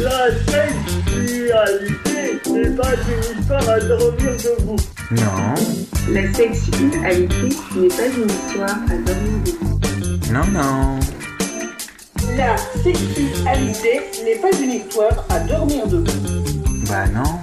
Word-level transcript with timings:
La 0.00 0.30
sexualité 0.46 2.40
n'est 2.50 2.76
pas 2.76 2.94
une 2.94 3.40
histoire 3.40 3.68
à 3.68 3.80
dormir 3.80 4.32
debout. 4.44 4.76
Non, 5.10 5.54
La 6.12 6.22
sexualité 6.32 6.98
n'est 6.98 7.88
pas 7.88 8.06
une 8.06 8.30
histoire 8.30 8.78
à 8.88 8.96
dormir 8.96 9.38
debout. 9.44 9.78
non, 10.32 10.46
non. 10.52 10.98
La 12.36 12.56
sexualité 12.56 14.00
n'est 14.24 14.36
pas 14.40 14.52
une 14.62 14.70
histoire 14.72 15.26
à 15.28 15.38
dormir 15.40 15.86
debout. 15.86 16.42
Bah 16.88 17.06
non. 17.14 17.38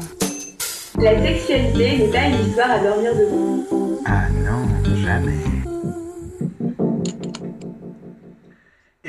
La 1.01 1.11
sexualité 1.21 1.97
n'est 1.97 2.11
pas 2.11 2.25
une 2.27 2.47
histoire 2.47 2.71
à 2.71 2.79
dormir 2.79 3.11
debout. 3.15 4.01
Ah 4.05 4.23
non, 4.43 4.67
jamais. 5.03 5.43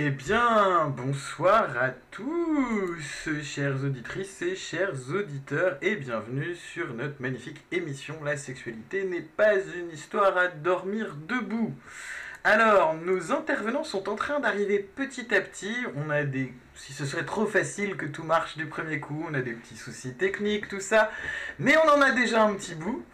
Eh 0.02 0.08
bien, 0.08 0.86
bonsoir 0.96 1.76
à 1.76 1.90
tous, 2.10 3.28
chères 3.42 3.84
auditrices 3.84 4.40
et 4.40 4.56
chers 4.56 4.94
auditeurs, 5.10 5.76
et 5.82 5.94
bienvenue 5.96 6.54
sur 6.54 6.94
notre 6.94 7.20
magnifique 7.20 7.62
émission 7.70 8.14
La 8.24 8.38
sexualité 8.38 9.04
n'est 9.04 9.20
pas 9.20 9.56
une 9.56 9.90
histoire 9.92 10.38
à 10.38 10.48
dormir 10.48 11.16
debout. 11.28 11.74
Alors, 12.44 12.94
nos 12.94 13.30
intervenants 13.32 13.84
sont 13.84 14.08
en 14.08 14.16
train 14.16 14.40
d'arriver 14.40 14.78
petit 14.78 15.34
à 15.34 15.42
petit. 15.42 15.76
On 15.94 16.08
a 16.08 16.24
des. 16.24 16.54
Si 16.74 16.94
ce 16.94 17.04
serait 17.04 17.26
trop 17.26 17.44
facile 17.44 17.98
que 17.98 18.06
tout 18.06 18.22
marche 18.22 18.56
du 18.56 18.64
premier 18.64 19.00
coup, 19.00 19.26
on 19.28 19.34
a 19.34 19.42
des 19.42 19.52
petits 19.52 19.76
soucis 19.76 20.14
techniques, 20.14 20.66
tout 20.68 20.80
ça. 20.80 21.10
Mais 21.58 21.76
on 21.76 21.90
en 21.90 22.00
a 22.00 22.12
déjà 22.12 22.42
un 22.42 22.54
petit 22.54 22.74
bout. 22.74 23.04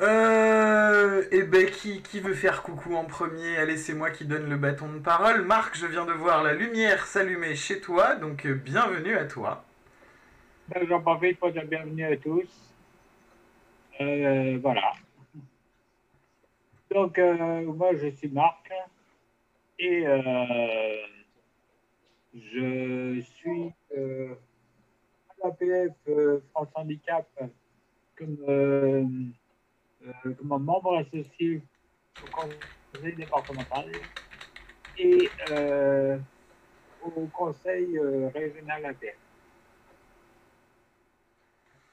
Euh. 0.00 1.24
Et 1.30 1.42
ben, 1.42 1.66
qui, 1.66 2.02
qui 2.02 2.20
veut 2.20 2.34
faire 2.34 2.62
coucou 2.62 2.94
en 2.94 3.04
premier? 3.04 3.56
Allez, 3.58 3.76
c'est 3.76 3.94
moi 3.94 4.10
qui 4.10 4.24
donne 4.24 4.48
le 4.48 4.56
bâton 4.56 4.92
de 4.92 4.98
parole. 4.98 5.42
Marc, 5.42 5.76
je 5.76 5.86
viens 5.86 6.06
de 6.06 6.12
voir 6.12 6.42
la 6.42 6.54
lumière 6.54 7.06
s'allumer 7.06 7.54
chez 7.54 7.80
toi, 7.80 8.14
donc 8.14 8.46
euh, 8.46 8.54
bienvenue 8.54 9.16
à 9.16 9.24
toi. 9.24 9.64
Ben, 10.68 10.86
J'en 10.88 11.00
profite 11.02 11.38
pour 11.38 11.50
dire 11.52 11.66
bienvenue 11.66 12.04
à 12.04 12.16
tous. 12.16 12.48
Euh, 14.00 14.58
voilà. 14.62 14.92
Donc, 16.90 17.18
euh, 17.18 17.64
moi, 17.64 17.90
je 17.96 18.08
suis 18.08 18.28
Marc 18.28 18.70
et 19.78 20.04
je 22.34 23.20
suis 23.20 23.72
à 23.96 25.44
l'APF 25.44 25.92
France 26.52 26.68
Handicap 26.74 27.26
comme, 28.16 29.32
euh, 30.08 30.32
comme 30.34 30.62
membre 30.64 30.98
associé 30.98 31.62
au 32.22 32.30
conseil 32.30 33.14
départemental 33.14 33.92
et 34.98 35.30
euh, 35.50 36.18
au 37.02 37.26
conseil 37.26 37.98
euh, 37.98 38.28
régional 38.34 38.86
APF. 38.86 39.16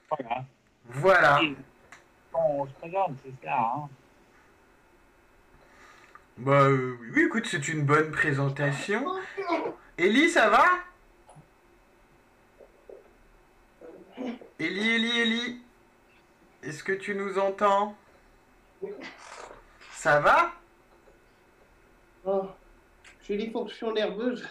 Voilà. 0.10 0.46
Voilà. 0.86 1.44
Et 1.44 1.56
on 2.34 2.66
se 2.66 2.74
présente, 2.74 3.18
c'est 3.24 3.46
ça. 3.46 3.58
Hein. 3.58 3.90
Bah 6.38 6.68
oui, 6.70 7.24
écoute, 7.26 7.46
c'est 7.46 7.68
une 7.70 7.84
bonne 7.86 8.12
présentation. 8.12 9.06
Ellie, 9.98 10.30
ça 10.30 10.50
va? 10.50 10.66
Ellie, 14.60 14.90
Ellie, 14.90 15.20
Ellie 15.20 15.62
Est-ce 16.64 16.84
que 16.84 16.92
tu 16.92 17.16
nous 17.16 17.40
entends? 17.40 17.96
Ça 19.92 20.20
va? 20.20 20.52
Oh, 22.26 22.44
j'ai 23.24 23.38
des 23.38 23.52
fonctions 23.52 23.94
nerveuses. 23.94 24.46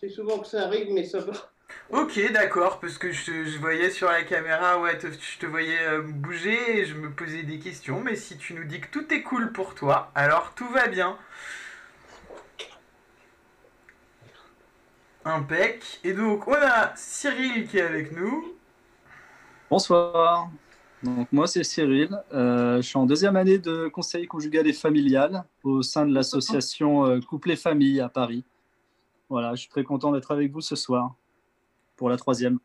C'est 0.00 0.08
souvent 0.08 0.38
que 0.38 0.46
ça 0.46 0.64
arrive, 0.64 0.92
mais 0.92 1.04
ça 1.04 1.20
va. 1.20 1.32
Ok, 1.90 2.20
d'accord, 2.32 2.80
parce 2.80 2.98
que 2.98 3.10
je, 3.12 3.58
voyais 3.58 3.90
sur 3.90 4.08
la 4.08 4.22
caméra, 4.22 4.78
ouais, 4.80 4.98
te- 4.98 5.06
je 5.06 5.38
te 5.38 5.46
voyais 5.46 5.86
euh, 5.86 6.02
bouger 6.02 6.78
et 6.78 6.84
je 6.86 6.94
me 6.94 7.10
posais 7.10 7.42
des 7.42 7.58
questions, 7.58 8.00
mais 8.00 8.16
si 8.16 8.36
tu 8.36 8.54
nous 8.54 8.64
dis 8.64 8.80
que 8.80 8.88
tout 8.88 9.12
est 9.12 9.22
cool 9.22 9.52
pour 9.52 9.74
toi, 9.74 10.10
alors 10.14 10.54
tout 10.54 10.68
va 10.68 10.88
bien. 10.88 11.16
Impec. 15.24 16.00
Et 16.04 16.12
donc, 16.12 16.46
on 16.48 16.54
a 16.54 16.94
Cyril 16.96 17.66
qui 17.68 17.78
est 17.78 17.82
avec 17.82 18.12
nous. 18.12 18.54
Bonsoir. 19.70 20.50
Donc 21.04 21.30
moi 21.32 21.46
c'est 21.46 21.62
Cyril. 21.64 22.18
Euh, 22.32 22.76
je 22.76 22.82
suis 22.82 22.96
en 22.96 23.04
deuxième 23.04 23.36
année 23.36 23.58
de 23.58 23.88
conseil 23.88 24.26
conjugal 24.26 24.66
et 24.66 24.72
familial 24.72 25.44
au 25.62 25.82
sein 25.82 26.06
de 26.06 26.14
l'association 26.14 27.04
euh, 27.06 27.20
Couple 27.20 27.50
et 27.50 27.56
Famille 27.56 28.00
à 28.00 28.08
Paris. 28.08 28.42
Voilà, 29.28 29.54
je 29.54 29.60
suis 29.60 29.68
très 29.68 29.84
content 29.84 30.12
d'être 30.12 30.30
avec 30.30 30.50
vous 30.50 30.62
ce 30.62 30.76
soir 30.76 31.14
pour 31.96 32.08
la 32.08 32.16
troisième. 32.16 32.58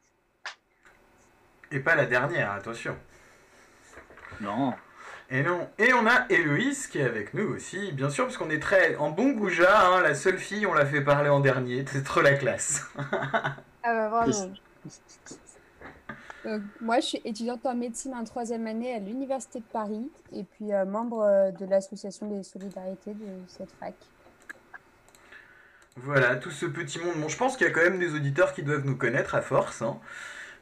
Et 1.72 1.82
pas 1.82 1.96
la 1.96 2.06
dernière, 2.06 2.52
attention. 2.54 2.96
Non. 4.40 4.74
Et 5.30 5.44
non. 5.44 5.68
Et 5.78 5.94
on 5.94 6.08
a 6.08 6.26
Héloïse 6.30 6.88
qui 6.88 7.00
est 7.00 7.04
avec 7.04 7.34
nous 7.34 7.54
aussi, 7.54 7.92
bien 7.92 8.10
sûr, 8.10 8.26
parce 8.26 8.38
qu'on 8.38 8.50
est 8.50 8.60
très 8.60 8.96
en 8.96 9.12
bon 9.12 9.32
goujat, 9.32 9.88
hein, 9.88 10.02
la 10.02 10.16
seule 10.16 10.38
fille, 10.38 10.66
on 10.66 10.74
l'a 10.74 10.86
fait 10.86 11.02
parler 11.02 11.30
en 11.30 11.42
dernier, 11.42 11.84
c'est 11.92 12.04
trop 12.04 12.22
la 12.22 12.34
classe. 12.34 12.86
Ah 12.98 13.56
bah 13.84 14.10
vraiment. 14.10 14.54
Donc, 16.50 16.64
moi, 16.82 17.00
je 17.00 17.06
suis 17.06 17.22
étudiante 17.26 17.64
en 17.66 17.76
médecine 17.76 18.16
en 18.16 18.24
troisième 18.24 18.66
année 18.66 18.92
à 18.96 18.98
l'Université 18.98 19.60
de 19.60 19.66
Paris 19.72 20.10
et 20.34 20.44
puis 20.44 20.74
euh, 20.74 20.84
membre 20.84 21.22
euh, 21.22 21.52
de 21.52 21.66
l'association 21.68 22.28
des 22.28 22.42
solidarités 22.42 23.14
de 23.14 23.28
cette 23.48 23.70
fac. 23.80 23.94
Voilà, 25.98 26.38
tout 26.38 26.50
ce 26.50 26.66
petit 26.66 26.98
monde. 26.98 27.18
Bon, 27.18 27.28
je 27.28 27.38
pense 27.38 27.56
qu'il 27.56 27.68
y 27.68 27.70
a 27.70 27.74
quand 27.74 27.84
même 27.84 28.00
des 28.00 28.16
auditeurs 28.16 28.54
qui 28.54 28.64
doivent 28.64 28.86
nous 28.86 28.96
connaître 28.96 29.36
à 29.36 29.42
force, 29.42 29.84
hein, 29.84 30.00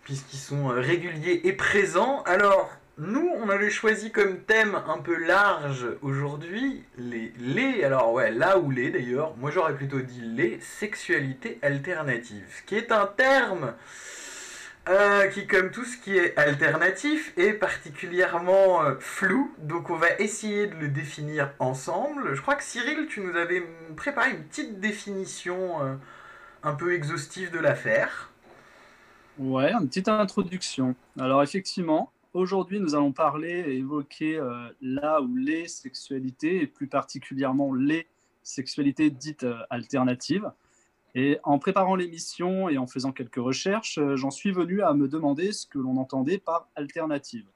puisqu'ils 0.04 0.40
sont 0.40 0.72
euh, 0.72 0.82
réguliers 0.82 1.40
et 1.46 1.54
présents. 1.54 2.22
Alors, 2.24 2.70
nous, 2.98 3.30
on 3.38 3.48
avait 3.50 3.70
choisi 3.70 4.12
comme 4.12 4.40
thème 4.42 4.76
un 4.88 4.98
peu 4.98 5.16
large 5.16 5.88
aujourd'hui 6.02 6.84
les, 6.98 7.32
les, 7.40 7.86
alors 7.86 8.12
ouais, 8.12 8.32
là 8.32 8.58
ou 8.58 8.72
les 8.72 8.90
d'ailleurs, 8.90 9.38
moi 9.38 9.52
j'aurais 9.52 9.76
plutôt 9.76 10.02
dit 10.02 10.20
les 10.20 10.60
sexualités 10.60 11.60
alternatives, 11.62 12.48
ce 12.58 12.64
qui 12.64 12.76
est 12.76 12.92
un 12.92 13.06
terme 13.06 13.76
euh, 14.90 15.28
qui, 15.28 15.48
comme 15.48 15.72
tout 15.72 15.84
ce 15.84 15.98
qui 15.98 16.16
est 16.18 16.38
alternatif, 16.38 17.34
est 17.38 17.54
particulièrement 17.54 18.84
euh, 18.84 18.96
flou. 19.00 19.54
Donc, 19.60 19.90
on 19.90 19.98
va 19.98 20.08
essayer 20.20 20.68
de 20.68 20.76
le 20.76 20.88
définir 20.88 21.52
ensemble. 21.60 22.36
Je 22.36 22.42
crois 22.42 22.56
que 22.56 22.64
Cyril, 22.64 23.08
tu 23.10 23.20
nous 23.20 23.36
avais 23.36 23.68
préparé 23.98 24.32
une 24.32 24.44
petite 24.44 24.80
définition 24.80 25.84
euh, 25.84 25.96
un 26.64 26.74
peu 26.74 26.94
exhaustive 26.94 27.52
de 27.52 27.60
l'affaire. 27.60 28.32
Ouais, 29.38 29.74
une 29.74 29.88
petite 29.88 30.08
introduction. 30.08 30.96
Alors 31.20 31.44
effectivement, 31.44 32.12
aujourd'hui 32.34 32.80
nous 32.80 32.96
allons 32.96 33.12
parler 33.12 33.66
et 33.68 33.78
évoquer 33.78 34.42
la 34.82 35.22
ou 35.22 35.36
les 35.36 35.68
sexualités 35.68 36.64
et 36.64 36.66
plus 36.66 36.88
particulièrement 36.88 37.72
les 37.72 38.08
sexualités 38.42 39.12
dites 39.12 39.46
alternatives. 39.70 40.50
Et 41.20 41.40
en 41.44 41.58
préparant 41.58 41.96
l'émission 41.96 42.70
et 42.70 42.78
en 42.78 42.86
faisant 42.86 43.12
quelques 43.12 43.38
recherches, 43.38 43.98
euh, 43.98 44.16
j'en 44.16 44.30
suis 44.30 44.52
venu 44.52 44.84
à 44.84 44.94
me 44.94 45.08
demander 45.08 45.52
ce 45.52 45.66
que 45.66 45.80
l'on 45.80 45.98
entendait 45.98 46.38
par 46.38 46.70
alternative. 46.76 47.48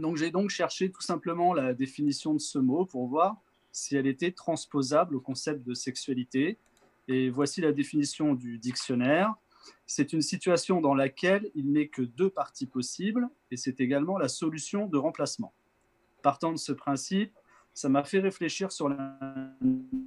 Donc 0.00 0.16
j'ai 0.16 0.32
donc 0.32 0.50
cherché 0.50 0.90
tout 0.90 1.00
simplement 1.00 1.54
la 1.54 1.74
définition 1.74 2.34
de 2.34 2.40
ce 2.40 2.58
mot 2.58 2.84
pour 2.84 3.06
voir 3.06 3.36
si 3.70 3.94
elle 3.94 4.08
était 4.08 4.32
transposable 4.32 5.14
au 5.14 5.20
concept 5.20 5.64
de 5.64 5.74
sexualité. 5.74 6.58
Et 7.06 7.30
voici 7.30 7.60
la 7.60 7.70
définition 7.70 8.34
du 8.34 8.58
dictionnaire. 8.58 9.32
C'est 9.86 10.12
une 10.12 10.22
situation 10.22 10.80
dans 10.80 10.94
laquelle 10.94 11.48
il 11.54 11.70
n'est 11.70 11.86
que 11.86 12.02
deux 12.02 12.30
parties 12.30 12.66
possibles 12.66 13.28
et 13.52 13.56
c'est 13.56 13.80
également 13.80 14.18
la 14.18 14.26
solution 14.26 14.88
de 14.88 14.98
remplacement. 14.98 15.52
Partant 16.20 16.50
de 16.50 16.58
ce 16.58 16.72
principe, 16.72 17.32
ça 17.76 17.90
m'a 17.90 18.04
fait 18.04 18.20
réfléchir 18.20 18.72
sur 18.72 18.88
la 18.88 19.18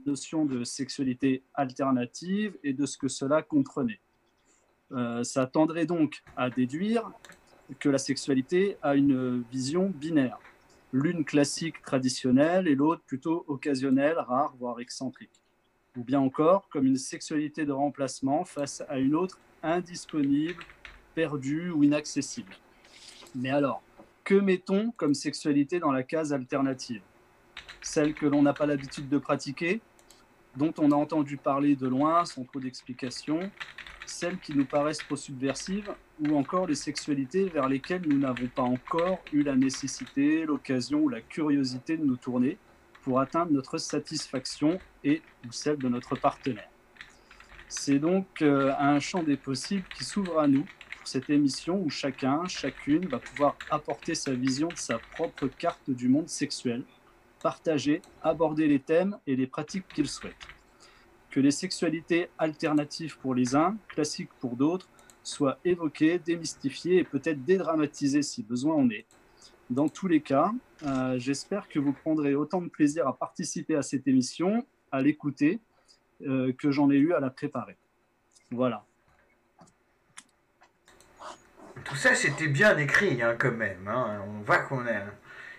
notion 0.08 0.44
de 0.44 0.64
sexualité 0.64 1.44
alternative 1.54 2.58
et 2.64 2.74
de 2.74 2.88
ce 2.88 2.98
que 2.98 3.08
cela 3.08 3.44
comprenait. 3.44 4.00
Euh, 4.92 5.24
ça 5.24 5.46
tendrait 5.46 5.86
donc 5.86 6.24
à 6.36 6.50
déduire 6.50 7.12
que 7.78 7.88
la 7.88 8.00
sexualité 8.00 8.78
a 8.82 8.96
une 8.96 9.44
vision 9.52 9.88
binaire, 9.88 10.40
l'une 10.92 11.24
classique 11.24 11.80
traditionnelle 11.84 12.68
et 12.68 12.74
l'autre 12.74 13.04
plutôt 13.06 13.46
occasionnelle, 13.48 14.18
rare, 14.18 14.56
voire 14.58 14.80
excentrique. 14.80 15.44
Ou 15.96 16.04
bien 16.04 16.20
encore 16.20 16.70
comme 16.70 16.88
une 16.88 16.98
sexualité 16.98 17.66
de 17.66 17.72
remplacement 17.72 18.46
face 18.46 18.82
à 18.90 18.98
une 18.98 19.14
autre 19.14 19.40
indisponible, 19.62 20.64
perdue 21.14 21.70
ou 21.70 21.84
inaccessible. 21.84 22.56
Mais 23.36 23.52
alors, 23.52 23.84
que 24.24 24.34
mettons 24.34 24.90
comme 24.98 25.14
sexualité 25.14 25.80
dans 25.80 25.92
la 25.92 26.02
case 26.02 26.34
alternative? 26.34 27.04
Celle 27.82 28.14
que 28.14 28.26
l'on 28.26 28.42
n'a 28.42 28.54
pas 28.54 28.66
l'habitude 28.66 29.10
de 29.10 29.18
pratiquer, 29.18 29.82
dont 30.56 30.74
on 30.78 30.92
a 30.92 30.96
entendu 30.96 31.38
parler 31.38 31.76
de 31.76 31.88
loin 31.88 32.26
sans 32.26 32.44
trop 32.44 32.60
d'explications, 32.60 33.52
celles 34.06 34.40
qui 34.40 34.56
nous 34.56 34.66
paraissent 34.66 35.00
trop 35.00 35.16
subversives, 35.16 35.94
ou 36.20 36.36
encore 36.36 36.68
les 36.68 36.76
sexualités 36.76 37.46
vers 37.46 37.70
lesquelles 37.70 38.02
nous 38.08 38.18
n'avons 38.18 38.48
pas 38.48 38.64
encore 38.64 39.20
eu 39.32 39.44
la 39.44 39.56
nécessité, 39.56 40.46
l'occasion 40.46 41.00
ou 41.00 41.10
la 41.10 41.22
curiosité 41.22 41.96
de 41.96 42.04
nous 42.04 42.18
tourner 42.18 42.58
pour 43.04 43.20
atteindre 43.20 43.52
notre 43.52 43.78
satisfaction 43.78 44.80
et 45.04 45.22
celle 45.52 45.78
de 45.78 45.88
notre 45.88 46.16
partenaire. 46.16 46.70
C'est 47.68 48.00
donc 48.00 48.42
euh, 48.42 48.74
un 48.80 49.00
champ 49.00 49.24
des 49.24 49.38
possibles 49.38 49.86
qui 49.96 50.04
s'ouvre 50.04 50.40
à 50.40 50.48
nous 50.48 50.66
pour 50.98 51.08
cette 51.08 51.30
émission 51.30 51.80
où 51.82 51.90
chacun, 51.90 52.48
chacune 52.48 53.06
va 53.08 53.20
pouvoir 53.20 53.56
apporter 53.70 54.16
sa 54.16 54.34
vision 54.34 54.68
de 54.70 54.78
sa 54.78 54.98
propre 54.98 55.48
carte 55.48 55.90
du 55.90 56.10
monde 56.10 56.28
sexuel, 56.28 56.84
partager, 57.42 58.02
aborder 58.22 58.68
les 58.68 58.80
thèmes 58.80 59.18
et 59.28 59.36
les 59.36 59.48
pratiques 59.48 59.88
qu'il 59.88 60.08
souhaite. 60.08 60.36
Que 61.32 61.40
les 61.40 61.52
sexualités 61.52 62.30
alternatives 62.38 63.18
pour 63.20 63.36
les 63.36 63.56
uns, 63.56 63.78
classiques 63.88 64.34
pour 64.40 64.56
d'autres, 64.56 64.88
soient 65.24 65.60
évoquées, 65.64 66.20
démystifiées 66.20 66.98
et 66.98 67.04
peut-être 67.04 67.44
dédramatisées 67.46 68.24
si 68.24 68.44
besoin 68.44 68.76
en 68.76 68.90
est. 68.90 69.06
Dans 69.70 69.90
tous 69.90 70.08
les 70.08 70.22
cas, 70.22 70.52
euh, 70.84 71.20
j'espère 71.20 71.68
que 71.70 71.78
vous 71.78 71.94
prendrez 71.94 72.34
autant 72.34 72.62
de 72.62 72.70
plaisir 72.70 73.08
à 73.08 73.16
participer 73.16 73.76
à 73.76 73.84
cette 73.84 74.08
émission, 74.08 74.66
à 74.92 75.02
l'écouter, 75.02 75.60
euh, 76.26 76.52
que 76.54 76.72
j'en 76.72 76.90
ai 76.90 76.96
eu 76.96 77.14
à 77.14 77.20
la 77.20 77.30
préparer. 77.30 77.78
Voilà. 78.50 78.84
Tout 81.86 81.96
ça, 81.96 82.16
c'était 82.16 82.48
bien 82.48 82.76
écrit, 82.78 83.22
hein, 83.22 83.36
quand 83.38 83.52
même. 83.52 83.88
hein. 83.88 84.24
On 84.28 84.42
voit 84.42 84.58
qu'on 84.58 84.86
a... 84.88 85.04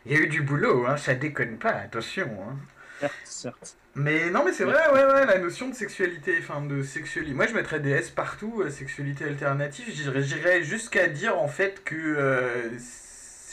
Il 0.06 0.12
y 0.12 0.16
a 0.16 0.20
eu 0.20 0.26
du 0.28 0.42
boulot, 0.42 0.86
hein, 0.86 0.96
ça 0.96 1.14
déconne 1.14 1.58
pas, 1.58 1.72
attention. 1.72 2.28
hein. 2.42 2.56
Certes, 3.00 3.14
certes. 3.24 3.76
Mais 3.94 4.30
non, 4.30 4.44
mais 4.44 4.52
c'est 4.52 4.64
vrai, 4.64 4.88
ouais, 4.92 5.04
ouais, 5.04 5.26
la 5.26 5.38
notion 5.38 5.68
de 5.68 5.74
sexualité, 5.74 6.36
enfin 6.40 6.62
de 6.62 6.82
sexualité. 6.82 7.34
Moi, 7.34 7.46
je 7.46 7.54
mettrais 7.54 7.80
des 7.80 7.90
S 7.90 8.10
partout, 8.10 8.62
euh, 8.62 8.70
sexualité 8.70 9.24
alternative. 9.24 9.86
J'irais- 9.90 10.62
jusqu'à 10.62 11.08
dire 11.08 11.38
en 11.38 11.48
fait 11.48 11.82
que, 11.84 11.96
euh, 11.96 12.70
je 12.72 12.78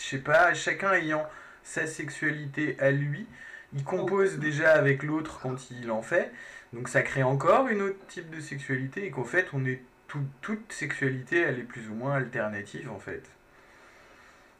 sais 0.05 0.19
pas, 0.19 0.53
chacun 0.53 0.93
ayant 0.93 1.27
sa 1.63 1.87
sexualité 1.87 2.77
à 2.79 2.91
lui, 2.91 3.27
il 3.73 3.83
compose 3.83 4.37
déjà 4.37 4.73
avec 4.73 5.03
l'autre 5.03 5.39
quand 5.41 5.71
il 5.71 5.89
en 5.91 6.01
fait. 6.03 6.31
Donc 6.73 6.87
ça 6.87 7.01
crée 7.01 7.23
encore 7.23 7.67
une 7.67 7.81
autre 7.81 8.05
type 8.07 8.29
de 8.29 8.39
sexualité 8.39 9.05
et 9.05 9.11
qu'en 9.11 9.23
fait, 9.25 9.47
on 9.53 9.65
est 9.65 9.81
tout- 10.07 10.27
toute 10.41 10.71
sexualité, 10.71 11.41
elle 11.41 11.59
est 11.59 11.63
plus 11.63 11.89
ou 11.89 11.95
moins 11.95 12.13
alternative 12.15 12.89
en 12.91 12.99
fait. 12.99 13.23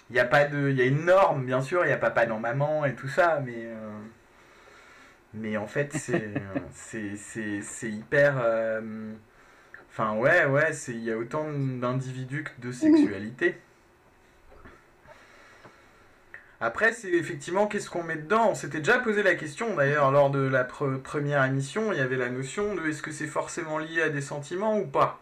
Il 0.09 0.15
y 0.15 0.19
a 0.19 0.25
pas 0.25 0.45
de, 0.45 0.69
il 0.69 0.77
y 0.77 0.81
a 0.81 0.85
une 0.85 1.05
norme, 1.05 1.45
bien 1.45 1.61
sûr, 1.61 1.85
il 1.85 1.89
y 1.89 1.93
a 1.93 1.97
papa 1.97 2.25
dans 2.25 2.39
maman 2.39 2.85
et 2.85 2.95
tout 2.95 3.07
ça, 3.09 3.41
mais. 3.45 3.55
euh, 3.65 3.99
mais 5.33 5.57
en 5.57 5.67
fait, 5.67 5.93
c'est 5.93 6.29
c'est- 6.73 7.15
c'est- 7.17 7.61
c'est 7.61 7.89
hyper. 7.91 8.35
euh, 8.41 9.13
Enfin, 9.91 10.13
ouais, 10.15 10.45
ouais, 10.45 10.73
c'est- 10.73 10.93
il 10.93 11.03
y 11.03 11.11
a 11.11 11.17
autant 11.17 11.45
d'individus 11.51 12.43
que 12.43 12.51
de 12.67 12.71
sexualité. 12.71 13.57
Après, 16.59 16.91
c'est 16.93 17.11
effectivement 17.11 17.67
qu'est-ce 17.67 17.89
qu'on 17.89 18.03
met 18.03 18.15
dedans? 18.15 18.49
On 18.51 18.55
s'était 18.55 18.79
déjà 18.79 18.99
posé 18.99 19.21
la 19.23 19.35
question 19.35 19.75
d'ailleurs 19.75 20.11
lors 20.11 20.29
de 20.31 20.39
la 20.39 20.63
pre- 20.63 20.99
première 21.01 21.43
émission. 21.45 21.91
Il 21.91 21.97
y 21.99 22.01
avait 22.01 22.15
la 22.15 22.29
notion 22.29 22.75
de 22.75 22.87
est-ce 22.87 23.01
que 23.01 23.11
c'est 23.11 23.27
forcément 23.27 23.77
lié 23.79 24.01
à 24.03 24.09
des 24.09 24.21
sentiments 24.21 24.77
ou 24.77 24.85
pas? 24.87 25.19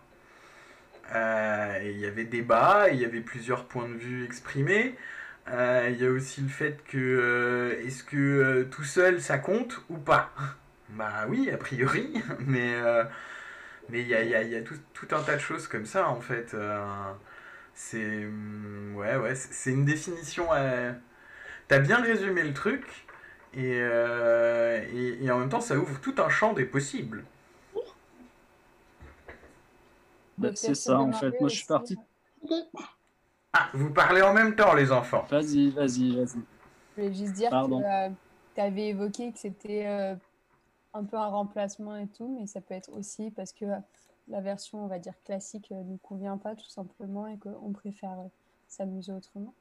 Euh, 1.13 1.79
il 1.83 1.99
y 1.99 2.05
avait 2.05 2.23
débat, 2.25 2.89
il 2.89 2.99
y 2.99 3.05
avait 3.05 3.21
plusieurs 3.21 3.65
points 3.65 3.87
de 3.87 3.95
vue 3.95 4.25
exprimés. 4.25 4.95
Euh, 5.49 5.89
il 5.91 6.01
y 6.01 6.05
a 6.07 6.09
aussi 6.09 6.41
le 6.41 6.49
fait 6.49 6.83
que 6.85 6.97
euh, 6.97 7.85
est-ce 7.85 8.03
que 8.03 8.63
tout 8.71 8.83
seul 8.83 9.21
ça 9.21 9.37
compte 9.37 9.81
ou 9.89 9.97
pas? 9.97 10.31
Bah 10.89 11.25
oui, 11.27 11.49
a 11.51 11.57
priori, 11.57 12.13
mais 12.47 12.75
mais 13.89 14.01
il 14.01 14.07
y 14.07 14.15
a, 14.15 14.61
tout, 14.61 14.77
un 15.11 15.21
tas 15.21 15.35
de 15.35 15.41
choses 15.41 15.67
comme 15.67 15.85
ça 15.85 16.07
en 16.07 16.21
fait. 16.21 16.55
C'est 17.73 18.25
hum, 18.25 18.93
ouais 18.95 19.17
ouais, 19.17 19.33
une 19.65 19.85
définition. 19.85 20.47
T'as 21.67 21.79
bien 21.79 22.01
résumé 22.01 22.43
le 22.43 22.53
truc 22.53 22.83
et, 23.55 23.79
et, 23.79 25.25
et 25.25 25.31
en 25.31 25.39
même 25.39 25.49
temps 25.49 25.59
ça 25.59 25.75
ouvre 25.77 25.99
tout 26.01 26.15
un 26.19 26.29
champ 26.29 26.53
des 26.53 26.65
possibles. 26.65 27.23
Bah, 30.37 30.49
c'est 30.55 30.75
ça, 30.75 30.99
en 30.99 31.11
fait. 31.13 31.39
Moi, 31.39 31.49
je 31.49 31.55
suis 31.55 31.65
parti. 31.65 31.97
Ah, 33.53 33.69
vous 33.73 33.91
parlez 33.91 34.21
en 34.21 34.33
même 34.33 34.55
temps 34.55 34.73
les 34.73 34.91
enfants. 34.91 35.25
Vas-y, 35.29 35.69
vas-y, 35.69 36.15
vas-y. 36.15 36.39
Je 36.97 37.01
voulais 37.01 37.13
juste 37.13 37.33
dire 37.33 37.49
Pardon. 37.49 37.81
que 37.81 38.09
tu 38.55 38.61
avais 38.61 38.89
évoqué 38.89 39.31
que 39.31 39.39
c'était 39.39 39.85
euh, 39.87 40.15
un 40.93 41.03
peu 41.05 41.17
un 41.17 41.27
remplacement 41.27 41.95
et 41.95 42.07
tout, 42.07 42.37
mais 42.39 42.47
ça 42.47 42.59
peut 42.61 42.73
être 42.73 42.91
aussi 42.91 43.31
parce 43.31 43.53
que 43.53 43.65
euh, 43.65 43.77
la 44.27 44.41
version, 44.41 44.83
on 44.83 44.87
va 44.87 44.99
dire, 44.99 45.13
classique 45.23 45.71
ne 45.71 45.83
nous 45.83 45.97
convient 45.97 46.37
pas 46.37 46.55
tout 46.55 46.69
simplement 46.69 47.27
et 47.27 47.37
qu'on 47.37 47.71
préfère 47.71 48.19
euh, 48.19 48.27
s'amuser 48.67 49.13
autrement. 49.13 49.53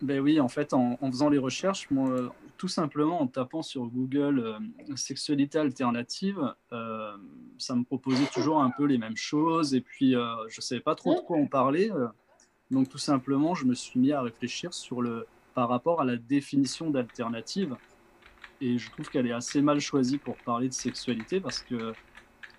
Ben 0.00 0.18
oui, 0.20 0.40
en 0.40 0.48
fait, 0.48 0.72
en, 0.72 0.96
en 1.00 1.10
faisant 1.10 1.28
les 1.28 1.38
recherches, 1.38 1.90
moi, 1.90 2.08
euh, 2.08 2.28
tout 2.56 2.68
simplement 2.68 3.20
en 3.20 3.26
tapant 3.26 3.62
sur 3.62 3.86
Google 3.86 4.38
euh, 4.38 4.96
sexualité 4.96 5.58
alternative, 5.58 6.54
euh, 6.72 7.16
ça 7.58 7.74
me 7.74 7.84
proposait 7.84 8.26
toujours 8.32 8.62
un 8.62 8.70
peu 8.70 8.84
les 8.84 8.98
mêmes 8.98 9.16
choses. 9.16 9.74
Et 9.74 9.80
puis, 9.80 10.14
euh, 10.14 10.24
je 10.48 10.58
ne 10.58 10.62
savais 10.62 10.80
pas 10.80 10.94
trop 10.94 11.14
de 11.14 11.20
quoi 11.20 11.36
on 11.36 11.46
parlait. 11.46 11.90
euh, 11.92 12.06
donc, 12.70 12.88
tout 12.88 12.98
simplement, 12.98 13.54
je 13.54 13.64
me 13.66 13.74
suis 13.74 14.00
mis 14.00 14.12
à 14.12 14.22
réfléchir 14.22 14.72
sur 14.72 15.02
le, 15.02 15.26
par 15.54 15.68
rapport 15.68 16.00
à 16.00 16.04
la 16.04 16.16
définition 16.16 16.90
d'alternative. 16.90 17.76
Et 18.60 18.78
je 18.78 18.90
trouve 18.90 19.08
qu'elle 19.10 19.26
est 19.26 19.32
assez 19.32 19.60
mal 19.60 19.80
choisie 19.80 20.18
pour 20.18 20.36
parler 20.36 20.68
de 20.68 20.74
sexualité 20.74 21.40
parce 21.40 21.60
que 21.62 21.92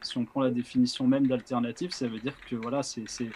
si 0.01 0.17
on 0.17 0.25
prend 0.25 0.41
la 0.41 0.51
définition 0.51 1.07
même 1.07 1.25
d'alternative, 1.25 1.91
ça 1.91 2.07
veut 2.07 2.19
dire 2.19 2.35
que 2.49 2.55
voilà, 2.55 2.83
c'est 2.83 3.05
c'est- 3.07 3.31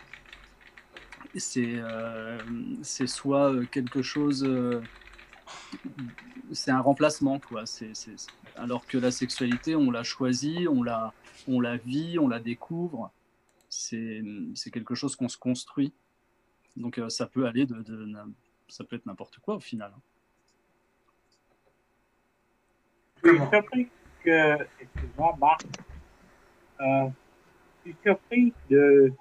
euh, 1.57 2.37
soit 2.83 3.65
quelque 3.71 4.01
chose, 4.01 4.43
c'est 6.51 6.71
un 6.71 6.81
remplacement 6.81 7.39
quoi. 7.39 7.65
C'est 7.65 7.93
alors 8.55 8.85
que 8.85 8.97
la 8.97 9.11
sexualité, 9.11 9.75
on 9.75 9.91
la 9.91 10.03
choisit, 10.03 10.67
on 10.67 10.83
la, 10.83 11.13
on 11.47 11.61
la 11.61 11.77
vit, 11.77 12.19
on 12.19 12.27
la 12.27 12.39
découvre. 12.39 13.11
C'est 13.69 14.23
c'est 14.55 14.71
quelque 14.71 14.95
chose 14.95 15.15
qu'on 15.15 15.29
se 15.29 15.37
construit. 15.37 15.93
Donc 16.75 16.97
euh, 16.97 17.09
ça 17.09 17.27
peut 17.27 17.45
aller 17.45 17.65
de, 17.65 17.83
ça 18.67 18.83
peut 18.83 18.95
être 18.95 19.05
n'importe 19.05 19.39
quoi 19.39 19.55
au 19.55 19.59
final. 19.59 19.91
Je 23.23 23.29
suis 23.29 23.39
surpris 23.51 23.89
que, 24.23 24.63
excuse-moi 24.79 25.35
Marc, 25.39 25.65
euh, 26.79 27.09
je 27.85 27.91
suis 27.91 27.97
surpris 28.03 28.53
de, 28.69 29.11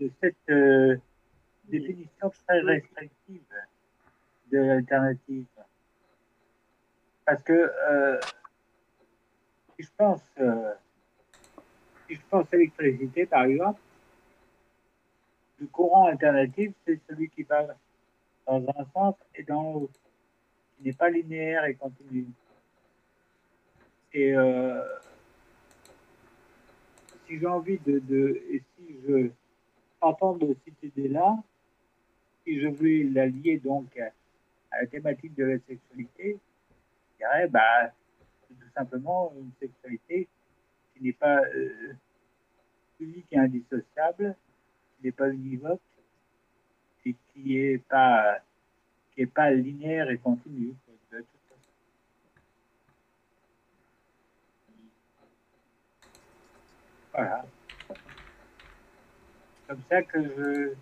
de 0.00 0.10
cette 0.20 0.36
euh, 0.50 0.96
définition 1.66 2.30
très 2.46 2.60
restrictive 2.60 3.42
de 4.50 4.58
l'alternative. 4.58 5.46
Parce 7.24 7.42
que 7.42 7.52
euh, 7.52 8.20
si 9.76 9.82
je 9.82 9.90
pense, 9.96 10.22
euh, 10.40 10.72
si 12.06 12.14
je 12.14 12.20
pense 12.30 12.46
à 12.52 12.56
l'électricité 12.56 13.26
par 13.26 13.44
exemple, 13.44 13.80
le 15.60 15.66
courant 15.66 16.06
alternatif, 16.06 16.72
c'est 16.86 17.00
celui 17.08 17.28
qui 17.30 17.42
va 17.42 17.66
dans 18.46 18.64
un 18.76 18.84
sens 18.94 19.14
et 19.34 19.42
dans 19.42 19.74
l'autre, 19.74 20.00
qui 20.76 20.84
n'est 20.84 20.92
pas 20.92 21.10
linéaire 21.10 21.64
et 21.66 21.74
continu. 21.74 22.26
Et 24.14 24.34
euh, 24.34 24.82
si 27.26 27.38
j'ai 27.38 27.46
envie 27.46 27.78
de, 27.78 28.40
et 28.50 28.62
si 28.76 28.96
je 29.06 29.30
entends 30.00 30.36
de 30.36 30.56
cette 30.64 30.82
idée-là, 30.82 31.36
si 32.44 32.60
je 32.60 32.68
veux 32.68 33.12
la 33.12 33.26
lier 33.26 33.58
donc 33.58 33.98
à, 33.98 34.10
à 34.70 34.80
la 34.80 34.86
thématique 34.86 35.34
de 35.34 35.44
la 35.44 35.58
sexualité, 35.60 36.38
je 37.12 37.16
dirais, 37.18 37.48
bah, 37.48 37.92
c'est 38.48 38.54
tout 38.54 38.72
simplement 38.74 39.32
une 39.38 39.52
sexualité 39.60 40.28
qui 40.94 41.04
n'est 41.04 41.12
pas 41.12 41.40
euh, 41.42 41.94
unique 43.00 43.26
et 43.30 43.38
indissociable, 43.38 44.36
qui 44.96 45.06
n'est 45.06 45.12
pas 45.12 45.30
univoque, 45.30 45.80
et 47.04 47.16
qui 47.32 47.56
est 47.56 47.78
pas 47.88 48.38
qui 49.14 49.26
pas 49.26 49.50
linéaire 49.50 50.10
et 50.10 50.18
continue. 50.18 50.74
Voilà. 57.12 57.44
Comme 59.66 59.82
ça 59.90 60.02
que 60.02 60.22
je. 60.22 60.74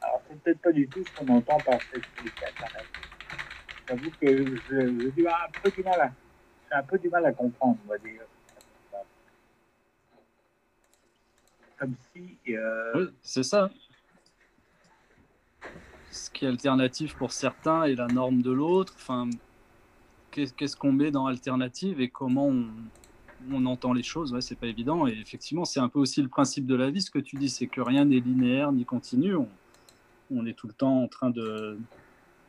Alors, 0.00 0.22
c'est 0.28 0.40
peut-être 0.40 0.60
pas 0.60 0.72
du 0.72 0.88
tout 0.88 1.02
ce 1.02 1.10
qu'on 1.14 1.28
entend 1.30 1.60
par 1.62 1.80
sexualité. 1.92 2.44
J'avoue 3.88 4.10
que 4.20 4.26
je 4.26 5.10
dis 5.10 5.26
un 5.26 5.60
peu 5.62 5.70
du 5.70 5.82
mal 5.82 6.00
à, 6.00 6.10
j'ai 6.70 6.76
un 6.76 6.82
peu 6.82 6.98
du 6.98 7.08
mal 7.08 7.26
à 7.26 7.32
comprendre, 7.32 7.78
on 7.84 7.88
va 7.88 7.98
dire. 7.98 8.22
Comme 11.76 11.94
si. 12.14 12.38
euh, 12.54 13.10
c'est 13.22 13.42
ça. 13.42 13.70
Ce 16.10 16.30
qui 16.30 16.44
est 16.44 16.48
alternatif 16.48 17.14
pour 17.16 17.32
certains 17.32 17.84
est 17.84 17.96
la 17.96 18.06
norme 18.06 18.40
de 18.40 18.52
l'autre. 18.52 18.94
Enfin, 18.96 19.28
qu'est- 20.30 20.54
qu'est-ce 20.56 20.76
qu'on 20.76 20.92
met 20.92 21.10
dans 21.10 21.26
alternative 21.26 22.00
et 22.00 22.08
comment 22.08 22.46
on, 22.46 23.66
entend 23.66 23.92
les 23.92 24.02
choses? 24.02 24.32
Ouais, 24.32 24.40
c'est 24.40 24.58
pas 24.58 24.68
évident. 24.68 25.06
Et 25.06 25.12
effectivement, 25.12 25.64
c'est 25.64 25.80
un 25.80 25.88
peu 25.88 25.98
aussi 25.98 26.22
le 26.22 26.28
principe 26.28 26.66
de 26.66 26.74
la 26.74 26.90
vie. 26.90 27.02
Ce 27.02 27.10
que 27.10 27.18
tu 27.18 27.36
dis, 27.36 27.50
c'est 27.50 27.66
que 27.66 27.80
rien 27.80 28.04
n'est 28.04 28.20
linéaire 28.20 28.72
ni 28.72 28.84
continu. 28.84 29.34
On, 29.34 29.48
on 30.30 30.46
est 30.46 30.54
tout 30.54 30.68
le 30.68 30.72
temps 30.72 31.02
en 31.02 31.08
train 31.08 31.30
de, 31.30 31.78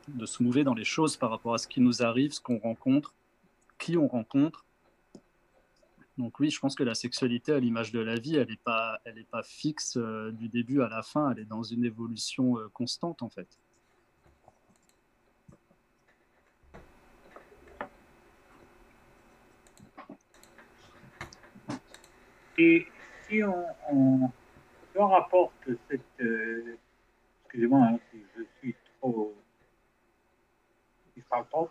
de 0.08 0.26
se 0.26 0.42
mouver 0.42 0.64
dans 0.64 0.74
les 0.74 0.84
choses 0.84 1.16
par 1.16 1.30
rapport 1.30 1.54
à 1.54 1.58
ce 1.58 1.68
qui 1.68 1.80
nous 1.80 2.02
arrive, 2.02 2.32
ce 2.32 2.40
qu'on 2.40 2.58
rencontre, 2.58 3.14
qui 3.78 3.96
on 3.96 4.06
rencontre. 4.06 4.64
Donc 6.16 6.40
oui, 6.40 6.48
je 6.50 6.58
pense 6.58 6.74
que 6.74 6.82
la 6.82 6.94
sexualité, 6.94 7.52
à 7.52 7.60
l'image 7.60 7.92
de 7.92 8.00
la 8.00 8.14
vie, 8.14 8.36
elle 8.36 8.48
n'est 8.48 8.56
pas, 8.56 8.98
elle 9.04 9.18
est 9.18 9.28
pas 9.28 9.42
fixe 9.42 9.98
euh, 9.98 10.32
du 10.32 10.48
début 10.48 10.80
à 10.80 10.88
la 10.88 11.02
fin, 11.02 11.30
elle 11.30 11.40
est 11.40 11.44
dans 11.44 11.62
une 11.62 11.84
évolution 11.84 12.58
euh, 12.58 12.68
constante 12.72 13.22
en 13.22 13.28
fait. 13.28 13.58
Et 22.56 22.86
si 23.28 23.42
on, 23.42 24.32
on 24.94 25.08
rapporte 25.08 25.52
cette... 25.90 26.00
euh, 26.20 26.78
Excusez-moi 27.44 27.80
hein, 27.82 27.98
si 28.10 28.18
je 28.36 28.42
suis 28.58 28.74
trop... 29.00 29.34
parle. 31.28 31.68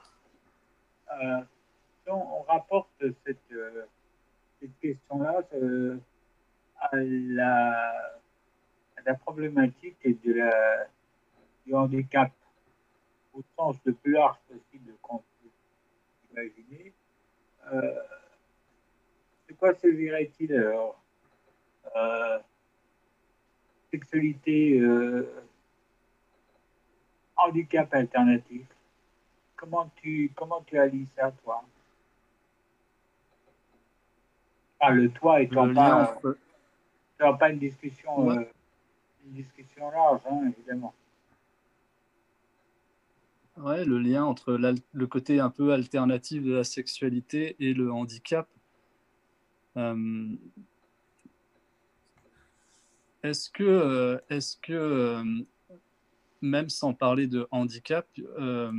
Euh, 1.11 1.41
on, 2.07 2.41
rapporte 2.43 2.89
cette, 3.25 3.37
euh, 3.51 3.85
question-là 4.81 5.41
euh, 5.53 5.97
à, 6.79 6.95
la, 6.95 8.19
problématique 9.21 9.97
de 10.03 10.33
la, 10.33 10.87
du 11.65 11.75
handicap 11.75 12.31
au 13.33 13.43
sens 13.55 13.77
le 13.85 13.93
plus 13.93 14.13
large 14.13 14.37
possible 14.47 14.93
qu'on 15.01 15.17
peut 15.17 15.49
imaginer, 16.31 16.93
de 17.71 19.53
quoi 19.57 19.73
servirait-il 19.75 20.53
alors 20.53 20.99
Sexualité, 23.91 24.81
handicap 27.37 27.93
alternatif? 27.93 28.74
Comment 29.65 29.91
tu, 29.95 30.31
comment 30.35 30.61
tu 30.67 30.77
allies 30.77 31.07
ça, 31.17 31.31
toi 31.43 31.63
ah, 34.79 34.91
Le 34.91 35.09
toi 35.09 35.41
étant 35.41 35.65
Le 35.65 35.73
pas, 35.73 36.21
étant 37.15 37.35
pas 37.35 37.49
une 37.49 37.57
discussion, 37.57 38.27
Ouais. 38.27 38.37
euh, 38.37 38.43
une 39.25 39.33
discussion 39.33 39.89
large, 39.89 40.21
hein, 40.29 40.53
évidemment. 40.55 40.93
Ouais, 43.57 43.83
le 43.85 43.97
lien 43.97 44.23
entre 44.23 44.59
le 44.91 45.07
côté 45.07 45.39
un 45.39 45.49
peu 45.49 45.73
alternatif 45.73 46.43
de 46.43 46.53
la 46.53 46.63
sexualité 46.63 47.55
et 47.59 47.73
le 47.73 47.91
handicap. 47.91 48.47
Euh, 49.77 50.27
est-ce 53.23 53.49
que, 53.49 53.63
euh, 53.63 54.19
est-ce 54.29 54.57
que 54.57 54.73
euh, 54.73 55.23
même 56.41 56.69
sans 56.69 56.93
parler 56.93 57.25
de 57.25 57.47
handicap, 57.49 58.07
euh, 58.37 58.71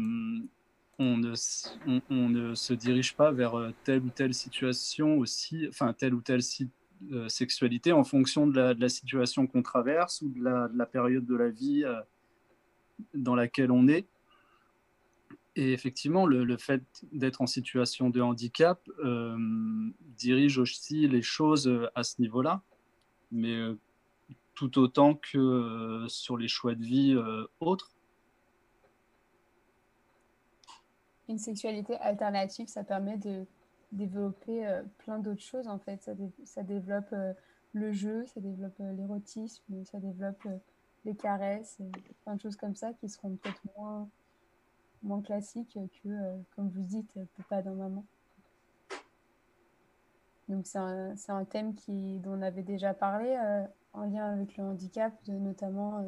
on, 0.99 1.17
ne, 1.17 2.55
se 2.55 2.73
dirige 2.73 3.15
pas 3.15 3.31
vers 3.33 3.59
euh, 3.59 3.71
telle 3.85 4.03
ou 4.03 4.11
telle 4.11 4.35
situation 4.35 5.19
aussi, 5.19 5.67
enfin 5.69 5.93
telle 5.93 6.15
ou 6.15 6.21
telle 6.21 6.41
euh, 7.13 7.29
sexualité 7.29 7.93
en 7.93 8.05
fonction 8.05 8.47
de 8.47 8.59
la, 8.59 8.89
situation 8.89 9.47
qu'on 9.47 9.63
traverse 9.63 10.23
ou 10.23 10.29
de 10.31 10.43
la, 10.43 10.69
de 10.69 10.79
la 10.79 10.87
période 10.87 11.27
de 11.27 11.37
la 11.37 11.51
vie 11.51 11.85
euh, 11.85 12.01
dans 13.15 13.35
laquelle 13.35 13.71
on 13.71 13.89
est 13.89 14.07
et 15.59 15.73
effectivement, 15.73 16.27
le, 16.27 16.57
fait 16.59 16.83
d'être 17.13 17.41
en 17.41 17.47
situation 17.47 18.11
de 18.11 18.21
handicap 18.21 18.91
dirige 20.19 20.59
aussi 20.59 21.09
les 21.09 21.23
choses 21.23 21.89
à 21.95 22.03
ce 22.03 22.21
niveau-là, 22.21 22.61
mais 23.33 23.59
tout 24.55 24.79
autant 24.79 25.15
que 25.15 26.05
sur 26.09 26.37
les 26.37 26.49
choix 26.49 26.75
de 26.75 26.85
vie 26.85 27.17
autres. 27.59 27.96
Une 31.29 31.39
sexualité 31.39 31.97
alternative, 31.97 32.69
ça 32.69 32.85
permet 32.85 33.17
de 33.17 33.47
développer 33.93 34.67
euh, 34.67 34.83
plein 34.99 35.19
d'autres 35.19 35.43
choses 35.43 35.69
en 35.69 35.79
fait. 35.79 36.03
Ça, 36.03 36.15
dé- 36.15 36.33
ça 36.45 36.63
développe 36.63 37.13
euh, 37.13 37.33
le 37.73 37.93
jeu, 37.93 38.25
ça 38.27 38.41
développe 38.41 38.79
euh, 38.81 38.93
l'érotisme, 38.93 39.85
ça 39.85 39.99
développe 39.99 40.47
les 41.05 41.15
caresses, 41.15 41.79
plein 42.25 42.35
de 42.37 42.41
choses 42.41 42.57
comme 42.57 42.75
ça 42.75 42.93
qui 42.95 43.09
seront 43.09 43.37
peut-être 43.37 43.63
moins, 43.77 44.09
moins 45.03 45.23
classiques 45.23 45.79
que, 46.03 46.09
comme 46.55 46.69
vous 46.69 46.83
dites, 46.83 47.19
Papa 47.37 47.63
dans 47.63 47.75
Maman. 47.75 48.05
Donc 50.49 50.67
c'est 50.67 50.79
un, 50.79 51.15
un 51.29 51.45
thème 51.45 51.75
qui, 51.75 52.19
dont 52.21 52.33
on 52.39 52.43
avait 52.43 52.63
déjà 52.63 52.95
parlé 52.95 53.37
en 53.93 54.05
lien 54.05 54.33
avec 54.33 54.57
le 54.57 54.65
handicap, 54.65 55.13
notamment 55.29 56.05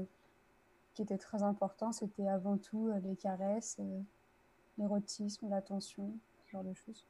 qui 0.94 1.02
était 1.02 1.18
très 1.18 1.42
important. 1.42 1.92
C'était 1.92 2.28
avant 2.28 2.56
tout 2.56 2.90
les 3.04 3.16
caresses, 3.16 3.80
l'érotisme, 4.78 5.48
l'attention, 5.50 6.12
ce 6.46 6.52
genre 6.52 6.64
de 6.64 6.74
choses. 6.74 7.04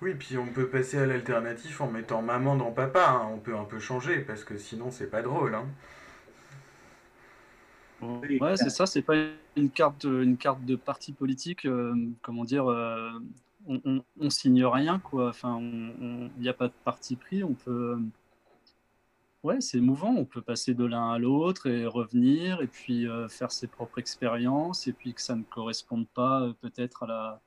Oui, 0.00 0.14
puis 0.14 0.36
on 0.38 0.46
peut 0.46 0.68
passer 0.68 0.98
à 0.98 1.06
l'alternatif 1.06 1.80
en 1.80 1.90
mettant 1.90 2.22
maman 2.22 2.56
dans 2.56 2.70
papa. 2.72 3.08
hein. 3.08 3.30
On 3.32 3.38
peut 3.38 3.56
un 3.56 3.64
peu 3.64 3.78
changer 3.80 4.20
parce 4.20 4.44
que 4.44 4.58
sinon 4.58 4.90
c'est 4.90 5.10
pas 5.10 5.22
drôle. 5.22 5.54
Hein. 5.54 5.66
Ouais, 8.00 8.56
c'est 8.56 8.70
ça, 8.70 8.86
c'est 8.86 9.02
pas 9.02 9.16
une 9.56 9.70
carte, 9.70 10.04
une 10.04 10.36
carte 10.36 10.64
de 10.64 10.76
parti 10.76 11.12
politique, 11.12 11.64
euh, 11.66 11.96
comment 12.22 12.44
dire, 12.44 12.70
euh, 12.70 13.10
on, 13.66 13.80
on, 13.84 14.04
on 14.20 14.30
signe 14.30 14.64
rien, 14.64 15.00
quoi. 15.00 15.30
Enfin, 15.30 15.58
il 15.60 16.30
n'y 16.38 16.48
a 16.48 16.52
pas 16.54 16.68
de 16.68 16.72
parti 16.84 17.16
pris, 17.16 17.42
on 17.42 17.54
peut. 17.54 17.98
Ouais, 19.48 19.62
c'est 19.62 19.78
émouvant, 19.78 20.14
on 20.14 20.26
peut 20.26 20.42
passer 20.42 20.74
de 20.74 20.84
l'un 20.84 21.10
à 21.10 21.18
l'autre 21.18 21.68
et 21.68 21.86
revenir, 21.86 22.60
et 22.60 22.66
puis 22.66 23.08
euh, 23.08 23.28
faire 23.28 23.50
ses 23.50 23.66
propres 23.66 23.98
expériences, 23.98 24.86
et 24.86 24.92
puis 24.92 25.14
que 25.14 25.22
ça 25.22 25.34
ne 25.34 25.42
corresponde 25.42 26.06
pas 26.06 26.42
euh, 26.42 26.52
peut-être 26.60 27.04
à 27.04 27.06
la, 27.06 27.40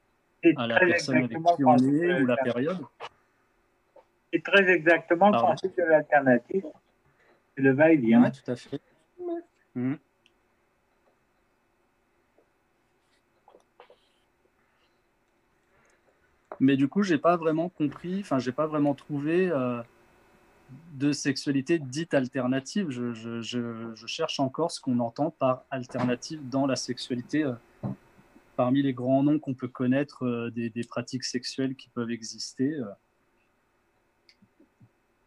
à 0.57 0.65
la 0.65 0.79
personne 0.79 1.17
avec 1.17 1.29
qui 1.29 1.63
on 1.63 1.77
est 1.77 2.23
ou 2.23 2.25
la 2.25 2.37
période. 2.37 2.79
C'est 4.33 4.43
très 4.43 4.67
exactement 4.67 5.29
le 5.29 5.37
principe 5.37 5.77
de 5.77 5.83
l'alternative. 5.83 6.65
C'est 7.55 7.61
le 7.61 7.71
va-et-vient. 7.71 8.23
Ouais, 8.23 8.31
tout 8.31 8.49
à 8.49 8.55
fait. 8.55 8.81
Mhm. 9.75 9.99
Mais 16.59 16.77
du 16.77 16.87
coup, 16.87 17.03
j'ai 17.03 17.19
pas 17.19 17.37
vraiment 17.37 17.69
compris, 17.69 18.21
enfin, 18.21 18.39
j'ai 18.39 18.51
pas 18.51 18.65
vraiment 18.65 18.95
trouvé 18.95 19.51
euh, 19.51 19.83
de 20.93 21.11
sexualité 21.11 21.79
dite 21.79 22.13
alternative. 22.13 22.89
Je, 22.89 23.13
je- 23.13 23.41
je- 23.41 24.05
cherche 24.07 24.39
encore 24.39 24.71
ce 24.71 24.79
qu'on 24.81 24.99
entend 24.99 25.31
par 25.31 25.63
alternative 25.71 26.47
dans 26.49 26.65
la 26.67 26.75
sexualité. 26.75 27.43
euh, 27.43 27.53
parmi 28.57 28.83
les 28.83 28.93
grands 28.93 29.23
noms 29.23 29.39
qu'on 29.39 29.55
peut 29.55 29.67
connaître 29.69 30.23
euh, 30.25 30.51
des, 30.51 30.69
des 30.69 30.83
pratiques 30.83 31.23
sexuelles 31.23 31.75
qui 31.75 31.89
peuvent 31.89 32.11
exister, 32.11 32.73
euh, 32.75 32.85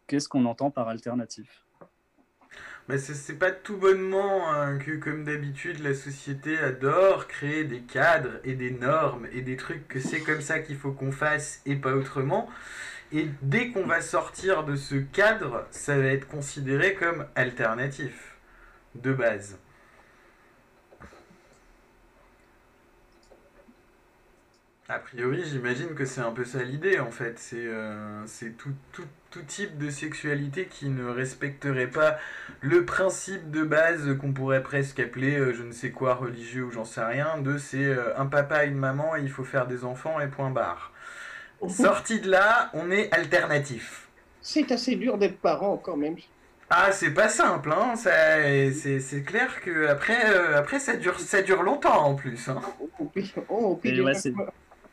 qu'est-ce 0.07 0.29
qu'on 0.29 0.45
entend 0.45 0.71
par 0.71 0.87
alternatif 0.87 1.65
Mais 2.87 2.97
c'est- 2.97 3.15
c'est 3.15 3.37
pas 3.37 3.51
tout 3.51 3.77
bonnement 3.77 4.49
hein, 4.53 4.77
que, 4.77 4.91
comme 4.97 5.23
d'habitude, 5.25 5.79
la 5.79 5.93
société 5.95 6.57
adore 6.59 7.27
créer 7.27 7.63
des 7.65 7.81
cadres 7.81 8.39
et 8.43 8.53
des 8.53 8.71
normes 8.71 9.27
et 9.33 9.41
des 9.41 9.57
trucs 9.57 9.87
que 9.87 9.99
c'est 9.99 10.21
comme 10.21 10.41
ça 10.41 10.59
qu'il 10.59 10.77
faut 10.77 10.91
qu'on 10.93 11.11
fasse 11.11 11.61
et 11.65 11.75
pas 11.75 11.93
autrement. 11.95 12.47
Et 13.11 13.27
dès 13.41 13.69
qu'on 13.69 13.85
va 13.85 14.01
sortir 14.01 14.63
de 14.63 14.75
ce 14.75 14.95
cadre, 14.95 15.67
ça 15.71 15.97
va 15.97 16.05
être 16.05 16.27
considéré 16.27 16.95
comme 16.95 17.25
alternatif, 17.35 18.35
de 18.95 19.13
base. 19.13 19.57
A 24.87 24.99
priori, 24.99 25.43
j'imagine 25.43 25.95
que 25.95 26.05
c'est 26.05 26.21
un 26.21 26.31
peu 26.31 26.45
ça 26.45 26.61
l'idée 26.61 26.99
en 26.99 27.09
fait. 27.09 27.39
C'est 27.39 27.65
euh, 27.65 28.23
tout, 28.59 28.69
tout, 28.91 29.41
type 29.47 29.77
de 29.79 29.89
sexualité 29.89 30.67
qui 30.67 30.89
ne 30.89 31.05
respecterait 31.09 31.87
pas 31.87 32.17
le 32.61 32.85
principe 32.85 33.51
de 33.51 33.63
base 33.63 34.15
qu'on 34.17 34.31
pourrait 34.31 34.63
presque 34.63 34.99
appeler 34.99 35.37
euh, 35.37 35.53
je 35.53 35.63
ne 35.63 35.73
sais 35.73 35.91
quoi 35.91 36.13
religieux 36.13 36.63
ou 36.63 36.71
j'en 36.71 36.85
sais 36.85 37.03
rien 37.03 37.39
de 37.39 37.57
c'est 37.57 37.83
euh, 37.83 38.17
un 38.17 38.27
papa 38.27 38.63
une 38.63 38.77
maman 38.77 39.17
et 39.17 39.21
il 39.21 39.29
faut 39.29 39.43
faire 39.43 39.67
des 39.67 39.83
enfants 39.83 40.21
et 40.21 40.27
point 40.27 40.51
barre. 40.51 40.93
Sorti 41.67 42.21
de 42.21 42.29
là, 42.29 42.69
on 42.73 42.91
est 42.91 43.11
alternatif. 43.13 44.09
C'est 44.41 44.71
assez 44.71 44.95
dur 44.95 45.17
d'être 45.17 45.39
parent 45.41 45.75
quand 45.77 45.97
même. 45.97 46.15
Ah, 46.69 46.91
c'est 46.91 47.13
pas 47.13 47.29
simple, 47.29 47.71
hein. 47.71 47.95
C'est 47.95 48.71
c'est 48.99 49.23
clair 49.23 49.61
que 49.61 49.87
après, 49.87 50.33
euh, 50.33 50.57
après 50.57 50.79
ça 50.79 50.95
dure, 50.95 51.19
ça 51.19 51.41
dure 51.41 51.61
longtemps 51.63 52.05
en 52.05 52.15
plus. 52.15 52.49
Hein. 52.49 52.59
Oh, 52.99 53.05
puis, 53.13 53.33
oh, 53.49 53.75
puis 53.81 53.93
déjà 53.93 54.11
je 54.13 54.29
me- 54.29 54.45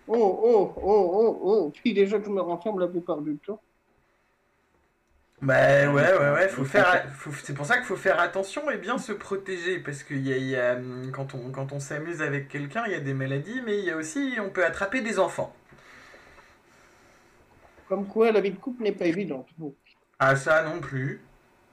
oh, 0.08 0.40
oh, 0.44 0.74
oh, 0.76 1.10
oh, 1.14 1.40
oh, 1.42 1.70
puis 1.82 1.94
déjà 1.94 2.18
que 2.18 2.26
je 2.26 2.30
me 2.30 2.40
renferme 2.42 2.78
la 2.80 2.88
plupart 2.88 3.22
du 3.22 3.36
temps. 3.38 3.60
Bah 5.40 5.90
ouais, 5.90 5.90
ouais, 5.92 6.30
ouais, 6.34 6.48
faut 6.48 6.64
faire, 6.64 7.10
faut- 7.16 7.32
c'est 7.42 7.54
pour 7.54 7.66
ça 7.66 7.76
qu'il 7.76 7.84
faut 7.86 7.96
faire 7.96 8.20
attention 8.20 8.70
et 8.70 8.78
bien 8.78 8.98
se 8.98 9.10
protéger, 9.12 9.80
parce 9.80 10.04
que 10.04 10.14
y 10.14 10.32
a, 10.32 10.36
y 10.36 10.54
a, 10.56 10.74
hum, 10.76 11.10
quand 11.12 11.34
on, 11.34 11.50
quand 11.50 11.72
on 11.72 11.80
s'amuse 11.80 12.22
avec 12.22 12.48
quelqu'un, 12.48 12.84
il 12.86 12.92
y 12.92 12.94
a 12.94 13.00
des 13.00 13.14
maladies, 13.14 13.60
mais 13.64 13.78
il 13.78 13.84
y 13.84 13.90
a 13.90 13.96
aussi, 13.96 14.36
on 14.40 14.50
peut 14.50 14.64
attraper 14.64 15.00
des 15.00 15.18
enfants. 15.18 15.52
Comme 17.92 18.06
quoi, 18.06 18.32
la 18.32 18.40
vie 18.40 18.52
de 18.52 18.56
couple 18.56 18.84
n'est 18.84 18.92
pas 18.92 19.04
évidente. 19.04 19.50
Ah 20.18 20.34
ça 20.34 20.64
non 20.64 20.80
plus. 20.80 21.20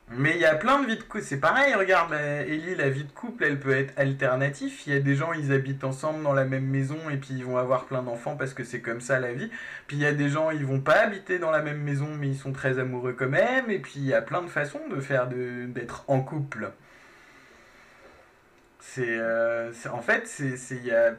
Mais 0.09 0.31
il 0.35 0.41
y 0.41 0.45
a 0.45 0.53
plein 0.55 0.81
de 0.81 0.85
vies 0.85 0.97
de 0.97 1.03
couple. 1.03 1.23
C'est 1.23 1.39
pareil, 1.39 1.73
regarde, 1.75 2.11
Ellie, 2.11 2.75
la 2.75 2.89
vie 2.89 3.05
de 3.05 3.11
couple, 3.13 3.45
elle 3.45 3.57
peut 3.57 3.71
être 3.71 3.97
alternative. 3.97 4.81
Il 4.85 4.91
y 4.91 4.97
a 4.97 4.99
des 4.99 5.15
gens, 5.15 5.31
ils 5.31 5.53
habitent 5.53 5.85
ensemble 5.85 6.21
dans 6.21 6.33
la 6.33 6.43
même 6.43 6.65
maison 6.65 6.97
et 7.09 7.15
puis 7.15 7.35
ils 7.35 7.45
vont 7.45 7.55
avoir 7.55 7.85
plein 7.85 8.03
d'enfants 8.03 8.35
parce 8.35 8.53
que 8.53 8.65
c'est 8.65 8.81
comme 8.81 8.99
ça 8.99 9.17
la 9.21 9.31
vie. 9.31 9.49
Puis 9.87 9.95
il 9.95 10.01
y 10.01 10.05
a 10.05 10.11
des 10.11 10.27
gens, 10.27 10.51
ils 10.51 10.65
vont 10.65 10.81
pas 10.81 10.99
habiter 10.99 11.39
dans 11.39 11.51
la 11.51 11.61
même 11.61 11.81
maison 11.81 12.09
mais 12.19 12.27
ils 12.27 12.37
sont 12.37 12.51
très 12.51 12.79
amoureux 12.79 13.13
quand 13.13 13.29
même. 13.29 13.71
Et 13.71 13.79
puis 13.79 13.93
il 13.95 14.05
y 14.05 14.13
a 14.13 14.21
plein 14.21 14.41
de 14.41 14.49
façons 14.49 14.81
de 14.89 14.99
faire 14.99 15.29
d'être 15.29 16.03
en 16.09 16.19
couple. 16.19 16.73
C'est 18.81 19.05
euh, 19.07 19.71
en 19.89 20.01
fait, 20.01 20.27
c'est 20.27 20.75
y 20.83 20.91
a 20.91 21.13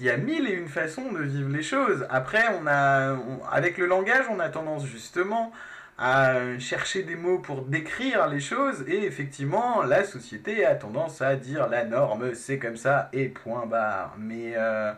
il 0.00 0.06
y 0.06 0.10
a 0.10 0.16
mille 0.16 0.48
et 0.48 0.54
une 0.54 0.68
façons 0.68 1.12
de 1.12 1.22
vivre 1.22 1.50
les 1.50 1.62
choses. 1.62 2.06
Après, 2.08 2.42
on 2.60 2.66
a 2.66 3.16
avec 3.52 3.76
le 3.76 3.86
langage, 3.86 4.24
on 4.30 4.40
a 4.40 4.48
tendance 4.48 4.86
justement 4.86 5.52
à 5.98 6.58
chercher 6.58 7.02
des 7.02 7.14
mots 7.14 7.38
pour 7.38 7.62
décrire 7.62 8.26
les 8.26 8.40
choses. 8.40 8.82
Et 8.88 9.04
effectivement 9.04 9.82
la 9.82 10.04
société 10.04 10.64
a 10.64 10.74
tendance 10.74 11.20
à 11.20 11.36
dire 11.36 11.68
la 11.68 11.84
norme 11.84 12.34
c'est 12.34 12.58
comme 12.58 12.78
ça 12.78 13.10
et 13.12 13.28
point 13.28 13.66
barre. 13.66 14.14
Mais 14.18 14.54
euh, 14.56 14.92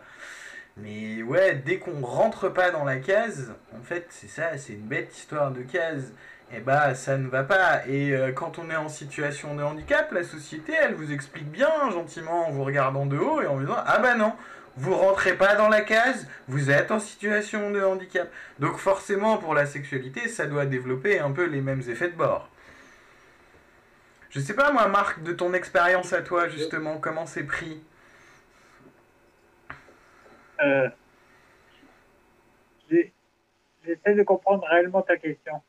mais 0.77 1.23
ouais 1.25 1.61
dès 1.67 1.79
qu'on 1.79 2.01
rentre 2.01 2.49
pas 2.49 2.71
dans 2.71 2.85
la 2.85 2.97
case 2.97 3.53
en 3.77 3.83
fait 3.83 4.07
c'est 4.11 4.29
ça 4.29 4.57
c'est 4.57 4.75
une 4.75 4.87
bête 4.87 5.17
histoire 5.17 5.51
de 5.51 5.63
case. 5.63 6.13
Et 6.55 6.61
bah 6.61 6.95
ça 6.95 7.17
ne 7.17 7.29
va 7.29 7.43
pas. 7.45 7.87
Et 7.89 8.13
euh, 8.13 8.31
quand 8.31 8.59
on 8.59 8.71
est 8.71 8.77
en 8.77 8.89
situation 8.89 9.57
de 9.57 9.63
handicap 9.65 10.13
la 10.13 10.23
société 10.23 10.73
elle 10.81 10.95
vous 10.95 11.13
explique 11.13 11.51
bien 11.51 11.91
gentiment 11.91 12.47
en 12.47 12.53
vous 12.53 12.63
regardant 12.63 13.07
de 13.07 13.17
haut 13.19 13.43
et 13.43 13.47
en 13.49 13.55
vous 13.55 13.63
disant 13.63 13.83
ah 13.85 13.99
bah 13.99 14.15
non 14.15 14.33
vous 14.76 14.95
rentrez 14.95 15.37
pas 15.37 15.55
dans 15.55 15.69
la 15.69 15.83
case, 15.83 16.29
vous 16.49 16.71
êtes 16.71 16.91
en 16.91 16.99
situation 16.99 17.71
de 17.71 17.83
handicap. 17.83 18.31
Donc 18.59 18.76
forcément, 18.76 19.38
pour 19.38 19.55
la 19.55 19.67
sexualité, 19.67 20.29
ça 20.29 20.47
doit 20.47 20.67
développer 20.67 21.19
un 21.19 21.33
peu 21.33 21.45
les 21.45 21.61
mêmes 21.61 21.83
effets 21.88 22.09
de 22.09 22.17
bord. 22.17 22.49
Je 24.31 24.41
sais 24.41 24.55
pas 24.55 24.73
moi, 24.73 24.88
Marc, 24.88 25.23
de 25.23 25.33
ton 25.33 25.52
expérience 25.52 26.12
à 26.12 26.23
toi, 26.23 26.49
justement, 26.49 26.99
comment 26.99 27.26
c'est 27.26 27.45
pris? 27.45 27.83
Euh, 30.62 30.88
J'essaie 33.85 34.14
de 34.14 34.23
comprendre 34.23 34.64
réellement 34.67 35.02
ta 35.02 35.17
question. 35.17 35.61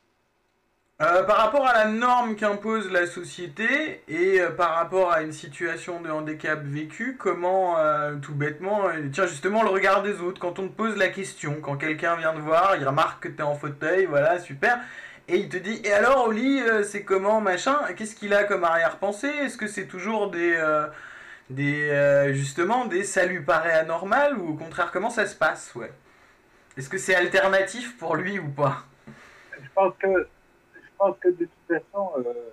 Euh, 1.03 1.23
par 1.23 1.35
rapport 1.37 1.67
à 1.67 1.73
la 1.73 1.85
norme 1.85 2.37
qu'impose 2.37 2.89
la 2.89 3.07
société 3.07 4.03
et 4.07 4.39
euh, 4.39 4.51
par 4.51 4.75
rapport 4.75 5.11
à 5.11 5.21
une 5.21 5.33
situation 5.33 5.99
de 5.99 6.09
handicap 6.09 6.63
vécue, 6.63 7.17
comment, 7.17 7.77
euh, 7.77 8.15
tout 8.21 8.33
bêtement, 8.33 8.83
tiens 9.11 9.25
justement 9.25 9.63
le 9.63 9.69
regard 9.69 10.01
des 10.01 10.21
autres, 10.21 10.39
quand 10.39 10.59
on 10.59 10.67
te 10.69 10.73
pose 10.73 10.95
la 10.95 11.09
question, 11.09 11.57
quand 11.61 11.75
quelqu'un 11.75 12.15
vient 12.15 12.31
te 12.31 12.39
voir, 12.39 12.77
il 12.77 12.87
remarque 12.87 13.23
que 13.23 13.27
tu 13.27 13.39
es 13.39 13.41
en 13.41 13.55
fauteuil, 13.55 14.05
voilà, 14.05 14.39
super, 14.39 14.79
et 15.27 15.35
il 15.35 15.49
te 15.49 15.57
dit, 15.57 15.81
et 15.83 15.91
alors 15.91 16.27
Oli, 16.27 16.61
c'est 16.83 17.03
comment, 17.03 17.41
machin, 17.41 17.77
qu'est-ce 17.97 18.15
qu'il 18.15 18.33
a 18.33 18.45
comme 18.45 18.63
arrière-pensée? 18.63 19.27
Est-ce 19.27 19.57
que 19.57 19.67
c'est 19.67 19.87
toujours 19.87 20.31
des, 20.31 20.57
des 21.49 22.31
justement, 22.33 22.85
des 22.85 23.03
saluts 23.03 23.43
paraît 23.43 23.85
ou 24.37 24.51
au 24.51 24.53
contraire, 24.53 24.91
comment 24.91 25.09
ça 25.09 25.25
se 25.25 25.35
passe, 25.35 25.75
ouais. 25.75 25.91
Est-ce 26.77 26.87
que 26.87 26.97
c'est 26.97 27.15
alternatif 27.15 27.97
pour 27.97 28.15
lui 28.15 28.39
ou 28.39 28.47
pas? 28.47 28.83
Je 29.61 29.67
pense 29.75 29.93
que, 30.01 30.27
pense 30.97 31.17
que 31.19 31.29
de 31.29 31.45
toute 31.45 31.67
façon, 31.67 32.11
euh, 32.17 32.51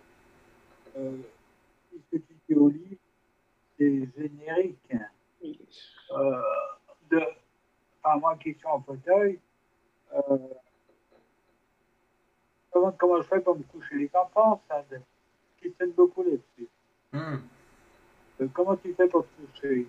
euh, 0.96 1.16
ce 1.92 2.16
que 2.16 2.22
tu 2.22 2.34
dis 2.48 2.54
au 2.54 2.68
lit, 2.68 2.98
c'est 3.78 4.08
générique. 4.16 4.92
Euh, 6.12 6.42
de, 7.10 7.22
enfin, 8.02 8.18
moi 8.18 8.36
qui 8.36 8.52
suis 8.54 8.66
en 8.66 8.80
fauteuil, 8.82 9.38
euh, 10.12 10.38
comment, 12.70 12.92
comment 12.92 13.22
je 13.22 13.28
fais 13.28 13.40
pour 13.40 13.56
me 13.56 13.62
coucher 13.62 13.94
les 13.96 14.10
enfants 14.14 14.60
Ça 14.68 14.84
je 14.90 14.96
questionne 15.62 15.92
beaucoup 15.92 16.22
là-dessus. 16.22 16.68
Hmm. 17.12 17.38
Euh, 18.40 18.48
comment 18.52 18.76
tu 18.76 18.92
fais 18.94 19.08
pour 19.08 19.24
te 19.26 19.42
coucher? 19.46 19.86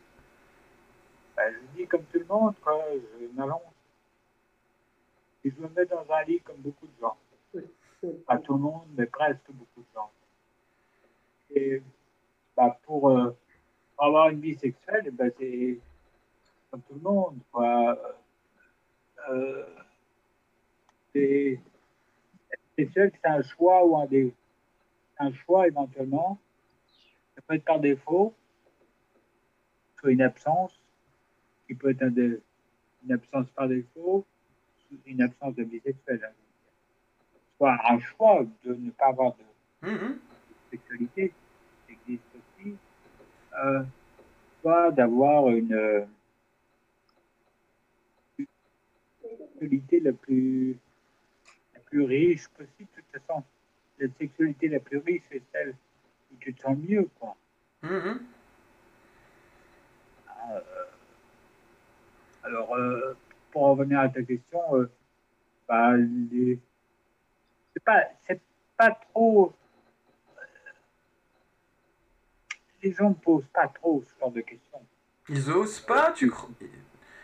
Ben, 1.36 1.54
Je 1.54 1.78
dis 1.78 1.88
comme 1.88 2.04
tout 2.06 2.20
le 2.20 2.26
monde, 2.26 2.56
quoi, 2.62 2.82
je 2.94 3.28
m'allonge. 3.36 3.62
Et 5.44 5.52
je 5.52 5.60
me 5.60 5.68
mets 5.70 5.86
dans 5.86 6.06
un 6.12 6.24
lit 6.24 6.40
comme 6.42 6.58
beaucoup 6.58 6.88
de 6.88 7.00
gens. 7.02 7.18
Pas 8.26 8.38
tout 8.40 8.54
le 8.54 8.60
monde, 8.60 8.88
mais 8.96 9.06
presque 9.06 9.52
beaucoup 9.52 9.82
de 9.82 9.94
gens. 9.94 10.12
Et 11.52 11.84
bah, 12.56 12.80
pour, 12.84 13.10
euh, 13.10 13.36
avoir 13.98 14.30
une 14.30 14.42
vie 14.42 14.56
sexuelle, 14.56 15.12
ben, 15.12 15.32
c'est 15.38 15.80
comme 16.70 16.82
tout 16.82 16.96
le 16.96 17.02
monde. 17.02 17.40
Quoi. 17.52 18.18
Euh, 19.30 19.66
c'est 21.14 21.60
être 22.52 22.62
sexuel, 22.76 23.12
c'est 23.14 23.30
un 23.30 23.42
choix 23.44 23.86
ou 23.86 23.98
un, 23.98 24.06
dé, 24.08 24.34
un 25.20 25.32
choix 25.34 25.68
éventuellement. 25.68 26.40
Ça 27.36 27.42
peut 27.48 27.56
être 27.56 27.66
par 27.66 27.80
défaut, 27.80 28.34
soit 30.00 30.12
une 30.12 30.22
absence, 30.22 30.74
qui 31.68 31.76
peut 31.76 31.92
être 31.92 32.04
une 32.04 33.12
absence 33.12 33.48
par 33.52 33.68
défaut, 33.68 34.26
une 35.06 35.22
absence 35.22 35.56
de 35.56 35.64
vie 35.64 35.80
sexuelle. 35.82 36.34
Soit 37.62 37.78
un 37.92 38.00
choix 38.00 38.44
de 38.64 38.74
ne 38.74 38.90
pas 38.90 39.10
avoir 39.10 39.36
de 39.36 39.88
Mhm. 39.88 40.18
sexualité, 40.72 41.32
qui 41.86 41.94
existe 41.94 42.24
aussi, 42.36 42.76
euh, 43.64 43.84
soit 44.62 44.90
d'avoir 44.90 45.48
une 45.50 45.72
euh, 45.74 46.04
une 48.40 48.48
sexualité 49.38 50.00
la 50.00 50.14
plus, 50.14 50.76
la 51.76 51.80
plus 51.82 52.02
riche 52.02 52.48
possible. 52.48 52.90
De 52.98 53.02
toute 53.02 53.22
façon, 53.28 53.44
la 54.00 54.08
sexualité 54.18 54.68
la 54.68 54.80
plus 54.80 54.98
riche, 54.98 55.22
c'est 55.32 55.44
celle 55.52 55.76
où 56.32 56.36
tu 56.40 56.56
te 56.56 56.62
sens 56.62 56.76
mieux. 56.80 57.08
Quoi. 57.20 57.36
Mhm. 57.84 58.26
Euh, 60.50 60.60
alors, 62.42 62.74
euh, 62.74 63.14
pour 63.52 63.68
revenir 63.68 64.00
à 64.00 64.10
ta 64.10 64.24
question, 64.24 64.60
bah, 65.68 65.96
les- 65.96 66.58
c'est 67.82 67.86
pas, 67.86 68.04
c'est 68.28 68.42
pas 68.78 68.92
trop. 68.92 69.54
euh, 70.38 70.42
Les 72.84 72.92
gens 72.94 73.10
ne 73.10 73.16
posent 73.16 73.48
pas 73.54 73.68
trop 73.68 74.04
ce 74.04 74.20
genre 74.20 74.32
de 74.32 74.42
questions. 74.42 74.86
Ils 75.30 75.50
osent 75.52 75.80
pas, 75.80 76.12
tu 76.12 76.30
crois? 76.30 76.50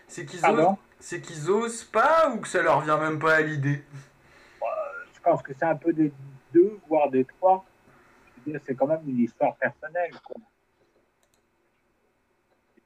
C'est 0.08 0.26
qu'ils 0.26 0.46
osent... 0.46 0.76
C'est 1.00 1.22
qu'ils 1.22 1.52
osent 1.52 1.84
pas 1.84 2.32
ou 2.32 2.40
que 2.40 2.48
ça 2.48 2.62
leur 2.64 2.82
vient 2.82 2.98
même 2.98 3.20
pas 3.20 3.36
à 3.36 3.42
l'idée? 3.42 3.84
Je 5.14 5.20
pense 5.22 5.44
que 5.44 5.54
c'est 5.54 5.66
un 5.66 5.76
peu 5.76 5.94
des 5.94 6.12
deux, 6.54 6.80
voire 6.88 7.12
des 7.12 7.24
trois. 7.26 7.64
Je 8.26 8.42
veux 8.46 8.52
dire, 8.54 8.62
c'est 8.66 8.74
quand 8.74 8.88
même 8.88 9.08
une 9.08 9.20
histoire 9.20 9.56
personnelle. 9.58 10.12
Quoi. 10.24 10.42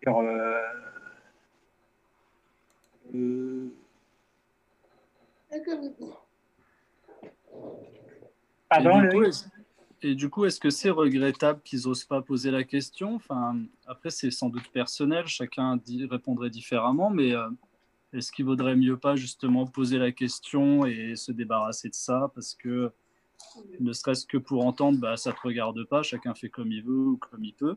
Je 0.04 0.10
veux 0.10 0.14
dire, 0.14 0.18
euh, 0.20 0.60
euh, 3.16 3.70
Pardon, 8.70 9.02
et, 9.02 9.02
du 9.02 9.10
coup, 9.10 9.24
est-ce- 9.24 9.46
et 10.02 10.16
du 10.16 10.30
coup, 10.30 10.46
est-ce 10.46 10.60
que 10.60 10.70
c'est 10.70 10.90
regrettable 10.90 11.62
qu'ils 11.64 11.88
osent 11.88 12.06
pas 12.06 12.22
poser 12.22 12.52
la 12.52 12.64
question? 12.64 13.16
Enfin, 13.16 13.56
Après, 13.86 14.10
c'est 14.10 14.32
sans 14.32 14.50
doute 14.50 14.68
personnel, 14.72 15.28
chacun 15.28 15.78
dit- 15.78 16.06
répondrait 16.06 16.50
différemment, 16.50 17.10
mais 17.10 17.34
euh, 17.36 17.50
est-ce 18.14 18.32
qu'il 18.32 18.46
vaudrait 18.46 18.76
mieux 18.76 18.98
pas 18.98 19.16
justement 19.16 19.66
poser 19.68 19.98
la 19.98 20.12
question 20.12 20.86
et 20.86 21.16
se 21.16 21.32
débarrasser 21.32 21.90
de 21.90 21.96
ça? 21.96 22.32
Parce 22.34 22.56
que 22.56 22.92
ne 23.80 23.92
serait-ce 23.94 24.26
que 24.26 24.38
pour 24.38 24.66
entendre, 24.66 25.00
bah, 25.00 25.18
ça 25.18 25.34
te 25.34 25.40
regarde 25.44 25.84
pas, 25.86 26.04
chacun 26.04 26.34
fait 26.34 26.50
comme 26.50 26.72
il 26.72 26.84
veut 26.84 27.08
ou 27.10 27.18
comme 27.18 27.44
il 27.44 27.54
peut. 27.54 27.76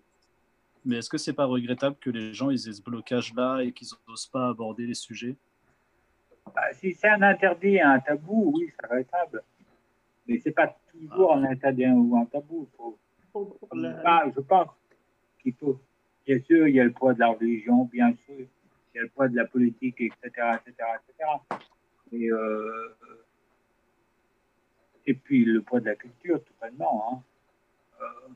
Mais 0.85 0.97
est-ce 0.97 1.09
que 1.09 1.19
c'est 1.19 1.33
pas 1.33 1.47
regrettable 1.47 1.97
que 2.01 2.11
les 2.11 2.33
gens 2.35 2.51
ils 2.51 2.69
aient 2.69 2.73
ce 2.73 2.83
blocage-là 2.83 3.61
et 3.63 3.73
qu'ils 3.73 3.89
n'osent 4.07 4.27
pas 4.27 4.49
aborder 4.49 4.87
les 4.87 4.95
sujets? 4.95 5.37
Bah, 6.55 6.73
si 6.75 6.93
c'est 6.95 7.09
un 7.09 7.23
interdit 7.23 7.77
et 7.77 7.81
un 7.81 7.99
tabou, 8.01 8.53
oui, 8.55 8.71
c'est 8.79 8.87
regrettable. 8.87 9.43
Mais 10.27 10.41
c'est 10.43 10.53
pas 10.53 10.75
toujours 10.91 11.35
un 11.35 11.45
interdit 11.45 11.87
ou 11.87 12.17
un 12.17 12.25
tabou. 12.27 12.69
Faut, 12.77 12.99
Ah, 14.05 14.25
je 14.35 14.41
pense 14.41 14.69
qu'il 15.43 15.55
faut. 15.55 15.79
Bien 16.27 16.41
sûr, 16.41 16.67
il 16.69 16.75
y 16.77 16.81
a 16.81 16.85
le 16.85 16.93
poids 16.93 17.13
de 17.15 17.21
la 17.21 17.29
religion, 17.29 17.85
bien 17.85 18.15
sûr, 18.25 18.39
il 18.39 18.97
y 18.97 18.99
a 18.99 19.03
le 19.03 19.09
poids 19.09 19.29
de 19.29 19.37
la 19.37 19.45
politique, 19.45 20.01
etc., 20.01 20.23
etc., 20.27 20.73
etc. 20.97 21.31
Et, 22.13 22.31
euh, 22.31 22.97
et 25.07 25.15
puis 25.15 25.45
le 25.45 25.61
poids 25.61 25.81
de 25.81 25.87
la 25.87 25.97
culture, 25.97 26.43
tout 26.43 26.53
bonnement. 26.61 27.13
Hein. 27.13 27.23
Euh, 28.01 28.29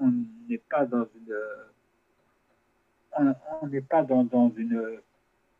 on 0.00 0.12
n'est 0.48 0.58
pas 0.58 0.84
dans 0.86 1.04
une. 1.14 1.36
On 3.18 3.34
on 3.60 3.66
n'est 3.68 3.80
pas 3.82 4.02
dans, 4.02 4.24
dans 4.24 4.50
une 4.56 4.98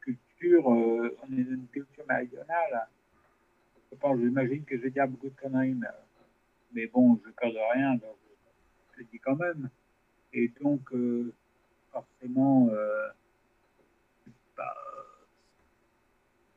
culture. 0.01 0.73
euh, 0.73 1.17
on 1.23 1.33
est 1.39 1.45
dans 1.45 1.51
une 1.55 1.69
culture 1.69 2.05
méridionale. 2.09 2.89
J'imagine 4.01 4.65
que 4.65 4.77
je 4.77 4.83
vais 4.83 4.91
dire 4.91 5.07
beaucoup 5.07 5.29
de 5.29 5.41
conneries, 5.41 5.75
mais, 5.75 5.87
mais 6.73 6.87
bon, 6.87 7.21
je 7.25 7.31
perds 7.31 7.53
de 7.53 7.73
rien, 7.75 7.95
donc 7.95 8.17
je 8.93 9.01
le 9.01 9.05
dis 9.05 9.19
quand 9.19 9.37
même. 9.37 9.69
Et 10.33 10.49
donc, 10.61 10.93
euh, 10.93 11.33
forcément, 11.93 12.69
euh, 12.71 13.09
pas, 14.57 14.75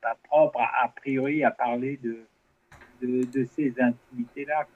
pas 0.02 0.16
propre, 0.24 0.60
a, 0.60 0.88
priori, 0.96 1.44
à 1.44 1.52
parler 1.52 1.98
de, 1.98 2.26
ces 3.46 3.80
intimités-là. 3.80 4.68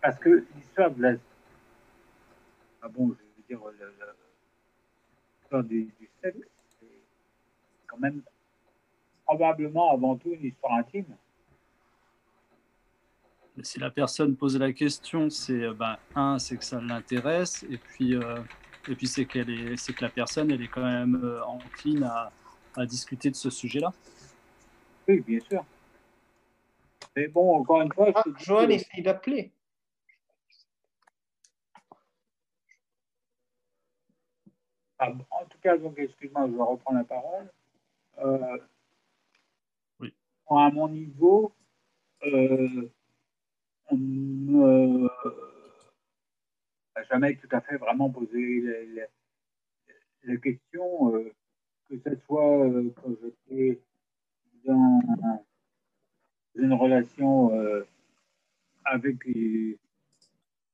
Parce 0.00 0.18
que 0.18 0.46
l'histoire 0.54 0.90
de 0.92 1.02
la... 1.02 1.14
Ah 2.80 2.88
bon, 2.88 3.08
je 3.08 3.14
veux 3.14 3.42
dire, 3.48 3.60
du 5.64 6.08
sexe, 6.22 6.48
c'est 6.78 6.86
quand 7.86 7.98
même 7.98 8.22
probablement 9.26 9.92
avant 9.92 10.16
tout 10.16 10.32
une 10.32 10.44
histoire 10.44 10.74
intime. 10.74 11.16
Si 13.62 13.78
la 13.78 13.90
personne 13.90 14.36
pose 14.36 14.56
la 14.58 14.72
question, 14.72 15.28
c'est 15.30 15.52
euh, 15.64 15.74
ben, 15.74 15.96
un, 16.14 16.38
c'est 16.38 16.56
que 16.56 16.64
ça 16.64 16.80
l'intéresse, 16.80 17.64
et 17.70 17.78
puis, 17.78 18.14
euh, 18.14 18.40
et 18.88 18.94
puis 18.94 19.06
c'est 19.06 19.24
qu'elle 19.26 19.50
est, 19.50 19.76
c'est 19.76 19.92
que 19.92 20.04
la 20.04 20.10
personne, 20.10 20.50
elle 20.50 20.62
est 20.62 20.68
quand 20.68 20.82
même 20.82 21.16
euh, 21.22 21.44
encline 21.44 22.04
à, 22.04 22.32
à 22.76 22.86
discuter 22.86 23.30
de 23.30 23.36
ce 23.36 23.50
sujet-là. 23.50 23.92
Oui, 25.08 25.20
bien 25.20 25.40
sûr. 25.40 25.64
Mais 27.16 27.28
bon, 27.28 27.56
encore 27.56 27.82
une 27.82 27.92
fois, 27.92 28.06
je 28.06 28.12
Ah, 28.14 28.22
dis 28.26 28.44
Joël 28.44 28.68
que- 28.68 28.72
essaye 28.74 29.02
d'appeler. 29.02 29.50
Ah, 34.98 35.10
bon, 35.10 35.24
en 35.30 35.44
tout 35.46 35.58
cas, 35.62 35.76
donc, 35.78 35.98
excuse-moi, 35.98 36.48
je 36.52 36.56
reprends 36.58 36.92
la 36.94 37.04
parole. 37.04 37.50
Euh, 38.18 38.58
Oui. 39.98 40.12
À 40.48 40.70
mon 40.70 40.88
niveau, 40.88 41.52
euh, 42.24 42.90
on 43.90 43.96
ne 43.96 45.08
m'a 46.94 47.02
jamais 47.08 47.36
tout 47.36 47.48
à 47.50 47.60
fait 47.60 47.76
vraiment 47.76 48.10
posé 48.10 48.62
la, 50.24 50.36
question, 50.36 51.14
euh, 51.14 51.32
que 51.88 51.98
ce 51.98 52.16
soit 52.26 52.66
euh, 52.66 52.92
quand 52.96 53.14
j'étais 53.22 53.82
dans 54.64 55.00
une 56.54 56.72
relation 56.74 57.54
euh, 57.54 57.84
avec, 58.84 59.16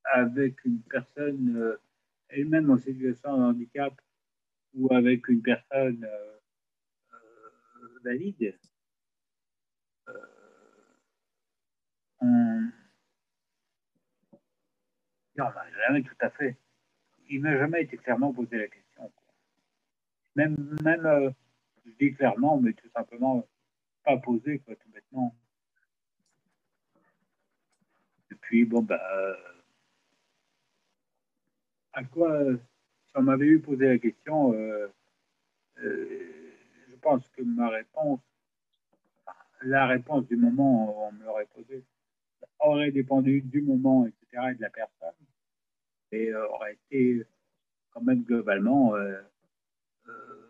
avec 0.04 0.64
une 0.64 0.80
personne 0.82 1.56
euh, 1.56 1.76
elle-même 2.28 2.70
en 2.70 2.76
situation 2.76 3.36
de 3.36 3.42
handicap 3.42 3.94
ou 4.74 4.92
avec 4.92 5.28
une 5.28 5.42
personne 5.42 6.04
euh, 6.04 6.38
euh, 7.14 7.98
valide, 8.04 8.58
euh. 12.22 12.66
Non, 15.36 15.44
on 15.44 15.52
m'a 15.52 15.70
jamais 15.86 16.02
tout 16.02 16.16
à 16.20 16.30
fait. 16.30 16.56
Il 17.28 17.42
m'a 17.42 17.56
jamais 17.58 17.82
été 17.82 17.96
clairement 17.96 18.32
posé 18.32 18.56
la 18.58 18.68
question. 18.68 19.10
Même, 20.34 20.76
même 20.82 21.06
euh, 21.06 21.30
je 21.84 21.90
dis 21.98 22.14
clairement, 22.14 22.58
mais 22.58 22.72
tout 22.72 22.88
simplement 22.94 23.46
pas 24.04 24.16
posé, 24.18 24.60
quoi, 24.60 24.74
tout 24.76 24.88
bêtement. 24.90 25.34
Et 28.30 28.34
puis, 28.36 28.64
bon, 28.64 28.82
bah, 28.82 29.00
euh, 29.14 29.34
à 31.92 32.04
quoi, 32.04 32.30
euh, 32.32 32.56
si 33.08 33.12
on 33.16 33.22
m'avait 33.22 33.46
eu 33.46 33.60
posé 33.60 33.88
la 33.88 33.98
question, 33.98 34.52
je 35.76 36.96
pense 37.00 37.28
que 37.30 37.42
ma 37.42 37.68
réponse, 37.68 38.20
la 39.62 39.86
réponse 39.86 40.26
du 40.26 40.36
moment 40.36 40.90
où 40.90 41.08
on 41.08 41.12
me 41.12 41.24
l'aurait 41.24 41.48
posée, 41.54 41.84
aurait 42.60 42.90
dépendu 42.90 43.40
du 43.42 43.62
moment, 43.62 44.06
etc., 44.06 44.25
et 44.32 44.54
de 44.54 44.60
la 44.60 44.70
personne, 44.70 45.14
et 46.12 46.28
euh, 46.28 46.48
aurait 46.48 46.74
été 46.74 47.24
quand 47.90 48.02
même 48.02 48.22
globalement 48.22 48.94
euh, 48.96 49.20
euh, 50.08 50.42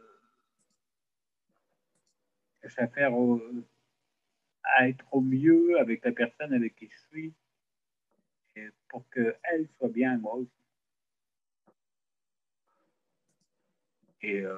à 4.65 4.89
être 4.89 5.07
au 5.13 5.21
mieux 5.21 5.79
avec 5.79 6.05
la 6.05 6.13
personne 6.13 6.53
avec 6.53 6.75
qui 6.77 6.89
je 6.89 6.99
suis, 7.09 7.35
et 8.57 8.69
pour 8.89 9.09
qu'elle 9.11 9.69
soit 9.79 9.89
bien, 9.89 10.19
moi 10.19 10.35
aussi. 10.35 10.51
Et 14.23 14.41
je 14.41 14.49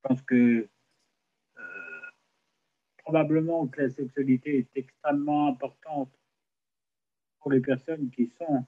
pense 0.00 0.22
que 0.22 0.68
probablement 2.98 3.66
que 3.66 3.82
la 3.82 3.90
sexualité 3.90 4.58
est 4.58 4.76
extrêmement 4.76 5.48
importante 5.48 6.10
pour 7.46 7.52
les 7.52 7.60
personnes 7.60 8.10
qui 8.10 8.26
sont 8.26 8.66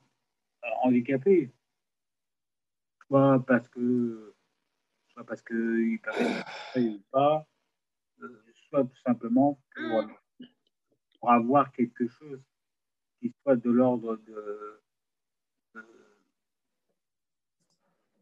euh, 0.63 0.69
handicapées, 0.85 1.51
soit 3.09 3.45
parce 3.45 3.67
que 3.69 4.33
soit 5.09 5.27
parce 5.27 5.43
qu'ils 5.43 5.99
peuvent 5.99 6.15
être 6.77 6.79
ou 6.79 7.03
pas, 7.11 7.45
euh, 8.23 8.45
soit 8.69 8.85
tout 8.85 9.01
simplement 9.05 9.59
pour, 9.75 10.05
pour 11.19 11.33
avoir 11.33 11.73
quelque 11.73 12.07
chose 12.07 12.41
qui 13.19 13.35
soit 13.43 13.57
de 13.57 13.69
l'ordre 13.69 14.17
de, 14.19 14.81
de 15.75 15.85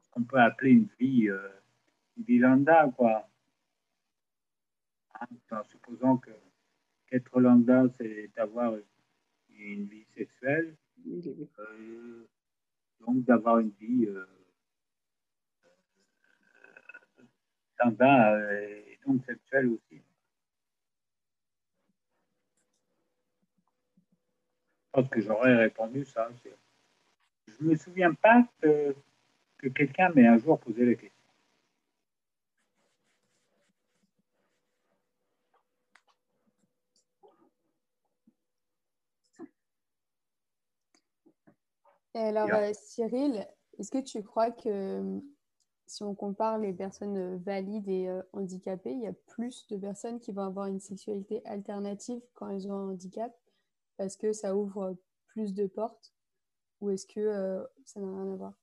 ce 0.00 0.08
qu'on 0.08 0.24
peut 0.24 0.40
appeler 0.40 0.70
une 0.70 0.88
vie, 0.98 1.28
euh, 1.28 1.50
une 2.16 2.24
vie 2.24 2.38
lambda, 2.38 2.90
quoi. 2.96 3.28
Hein, 5.20 5.26
en 5.50 5.64
supposant 5.64 6.16
que 6.16 6.30
qu'être 7.08 7.40
lambda, 7.40 7.90
c'est 7.98 8.30
avoir 8.38 8.72
une 9.64 9.86
vie 9.86 10.06
sexuelle, 10.14 10.74
euh, 11.08 12.28
donc 13.00 13.24
d'avoir 13.24 13.58
une 13.58 13.70
vie 13.70 14.06
euh, 14.06 14.26
euh, 15.64 17.24
lambda 17.78 18.34
euh, 18.34 18.82
et 18.86 18.98
donc 19.06 19.24
sexuelle 19.24 19.68
aussi. 19.68 20.02
Je 24.86 25.02
pense 25.02 25.08
que 25.10 25.20
j'aurais 25.20 25.56
répondu 25.56 26.04
ça. 26.04 26.30
Je 27.46 27.64
me 27.64 27.76
souviens 27.76 28.14
pas 28.14 28.48
que, 28.60 28.94
que 29.58 29.68
quelqu'un 29.68 30.10
m'ait 30.10 30.26
un 30.26 30.38
jour 30.38 30.58
posé 30.58 30.86
la 30.86 30.94
question. 30.94 31.15
Et 42.16 42.18
alors, 42.18 42.48
euh, 42.50 42.72
Cyril, 42.72 43.46
est-ce 43.78 43.90
que 43.90 44.02
tu 44.02 44.22
crois 44.22 44.50
que 44.50 44.68
euh, 44.70 45.20
si 45.86 46.02
on 46.02 46.14
compare 46.14 46.58
les 46.58 46.72
personnes 46.72 47.16
euh, 47.18 47.36
valides 47.44 47.90
et 47.90 48.08
euh, 48.08 48.22
handicapées, 48.32 48.92
il 48.92 49.02
y 49.02 49.06
a 49.06 49.12
plus 49.12 49.66
de 49.66 49.76
personnes 49.76 50.18
qui 50.18 50.32
vont 50.32 50.44
avoir 50.44 50.64
une 50.64 50.80
sexualité 50.80 51.44
alternative 51.44 52.22
quand 52.32 52.48
elles 52.48 52.68
ont 52.68 52.72
un 52.72 52.90
handicap 52.92 53.36
parce 53.98 54.16
que 54.16 54.32
ça 54.32 54.56
ouvre 54.56 54.96
plus 55.26 55.52
de 55.52 55.66
portes 55.66 56.14
ou 56.80 56.88
est-ce 56.88 57.06
que 57.06 57.20
euh, 57.20 57.62
ça 57.84 58.00
n'a 58.00 58.06
rien 58.06 58.32
à 58.32 58.36
voir? 58.36 58.54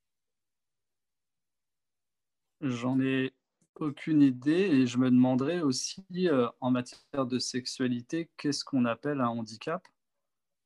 J'en 2.62 3.00
ai 3.02 3.34
aucune 3.76 4.24
idée 4.24 4.52
et 4.52 4.88
je 4.88 4.98
me 4.98 5.12
demanderais 5.12 5.62
aussi 5.62 6.04
euh, 6.12 6.50
en 6.60 6.72
matière 6.72 7.28
de 7.28 7.38
sexualité, 7.38 8.32
qu'est-ce 8.38 8.66
qu'on 8.66 8.86
appelle 8.86 9.22
un 9.22 9.30
handicap? 9.30 9.88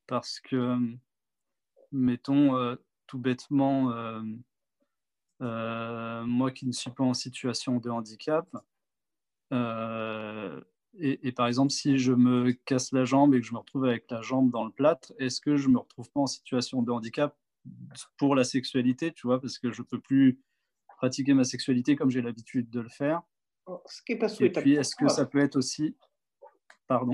Parce 0.05 0.39
que, 0.39 0.77
mettons 1.91 2.55
euh, 2.57 2.75
tout 3.07 3.19
bêtement, 3.19 3.91
euh, 3.91 4.21
euh, 5.41 6.23
moi 6.25 6.51
qui 6.51 6.65
ne 6.65 6.71
suis 6.71 6.91
pas 6.91 7.03
en 7.03 7.13
situation 7.13 7.77
de 7.77 7.89
handicap, 7.89 8.47
et, 10.99 11.27
et 11.27 11.31
par 11.31 11.47
exemple, 11.47 11.71
si 11.71 11.97
je 11.99 12.11
me 12.11 12.51
casse 12.65 12.91
la 12.91 13.05
jambe 13.05 13.35
et 13.35 13.39
que 13.39 13.45
je 13.45 13.53
me 13.53 13.59
retrouve 13.59 13.85
avec 13.85 14.09
la 14.09 14.21
jambe 14.21 14.51
dans 14.51 14.65
le 14.65 14.71
plâtre, 14.71 15.13
est-ce 15.19 15.39
que 15.39 15.55
je 15.55 15.69
me 15.69 15.77
retrouve 15.77 16.09
pas 16.11 16.21
en 16.21 16.27
situation 16.27 16.81
de 16.81 16.91
handicap 16.91 17.37
pour 18.17 18.35
la 18.35 18.43
sexualité, 18.43 19.13
tu 19.13 19.27
vois, 19.27 19.39
parce 19.39 19.59
que 19.59 19.71
je 19.71 19.83
peux 19.83 19.99
plus 19.99 20.41
pratiquer 20.97 21.33
ma 21.33 21.43
sexualité 21.43 21.95
comme 21.95 22.09
j'ai 22.09 22.21
l'habitude 22.21 22.69
de 22.69 22.79
le 22.79 22.89
faire. 22.89 23.21
Ce 23.85 24.01
qui 24.01 24.13
n'est 24.13 24.19
pas 24.19 24.25
Et 24.25 24.29
souhaitable. 24.29 24.63
puis, 24.63 24.73
pour 24.73 24.81
est-ce 24.81 24.95
que 24.95 25.07
ça 25.07 25.25
peut 25.25 25.39
être 25.39 25.57
aussi... 25.57 25.95
Pardon? 26.87 27.13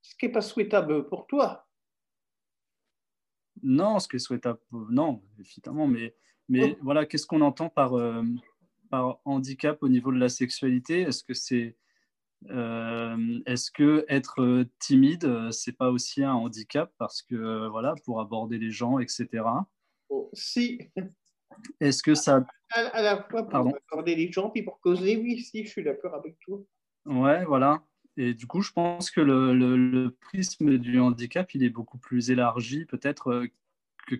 Ce 0.00 0.14
qui 0.14 0.26
n'est 0.26 0.32
pas 0.32 0.40
souhaitable 0.40 1.08
pour 1.08 1.26
toi. 1.26 1.67
Non, 3.62 3.98
ce 3.98 4.08
qui 4.08 4.16
est 4.16 4.20
souhaitable, 4.20 4.58
non, 4.90 5.22
évidemment, 5.38 5.86
mais, 5.86 6.14
mais 6.48 6.76
voilà, 6.82 7.06
qu'est-ce 7.06 7.26
qu'on 7.26 7.40
entend 7.40 7.68
par, 7.68 7.94
euh, 7.94 8.22
par 8.90 9.20
handicap 9.24 9.82
au 9.82 9.88
niveau 9.88 10.12
de 10.12 10.18
la 10.18 10.28
sexualité? 10.28 11.02
Est-ce 11.02 11.24
que 11.24 11.34
c'est... 11.34 11.76
euh, 12.50 13.40
est-ce 13.46 13.70
que 13.70 14.04
être 14.08 14.40
euh, 14.42 14.64
timide, 14.78 15.50
c'est 15.50 15.76
pas 15.76 15.90
aussi 15.90 16.22
un 16.22 16.34
handicap 16.34 16.92
parce 16.98 17.22
que 17.22 17.66
voilà, 17.68 17.94
pour 18.04 18.20
aborder 18.20 18.58
les 18.58 18.70
gens, 18.70 18.98
etc. 18.98 19.44
Oh, 20.08 20.30
si, 20.32 20.90
Est-ce 21.80 22.02
que 22.02 22.14
ça, 22.14 22.46
à, 22.72 22.80
à 22.80 23.02
la 23.02 23.22
fois 23.24 23.42
pour 23.42 23.50
Pardon 23.50 23.72
accorder 23.72 24.14
les 24.14 24.30
gens, 24.30 24.50
puis 24.50 24.62
pour 24.62 24.80
causer, 24.80 25.16
oui, 25.16 25.40
si, 25.40 25.64
je 25.64 25.70
suis 25.70 25.82
d'accord 25.82 26.14
avec 26.14 26.38
toi. 26.40 26.60
Ouais, 27.06 27.44
voilà. 27.44 27.82
Et 28.20 28.34
du 28.34 28.48
coup, 28.48 28.62
je 28.62 28.72
pense 28.72 29.12
que 29.12 29.20
le, 29.20 30.08
prisme 30.20 30.76
du 30.76 30.98
handicap, 30.98 31.54
il 31.54 31.62
est 31.62 31.70
beaucoup 31.70 31.98
plus 31.98 32.32
élargi 32.32 32.84
peut-être 32.84 33.28
euh, 33.28 33.46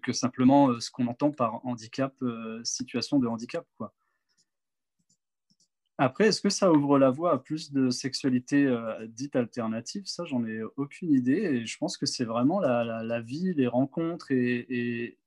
que, 0.01 0.13
simplement 0.13 0.71
euh, 0.71 0.79
ce 0.79 0.93
qu'on 0.93 1.09
entend 1.09 1.33
par 1.33 1.67
handicap, 1.67 2.15
euh, 2.23 2.63
situation 2.63 3.19
de 3.19 3.27
handicap, 3.27 3.67
quoi. 3.77 3.93
Après, 6.01 6.29
est-ce 6.29 6.41
que 6.41 6.49
ça 6.49 6.71
ouvre 6.71 6.97
la 6.97 7.11
voie 7.11 7.33
à 7.33 7.39
plus 7.39 7.73
de 7.73 7.91
sexualité 7.91 8.73
dite 9.09 9.35
alternative? 9.35 10.05
Ça, 10.07 10.25
j'en 10.25 10.47
ai 10.47 10.63
aucune 10.77 11.11
idée. 11.11 11.33
Et 11.33 11.67
je 11.67 11.77
pense 11.77 11.97
que 11.97 12.07
c'est 12.07 12.25
vraiment 12.25 12.61
la, 12.61 13.21
vie, 13.21 13.53
les 13.55 13.67
rencontres 13.67 14.31
et, 14.31 15.19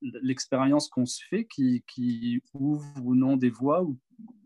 l'expérience 0.00 0.88
qu'on 0.88 1.06
se 1.06 1.24
fait 1.28 1.44
qui, 1.44 2.40
ouvre 2.54 2.86
ou 3.02 3.16
non 3.16 3.36
des 3.36 3.50
voies, 3.50 3.82
ou 3.82 3.98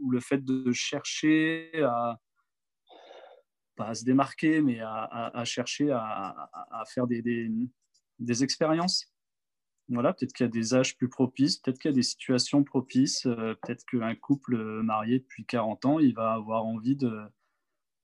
le 0.09 0.21
fait 0.21 0.43
de 0.43 0.73
chercher 0.73 1.71
à, 1.83 2.19
pas 3.77 3.89
à 3.89 3.95
se 3.95 4.05
démarquer, 4.05 4.63
mais 4.63 4.81
à, 4.81 5.43
chercher 5.45 5.91
à, 5.93 6.85
faire 6.89 7.07
des, 7.07 8.43
expériences. 8.43 9.13
Voilà, 9.89 10.13
peut-être 10.13 10.33
qu'il 10.33 10.45
y 10.45 10.49
a 10.49 10.51
des 10.51 10.75
âges 10.75 10.97
plus 10.97 11.09
propices, 11.09 11.59
peut-être 11.59 11.79
qu'il 11.79 11.91
y 11.91 11.95
a 11.95 11.95
des 11.95 12.03
situations 12.03 12.65
propices, 12.65 13.25
euh, 13.27 13.55
peut-être 13.63 13.85
qu'un 13.87 14.17
couple 14.17 14.57
marié 14.83 15.21
depuis 15.21 15.47
40 15.47 15.85
ans, 15.85 16.01
il 16.01 16.13
va 16.13 16.33
avoir 16.33 16.65
envie 16.67 16.97
de, 16.97 17.21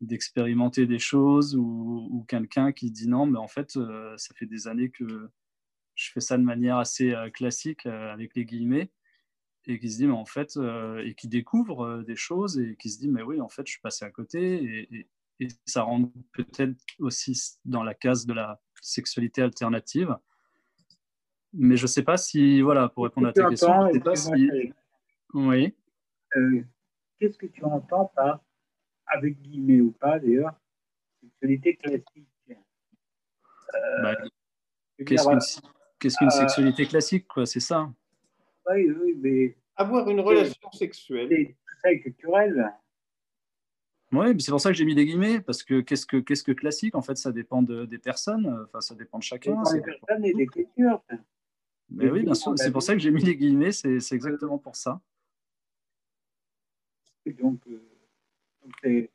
d'expérimenter 0.00 0.86
des 0.86 1.00
choses 1.00 1.56
ou, 1.56 2.24
quelqu'un 2.28 2.70
qui 2.70 2.92
dit 2.92 3.08
non, 3.08 3.26
mais 3.26 3.38
en 3.38 3.48
fait, 3.48 3.76
euh, 3.76 4.16
ça 4.16 4.32
fait 4.34 4.46
des 4.46 4.68
années 4.68 4.90
que 4.90 5.28
je 5.96 6.10
fais 6.12 6.20
ça 6.20 6.38
de 6.38 6.44
manière 6.44 6.78
assez 6.78 7.12
euh, 7.12 7.30
classique 7.30 7.84
avec 7.86 8.36
les 8.36 8.44
guillemets 8.44 8.92
et 9.66 9.78
qui 9.80 9.90
se 9.90 9.98
dit 9.98 10.06
mais 10.06 10.12
en 10.12 10.24
fait 10.24 10.58
et 11.04 11.14
qui 11.14 11.28
découvre 11.28 12.02
des 12.02 12.16
choses 12.16 12.58
et 12.58 12.76
qui 12.76 12.90
se 12.90 12.98
dit 12.98 13.08
mais 13.08 13.22
oui 13.22 13.40
en 13.40 13.48
fait 13.48 13.64
je 13.64 13.72
suis 13.72 13.80
passé 13.80 14.04
à 14.04 14.10
côté 14.10 14.88
et- 14.90 15.08
et 15.42 15.48
ça 15.66 15.82
rentre 15.82 16.10
peut-être 16.32 16.76
aussi 16.98 17.58
dans 17.64 17.82
la 17.82 17.94
case 17.94 18.26
de 18.26 18.32
la 18.32 18.60
sexualité 18.80 19.42
alternative 19.42 20.16
mais 21.52 21.76
je 21.76 21.86
sais 21.86 22.02
pas 22.02 22.16
si 22.16 22.60
voilà 22.62 22.88
pour 22.88 23.04
répondre 23.04 23.28
à 23.28 23.32
ta 23.32 23.48
question 23.48 23.88
je 23.88 23.92
sais 23.92 24.00
pas 24.00 24.16
si 24.16 24.72
oui 25.34 25.74
euh, 26.36 26.62
Qu'est-ce 27.18 27.38
que 27.38 27.46
tu 27.46 27.62
entends 27.62 28.06
par, 28.16 28.40
avec 29.06 29.40
guillemets 29.40 29.80
ou 29.80 29.92
pas 29.92 30.18
d'ailleurs, 30.18 30.54
sexualité 31.20 31.76
classique? 31.76 32.28
Bah, 34.02 34.16
Je 34.98 35.04
veux 35.04 35.04
qu'est-ce 36.00 36.18
qu'une 36.18 36.26
euh, 36.26 36.30
sexualité 36.30 36.86
classique 36.86 37.28
quoi 37.28 37.46
c'est 37.46 37.60
ça 37.60 37.92
Oui, 38.68 38.90
oui, 38.90 39.14
mais 39.20 39.56
Avoir 39.76 40.08
une 40.10 40.18
relation 40.18 40.72
sexuelle. 40.72 41.28
c'est- 41.30 41.90
est 41.92 42.00
culturel. 42.00 42.72
Oui, 44.12 44.38
c'est 44.40 44.50
pour 44.50 44.60
ça 44.60 44.70
que 44.70 44.76
j'ai 44.76 44.84
mis 44.84 44.94
des 44.94 45.06
guillemets, 45.06 45.40
parce 45.40 45.62
que 45.62 45.80
qu'est-ce 45.80 46.04
que, 46.04 46.18
qu'est-ce 46.18 46.42
que 46.44 46.52
classique 46.52 46.94
En 46.94 47.00
fait, 47.02 47.16
ça 47.16 47.32
dépend 47.32 47.62
de- 47.62 47.86
des 47.86 47.98
personnes, 47.98 48.46
enfin, 48.64 48.80
ça 48.82 48.94
dépend 48.94 49.18
de 49.18 49.22
Ça 49.22 49.36
chacun. 49.36 49.52
dépend 49.52 49.64
ça 49.64 49.74
des 49.74 49.80
personnes 49.82 50.24
et 50.24 50.34
des 50.34 50.46
cultures. 50.46 51.02
Mais 51.90 52.10
oui, 52.10 52.22
bien 52.22 52.34
sûr, 52.34 52.52
c'est 52.56 52.70
pour 52.72 52.82
ça 52.82 52.92
que 52.92 52.98
j'ai 52.98 53.10
mis 53.10 53.22
les 53.22 53.36
guillemets, 53.36 53.72
c'est, 53.72 54.00
c'est 54.00 54.14
exactement 54.14 54.58
pour 54.58 54.76
ça. 54.76 55.00
Et 57.24 57.32
donc, 57.32 57.60
euh, 57.68 57.80
c'est 58.82 59.10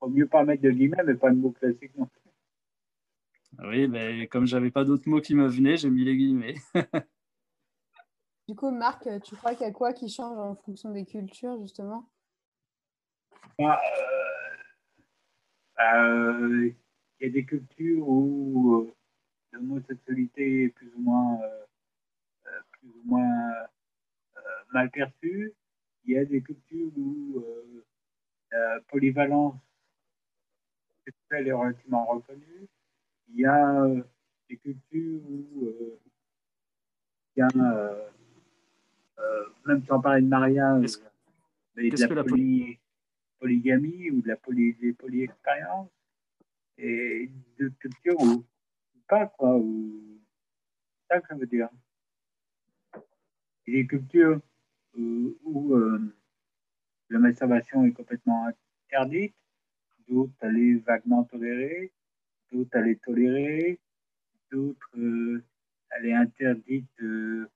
faut 0.00 0.08
mieux 0.08 0.26
pas 0.26 0.44
mettre 0.44 0.62
de 0.62 0.70
guillemets, 0.70 1.02
mais 1.04 1.14
pas 1.14 1.30
de 1.30 1.36
mots 1.36 1.52
classiques 1.52 1.96
non 1.96 2.06
plus. 2.06 2.20
Oui, 3.68 3.86
mais 3.86 4.26
comme 4.28 4.46
j'avais 4.46 4.70
pas 4.70 4.84
d'autres 4.84 5.08
mots 5.08 5.20
qui 5.20 5.34
me 5.34 5.46
venaient, 5.46 5.76
j'ai 5.76 5.90
mis 5.90 6.04
les 6.04 6.16
guillemets. 6.16 6.54
Du 8.48 8.56
coup, 8.56 8.72
Marc, 8.72 9.08
tu 9.22 9.36
crois 9.36 9.54
qu'il 9.54 9.64
y 9.66 9.70
a 9.70 9.72
quoi 9.72 9.92
qui 9.92 10.08
change 10.08 10.36
en 10.36 10.56
fonction 10.56 10.90
des 10.90 11.04
cultures, 11.06 11.58
justement? 11.60 12.10
Bah, 13.56 13.80
euh, 13.80 14.21
il 15.90 16.74
y 17.20 17.26
a 17.26 17.30
des 17.30 17.44
cultures 17.44 18.08
où 18.08 18.86
euh, 18.88 18.94
l'homosexualité 19.52 20.64
est 20.64 20.68
plus 20.68 20.92
ou 20.96 21.00
moins, 21.00 21.40
euh, 21.42 21.64
euh, 22.46 22.60
plus 22.72 22.88
ou 22.88 23.02
moins 23.04 23.52
euh, 24.36 24.40
mal 24.72 24.90
perçue. 24.90 25.52
Il 26.04 26.14
y 26.14 26.18
a 26.18 26.24
des 26.24 26.42
cultures 26.42 26.90
où 26.96 27.38
euh, 27.38 27.84
la 28.50 28.80
polyvalence 28.88 29.54
sexuelle 31.04 31.48
est 31.48 31.52
relativement 31.52 32.04
reconnue. 32.06 32.68
Il 33.28 33.40
y 33.40 33.46
a 33.46 33.82
euh, 33.84 34.02
des 34.48 34.56
cultures 34.56 35.20
où 35.28 35.66
euh, 35.66 35.98
il 37.36 37.40
y 37.40 37.42
a, 37.42 37.48
euh, 37.56 38.08
euh, 39.18 39.44
même 39.66 39.84
sans 39.86 40.00
parler 40.00 40.22
de 40.22 40.28
mariage, 40.28 40.98
mais 41.76 41.88
de 41.90 41.96
la, 41.96 42.08
que 42.08 42.14
la 42.14 42.24
poly- 42.24 42.78
polygamie 43.42 44.08
ou 44.12 44.22
de 44.22 44.28
la 44.28 44.36
poly, 44.36 44.74
des 44.74 44.92
polyexpériences 44.92 45.90
et 46.78 47.28
de 47.58 47.68
cultures 47.80 48.20
où 48.20 48.44
pas 49.08 49.26
quoi, 49.26 49.58
c'est 49.58 51.14
ça 51.14 51.20
que 51.20 51.26
ça 51.28 51.34
veut 51.34 51.46
dire. 51.46 51.68
A 52.94 53.00
des 53.66 53.86
cultures 53.86 54.40
euh, 54.96 55.36
où 55.42 55.74
euh, 55.74 56.14
la 57.10 57.18
masturbation 57.18 57.84
est 57.84 57.92
complètement 57.92 58.46
interdite, 58.86 59.34
d'autres 60.08 60.32
elle 60.40 60.58
est 60.58 60.74
vaguement 60.76 61.24
tolérée, 61.24 61.92
d'autres 62.52 62.70
elle 62.74 62.88
est 62.88 63.02
tolérée, 63.02 63.80
d'autres 64.52 64.98
euh, 64.98 65.44
elle 65.90 66.06
est 66.06 66.14
interdite 66.14 67.00
euh, 67.02 67.50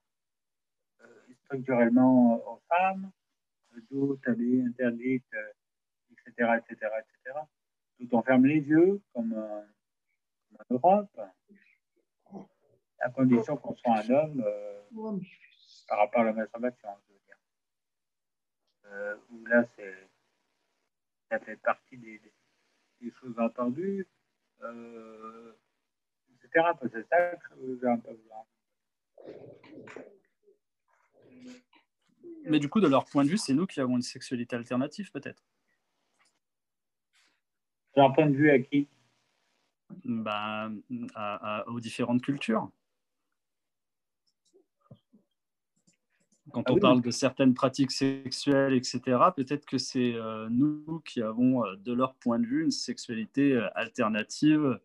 euh, 1.00 1.06
structurellement 1.44 2.42
aux 2.44 2.60
femmes, 2.68 3.10
d'autres 3.90 4.20
elle 4.26 4.42
est 4.42 4.62
interdite, 4.62 5.24
euh, 5.34 5.52
etc., 6.26 6.58
etc., 6.58 6.92
etc. 6.98 7.38
D'autres 7.98 8.14
on 8.14 8.22
ferme 8.22 8.46
les 8.46 8.60
yeux, 8.60 9.00
comme, 9.14 9.32
euh, 9.32 9.62
comme 10.48 10.58
en 10.68 10.74
Europe, 10.74 11.20
à 13.00 13.10
condition 13.10 13.56
qu'on 13.56 13.74
soit 13.76 13.98
un 13.98 14.10
homme 14.10 14.42
euh, 14.44 14.82
par 15.88 15.98
rapport 15.98 16.22
à 16.22 16.24
la 16.24 16.32
masturbation, 16.32 16.88
je 17.08 17.12
veux 17.12 17.20
dire. 17.26 17.36
Euh, 18.86 19.16
où 19.30 19.46
là, 19.46 19.64
c'est, 19.76 20.08
ça 21.30 21.38
fait 21.40 21.56
partie 21.56 21.98
des, 21.98 22.20
choses 23.20 23.38
entendues, 23.38 24.06
euh, 24.62 25.52
etc. 26.34 26.66
C'est 26.92 27.08
ça 27.08 27.36
que 27.36 27.78
j'ai 27.80 27.86
un 27.86 27.98
peu 27.98 28.12
besoin. 28.14 28.44
Mais 32.48 32.58
du 32.58 32.68
coup, 32.68 32.80
de 32.80 32.88
leur 32.88 33.04
point 33.04 33.24
de 33.24 33.28
vue, 33.28 33.38
c'est 33.38 33.54
nous 33.54 33.66
qui 33.66 33.80
avons 33.80 33.96
une 33.96 34.02
sexualité 34.02 34.56
alternative, 34.56 35.10
peut-être. 35.10 35.42
D'un 37.96 38.10
point 38.10 38.26
de 38.26 38.36
vue 38.36 38.50
à 38.50 38.58
qui 38.58 38.88
Bah, 40.04 40.70
à- 41.14 41.60
à- 41.60 41.68
aux 41.68 41.80
différentes 41.80 42.22
cultures. 42.22 42.70
Quand 46.52 46.62
Ah 46.66 46.70
on 46.72 46.74
oui, 46.74 46.80
parle 46.80 47.02
de 47.02 47.10
certaines 47.10 47.54
pratiques 47.54 47.90
sexuelles, 47.90 48.72
etc., 48.74 49.00
peut-être 49.34 49.64
que 49.66 49.78
c'est 49.78 50.14
euh, 50.14 50.48
nous 50.50 51.02
qui 51.04 51.22
avons, 51.22 51.64
euh, 51.64 51.76
de 51.76 51.92
leur 51.92 52.14
point 52.16 52.38
de 52.38 52.46
vue, 52.46 52.64
une 52.64 52.70
sexualité 52.70 53.52
euh, 53.54 53.68
alternative 53.74 54.78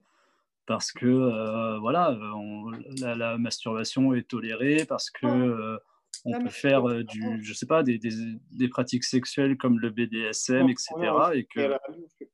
parce 0.66 0.92
que 0.92 1.06
euh, 1.06 1.78
voilà, 1.80 2.12
on- 2.36 2.72
la, 3.02 3.16
la 3.16 3.38
masturbation 3.38 4.14
est 4.14 4.28
tolérée, 4.28 4.86
parce 4.86 5.10
que 5.10 5.26
euh, 5.28 5.78
on 6.26 6.40
peut 6.40 6.50
faire 6.50 6.88
euh, 6.88 7.04
du, 7.04 7.44
je 7.44 7.54
sais 7.54 7.66
pas, 7.66 7.84
des, 7.84 7.98
des, 7.98 8.12
des 8.52 8.68
pratiques 8.70 9.04
sexuelles 9.04 9.58
comme 9.58 9.80
le 9.80 9.90
BDSM, 9.90 10.70
etc., 10.70 11.36
et 11.36 11.46
que, 11.46 11.60
la 11.62 11.78
radio, 11.86 12.06
je- 12.20 12.26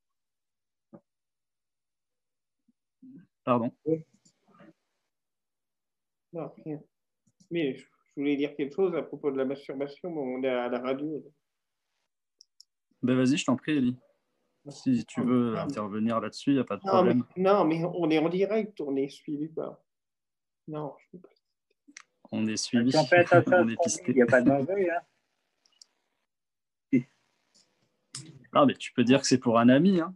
pardon. 3.47 3.71
Non, 6.33 6.51
rien. 6.65 6.81
Mais 7.49 7.75
je 7.77 7.85
voulais 8.17 8.35
dire 8.35 8.53
quelque 8.57 8.75
chose 8.75 8.93
à 8.93 9.01
propos 9.01 9.31
de 9.31 9.37
la 9.37 9.45
masturbation, 9.45 10.11
mais 10.11 10.19
on 10.21 10.43
est 10.43 10.49
à 10.49 10.67
la 10.67 10.79
radio. 10.79 11.23
Ben 13.01 13.15
vas-y, 13.15 13.37
je 13.37 13.45
t'en 13.45 13.55
prie, 13.55 13.77
Ellie. 13.77 13.95
Si 14.67 15.05
tu 15.05 15.21
veux 15.23 15.57
intervenir 15.57 16.19
là-dessus, 16.19 16.49
il 16.51 16.55
n'y 16.55 16.59
a 16.59 16.65
pas 16.65 16.75
de 16.75 16.81
Non 16.85 17.03
mais, 17.03 17.13
problème. 17.13 17.23
non, 17.37 17.63
mais 17.63 17.85
on 17.85 18.09
est 18.09 18.17
en 18.17 18.27
direct, 18.27 18.81
on 18.81 18.97
est 18.97 19.07
suivi 19.07 19.47
par. 19.47 19.77
Non, 20.67 20.93
je 20.99 21.11
peux 21.11 21.19
pas. 21.19 21.29
On 22.33 22.45
est 22.47 22.57
suivi, 22.57 22.93
on 22.97 23.05
fait 23.05 23.25
on 23.47 23.69
est 23.69 23.81
pisté. 23.81 24.03
il 24.09 24.15
n'y 24.15 24.21
a 24.23 24.25
pas 24.25 24.41
de 24.41 24.49
danger. 24.49 24.91
Hein. 24.91 25.01
Ah, 28.51 28.65
mais 28.65 28.73
tu 28.73 28.91
peux 28.91 29.05
dire 29.05 29.21
que 29.21 29.27
c'est 29.27 29.37
pour 29.37 29.57
un 29.57 29.69
ami. 29.69 30.01
Hein. 30.01 30.13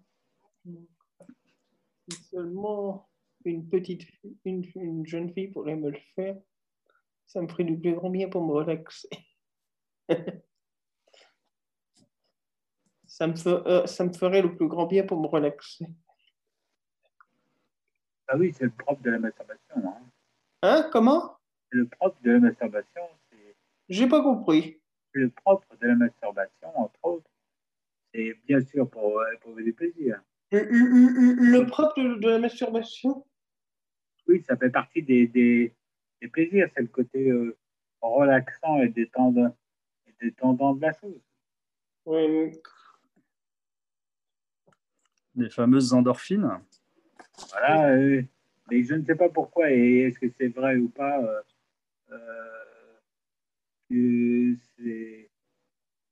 Seulement 2.30 3.11
une 3.46 3.68
petite 3.70 4.08
une, 4.46 4.64
une 4.76 5.06
jeune 5.06 5.32
fille 5.34 5.48
pourrait 5.50 5.76
me 5.76 5.90
le 5.92 5.98
faire, 6.16 6.38
ça 7.28 7.42
me 7.42 7.48
ferait 7.48 7.64
du 7.64 7.80
plus 7.80 7.94
grand 7.96 8.10
bien 8.10 8.30
pour 8.30 8.46
me 8.46 8.52
relaxer. 8.54 9.10
ça, 13.08 13.28
me 13.28 13.34
fe- 13.34 13.64
euh, 13.68 13.86
ça 13.88 14.06
me 14.06 14.14
ferait 14.14 14.42
le 14.42 14.56
plus 14.56 14.68
grand 14.68 14.86
bien 14.86 15.06
pour 15.06 15.20
me 15.22 15.28
relaxer. 15.28 15.86
Ah 18.28 18.38
oui, 18.38 18.54
c'est 18.54 18.64
le 18.66 18.72
propre 18.72 19.02
de 19.02 19.10
la 19.12 19.20
masturbation. 19.20 19.76
Hein. 19.76 20.02
Hein 20.62 20.90
Comment? 20.92 21.38
C'est 21.72 21.78
le 21.78 21.88
propre 21.88 22.18
de 22.22 22.32
la 22.32 22.40
masturbation, 22.40 23.02
c'est 23.30 23.56
J'ai 23.90 24.08
pas 24.08 24.22
compris. 24.22 24.82
le 25.14 25.30
propre 25.30 25.68
de 25.82 25.88
la 25.88 25.96
masturbation, 25.96 26.70
entre 26.78 27.00
autres. 27.04 27.30
C'est 28.14 28.34
bien 28.48 28.62
sûr 28.62 28.90
pour 28.90 29.20
euh, 29.20 29.32
éprouver 29.34 29.64
du 29.64 29.74
plaisir. 29.74 30.22
Le, 30.52 30.64
le- 30.64 31.60
le 31.60 31.66
propre 31.68 31.98
de, 32.02 32.16
de 32.20 32.30
la 32.30 32.40
masturbation? 32.40 33.26
Oui, 34.32 34.44
ça 34.48 34.56
fait 34.56 34.70
partie 34.70 35.04
des, 35.04 35.28
des, 35.28 35.74
des 36.22 36.28
plaisirs. 36.28 36.70
C'est 36.74 36.82
le 36.82 36.88
côté 36.88 37.30
euh, 37.30 37.58
relaxant 38.02 38.82
et 38.82 38.90
détendant, 38.90 39.56
et 40.08 40.14
détendant 40.22 40.74
de 40.74 40.82
la 40.82 40.94
chose. 40.94 41.22
Ouais, 42.06 42.52
les 45.36 45.50
fameuses 45.50 45.94
endorphines. 45.94 46.50
Voilà, 47.52 47.90
euh, 47.90 48.22
mais 48.70 48.84
je 48.84 48.96
ne 48.96 49.06
sais 49.06 49.16
pas 49.16 49.30
pourquoi 49.30 49.72
et 49.72 50.00
est-ce 50.02 50.20
que 50.20 50.30
c'est 50.30 50.50
vrai 50.50 50.78
ou 50.78 50.90
pas 50.90 51.22
euh, 51.24 51.42
euh, 52.12 53.00
que 53.90 54.56
c'est 54.78 55.30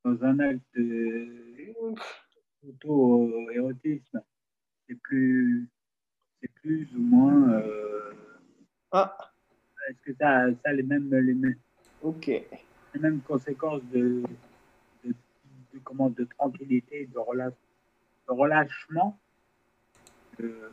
dans 0.04 0.24
un 0.24 0.40
acte 0.40 0.80
d'auto-érotisme, 2.64 4.22
c'est 4.88 4.96
plus, 4.96 5.70
c'est 6.42 6.52
plus 6.62 6.88
ou 6.96 7.00
moins. 7.02 7.54
euh, 7.54 8.14
Ah, 8.92 9.16
est-ce 9.90 10.02
que 10.02 10.14
ça, 10.18 10.48
ça 10.64 10.70
a 10.70 10.74
les 10.74 10.84
mêmes, 10.84 11.10
les 11.14 11.34
mêmes, 11.34 11.58
ok. 12.02 12.26
les 12.28 13.00
mêmes 13.00 13.22
conséquences 13.22 13.84
de, 13.86 14.24
de, 15.04 15.10
de- 15.74 15.80
comment, 15.84 16.10
de 16.10 16.24
tranquillité, 16.26 17.06
de, 17.08 17.18
rela- 17.20 17.52
de 17.52 18.32
relâchement 18.34 19.20
que 20.38 20.72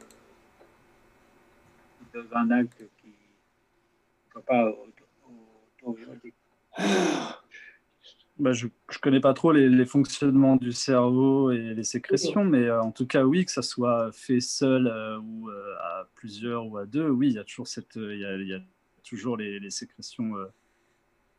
dans 2.14 2.36
un 2.36 2.50
acte 2.52 2.82
qui 3.02 3.08
ne 3.08 4.32
soit 4.32 4.42
pas 4.42 4.70
auto- 4.70 5.04
auto-érotique. 5.82 6.34
Bah, 8.38 8.52
je 8.52 8.66
ne 8.66 8.70
connais 9.00 9.20
pas 9.20 9.32
trop 9.32 9.50
les, 9.50 9.68
les 9.70 9.86
fonctionnements 9.86 10.56
du 10.56 10.72
cerveau 10.72 11.50
et 11.52 11.72
les 11.72 11.84
sécrétions, 11.84 12.44
mais 12.44 12.64
euh, 12.64 12.82
en 12.82 12.92
tout 12.92 13.06
cas, 13.06 13.24
oui, 13.24 13.46
que 13.46 13.50
ça 13.50 13.62
soit 13.62 14.12
fait 14.12 14.40
seul 14.40 14.88
euh, 14.88 15.18
ou 15.18 15.48
euh, 15.48 15.74
à 15.80 16.06
plusieurs 16.14 16.66
ou 16.66 16.76
à 16.76 16.84
deux, 16.84 17.08
oui, 17.08 17.28
il 17.28 17.34
y 17.34 17.38
a 17.38 17.44
toujours, 17.44 17.66
cette, 17.66 17.96
il 17.96 18.18
y 18.18 18.26
a, 18.26 18.36
il 18.36 18.46
y 18.46 18.52
a 18.52 18.60
toujours 19.02 19.38
les, 19.38 19.58
les 19.58 19.70
sécrétions 19.70 20.34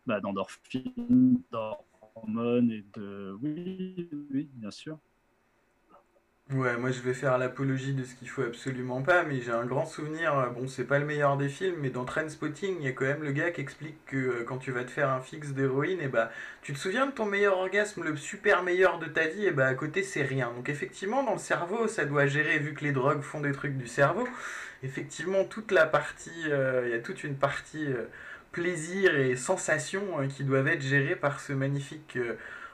bah, 0.08 0.20
d'endorphines, 0.22 1.40
d'hormones 1.52 2.72
et 2.72 2.84
de. 2.96 3.38
Oui, 3.44 4.10
oui, 4.34 4.50
bien 4.54 4.72
sûr. 4.72 4.98
Ouais, 6.54 6.78
moi 6.78 6.92
je 6.92 7.02
vais 7.02 7.14
faire 7.14 7.38
l'apologie 7.38 7.94
de 7.94 8.06
ce 8.06 8.16
qu'il 8.16 8.30
faut 8.30 8.42
absolument 8.42 9.02
pas, 9.02 9.24
mais 9.24 9.42
j'ai 9.42 9.52
un 9.52 9.66
grand 9.66 9.86
souvenir, 9.86 10.34
euh, 10.40 10.48
bon 10.48 10.66
c'est 10.70 10.86
pas 10.86 10.98
le 10.98 11.06
meilleur 11.06 11.36
des 11.36 11.50
films, 11.50 11.76
mais 11.82 11.90
dans 11.90 12.06
Trainspotting, 12.06 12.78
il 12.80 12.86
y 12.86 12.88
a 12.88 12.94
quand 12.94 13.04
même 13.04 13.22
le 13.22 13.34
gars 13.34 13.52
qui 13.52 13.60
explique 13.60 13.98
que 14.06 14.16
euh, 14.16 14.44
quand 14.48 14.58
tu 14.58 14.72
vas 14.72 14.86
te 14.86 14.90
faire 14.90 15.10
un 15.10 15.20
fixe 15.20 15.50
d'héroïne, 15.50 16.00
et 16.00 16.08
bah 16.08 16.32
tu 16.62 16.72
te 16.72 16.80
souviens 16.80 17.06
de 17.06 17.12
ton 17.12 17.26
meilleur 17.26 17.58
orgasme, 17.58 18.02
le 18.02 18.16
super 18.16 18.64
meilleur 18.64 18.98
de 18.98 19.08
ta 19.08 19.28
vie, 19.28 19.46
et 19.46 19.52
bah 19.52 19.68
à 19.68 19.74
côté 19.74 20.04
c'est 20.04 20.22
rien. 20.24 20.54
Donc 20.56 20.70
effectivement 20.70 21.22
dans 21.22 21.34
le 21.34 21.38
cerveau 21.38 21.86
ça 21.90 22.06
doit 22.06 22.28
gérer, 22.28 22.60
vu 22.60 22.74
que 22.74 22.86
les 22.86 22.94
drogues 22.94 23.22
font 23.24 23.42
des 23.42 23.52
trucs 23.52 23.78
du 23.78 23.88
cerveau, 23.88 24.26
effectivement 24.84 25.44
toute 25.44 25.74
la 25.74 25.86
partie, 25.86 26.46
euh, 26.48 26.84
il 26.86 26.92
y 26.92 26.96
a 26.96 27.00
toute 27.00 27.26
une 27.26 27.36
partie 27.36 27.88
plaisir 28.54 29.18
et 29.18 29.36
sensation 29.36 30.22
euh, 30.22 30.28
qui 30.28 30.46
doivent 30.46 30.70
être 30.70 30.82
gérées 30.82 31.18
par 31.18 31.42
ce 31.42 31.52
magnifique... 31.52 32.18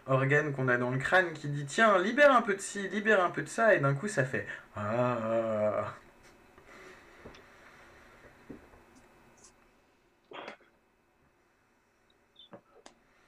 organe 0.08 0.54
qu'on 0.54 0.68
a 0.68 0.78
dans 0.78 0.90
le 0.90 0.98
crâne 0.98 1.34
qui 1.34 1.48
dit 1.48 1.66
tiens 1.66 1.98
libère 1.98 2.36
un 2.36 2.42
peu 2.42 2.56
de 2.56 2.62
ci, 2.62 2.88
libère 2.90 3.24
un 3.24 3.30
peu 3.30 3.42
de 3.42 3.48
ça 3.48 3.74
et 3.76 3.80
d'un 3.80 3.94
coup 3.94 4.08
ça 4.08 4.26
fait 4.26 4.46
ah 4.76 5.94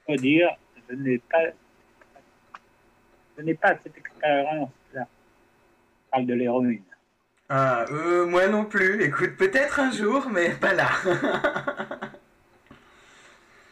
faut 0.06 0.16
dire, 0.16 0.50
je 0.88 0.94
n'ai 0.94 1.18
pas, 1.18 1.42
je 3.36 3.42
n'ai 3.42 3.54
pas 3.54 3.76
cette 3.82 3.98
expérience-là. 3.98 5.06
Je 5.08 6.10
parle 6.10 6.26
de 6.26 6.34
l'héroïne. 6.34 6.82
ah 7.48 7.84
euh, 7.90 8.26
moi 8.26 8.46
non 8.48 8.64
plus 8.64 9.02
écoute 9.02 9.36
peut-être 9.36 9.80
un 9.80 9.90
jour 9.90 10.28
mais 10.30 10.50
pas 10.50 10.74
là 10.74 10.90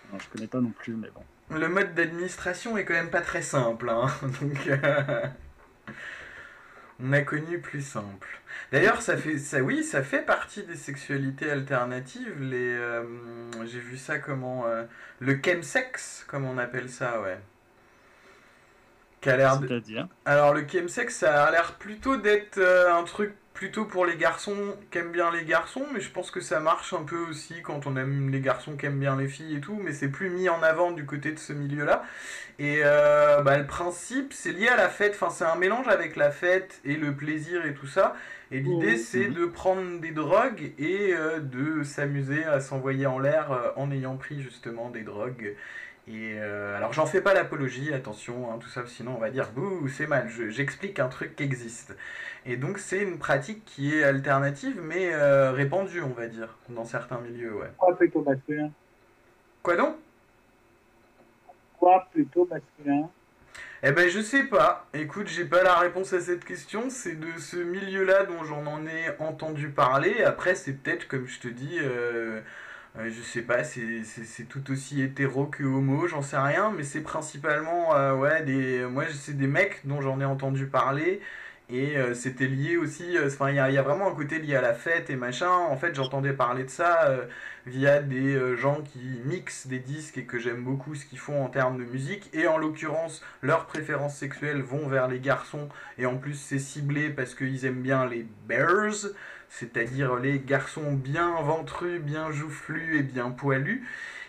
Alors, 0.09 0.21
je 0.21 0.29
connais 0.29 0.47
pas 0.47 0.61
non 0.61 0.71
plus, 0.71 0.95
mais 0.95 1.11
bon. 1.11 1.25
Le 1.51 1.69
mode 1.69 1.95
d'administration 1.95 2.77
est 2.77 2.85
quand 2.85 2.95
même 2.95 3.11
pas 3.11 3.21
très 3.21 3.43
simple 3.43 3.89
hein. 3.89 4.07
donc 4.41 4.67
euh, 4.67 5.27
on 7.01 7.13
a 7.13 7.21
connu 7.23 7.59
plus 7.61 7.83
simple. 7.83 8.29
D'ailleurs 8.73 9.03
ça 9.03 9.17
fait 9.17 9.39
ça 9.39 9.61
oui 9.61 9.83
ça 9.83 10.03
fait 10.03 10.23
partie 10.23 10.63
des 10.63 10.77
sexualités 10.77 11.51
alternatives 11.51 12.41
les 12.41 12.75
euh, 12.77 13.03
j'ai 13.67 13.81
vu 13.81 13.97
ça 13.97 14.19
comment 14.19 14.67
euh, 14.67 14.85
le 15.21 15.41
chemsex 15.45 16.25
comme 16.29 16.45
on 16.45 16.59
appelle 16.59 16.89
ça 16.89 17.21
ouais. 17.21 17.39
Qui 19.21 19.31
a 19.31 19.37
l'air 19.37 19.59
de- 19.59 19.67
C'est-à-dire? 19.67 20.09
Alors 20.25 20.55
le 20.55 20.67
chemsex, 20.69 21.17
ça 21.17 21.45
a 21.45 21.51
l'air 21.51 21.75
plutôt 21.79 22.17
d'être 22.17 22.59
un 22.61 23.03
truc 23.05 23.35
plutôt 23.65 23.87
pour 23.87 24.05
les 24.05 24.17
garçons 24.17 24.77
qui 24.91 24.99
aiment 24.99 25.11
bien 25.11 25.31
les 25.33 25.43
garçons, 25.47 25.87
mais 25.95 26.01
je 26.01 26.11
pense 26.11 26.31
que 26.31 26.43
ça 26.43 26.61
marche 26.61 26.93
un 26.93 27.03
peu 27.03 27.17
aussi 27.17 27.63
quand 27.63 27.87
on 27.87 27.97
aime 27.97 28.29
les 28.31 28.41
garçons 28.43 28.77
qui 28.77 28.85
aiment 28.85 29.01
bien 29.01 29.17
les 29.17 29.27
filles 29.27 29.57
et 29.57 29.61
tout, 29.63 29.81
mais 29.83 29.95
c'est 29.95 30.09
plus 30.09 30.29
mis 30.29 30.51
en 30.51 30.63
avant 30.63 30.91
du 30.93 31.07
côté 31.07 31.33
de 31.33 31.39
ce 31.39 31.55
milieu-là. 31.55 32.03
Et 32.59 32.83
euh, 32.85 33.41
bah, 33.41 33.57
le 33.57 33.67
principe, 33.67 34.35
c'est 34.35 34.53
lié 34.53 34.69
à 34.69 34.77
la 34.77 34.91
fête, 34.91 35.15
enfin 35.15 35.31
c'est 35.31 35.47
un 35.47 35.55
mélange 35.57 35.89
avec 35.89 36.17
la 36.17 36.31
fête 36.31 36.83
et 36.85 36.97
le 36.97 37.15
plaisir 37.17 37.65
et 37.65 37.73
tout 37.73 37.87
ça. 37.87 38.15
Et 38.51 38.61
l'idée, 38.61 38.93
Mhm. 38.93 38.99
c'est 38.99 39.29
de 39.29 39.47
prendre 39.47 39.99
des 39.99 40.11
drogues 40.11 40.73
et 40.79 41.15
euh, 41.15 41.41
de 41.41 41.83
s'amuser 41.85 42.45
à 42.45 42.61
s'envoyer 42.61 43.07
en 43.07 43.19
l'air 43.19 43.51
euh, 43.51 43.71
en 43.77 43.91
ayant 43.91 44.19
pris 44.19 44.43
justement 44.43 44.91
des 44.91 45.05
drogues. 45.05 45.55
Et 46.07 46.35
euh, 46.39 46.77
alors 46.77 46.93
j'en 46.93 47.07
fais 47.07 47.23
pas 47.23 47.33
l'apologie, 47.33 47.93
attention, 47.95 48.53
hein, 48.53 48.59
tout 48.61 48.69
ça, 48.69 48.85
sinon 48.87 49.15
on 49.17 49.21
va 49.21 49.31
dire 49.31 49.51
bouh, 49.53 49.89
c'est 49.89 50.07
mal. 50.07 50.29
Je- 50.29 50.51
J'explique 50.51 50.99
un 51.01 51.09
truc 51.09 51.35
qui 51.37 51.43
existe. 51.45 51.97
Et 52.47 52.57
donc 52.59 52.79
c'est 52.79 53.03
une 53.03 53.19
pratique 53.19 53.65
qui 53.65 53.95
est 53.95 54.05
alternative, 54.05 54.81
mais 54.83 55.15
euh, 55.15 55.53
répandue, 55.53 56.03
on 56.03 56.11
va 56.13 56.27
dire, 56.29 56.59
dans 56.69 56.85
certains 56.85 57.19
milieux, 57.21 57.55
ouais. 57.55 57.71
Quoi 57.79 57.97
plutôt 57.97 58.23
masculin? 58.23 58.71
Quoi 59.63 59.77
donc? 59.77 59.97
Quoi 61.79 62.09
plutôt 62.13 62.47
masculin? 62.51 63.09
Eh 63.83 63.93
ben 63.93 64.09
je 64.09 64.21
sais 64.21 64.45
pas. 64.45 64.87
Écoute, 64.95 65.29
j'ai 65.29 65.45
pas 65.45 65.63
la 65.63 65.77
réponse 65.79 66.13
à 66.13 66.21
cette 66.21 66.45
question. 66.45 66.89
C'est 66.91 67.17
de 67.19 67.39
ce 67.39 67.57
milieu-là 67.57 68.25
dont 68.25 68.43
j'en 68.45 68.67
en 68.67 68.87
ai 68.87 69.11
entendu 69.19 69.69
parler. 69.69 70.23
Après, 70.25 70.55
c'est 70.55 70.73
peut-être, 70.73 71.07
comme 71.07 71.27
je 71.27 71.39
te 71.41 71.49
dis, 71.49 71.79
euh, 71.81 72.41
euh, 72.97 73.11
je 73.11 73.23
sais 73.23 73.43
pas, 73.43 73.65
c'est 73.65 74.49
tout 74.49 74.71
aussi 74.71 75.03
hétéro 75.03 75.47
que 75.47 75.65
homo, 75.65 76.07
j'en 76.07 76.23
sais 76.23 76.39
rien. 76.39 76.73
Mais 76.77 76.85
c'est 76.85 77.01
principalement, 77.03 77.95
euh, 77.97 78.15
ouais, 78.15 78.43
des, 78.45 78.85
moi 78.85 79.05
c'est 79.13 79.37
des 79.37 79.49
mecs 79.49 79.81
dont 79.85 80.01
j'en 80.01 80.21
ai 80.21 80.25
entendu 80.25 80.67
parler. 80.67 81.21
Et 81.71 81.97
euh, 81.97 82.13
c'était 82.15 82.47
lié 82.47 82.77
aussi, 82.77 83.17
enfin 83.25 83.49
il 83.51 83.57
y 83.57 83.59
a, 83.59 83.71
y 83.71 83.79
a 83.79 83.83
vraiment 83.83 84.11
un 84.11 84.15
côté 84.15 84.39
lié 84.39 84.55
à 84.55 84.61
la 84.61 84.75
fête 84.75 85.09
et 85.11 85.17
machin. 85.17 85.49
En 85.51 85.77
fait, 85.77 85.95
j'entendais 85.95 86.35
parler 86.35 86.65
de 86.65 86.71
ça 86.71 87.11
via 87.67 88.01
des 88.01 88.57
gens 88.57 88.83
qui 88.83 88.99
mixent 89.25 89.67
des 89.67 89.79
disques 89.79 90.19
et 90.19 90.25
que 90.25 90.39
j'aime 90.39 90.63
beaucoup 90.63 90.95
ce 90.95 91.07
qu'ils 91.07 91.19
font 91.19 91.43
en 91.43 91.49
termes 91.49 91.79
de 91.79 91.85
musique. 91.85 92.29
Et 92.35 92.47
en 92.47 92.59
l'occurrence, 92.59 93.23
leurs 93.43 93.67
préférences 93.67 94.17
sexuelles 94.17 94.61
vont 94.63 94.87
vers 94.89 95.09
les 95.09 95.21
garçons. 95.21 95.69
Et 95.99 96.07
en 96.07 96.19
plus, 96.19 96.35
c'est 96.35 96.59
ciblé 96.59 97.09
parce 97.11 97.35
qu'ils 97.35 97.65
aiment 97.65 97.83
bien 97.83 98.07
les 98.07 98.27
bears, 98.47 99.07
c'est-à-dire 99.59 100.17
les 100.17 100.41
garçons 100.41 100.93
bien 100.93 101.41
ventrus, 101.43 102.01
bien 102.01 102.31
joufflus 102.33 102.99
et 102.99 103.03
bien 103.03 103.31
poilus. 103.31 103.87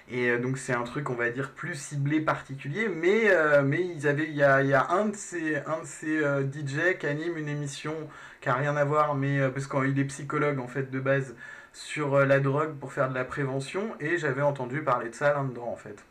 Et 0.10 0.30
euh, 0.32 0.40
donc 0.40 0.58
c'est 0.58 0.74
un 0.74 0.84
truc, 0.84 1.10
on 1.10 1.16
va 1.16 1.30
dire, 1.32 1.52
plus 1.54 1.76
ciblé, 1.76 2.22
particulier. 2.22 2.88
Mais, 2.90 3.30
euh, 3.32 3.64
mais 3.64 3.82
ils 3.86 4.08
avaient, 4.08 4.28
il 4.28 4.36
y 4.36 4.44
a, 4.44 4.62
y 4.64 4.74
a 4.74 4.90
un 4.92 5.08
de 5.08 5.16
ces, 5.16 5.58
un 5.66 5.82
de 5.82 5.86
ces 5.86 6.18
euh, 6.24 6.44
DJ 6.44 6.98
qui 7.00 7.08
anime 7.08 7.38
une 7.38 7.50
émission 7.50 7.94
qui 8.42 8.50
a 8.50 8.54
rien 8.56 8.76
à 8.78 8.86
voir, 8.86 9.16
mais 9.16 9.40
euh, 9.40 9.50
parce 9.50 9.68
qu'il 9.68 10.00
est 10.00 10.06
psychologue 10.06 10.60
en 10.60 10.68
fait 10.68 10.92
de 10.92 11.00
base 11.00 11.36
sur 11.74 12.20
la 12.26 12.40
drogue 12.40 12.76
pour 12.80 12.94
faire 12.94 13.10
de 13.10 13.16
la 13.16 13.26
prévention. 13.26 13.96
Et 14.00 14.18
j'avais 14.18 14.42
entendu 14.44 14.84
parler 14.84 15.10
de 15.10 15.16
ça 15.16 15.34
là-dedans 15.34 15.68
en 15.70 15.76
fait. 15.78 16.06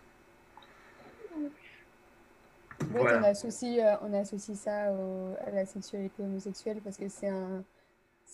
Voilà. 2.91 3.21
on, 3.21 3.23
associe, 3.23 3.79
on 4.03 4.13
associe 4.13 4.57
ça 4.59 4.93
au- 4.93 5.35
à 5.47 5.51
la 5.51 5.67
sexualité 5.67 6.23
homosexuelle 6.23 6.81
parce 6.83 6.97
que 6.97 7.09
c'est 7.09 7.29
un, 7.29 7.65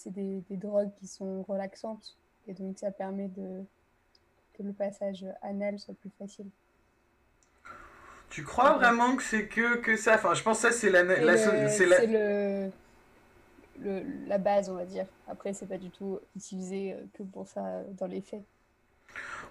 c'est 0.01 0.11
des, 0.13 0.41
des 0.51 0.57
drogues 0.57 0.93
qui 0.97 1.07
sont 1.07 1.43
relaxantes 1.45 2.17
et 2.49 2.55
donc 2.55 2.79
ça 2.79 2.91
permet 2.91 3.29
de, 3.29 3.65
que 4.55 4.63
le 4.65 4.73
passage 4.73 5.27
anal 5.43 5.79
soit 5.81 5.95
plus 5.95 6.11
facile. 6.19 6.51
Tu 8.31 8.45
crois 8.45 8.75
vraiment 8.75 9.17
que 9.17 9.23
c'est 9.23 9.47
que, 9.49 9.77
que 9.77 9.97
ça? 9.97 10.15
Enfin, 10.15 10.35
je 10.35 10.43
pense 10.43 10.63
que 10.63 10.71
ça 10.71 10.73
c'est 10.73 10.91
la, 10.91 11.03
la- 11.03 11.37
c'est 11.69 11.87
la- 11.87 11.97
c'est 11.97 12.07
le, 12.07 12.71
le- 13.81 14.05
la 14.27 14.39
base, 14.39 14.69
on 14.71 14.75
va 14.75 14.85
dire. 14.85 15.07
Après, 15.27 15.53
c'est 15.53 15.67
pas 15.67 15.79
du 15.79 15.91
tout 15.91 16.19
utilisé 16.37 16.93
euh, 16.95 17.05
que 17.15 17.23
pour 17.23 17.49
ça 17.49 17.65
euh, 17.67 17.85
dans 17.99 18.07
les 18.07 18.21
faits. 18.21 18.45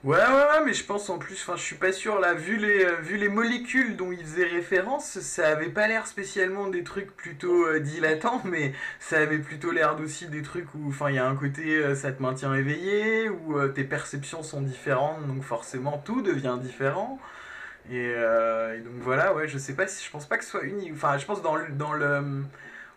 Ouais, 0.06 0.16
ouais, 0.16 0.24
ouais, 0.24 0.66
mais 0.66 0.74
je 0.74 0.86
pense 0.86 1.10
en 1.10 1.18
plus, 1.18 1.34
enfin, 1.42 1.58
je 1.58 1.62
suis 1.62 1.76
pas 1.76 1.92
sûr 1.92 2.20
là, 2.22 2.34
vu 2.34 2.56
les, 2.56 2.86
euh, 2.86 2.96
vu 3.02 3.18
les 3.18 3.28
molécules 3.28 3.98
dont 3.98 4.14
il 4.14 4.20
faisait 4.20 4.46
référence, 4.46 5.20
ça 5.20 5.50
avait 5.50 5.68
pas 5.70 5.90
l'air 5.90 6.08
spécialement 6.08 6.68
des 6.70 6.86
trucs 6.86 7.14
plutôt 7.18 7.66
euh, 7.66 7.82
dilatants, 7.82 8.42
mais 8.46 8.74
ça 9.02 9.18
avait 9.20 9.40
plutôt 9.40 9.72
l'air 9.72 9.98
d'aussi 9.98 10.28
des 10.28 10.42
trucs 10.42 10.74
où, 10.74 10.88
enfin, 10.88 11.10
il 11.10 11.16
y 11.16 11.20
a 11.20 11.28
un 11.28 11.36
côté, 11.36 11.76
euh, 11.76 11.96
ça 11.96 12.14
te 12.14 12.22
maintient 12.22 12.54
éveillé, 12.56 13.28
où 13.30 13.68
tes 13.68 13.84
perceptions 13.84 14.42
sont 14.42 14.62
différentes, 14.62 15.28
donc 15.28 15.44
forcément 15.44 15.98
tout 15.98 16.22
devient 16.22 16.58
différent. 16.62 17.20
Et, 17.92 18.14
donc 18.86 18.94
voilà, 19.02 19.34
ouais, 19.34 19.48
je 19.48 19.58
sais 19.58 19.74
pas 19.76 19.88
si, 19.88 20.06
je 20.06 20.12
pense 20.12 20.28
pas 20.28 20.38
que 20.38 20.44
ce 20.46 20.52
soit 20.52 20.64
unique, 20.64 20.94
enfin, 20.94 21.18
je 21.18 21.26
pense 21.26 21.42
dans 21.42 21.58
dans 21.72 21.94
le, 21.94 22.44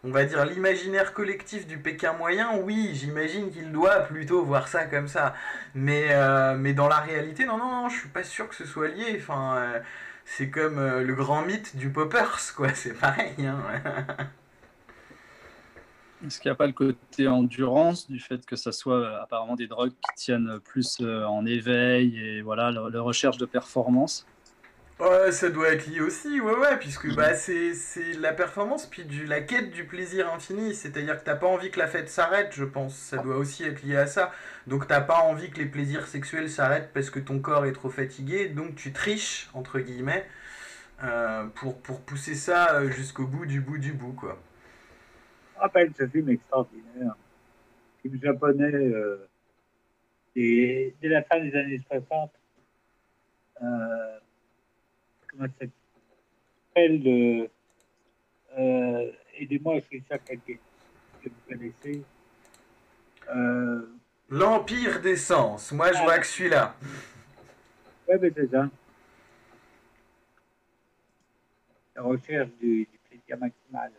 on 0.05 0.11
va 0.11 0.25
dire 0.25 0.45
l'imaginaire 0.45 1.13
collectif 1.13 1.67
du 1.67 1.79
Pékin 1.79 2.13
moyen, 2.15 2.57
oui, 2.59 2.91
j'imagine 2.95 3.51
qu'il 3.51 3.71
doit 3.71 4.01
plutôt 4.01 4.45
voir 4.45 4.67
ça 4.69 4.85
comme 4.87 5.09
ça. 5.09 5.35
Mais, 5.75 6.09
euh, 6.11 6.57
mais 6.57 6.73
dans 6.75 6.89
la 6.89 6.99
réalité, 6.99 7.45
non, 7.45 7.57
non, 7.57 7.71
non, 7.71 7.89
je 7.89 8.01
suis 8.01 8.09
pas 8.09 8.25
sûr 8.25 8.49
que 8.49 8.55
ce 8.55 8.65
soit 8.65 8.89
lié. 8.89 9.17
Enfin, 9.17 9.57
euh, 9.57 9.81
c'est 10.25 10.51
comme 10.51 10.79
euh, 10.79 11.03
le 11.03 11.15
grand 11.15 11.43
mythe 11.43 11.77
du 11.77 11.91
poppers, 11.91 12.41
quoi. 12.57 12.69
C'est 12.75 12.99
pareil. 12.99 13.35
Hein. 13.39 13.63
Est-ce 16.27 16.41
qu'il 16.41 16.51
n'y 16.51 16.55
a 16.55 16.57
pas 16.57 16.67
le 16.67 16.73
côté 16.73 17.29
endurance 17.29 18.09
du 18.09 18.21
fait 18.21 18.45
que 18.47 18.57
ça 18.57 18.71
soit 18.71 19.21
apparemment 19.23 19.57
des 19.57 19.67
drogues 19.67 19.91
qui 19.91 20.25
tiennent 20.25 20.61
plus 20.61 21.01
en 21.01 21.45
éveil 21.47 22.17
et 22.17 22.43
voilà, 22.43 22.71
la 22.71 23.01
recherche 23.01 23.39
de 23.39 23.45
performance? 23.45 24.25
Ouais, 25.03 25.33
ça 25.33 25.51
doit 25.51 25.71
être 25.71 25.89
lié 25.89 26.01
aussi, 26.01 26.41
ouais, 26.41 26.55
ouais, 26.55 26.79
puisque 26.79 27.13
bah, 27.17 27.35
c'est 27.35 27.75
la 28.21 28.33
performance, 28.33 28.87
puis 28.87 29.05
du, 29.05 29.27
la 29.27 29.41
quête 29.41 29.73
du 29.73 29.85
plaisir 29.85 30.33
infini, 30.33 30.75
c'est-à-dire 30.75 31.19
que 31.19 31.25
t'as 31.25 31.35
pas 31.35 31.49
envie 31.49 31.73
que 31.73 31.81
la 31.81 31.89
fête 31.89 32.09
s'arrête, 32.09 32.53
je 32.53 32.65
pense, 32.65 32.95
ça 32.95 33.17
doit 33.19 33.37
aussi 33.37 33.65
être 33.65 33.83
lié 33.83 33.97
à 33.97 34.07
ça. 34.07 34.31
Donc 34.69 34.87
t'as 34.87 35.01
pas 35.01 35.19
envie 35.23 35.51
que 35.51 35.59
les 35.59 35.67
plaisirs 35.67 36.07
sexuels 36.07 36.49
s'arrêtent 36.49 36.93
parce 36.95 37.11
que 37.11 37.19
ton 37.19 37.41
corps 37.41 37.67
est 37.67 37.73
trop 37.73 37.91
fatigué, 37.91 38.49
donc 38.49 38.77
tu 38.77 38.93
triches, 38.93 39.51
entre 39.55 39.81
guillemets, 39.81 40.25
euh, 41.03 41.47
pour, 41.57 41.83
pour 41.83 42.01
pousser 42.03 42.37
ça 42.37 42.75
euh, 42.77 42.89
jusqu'au 42.89 43.27
bout 43.27 43.45
du 43.45 43.61
bout 43.61 43.79
du 43.79 43.93
bout, 43.93 44.13
quoi. 44.13 44.39
Je 45.55 45.59
me 45.59 45.63
rappelle 45.63 45.91
ce 45.99 46.07
film 46.07 46.29
extraordinaire, 46.29 47.17
film 48.03 48.21
japonais 48.23 48.73
euh, 48.73 49.29
et 50.37 50.95
dès 51.03 51.09
la 51.09 51.25
fin 51.25 51.41
des 51.41 51.53
années 51.57 51.81
60. 51.91 52.31
Euh, 53.63 54.19
comment 55.33 55.49
ça 55.59 55.66
s'appelle 55.66 57.03
euh, 57.07 57.49
euh, 58.59 59.12
Aidez-moi, 59.39 59.80
c'est 59.91 60.03
ça 60.09 60.18
que 60.18 60.35
que 60.35 61.28
vous 61.28 61.35
connaissez. 61.49 62.03
Euh, 63.35 63.87
L'Empire 64.28 65.01
des 65.01 65.16
Sens, 65.16 65.72
moi 65.72 65.93
je 65.93 66.03
vois 66.03 66.18
que 66.18 66.26
celui-là. 66.26 66.74
ouais, 68.09 68.18
mais 68.20 68.33
c'est 68.35 68.51
ça. 68.51 68.68
La 71.95 72.03
recherche 72.03 72.49
du, 72.61 72.87
du 72.91 72.99
plaisir 73.09 73.39
maximal. 73.39 73.93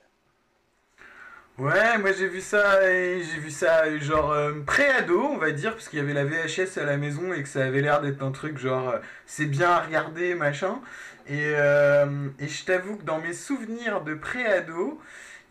Ouais, 1.59 1.99
moi 1.99 2.11
j'ai 2.13 2.27
vu 2.27 2.41
ça 2.41 2.89
et 2.91 3.21
j'ai 3.21 3.39
vu 3.39 3.51
ça 3.51 3.95
genre 3.99 4.31
euh, 4.31 4.53
pré-ado, 4.65 5.21
on 5.23 5.37
va 5.37 5.51
dire, 5.51 5.73
parce 5.73 5.87
qu'il 5.87 5.99
y 5.99 6.01
avait 6.01 6.13
la 6.13 6.25
VHS 6.25 6.79
à 6.79 6.83
la 6.83 6.97
maison 6.97 7.31
et 7.31 7.43
que 7.43 7.47
ça 7.47 7.63
avait 7.63 7.81
l'air 7.81 8.01
d'être 8.01 8.23
un 8.23 8.31
truc 8.31 8.57
genre 8.57 8.89
euh, 8.89 8.99
c'est 9.27 9.45
bien 9.45 9.69
à 9.69 9.79
regarder, 9.81 10.33
machin. 10.33 10.81
Et, 11.27 11.53
euh, 11.55 12.29
et 12.39 12.47
je 12.47 12.65
t'avoue 12.65 12.97
que 12.97 13.03
dans 13.03 13.19
mes 13.19 13.33
souvenirs 13.33 14.01
de 14.01 14.13
pré-ado, 14.13 14.99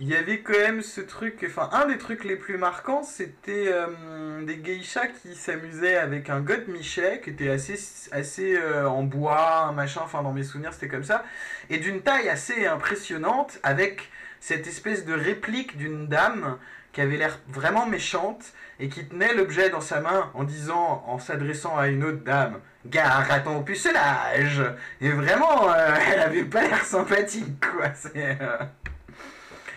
il 0.01 0.09
y 0.09 0.17
avait 0.17 0.41
quand 0.41 0.59
même 0.59 0.83
ce 0.83 1.01
truc, 1.01 1.45
enfin 1.49 1.69
un 1.73 1.87
des 1.87 1.97
trucs 1.97 2.25
les 2.25 2.37
plus 2.37 2.59
marquants, 2.59 3.03
c'était 3.05 3.69
euh, 3.69 4.43
des 4.45 4.57
geishas 4.57 5.07
qui 5.07 5.35
s'amusaient 5.35 5.97
avec 5.97 6.29
un 6.29 6.41
god 6.41 6.67
michet 6.67 7.21
qui 7.23 7.31
était 7.31 7.49
assez, 7.49 7.79
assez 8.11 8.57
euh, 8.57 8.89
en 8.89 9.05
bois, 9.05 9.67
un 9.67 9.73
machin, 9.73 10.01
enfin 10.03 10.23
dans 10.23 10.33
mes 10.33 10.43
souvenirs 10.43 10.73
c'était 10.73 10.89
comme 10.89 11.05
ça, 11.05 11.25
et 11.71 11.79
d'une 11.79 12.03
taille 12.03 12.29
assez 12.29 12.67
impressionnante 12.67 13.61
avec 13.63 14.11
cette 14.41 14.67
espèce 14.67 15.05
de 15.05 15.13
réplique 15.13 15.77
d'une 15.77 16.09
dame 16.09 16.59
qui 16.93 17.01
avait 17.01 17.17
l'air 17.17 17.39
vraiment 17.49 17.87
méchante 17.87 18.53
et 18.81 18.89
qui 18.89 19.07
tenait 19.07 19.35
l'objet 19.35 19.71
dans 19.71 19.81
sa 19.81 20.01
main 20.01 20.31
en 20.35 20.43
disant, 20.45 21.05
en 21.07 21.19
s'adressant 21.19 21.77
à 21.79 21.87
une 21.87 22.03
autre 22.03 22.25
dame, 22.25 22.61
Gare 22.87 23.31
à 23.31 23.41
ton 23.41 23.63
pucelage 23.63 24.63
Et 25.01 25.11
vraiment, 25.11 25.73
euh, 25.73 25.95
elle 26.13 26.21
avait 26.21 26.45
pas 26.45 26.63
l'air 26.63 26.85
sympathique, 26.85 27.61
quoi. 27.61 27.93
C'est, 27.95 28.39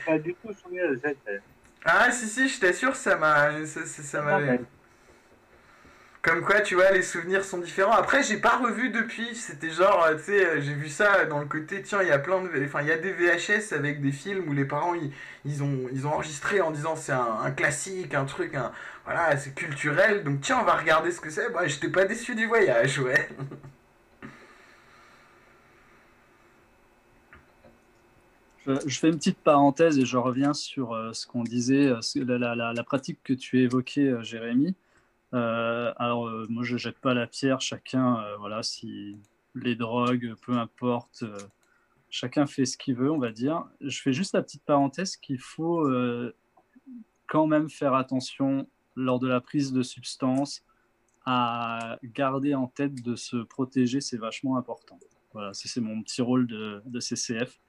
Pas 0.06 0.18
du 0.18 0.32
de 0.32 1.00
cette 1.04 1.18
scène. 1.26 1.42
Ah, 1.86 2.12
si, 2.12 2.28
si, 2.28 2.50
je 2.50 2.60
t'assure, 2.60 2.96
ça 2.96 3.16
m'a. 3.16 3.66
Ça, 3.66 3.86
ça, 3.86 4.02
ça 4.02 4.22
m'avait. 4.22 4.60
Comme 6.26 6.42
quoi, 6.42 6.62
tu 6.62 6.74
vois, 6.74 6.90
les 6.90 7.04
souvenirs 7.04 7.46
sont 7.46 7.60
différents. 7.60 7.92
Après, 7.92 8.24
j'ai 8.24 8.38
pas 8.38 8.58
revu 8.58 8.90
depuis. 8.90 9.36
C'était 9.36 9.70
genre, 9.70 10.04
euh, 10.06 10.16
tu 10.16 10.24
sais, 10.24 10.60
j'ai 10.60 10.74
vu 10.74 10.90
ça 10.90 11.26
dans 11.26 11.38
le 11.38 11.46
côté, 11.46 11.84
tiens, 11.84 12.02
il 12.02 12.08
y 12.08 12.12
a 12.12 12.18
plein 12.18 12.42
de. 12.42 12.50
Enfin, 12.66 12.82
il 12.82 12.88
y 12.88 12.92
a 12.92 12.98
des 12.98 13.12
VHS 13.12 13.74
avec 13.74 14.02
des 14.02 14.12
films 14.12 14.50
où 14.50 14.54
les 14.54 14.66
parents, 14.66 14.96
ils, 14.96 15.12
ils 15.46 15.62
ont, 15.62 15.88
ils 15.92 16.08
ont 16.08 16.14
enregistré 16.14 16.62
en 16.62 16.72
disant 16.72 16.96
c'est 16.96 17.12
un, 17.12 17.42
un 17.44 17.52
classique, 17.52 18.16
un 18.16 18.26
truc, 18.26 18.56
un. 18.56 18.72
Voilà, 19.06 19.38
c'est 19.38 19.54
culturel. 19.54 20.24
Donc, 20.24 20.42
tiens, 20.42 20.60
on 20.62 20.66
va 20.66 20.76
regarder 20.76 21.12
ce 21.12 21.22
que 21.22 21.30
c'est. 21.30 21.52
Bah, 21.52 21.68
j'étais 21.68 21.90
pas 21.90 22.06
déçu 22.06 22.34
du 22.36 22.48
voyage, 22.48 23.00
ouais. 23.00 23.30
Je, 28.66 29.00
fais 29.00 29.10
une 29.10 29.18
petite 29.18 29.38
parenthèse 29.38 30.00
et 30.00 30.06
je 30.06 30.18
reviens 30.18 30.56
sur 30.56 30.94
euh, 30.94 31.14
ce 31.14 31.28
qu'on 31.28 31.44
disait, 31.44 31.86
euh, 31.88 32.00
la, 32.16 32.84
pratique 32.84 33.20
que 33.24 33.34
tu 33.34 33.62
évoquais, 33.62 34.08
euh, 34.08 34.24
Jérémy. 34.24 34.76
Alors, 35.32 36.32
moi, 36.50 36.64
je 36.64 36.78
jette 36.78 36.98
pas 36.98 37.14
la 37.14 37.28
pierre, 37.28 37.60
chacun, 37.60 38.24
voilà, 38.40 38.64
si 38.64 39.20
les 39.54 39.76
drogues, 39.76 40.34
peu 40.46 40.54
importe, 40.54 41.26
chacun 42.10 42.46
fait 42.46 42.66
ce 42.66 42.78
qu'il 42.78 42.96
veut, 42.96 43.12
on 43.12 43.20
va 43.20 43.32
dire. 43.32 43.66
Je 43.82 44.02
fais 44.02 44.14
juste 44.14 44.34
la 44.34 44.42
petite 44.42 44.64
parenthèse 44.64 45.18
qu'il 45.18 45.40
faut 45.40 45.86
quand 47.28 47.48
même 47.48 47.70
faire 47.70 47.96
attention 47.96 48.66
lors 48.96 49.20
de 49.20 49.28
la 49.28 49.42
prise 49.42 49.72
de 49.74 49.84
substances 49.84 50.64
à 51.26 51.98
garder 52.04 52.54
en 52.56 52.68
tête 52.68 53.02
de 53.02 53.16
se 53.16 53.38
protéger, 53.38 54.00
c'est 54.02 54.18
vachement 54.18 54.58
important. 54.58 55.00
Voilà, 55.34 55.52
c'est 55.54 55.82
mon 55.82 56.02
petit 56.02 56.22
rôle 56.22 56.48
de, 56.48 56.82
de 56.86 57.00
CCF. 57.00 57.60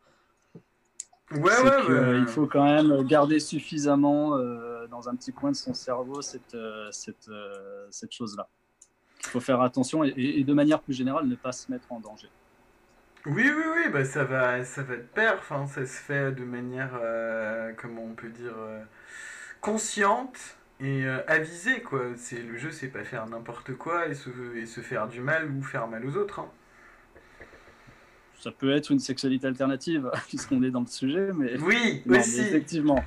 Ouais, 1.33 1.41
ouais, 1.41 1.71
que, 1.87 1.93
ouais. 2.13 2.19
Il 2.21 2.27
faut 2.29 2.47
quand 2.47 2.65
même 2.65 3.03
garder 3.05 3.41
suffisamment 3.41 4.37
euh, 4.37 4.87
dans 4.87 5.09
un 5.09 5.17
petit 5.17 5.33
coin 5.33 5.51
de 5.51 5.57
son 5.57 5.75
cerveau 5.75 6.23
cette, 6.23 6.55
euh, 6.55 6.89
cette, 6.93 7.29
euh, 7.29 7.87
cette 7.91 8.13
chose-là. 8.13 8.49
Il 9.25 9.27
faut 9.31 9.41
faire 9.41 9.61
attention 9.61 10.05
et, 10.05 10.11
et- 10.11 10.39
et 10.41 10.45
de 10.45 10.53
manière 10.53 10.81
plus 10.81 10.95
générale, 10.95 11.27
ne 11.27 11.35
pas 11.35 11.51
se 11.51 11.69
mettre 11.73 11.91
en 11.91 11.99
danger. 11.99 12.29
Oui, 13.25 13.51
oui, 13.51 13.63
oui, 13.75 13.91
bah 13.93 14.05
ça 14.05 14.23
va, 14.23 14.65
ça 14.65 14.85
va 14.85 14.97
de 14.97 15.03
pair. 15.03 15.35
Enfin, 15.41 15.67
ça 15.67 15.85
se 15.85 15.99
fait 16.01 16.31
de 16.31 16.45
manière, 16.45 16.93
comment 17.77 18.05
on 18.05 18.15
peut 18.15 18.29
dire, 18.31 18.55
consciente 19.61 20.39
et 20.81 21.05
euh, 21.07 21.23
avisée, 21.27 21.83
quoi. 21.83 22.03
C'est 22.17 22.43
le 22.43 22.57
jeu, 22.57 22.71
c'est 22.71 22.89
pas 22.89 23.05
faire 23.05 23.27
n'importe 23.27 23.75
quoi 23.75 24.09
et 24.09 24.15
se, 24.15 24.31
et 24.57 24.67
se 24.67 24.81
faire 24.81 25.09
du 25.09 25.21
mal 25.21 25.51
ou 25.51 25.63
faire 25.63 25.87
mal 25.89 26.05
aux 26.07 26.17
autres. 26.17 26.41
hein. 26.41 26.51
Ça 28.39 28.51
peut 28.53 28.71
être 28.71 28.91
une 28.93 28.99
sexualité 28.99 29.47
alternative, 29.47 30.11
puisqu'on 30.29 30.63
est 30.63 30.71
dans 30.71 30.81
le 30.81 30.87
sujet, 30.87 31.33
mais, 31.35 31.57
Oui, 31.59 32.03
Non, 32.07 32.19
mais 32.19 32.19
aussi. 32.19 32.41
effectivement, 32.41 33.05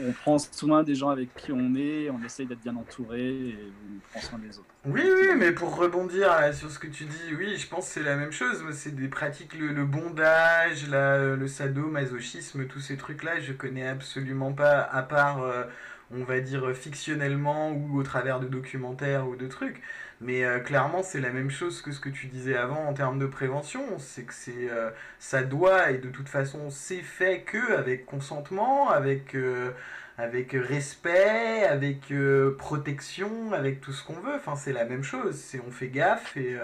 on 0.00 0.12
prend 0.12 0.38
soin 0.38 0.82
des 0.82 0.94
gens 0.94 1.08
avec 1.08 1.34
qui 1.36 1.52
on 1.52 1.74
est, 1.74 2.10
on 2.10 2.22
essaye 2.22 2.46
d'être 2.46 2.60
bien 2.60 2.76
entouré 2.76 3.20
et 3.48 3.72
on 3.96 4.00
prend 4.10 4.20
soin 4.20 4.38
des 4.38 4.58
autres. 4.58 4.68
Oui, 4.86 5.00
oui, 5.02 5.28
mais 5.38 5.52
pour 5.52 5.74
rebondir 5.76 6.28
là, 6.28 6.52
sur 6.52 6.70
ce 6.70 6.78
que 6.78 6.86
tu 6.88 7.04
dis, 7.04 7.34
oui, 7.38 7.56
je 7.56 7.66
pense 7.68 7.86
que 7.86 7.92
c'est 7.94 8.02
la 8.02 8.16
même 8.16 8.32
chose. 8.32 8.62
C'est 8.72 8.94
des 8.94 9.08
pratiques, 9.08 9.54
le, 9.54 9.68
le 9.68 9.84
bondage, 9.86 10.88
la- 10.88 11.36
le 11.36 11.48
sadomasochisme, 11.48 12.66
tous 12.66 12.80
ces 12.80 12.96
trucs-là, 12.98 13.40
je 13.40 13.52
connais 13.54 13.86
absolument 13.88 14.52
pas, 14.52 14.80
à 14.82 15.02
part, 15.02 15.42
euh, 15.42 15.64
on 16.12 16.24
va 16.24 16.40
dire, 16.40 16.74
fictionnellement 16.74 17.72
ou 17.72 17.98
au 17.98 18.02
travers 18.02 18.40
de 18.40 18.46
documentaires 18.48 19.28
ou 19.28 19.36
de 19.36 19.46
trucs. 19.46 19.82
Mais 20.20 20.44
euh, 20.44 20.60
clairement, 20.60 21.02
c'est 21.02 21.20
la 21.20 21.30
même 21.30 21.50
chose 21.50 21.82
que 21.82 21.92
ce 21.92 22.00
que 22.00 22.08
tu 22.08 22.26
disais 22.26 22.56
avant 22.56 22.86
en 22.86 22.94
termes 22.94 23.18
de 23.18 23.26
prévention. 23.26 23.98
C'est 23.98 24.24
que 24.24 24.34
c'est, 24.34 24.70
euh, 24.70 24.90
ça 25.18 25.42
doit, 25.42 25.90
et 25.90 25.98
de 25.98 26.08
toute 26.08 26.28
façon, 26.28 26.70
c'est 26.70 27.02
fait 27.02 27.42
que 27.42 27.72
avec 27.76 28.06
consentement, 28.06 28.90
avec. 28.90 29.34
euh, 29.34 29.72
avec 30.16 30.52
respect, 30.52 31.64
avec 31.64 32.12
protection, 32.58 33.52
avec 33.52 33.80
tout 33.80 33.92
ce 33.92 34.04
qu'on 34.04 34.20
veut. 34.20 34.34
Enfin, 34.36 34.54
c'est 34.54 34.72
la 34.72 34.84
même 34.84 35.02
chose. 35.02 35.34
C'est 35.34 35.60
on 35.66 35.72
fait 35.72 35.88
gaffe 35.88 36.36
et, 36.36 36.56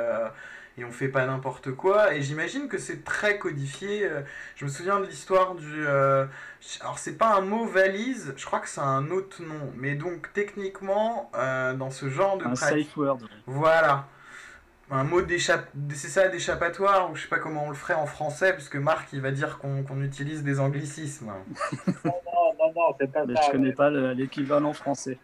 et 0.81 0.85
on 0.85 0.91
fait 0.91 1.09
pas 1.09 1.27
n'importe 1.27 1.73
quoi. 1.73 2.15
Et 2.15 2.23
j'imagine 2.23 2.67
que 2.69 2.79
c'est 2.79 3.05
très 3.05 3.39
codifié. 3.39 4.05
Euh, 4.07 4.23
Je 4.57 4.65
me 4.65 4.71
souviens 4.71 4.99
de 4.99 5.05
l'histoire 5.07 5.55
du. 5.55 5.87
euh, 5.87 6.25
alors, 6.81 6.99
c'est 6.99 7.17
pas 7.19 7.35
un 7.37 7.43
mot 7.43 7.67
valise, 7.67 8.33
je 8.37 8.45
crois 8.47 8.61
que 8.61 8.69
c'est 8.69 8.81
un 8.81 9.11
autre 9.11 9.43
nom. 9.43 9.73
Mais 9.77 9.95
donc, 9.95 10.33
techniquement, 10.33 11.31
euh, 11.35 11.75
dans 11.75 11.91
ce 11.91 12.09
genre 12.09 12.39
de 12.39 12.45
Un 12.47 12.55
pratique. 12.55 12.87
safe 12.89 12.97
word. 12.97 13.19
Voilà. 13.47 14.07
Un 14.93 15.05
mot 15.05 15.23
d'échappe... 15.23 15.69
C'est 15.91 16.09
ça, 16.09 16.27
d'échappatoire, 16.27 17.11
ou 17.13 17.15
je 17.15 17.23
sais 17.23 17.29
pas 17.29 17.39
comment 17.39 17.67
on 17.67 17.69
le 17.69 17.77
ferait 17.77 17.95
en 17.95 18.07
français, 18.07 18.53
puisque 18.55 18.75
Marc, 18.75 19.13
il 19.13 19.21
va 19.21 19.31
dire 19.31 19.59
qu'on 19.59 20.03
utilise 20.03 20.43
des 20.43 20.59
anglicismes. 20.59 21.27
Non, 21.87 21.95
non, 22.05 22.13
non, 22.59 22.73
non, 22.75 22.97
c'est 22.99 23.13
pas 23.13 23.25
Mais 23.25 23.37
ça. 23.37 23.43
je 23.47 23.51
connais 23.53 23.73
pas 23.73 23.89
le- 23.91 24.13
l'équivalent 24.15 24.73
français. 24.73 25.17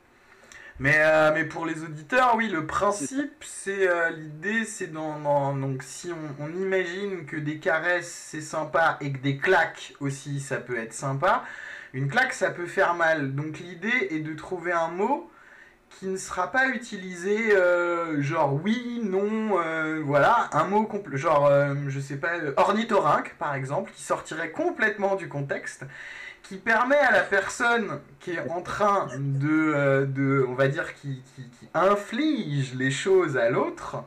Mais, 0.78 0.96
euh, 0.98 1.30
mais 1.32 1.44
pour 1.44 1.64
les 1.64 1.82
auditeurs, 1.84 2.34
oui, 2.36 2.48
le 2.48 2.66
principe, 2.66 3.42
c'est 3.42 3.88
euh, 3.88 4.10
l'idée, 4.10 4.64
c'est 4.66 4.88
dans, 4.92 5.18
dans- 5.18 5.54
donc 5.56 5.82
si 5.82 6.10
on, 6.12 6.44
on 6.44 6.48
imagine 6.52 7.24
que 7.24 7.36
des 7.36 7.58
caresses 7.58 8.12
c'est 8.30 8.42
sympa 8.42 8.98
et 9.00 9.10
que 9.12 9.18
des 9.18 9.38
claques 9.38 9.94
aussi 10.00 10.38
ça 10.38 10.58
peut 10.58 10.76
être 10.78 10.92
sympa, 10.92 11.44
une 11.94 12.08
claque 12.08 12.34
ça 12.34 12.50
peut 12.50 12.66
faire 12.66 12.94
mal. 12.94 13.34
Donc 13.34 13.58
l'idée 13.58 14.08
est 14.10 14.20
de 14.20 14.34
trouver 14.34 14.72
un 14.72 14.88
mot 14.88 15.30
qui 15.90 16.06
ne 16.08 16.16
sera 16.18 16.52
pas 16.52 16.68
utilisé 16.68 17.56
euh, 17.56 18.20
genre 18.20 18.52
oui, 18.62 19.00
non, 19.04 19.58
voilà, 20.04 20.50
un 20.52 20.64
mot 20.64 20.84
complet, 20.84 21.16
genre 21.16 21.50
je 21.88 22.00
sais 22.00 22.16
pas, 22.16 22.32
ornithorynque 22.58 23.34
par 23.38 23.54
exemple, 23.54 23.92
qui 23.92 24.02
sortirait 24.02 24.50
complètement 24.50 25.16
du 25.16 25.28
contexte 25.28 25.84
qui 26.48 26.56
permet 26.56 26.96
à 26.96 27.10
la 27.10 27.22
personne 27.22 28.00
qui 28.20 28.32
est 28.32 28.50
en 28.50 28.62
train 28.62 29.08
de, 29.18 29.72
euh, 29.74 30.46
on 30.48 30.54
va 30.54 30.68
dire, 30.68 30.94
qui 30.94 31.22
inflige 31.74 32.74
les 32.74 32.90
choses 32.90 33.36
à 33.36 33.50
l'autre, 33.50 34.04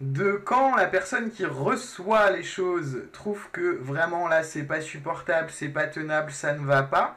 de 0.00 0.32
quand 0.32 0.76
la 0.76 0.86
personne 0.86 1.30
qui 1.30 1.44
reçoit 1.44 2.30
les 2.30 2.42
choses 2.42 3.02
trouve 3.12 3.48
que 3.52 3.78
vraiment 3.80 4.28
là 4.28 4.42
c'est 4.42 4.64
pas 4.64 4.80
supportable, 4.80 5.48
c'est 5.50 5.68
pas 5.68 5.86
tenable, 5.86 6.32
ça 6.32 6.52
ne 6.52 6.64
va 6.64 6.82
pas, 6.82 7.16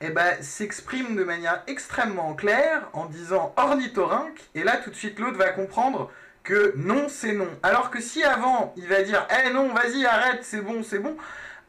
eh 0.00 0.10
ben, 0.10 0.40
s'exprime 0.40 1.16
de 1.16 1.24
manière 1.24 1.62
extrêmement 1.66 2.34
claire 2.34 2.88
en 2.92 3.06
disant 3.06 3.52
ornithorynque, 3.56 4.40
et 4.54 4.64
là 4.64 4.76
tout 4.76 4.90
de 4.90 4.96
suite 4.96 5.18
l'autre 5.18 5.38
va 5.38 5.50
comprendre 5.50 6.10
que 6.44 6.72
non 6.76 7.08
c'est 7.08 7.32
non. 7.32 7.48
Alors 7.62 7.90
que 7.90 8.00
si 8.00 8.22
avant 8.24 8.74
il 8.76 8.88
va 8.88 9.02
dire 9.02 9.26
eh 9.44 9.50
non 9.52 9.72
vas-y 9.72 10.04
arrête 10.06 10.40
c'est 10.42 10.60
bon 10.60 10.82
c'est 10.82 10.98
bon, 10.98 11.16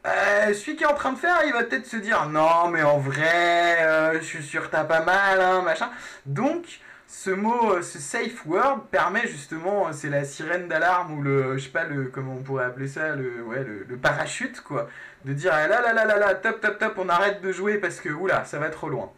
euh, 0.06 0.54
celui 0.54 0.76
qui 0.76 0.84
est 0.84 0.86
en 0.86 0.94
train 0.94 1.12
de 1.12 1.18
faire 1.18 1.36
il 1.46 1.52
va 1.52 1.62
peut-être 1.64 1.86
se 1.86 1.96
dire 1.96 2.26
non 2.26 2.68
mais 2.68 2.82
en 2.82 2.98
vrai 2.98 3.86
euh, 3.86 4.18
je 4.20 4.24
suis 4.24 4.42
sûr 4.42 4.70
t'as 4.70 4.84
pas 4.84 5.02
mal 5.02 5.40
hein, 5.40 5.62
machin. 5.62 5.90
Donc 6.26 6.80
ce 7.10 7.30
mot, 7.30 7.72
euh, 7.72 7.82
ce 7.82 7.98
safe 7.98 8.46
word 8.46 8.86
permet 8.92 9.26
justement, 9.26 9.88
euh, 9.88 9.92
c'est 9.92 10.08
la 10.08 10.24
sirène 10.24 10.68
d'alarme 10.68 11.18
ou 11.18 11.22
le, 11.22 11.58
je 11.58 11.64
sais 11.64 11.70
pas, 11.70 11.84
le, 11.84 12.04
comment 12.04 12.34
on 12.34 12.42
pourrait 12.42 12.66
appeler 12.66 12.86
ça, 12.86 13.16
le, 13.16 13.42
ouais, 13.42 13.64
le, 13.64 13.96
parachute, 13.96 14.60
quoi. 14.60 14.88
De 15.24 15.32
dire, 15.32 15.50
ah 15.52 15.66
là 15.66 15.82
là 15.82 15.92
là 15.92 16.04
là 16.04 16.18
là, 16.18 16.34
top 16.36 16.60
top 16.60 16.78
top, 16.78 16.94
on 16.98 17.08
arrête 17.08 17.42
de 17.42 17.50
jouer 17.50 17.78
parce 17.78 18.00
que, 18.00 18.10
oula, 18.10 18.44
ça 18.44 18.60
va 18.60 18.70
trop 18.70 18.88
loin. 18.88 19.12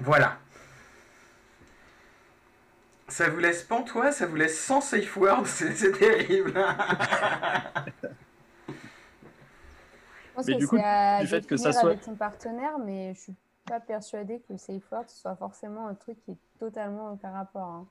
Voilà. 0.00 0.39
Ça 3.10 3.28
vous 3.28 3.38
laisse 3.38 3.62
pantois, 3.64 4.12
ça 4.12 4.26
vous 4.26 4.36
laisse 4.36 4.58
sans 4.58 4.80
safe 4.80 5.16
word, 5.16 5.44
c'est 5.46 5.92
terrible. 5.92 6.52
Je 10.28 10.34
pense 10.34 10.46
Mais 10.46 10.54
que 10.54 10.58
du 10.58 10.66
coup, 10.68 10.76
c'est 10.76 10.84
à 10.84 11.20
du 11.20 11.26
fait 11.26 11.46
que 11.46 11.56
ça 11.56 11.72
soit- 11.72 11.90
avec 11.90 12.02
ton 12.02 12.14
partenaire, 12.14 12.78
mais 12.78 13.12
je 13.14 13.20
suis 13.20 13.34
pas 13.66 13.80
persuadée 13.80 14.38
que 14.40 14.52
le 14.52 14.58
safe 14.58 14.82
word 14.90 15.04
soit 15.08 15.36
forcément 15.36 15.88
un 15.88 15.94
truc 15.94 16.18
qui 16.24 16.32
est 16.32 16.38
totalement 16.58 17.12
aucun 17.12 17.30
rapport. 17.32 17.62
hein. 17.68 17.86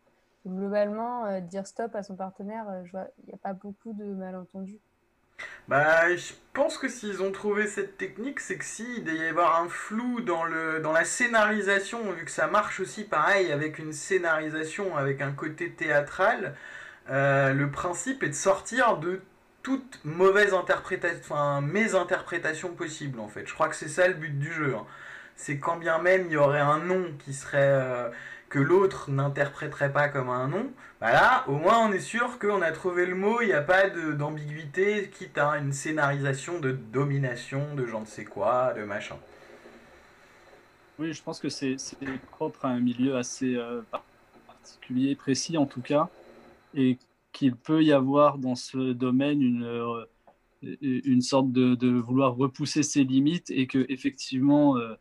Globalement, 0.48 1.26
euh, 1.26 1.42
dire 1.42 1.68
stop 1.68 1.94
à 1.96 2.02
son 2.04 2.16
partenaire, 2.16 2.66
euh, 2.70 2.84
il 3.24 3.28
n'y 3.28 3.34
a 3.34 3.38
pas 3.38 3.52
beaucoup 3.54 3.92
de 3.94 4.06
malentendus. 4.06 4.80
Bah, 5.68 6.16
je 6.16 6.34
pense 6.54 6.78
que 6.78 6.88
s'ils 6.90 7.22
ont 7.22 7.32
trouvé 7.32 7.68
cette 7.68 7.98
technique, 7.98 8.40
c'est 8.40 8.58
que 8.58 8.66
s'il 8.66 9.04
doit 9.04 9.14
y 9.14 9.26
avoir 9.28 9.62
un 9.62 9.70
flou 9.70 10.22
dans, 10.22 10.44
le, 10.44 10.80
dans 10.80 10.92
la 10.92 11.06
scénarisation, 11.06 12.12
vu 12.12 12.26
que 12.26 12.32
ça 12.32 12.48
marche 12.48 12.80
aussi 12.80 13.04
pareil 13.04 13.52
avec 13.52 13.80
une 13.80 13.94
scénarisation 13.94 14.98
avec 14.98 15.22
un 15.22 15.32
côté 15.32 15.72
théâtral, 15.72 16.56
euh, 17.10 17.54
le 17.54 17.70
principe 17.72 18.24
est 18.24 18.30
de 18.30 18.34
sortir 18.34 18.98
de 18.98 19.22
toute 19.64 20.00
mauvaise 20.06 20.54
interprétation, 20.54 21.22
enfin, 21.36 21.62
mésinterprétation 21.62 22.70
possible 22.74 23.20
en 23.20 23.28
fait. 23.28 23.48
Je 23.48 23.54
crois 23.54 23.68
que 23.70 23.76
c'est 23.76 23.90
ça 23.90 24.08
le 24.08 24.14
but 24.16 24.38
du 24.40 24.52
jeu. 24.52 24.76
hein. 24.76 24.86
C'est 25.36 25.58
quand 25.60 25.78
bien 25.78 26.00
même 26.00 26.26
il 26.28 26.34
y 26.34 26.38
aurait 26.38 26.60
un 26.60 26.80
nom 26.80 27.06
qui 27.20 27.34
serait. 27.34 27.58
euh, 27.62 28.10
que 28.50 28.60
l'autre 28.60 29.12
n'interpréterait 29.12 29.94
pas 29.94 30.10
comme 30.10 30.30
un 30.30 30.48
nom, 30.48 30.72
bah 31.00 31.12
là, 31.12 31.44
au 31.48 31.54
moins 31.54 31.88
on 31.88 31.92
est 31.92 32.00
sûr 32.00 32.40
qu'on 32.40 32.62
a 32.62 32.72
trouvé 32.72 33.06
le 33.06 33.16
mot, 33.16 33.42
il 33.42 33.48
n'y 33.48 33.54
a 33.54 33.62
pas 33.62 33.90
d'ambiguïté, 33.90 35.10
quitte 35.10 35.38
à 35.38 35.58
une 35.58 35.72
scénarisation 35.72 36.60
de 36.60 36.72
domination, 36.72 37.76
de 37.76 37.86
je 37.86 37.96
ne 37.96 38.06
sais 38.06 38.26
quoi, 38.26 38.74
de 38.74 38.84
machin. 38.84 39.18
Oui, 40.98 41.14
je 41.14 41.24
pense 41.24 41.40
que 41.40 41.48
c'est 41.48 41.78
propre 42.32 42.66
à 42.66 42.70
un 42.70 42.80
milieu 42.80 43.16
assez 43.16 43.56
euh, 43.56 43.82
par- 43.90 44.04
particulier, 44.48 45.16
précis 45.16 45.58
en 45.58 45.66
tout 45.66 45.82
cas, 45.82 46.10
et 46.74 46.98
qu'il 47.32 47.56
peut 47.56 47.84
y 47.84 47.94
avoir 47.94 48.38
dans 48.38 48.56
ce 48.56 48.94
domaine 48.94 49.42
une, 49.42 49.64
euh, 49.64 50.06
une 50.82 51.22
sorte 51.22 51.52
de, 51.52 51.76
de 51.76 51.90
vouloir 51.92 52.36
repousser 52.36 52.84
ses 52.84 53.04
limites 53.04 53.50
et 53.52 53.68
que 53.68 53.86
effectivement 53.90 54.76
euh, 54.78 54.96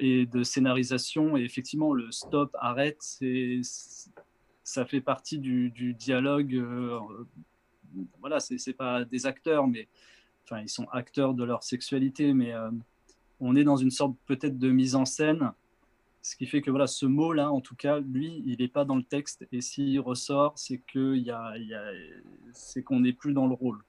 et 0.00 0.26
de 0.26 0.42
scénarisation 0.42 1.36
et 1.36 1.42
effectivement 1.42 1.92
le 1.92 2.10
stop 2.10 2.56
arrête 2.58 3.02
ça 4.62 4.84
fait 4.86 5.00
partie 5.00 5.38
du, 5.38 5.94
dialogue 5.94 6.54
euh, 6.54 6.98
voilà 8.20 8.40
c'est 8.40 8.72
pas 8.72 9.04
des 9.04 9.26
acteurs 9.26 9.66
mais 9.66 9.88
enfin 10.44 10.60
ils 10.60 10.68
sont 10.68 10.86
acteurs 10.92 11.34
de 11.34 11.44
leur 11.44 11.62
sexualité 11.62 12.32
mais 12.32 12.52
euh, 12.54 12.70
on 13.40 13.56
est 13.56 13.64
dans 13.64 13.76
une 13.76 13.90
sorte 13.90 14.14
peut-être 14.26 14.58
de 14.58 14.70
mise 14.70 14.94
en 14.94 15.04
scène, 15.04 15.52
ce 16.22 16.36
qui 16.36 16.46
fait 16.46 16.60
que 16.60 16.70
voilà, 16.70 16.86
ce 16.86 17.06
mot-là, 17.06 17.50
en 17.50 17.60
tout 17.60 17.74
cas, 17.74 17.98
lui, 17.98 18.42
il 18.46 18.58
n'est 18.60 18.68
pas 18.68 18.84
dans 18.84 18.96
le 18.96 19.02
texte, 19.02 19.46
et 19.50 19.62
s'il 19.62 19.98
ressort, 20.00 20.52
c'est 20.56 20.78
qu'on 22.84 23.00
n'est 23.00 23.12
plus 23.12 23.32
dans 23.32 23.46
le 23.46 23.54
rôle. 23.54 23.82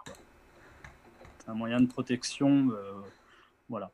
C'est 1.40 1.50
un 1.50 1.54
moyen 1.54 1.82
de 1.82 1.88
protection, 1.88 2.70
euh, 2.72 2.94
voilà. 3.68 3.92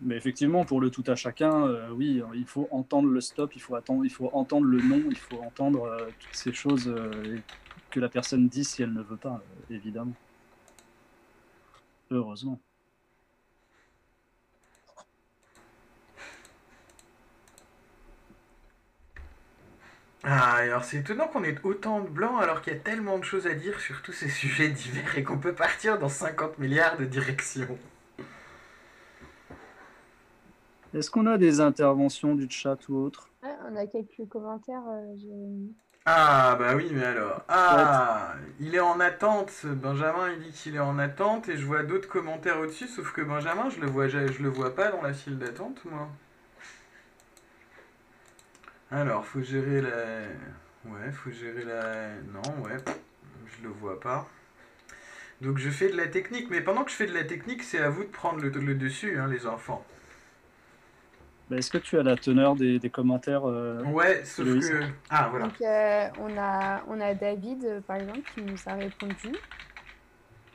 Mais 0.00 0.16
effectivement, 0.16 0.64
pour 0.64 0.80
le 0.80 0.90
tout 0.90 1.04
à 1.06 1.14
chacun, 1.14 1.66
euh, 1.66 1.88
oui, 1.90 2.22
il 2.34 2.44
faut 2.46 2.68
entendre 2.70 3.08
le 3.08 3.20
stop, 3.20 3.54
il 3.54 3.60
faut, 3.62 3.76
attendre, 3.76 4.04
il 4.04 4.10
faut 4.10 4.30
entendre 4.32 4.66
le 4.66 4.80
non, 4.82 5.02
il 5.08 5.16
faut 5.16 5.40
entendre 5.40 5.84
euh, 5.84 6.08
toutes 6.18 6.34
ces 6.34 6.52
choses 6.52 6.88
euh, 6.88 7.38
que 7.90 8.00
la 8.00 8.08
personne 8.08 8.48
dit 8.48 8.64
si 8.64 8.82
elle 8.82 8.92
ne 8.92 9.02
veut 9.02 9.16
pas, 9.16 9.42
évidemment. 9.70 10.14
Heureusement. 12.10 12.60
Ah, 20.26 20.54
alors 20.56 20.84
c'est 20.84 20.98
étonnant 20.98 21.28
qu'on 21.28 21.44
ait 21.44 21.54
autant 21.64 22.00
de 22.00 22.08
blancs 22.08 22.42
alors 22.42 22.62
qu'il 22.62 22.72
y 22.72 22.76
a 22.76 22.78
tellement 22.78 23.18
de 23.18 23.24
choses 23.24 23.46
à 23.46 23.54
dire 23.54 23.78
sur 23.78 24.00
tous 24.02 24.12
ces 24.12 24.28
sujets 24.30 24.68
divers 24.70 25.18
et 25.18 25.22
qu'on 25.22 25.38
peut 25.38 25.54
partir 25.54 25.98
dans 25.98 26.08
50 26.08 26.58
milliards 26.58 26.96
de 26.96 27.04
directions. 27.04 27.78
Est-ce 30.94 31.10
qu'on 31.10 31.26
a 31.26 31.38
des 31.38 31.60
interventions 31.60 32.36
du 32.36 32.48
chat 32.48 32.78
ou 32.88 32.96
autre? 32.96 33.28
Ouais, 33.42 33.50
on 33.68 33.74
a 33.76 33.86
quelques 33.86 34.28
commentaires. 34.28 34.82
euh, 34.88 35.66
Ah, 36.06 36.56
bah 36.56 36.76
oui, 36.76 36.88
mais 36.92 37.02
alors. 37.04 37.42
Ah, 37.48 38.34
il 38.60 38.74
est 38.76 38.80
en 38.80 39.00
attente. 39.00 39.50
Benjamin, 39.66 40.30
il 40.32 40.42
dit 40.42 40.52
qu'il 40.52 40.76
est 40.76 40.80
en 40.80 41.00
attente 41.00 41.48
et 41.48 41.56
je 41.56 41.66
vois 41.66 41.82
d'autres 41.82 42.08
commentaires 42.08 42.60
au-dessus, 42.60 42.86
sauf 42.86 43.12
que 43.12 43.22
Benjamin, 43.22 43.70
je 43.70 43.80
le 43.80 43.88
vois, 43.88 44.06
je, 44.06 44.30
je 44.30 44.40
le 44.42 44.48
vois 44.48 44.74
pas 44.74 44.92
dans 44.92 45.02
la 45.02 45.12
file 45.12 45.36
d'attente, 45.36 45.84
moi. 45.84 46.08
Alors, 48.92 49.24
faut 49.26 49.42
gérer 49.42 49.80
la. 49.80 49.88
Ouais, 50.86 51.10
faut 51.12 51.32
gérer 51.32 51.64
la. 51.64 52.10
Non, 52.32 52.62
ouais, 52.64 52.76
je 53.46 53.64
le 53.64 53.70
vois 53.70 53.98
pas. 53.98 54.28
Donc 55.40 55.58
je 55.58 55.70
fais 55.70 55.88
de 55.88 55.96
la 55.96 56.06
technique, 56.06 56.48
mais 56.50 56.60
pendant 56.60 56.84
que 56.84 56.90
je 56.92 56.96
fais 56.96 57.06
de 57.06 57.14
la 57.14 57.24
technique, 57.24 57.64
c'est 57.64 57.80
à 57.80 57.88
vous 57.88 58.04
de 58.04 58.08
prendre 58.08 58.40
le, 58.40 58.50
le 58.50 58.74
dessus, 58.76 59.18
hein, 59.18 59.26
les 59.26 59.46
enfants. 59.48 59.84
Bah, 61.50 61.56
Est-ce 61.56 61.70
que 61.70 61.78
tu 61.78 61.98
as 61.98 62.02
la 62.02 62.16
teneur 62.16 62.56
des, 62.56 62.78
des 62.78 62.90
commentaires 62.90 63.46
euh, 63.46 63.82
Ouais, 63.84 64.24
sauf 64.24 64.46
que. 64.46 64.84
Ah, 65.10 65.28
voilà. 65.30 65.46
Donc, 65.46 65.60
euh, 65.60 66.08
on, 66.20 66.38
a, 66.38 66.82
on 66.88 67.00
a 67.00 67.14
David, 67.14 67.64
euh, 67.64 67.80
par 67.80 67.96
exemple, 67.96 68.22
qui 68.34 68.40
nous 68.42 68.56
a 68.66 68.74
répondu. 68.74 69.32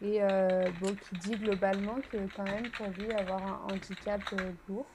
Et 0.02 0.24
euh, 0.24 0.70
bon, 0.82 0.96
qui 0.96 1.16
dit 1.16 1.36
globalement 1.38 1.96
que, 2.12 2.18
quand 2.36 2.44
même, 2.44 2.70
pour 2.70 2.88
lui, 2.98 3.12
avoir 3.12 3.44
un 3.44 3.74
handicap 3.74 4.22
euh, 4.34 4.52
lourd, 4.68 4.86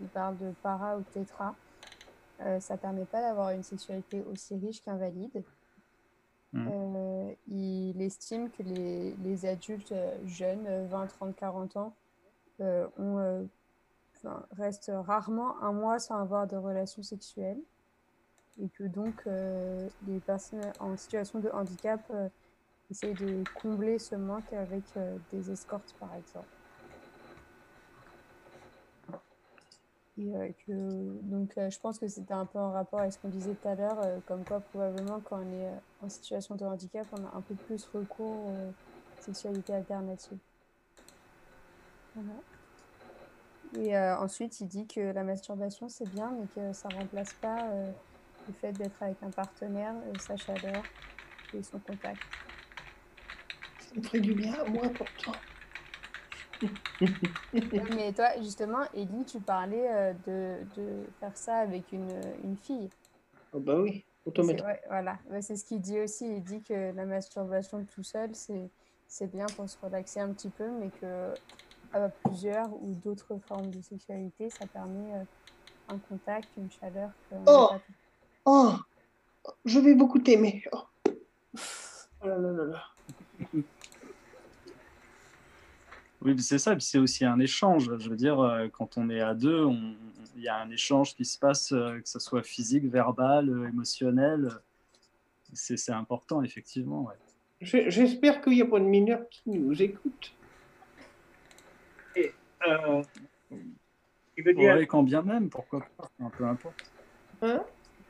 il 0.00 0.08
parle 0.08 0.36
de 0.38 0.52
para 0.62 0.98
ou 0.98 1.02
tétra, 1.12 1.56
euh, 2.42 2.60
ça 2.60 2.76
permet 2.76 3.06
pas 3.06 3.20
d'avoir 3.20 3.50
une 3.50 3.62
sexualité 3.62 4.22
aussi 4.30 4.54
riche 4.56 4.82
qu'invalide. 4.82 5.42
Euh, 6.54 7.32
il 7.48 8.02
estime 8.02 8.50
que 8.50 8.62
les, 8.62 9.14
les 9.24 9.46
adultes 9.46 9.94
jeunes, 10.26 10.66
euh, 10.66 10.86
20, 10.90 11.06
30, 11.06 11.36
40 11.36 11.76
ans, 11.76 11.94
euh, 12.60 12.86
ont, 12.98 13.18
euh, 13.18 13.42
enfin, 14.22 14.46
restent 14.52 14.92
rarement 14.94 15.60
un 15.62 15.72
mois 15.72 15.98
sans 15.98 16.20
avoir 16.20 16.46
de 16.46 16.56
relations 16.56 17.02
sexuelles 17.02 17.60
et 18.60 18.68
que 18.68 18.84
donc 18.84 19.14
euh, 19.26 19.88
les 20.06 20.20
personnes 20.20 20.72
en 20.80 20.96
situation 20.96 21.40
de 21.40 21.48
handicap 21.50 22.00
euh, 22.10 22.28
essayent 22.90 23.14
de 23.14 23.42
combler 23.60 23.98
ce 23.98 24.14
manque 24.16 24.52
avec 24.52 24.84
euh, 24.96 25.16
des 25.32 25.50
escortes 25.50 25.94
par 25.98 26.14
exemple. 26.14 26.46
Et 30.18 30.36
euh, 30.36 30.48
que, 30.66 31.22
donc 31.22 31.52
je 31.56 31.78
pense 31.78 31.98
que 31.98 32.08
c'était 32.08 32.34
un 32.34 32.44
peu 32.44 32.58
en 32.58 32.72
rapport 32.72 33.00
avec 33.00 33.12
ce 33.12 33.18
qu'on 33.18 33.28
disait 33.28 33.54
tout 33.54 33.68
à 33.68 33.74
l'heure, 33.74 34.22
comme 34.26 34.44
quoi 34.44 34.60
probablement 34.60 35.20
quand 35.20 35.38
on 35.38 35.52
est 35.52 35.70
en 36.02 36.08
situation 36.08 36.56
de 36.56 36.64
handicap, 36.64 37.06
on 37.12 37.24
a 37.24 37.36
un 37.36 37.40
peu 37.40 37.54
plus 37.54 37.86
recours 37.86 38.46
aux 38.46 39.22
sexualités 39.22 39.72
alternatives. 39.72 40.38
Voilà. 42.14 42.34
Et 43.72 43.96
euh, 43.96 44.16
ensuite, 44.18 44.60
il 44.60 44.68
dit 44.68 44.86
que 44.86 45.00
la 45.00 45.24
masturbation, 45.24 45.88
c'est 45.88 46.06
bien, 46.06 46.32
mais 46.32 46.48
que 46.48 46.72
ça 46.72 46.90
remplace 46.90 47.34
pas 47.34 47.70
euh, 47.72 47.92
le 48.48 48.52
fait 48.54 48.72
d'être 48.72 49.02
avec 49.02 49.22
un 49.22 49.30
partenaire, 49.30 49.94
euh, 50.06 50.18
sa 50.18 50.36
chaleur 50.36 50.84
et 51.52 51.62
son 51.62 51.80
contact. 51.80 52.22
Ça 53.78 53.94
me 53.96 54.02
ferait 54.02 54.20
du 54.20 54.34
bien 54.34 54.64
moi 54.64 54.90
pourtant. 54.96 55.42
mais 57.90 58.12
toi, 58.12 58.28
justement, 58.40 58.84
Ellie, 58.94 59.24
tu 59.26 59.40
parlais 59.40 60.14
de, 60.26 60.64
de 60.74 61.06
faire 61.20 61.36
ça 61.36 61.56
avec 61.58 61.92
une, 61.92 62.10
une 62.42 62.56
fille. 62.56 62.90
Oh 63.52 63.60
bah 63.60 63.80
oui, 63.80 64.04
C'est- 64.40 64.42
automatique. 64.44 64.64
ouais, 64.64 64.80
voilà, 64.88 65.18
Ouais, 65.30 65.42
c'est 65.42 65.56
ce 65.56 65.64
qu'il 65.64 65.80
dit 65.80 66.00
aussi. 66.00 66.26
Il 66.26 66.42
dit 66.44 66.62
que 66.62 66.92
la 66.92 67.04
masturbation 67.06 67.84
tout 67.84 68.02
seul, 68.02 68.34
c'est 68.34 69.26
bien 69.28 69.46
pour 69.50 69.68
se 69.68 69.78
relaxer 69.78 70.20
un 70.20 70.32
petit 70.32 70.50
peu, 70.50 70.70
mais 70.78 70.90
que 70.90 71.36
à 71.92 72.08
plusieurs 72.08 72.72
ou 72.82 72.94
d'autres 73.04 73.36
formes 73.46 73.70
de 73.70 73.80
sexualité, 73.82 74.50
ça 74.50 74.66
permet 74.66 75.12
euh, 75.14 75.24
un 75.88 75.98
contact, 75.98 76.48
une 76.56 76.70
chaleur. 76.70 77.10
que 77.28 77.36
Oh. 77.46 77.68
pas 77.70 77.80
Oh, 78.46 78.72
je 79.64 79.78
vais 79.78 79.94
beaucoup 79.94 80.18
t'aimer. 80.18 80.62
Oh. 80.72 80.82
Oh 82.22 82.26
là 82.28 82.36
là 82.38 82.52
là 82.52 82.64
là. 82.64 82.82
Oui, 86.22 86.38
c'est 86.42 86.58
ça, 86.58 86.78
c'est 86.78 86.98
aussi 86.98 87.24
un 87.24 87.40
échange. 87.40 87.90
Je 87.98 88.10
veux 88.10 88.16
dire, 88.16 88.38
euh, 88.40 88.68
quand 88.68 88.98
on 88.98 89.08
est 89.08 89.20
à 89.22 89.32
deux, 89.34 89.64
on- 89.64 89.94
il 90.36 90.42
y 90.42 90.48
a 90.48 90.58
un 90.58 90.70
échange 90.70 91.14
qui 91.14 91.24
se 91.24 91.38
passe, 91.38 91.72
euh, 91.72 91.98
que 91.98 92.08
ce 92.08 92.18
soit 92.18 92.42
physique, 92.42 92.84
verbal, 92.84 93.48
euh, 93.48 93.68
émotionnel. 93.68 94.50
C'est 95.54 95.76
c'est 95.78 95.92
important, 95.92 96.42
effectivement. 96.42 97.02
ouais. 97.04 97.14
J'espère 97.62 98.40
qu'il 98.42 98.52
n'y 98.54 98.62
a 98.62 98.66
pas 98.66 98.78
de 98.80 98.84
mineurs 98.84 99.28
qui 99.30 99.50
nous 99.50 99.80
écoutent. 99.82 100.32
Euh, 102.66 103.02
qui 104.34 104.42
veut 104.42 104.54
dire, 104.54 104.74
Ouais, 104.74 104.86
quand 104.86 105.02
bien 105.02 105.22
même, 105.22 105.48
pourquoi 105.50 105.80
pas, 105.96 106.10
enfin, 106.18 106.30
peu 106.36 106.44
importe. 106.44 106.92
Hein? 107.42 107.64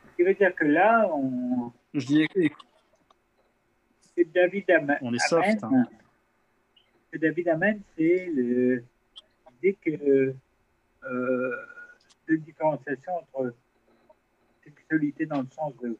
Ce 0.09 0.15
qui 0.15 0.23
veut 0.23 0.33
dire 0.33 0.53
que 0.55 0.65
là, 0.65 1.09
on, 1.13 1.71
Je 1.93 2.05
dis, 2.05 2.27
écoute, 2.35 2.67
c'est 4.15 4.25
David 4.31 4.69
Am- 4.71 4.97
On 5.01 5.13
est 5.13 5.19
soft, 5.19 5.63
Amen. 5.63 5.87
hein. 5.89 5.89
Que 7.11 7.17
David 7.17 7.47
Amen, 7.49 7.81
c'est 7.97 8.25
le 8.27 8.83
l'idée 9.61 9.77
que 9.81 10.33
euh, 11.03 11.55
de 12.27 12.35
différenciation 12.37 13.13
entre 13.17 13.53
sexualité 14.63 15.25
dans 15.25 15.41
le 15.41 15.47
sens 15.47 15.75
de 15.77 15.97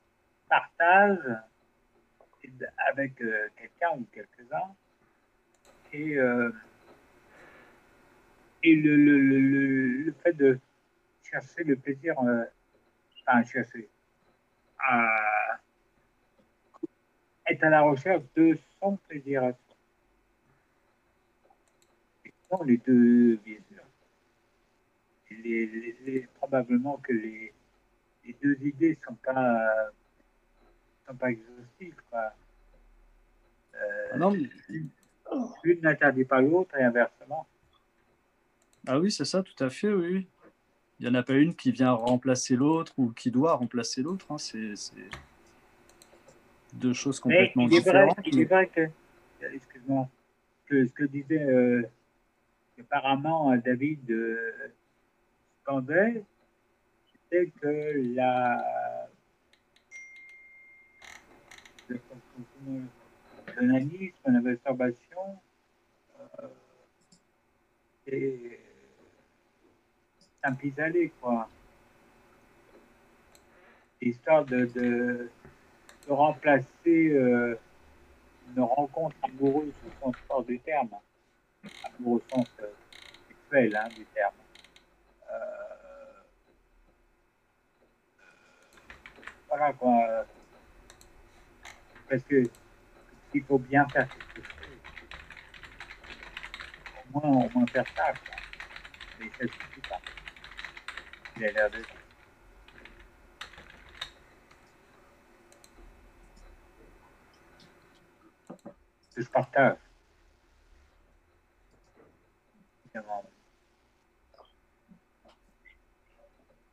partage 0.50 1.20
avec 2.90 3.22
euh, 3.22 3.48
quelqu'un 3.58 3.92
ou 3.98 4.06
quelques-uns 4.12 4.76
et, 5.94 6.18
euh, 6.18 6.52
et 8.64 8.76
le, 8.76 8.96
le, 8.96 9.18
le, 9.20 10.12
fait 10.24 10.34
de 10.34 10.60
chercher 11.24 11.64
le 11.64 11.76
plaisir, 11.76 12.20
euh, 12.22 12.44
enfin 13.28 13.44
chercher, 13.44 13.90
à 14.80 15.60
être 17.48 17.64
à 17.64 17.70
la 17.70 17.82
recherche 17.82 18.24
de 18.36 18.58
son 18.80 18.98
plaisir 18.98 19.44
à 19.44 19.52
soi. 19.52 19.76
Et 22.26 22.34
non, 22.52 22.64
les 22.64 22.78
deux, 22.78 23.38
bien 23.38 23.58
sûr. 23.72 23.84
Les, 25.32 25.66
les- 25.66 25.98
les- 26.06 26.28
probablement 26.36 26.98
que 26.98 27.14
les, 27.14 27.54
les 28.26 28.34
deux 28.42 28.58
idées 28.62 28.98
sont 29.08 29.16
pas 29.16 29.90
sont 31.08 31.16
pas 31.16 31.32
exhaustives. 31.32 31.96
Quoi. 32.10 32.34
Euh, 33.76 34.08
Ah 34.14 34.18
non, 34.18 34.32
mais- 34.32 34.50
L'une 35.64 35.80
n'interdit 35.82 36.26
pas 36.26 36.42
l'autre 36.42 36.76
et 36.78 36.84
inversement. 36.84 37.48
Ah 38.88 39.00
oui, 39.00 39.12
c'est 39.12 39.26
ça, 39.26 39.44
tout 39.44 39.64
à 39.64 39.70
fait, 39.70 39.92
oui. 39.92 40.28
Il 41.00 41.08
n'y 41.08 41.12
en 41.12 41.20
a 41.20 41.24
pas 41.24 41.34
une 41.34 41.56
qui 41.56 41.72
vient 41.72 41.94
remplacer 41.94 42.56
l'autre 42.56 42.94
ou 42.98 43.12
qui 43.12 43.32
doit 43.32 43.56
remplacer 43.56 44.04
l'autre. 44.04 44.26
hein. 44.32 44.38
C'est 44.38 44.76
c'est 44.76 45.10
deux 46.74 46.94
choses 46.94 47.20
complètement 47.20 47.68
il 47.68 47.74
est 47.76 47.80
vrai, 47.80 48.08
différentes. 48.08 48.18
il 48.26 48.40
est 48.40 48.46
vrai 48.46 48.68
que, 48.68 48.88
excuse-moi, 49.42 50.08
que 50.68 50.86
ce 50.86 50.94
que 50.94 51.04
disait 51.06 51.44
euh, 51.44 51.84
apparemment 52.80 53.52
euh, 53.52 53.58
David 53.58 54.10
euh, 54.12 54.52
Scandel, 55.62 56.24
c'est 57.32 57.52
que 57.62 58.16
la 58.16 59.10
l'onanisme, 63.58 64.16
la 64.26 64.40
masturbation, 64.40 65.40
euh, 66.20 66.48
c'est 68.06 68.60
un 70.44 70.54
pis-aller, 70.54 71.12
quoi. 71.22 71.48
Histoire 74.02 74.46
de, 74.46 74.66
de, 74.66 75.30
remplacer 76.10 77.12
euh, 77.12 77.60
une 78.56 78.64
rencontre 78.64 79.16
amoureuse 79.22 79.74
au 79.86 80.06
sens 80.06 80.16
fort 80.28 80.44
du 80.44 80.60
terme, 80.60 80.90
amoureux 81.84 82.24
au 82.28 82.36
sens 82.36 82.48
euh, 82.62 82.72
sexuel 83.28 83.76
hein, 83.76 83.88
du 83.90 84.04
terme. 84.06 84.34
Euh, 85.32 86.22
voilà 89.48 89.72
quoi. 89.74 90.26
Parce 92.10 92.24
que 92.24 92.44
il 93.34 93.44
faut 93.44 93.60
bien 93.60 93.88
faire 93.90 94.08
quelque 94.10 94.42
chose. 94.48 94.68
Au 97.14 97.20
moins, 97.20 97.46
au 97.46 97.50
moins 97.54 97.68
faire 97.68 97.86
ça. 97.96 98.12
Quoi. 98.12 98.36
Mais 99.20 99.30
ça 99.40 99.54
suffit 99.54 99.82
pas. 99.88 100.00
Il 101.38 101.46
a 101.46 101.52
l'air 101.52 101.72
que 109.16 109.22
je 109.22 109.30
partage. 109.30 109.78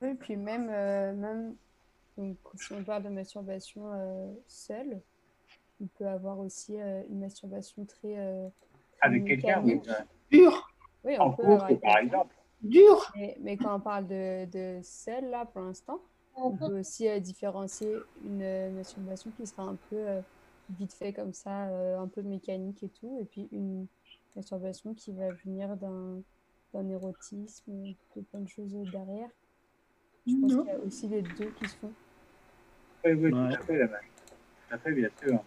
Oui, 0.01 0.15
puis 0.15 0.37
même, 0.37 0.69
euh, 0.71 1.13
même 1.15 1.57
donc, 2.17 2.37
si 2.57 2.73
on 2.73 2.85
parle 2.85 3.05
de 3.05 3.09
masturbation 3.09 3.93
euh, 3.93 4.33
seule, 4.47 5.01
il 5.81 5.89
peut 5.89 6.07
avoir 6.07 6.39
aussi 6.39 6.81
euh, 6.81 7.03
une 7.09 7.21
masturbation 7.21 7.85
très. 7.85 8.17
euh, 8.19 8.49
très 8.99 9.09
Avec 9.09 9.25
quelqu'un, 9.25 9.63
oui. 9.65 9.81
Dur, 10.31 10.71
Oui, 11.05 11.19
En 11.19 11.29
on 11.29 11.33
peut 11.33 11.45
avoir 11.45 11.69
couple, 11.69 11.81
par 11.81 11.99
exemple. 11.99 12.35
Dur. 12.63 13.13
Mais, 13.17 13.37
mais 13.41 13.57
quand 13.57 13.77
on 13.77 13.81
parle 13.81 14.07
de, 14.07 14.47
de 14.47 14.81
seule, 14.83 15.31
là, 15.31 15.47
pour 15.47 15.63
l'instant, 15.63 16.01
on 16.35 16.57
peut 16.57 16.79
aussi 16.79 17.09
euh, 17.09 17.19
différencier 17.19 17.93
une 18.23 18.43
euh, 18.43 18.71
masturbation 18.71 19.31
qui 19.33 19.47
sera 19.47 19.65
un 19.65 19.77
peu 19.91 19.97
euh, 19.97 20.21
vite 20.71 20.93
fait 20.95 21.13
comme 21.13 21.33
ça, 21.33 21.69
euh, 21.69 21.99
un 21.99 22.09
peu 22.09 22.23
mécanique 22.23 22.83
et 22.83 22.91
tout, 22.91 23.19
et 23.21 23.25
puis 23.25 23.49
une 23.53 23.87
masturbation 24.37 24.95
qui 24.95 25.13
va 25.13 25.31
venir 25.45 25.77
d'un 25.77 26.23
d'un 26.75 26.87
érotisme, 26.91 27.95
de 28.15 28.21
plein 28.31 28.41
de 28.41 28.49
choses 28.49 28.75
derrière. 28.93 29.31
Je 30.27 30.35
pense 30.39 30.55
qu'il 30.55 30.67
y 30.67 30.71
a 30.71 30.79
aussi 30.81 31.09
les 31.09 31.23
deux 31.23 31.51
qui 31.59 31.67
se 31.67 31.77
font. 31.77 31.93
Oui, 33.07 33.13
oui, 33.13 33.33
Ouais. 33.33 33.49
tout 33.49 33.55
à 33.55 33.59
fait. 33.65 33.87
Tout 33.89 34.75
à 34.75 34.79
fait, 34.79 34.93
bien 34.93 35.09
sûr. 35.23 35.43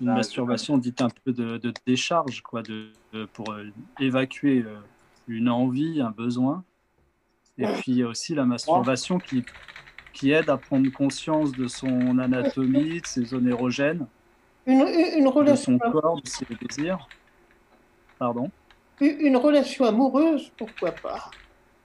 Une 0.00 0.06
masturbation 0.06 0.76
dite 0.76 1.00
un 1.00 1.08
peu 1.08 1.32
de, 1.32 1.56
de 1.58 1.72
décharge, 1.86 2.42
quoi, 2.42 2.62
de, 2.62 2.92
de- 3.12 3.26
pour 3.26 3.52
euh, 3.52 3.64
évacuer 4.00 4.62
euh, 4.62 4.80
une 5.28 5.48
envie, 5.48 6.00
un 6.00 6.10
besoin. 6.10 6.64
Et 7.58 7.66
puis 7.66 7.92
il 7.92 7.98
y 7.98 8.02
a 8.02 8.08
aussi 8.08 8.34
la 8.34 8.44
masturbation 8.44 9.18
qui, 9.18 9.44
qui 10.12 10.30
aide 10.30 10.48
à 10.48 10.56
prendre 10.56 10.90
conscience 10.92 11.52
de 11.52 11.66
son 11.66 12.18
anatomie, 12.18 13.00
de 13.00 13.06
ses 13.06 13.24
zones 13.24 13.48
érogènes, 13.48 14.06
Une, 14.66 14.80
une, 14.80 15.24
de 15.24 15.28
relation, 15.28 15.78
son 15.78 15.90
corps, 15.90 16.20
de 16.20 16.26
ses 16.26 16.46
désirs. 16.60 17.08
Pardon 18.18 18.50
une 19.00 19.20
une 19.20 19.36
relation 19.36 19.84
amoureuse, 19.84 20.50
pourquoi 20.58 20.92
pas 20.92 21.30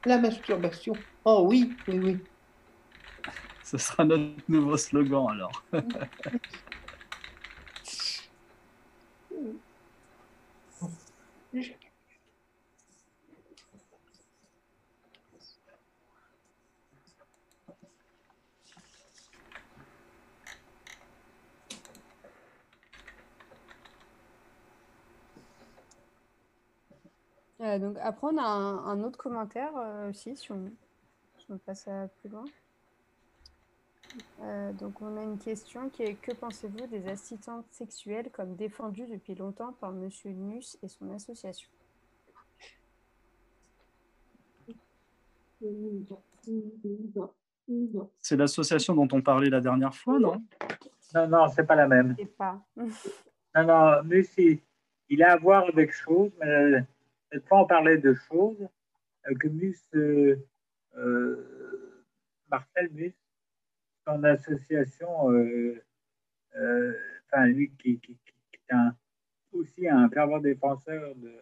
La 0.06 0.18
masturbation. 0.18 0.94
Oh 1.26 1.46
oui, 1.48 1.72
oui, 1.88 2.00
oui. 2.00 2.18
Ce 3.64 3.78
sera 3.78 4.04
notre 4.04 4.34
nouveau 4.48 4.78
slogan 4.78 5.28
alors. 5.30 5.64
Euh, 27.64 27.80
donc 27.80 27.98
après, 28.02 28.28
on 28.28 28.38
a 28.38 28.44
un, 28.44 28.86
un 28.86 29.04
autre 29.04 29.18
commentaire 29.18 29.72
euh, 29.78 30.10
aussi, 30.10 30.36
si 30.36 30.52
on, 30.52 30.70
si 31.40 31.46
on 31.50 31.58
passe 31.58 31.88
à 31.88 32.08
plus 32.20 32.30
loin. 32.30 32.44
Euh, 34.42 34.72
donc 34.74 35.02
on 35.02 35.18
a 35.18 35.24
une 35.24 35.40
question 35.40 35.90
qui 35.90 36.04
est 36.04 36.16
que 36.16 36.34
pensez-vous 36.34 36.86
des 36.88 37.08
assistantes 37.08 37.66
sexuelles 37.72 38.30
comme 38.32 38.56
défendues 38.56 39.08
depuis 39.08 39.34
longtemps 39.34 39.74
par 39.74 39.92
Monsieur 39.92 40.30
Nus 40.32 40.78
et 40.84 40.88
son 40.88 41.10
association? 41.14 41.70
C'est 48.22 48.36
l'association 48.36 48.94
dont 48.94 49.08
on 49.14 49.22
parlait 49.22 49.50
la 49.50 49.62
dernière 49.62 49.96
fois, 49.96 50.20
non? 50.20 50.44
Non, 51.16 51.28
non, 51.28 51.48
c'est 51.48 51.66
pas 51.66 51.76
la 51.76 51.88
même. 51.88 52.16
Pas. 52.38 52.62
Non, 52.76 53.66
non, 53.66 54.04
Mus, 54.04 54.30
il, 54.38 54.60
il 55.10 55.24
a 55.24 55.32
à 55.32 55.38
voir 55.38 55.64
avec 55.64 55.92
choses, 55.94 56.32
mais 56.40 56.86
cette 57.34 57.48
fois, 57.48 57.62
on 57.62 57.66
parlait 57.68 57.98
de 57.98 58.14
choses 58.14 58.68
euh, 59.28 59.36
que 59.40 59.48
Mus, 59.48 59.76
euh, 59.96 60.36
euh, 60.98 62.06
Marcel 62.48 62.92
Mus, 62.92 63.16
son 64.06 64.24
association, 64.24 65.32
euh, 65.32 65.84
euh, 66.56 66.94
enfin, 67.26 67.48
lui 67.48 67.72
qui, 67.78 68.00
qui, 68.00 68.16
qui- 68.18 68.34
qui 68.52 68.60
est 68.70 68.74
un, 68.74 68.96
aussi 69.52 69.88
un 69.90 70.08
fervent 70.10 70.40
défenseur 70.40 71.16
de, 71.16 71.34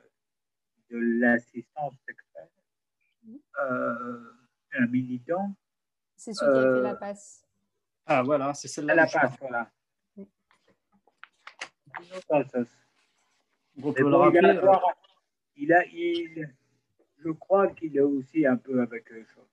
de 0.92 0.98
l'assistance 1.20 1.94
sexuelle, 2.08 2.50
euh, 3.60 4.32
un 4.74 4.88
militant, 4.88 5.54
C'est 6.16 6.34
celui 6.34 6.52
qui 6.54 6.58
a 6.60 6.76
fait 6.76 6.82
la 6.84 6.96
passe. 6.96 7.46
Ah 8.06 8.24
voilà, 8.24 8.54
c'est 8.54 8.68
à 8.68 8.72
celle-là. 8.72 8.96
la 8.96 9.08
passe, 9.08 9.38
voilà. 9.42 9.70
Oui. 10.16 10.30
Une 12.00 12.16
autre 12.16 12.34
association. 12.34 12.78
On 13.84 13.88
Mais 13.88 13.94
peut 13.94 14.10
le 14.10 14.16
rappeler. 14.16 14.60
Il 15.62 15.72
a, 15.74 15.86
il, 15.86 16.50
je 17.24 17.30
crois 17.32 17.68
qu'il 17.68 17.96
est 17.96 18.02
aussi 18.02 18.46
un 18.46 18.58
peu 18.58 18.82
avec 18.82 19.10
les 19.12 19.24
choses. 19.26 19.46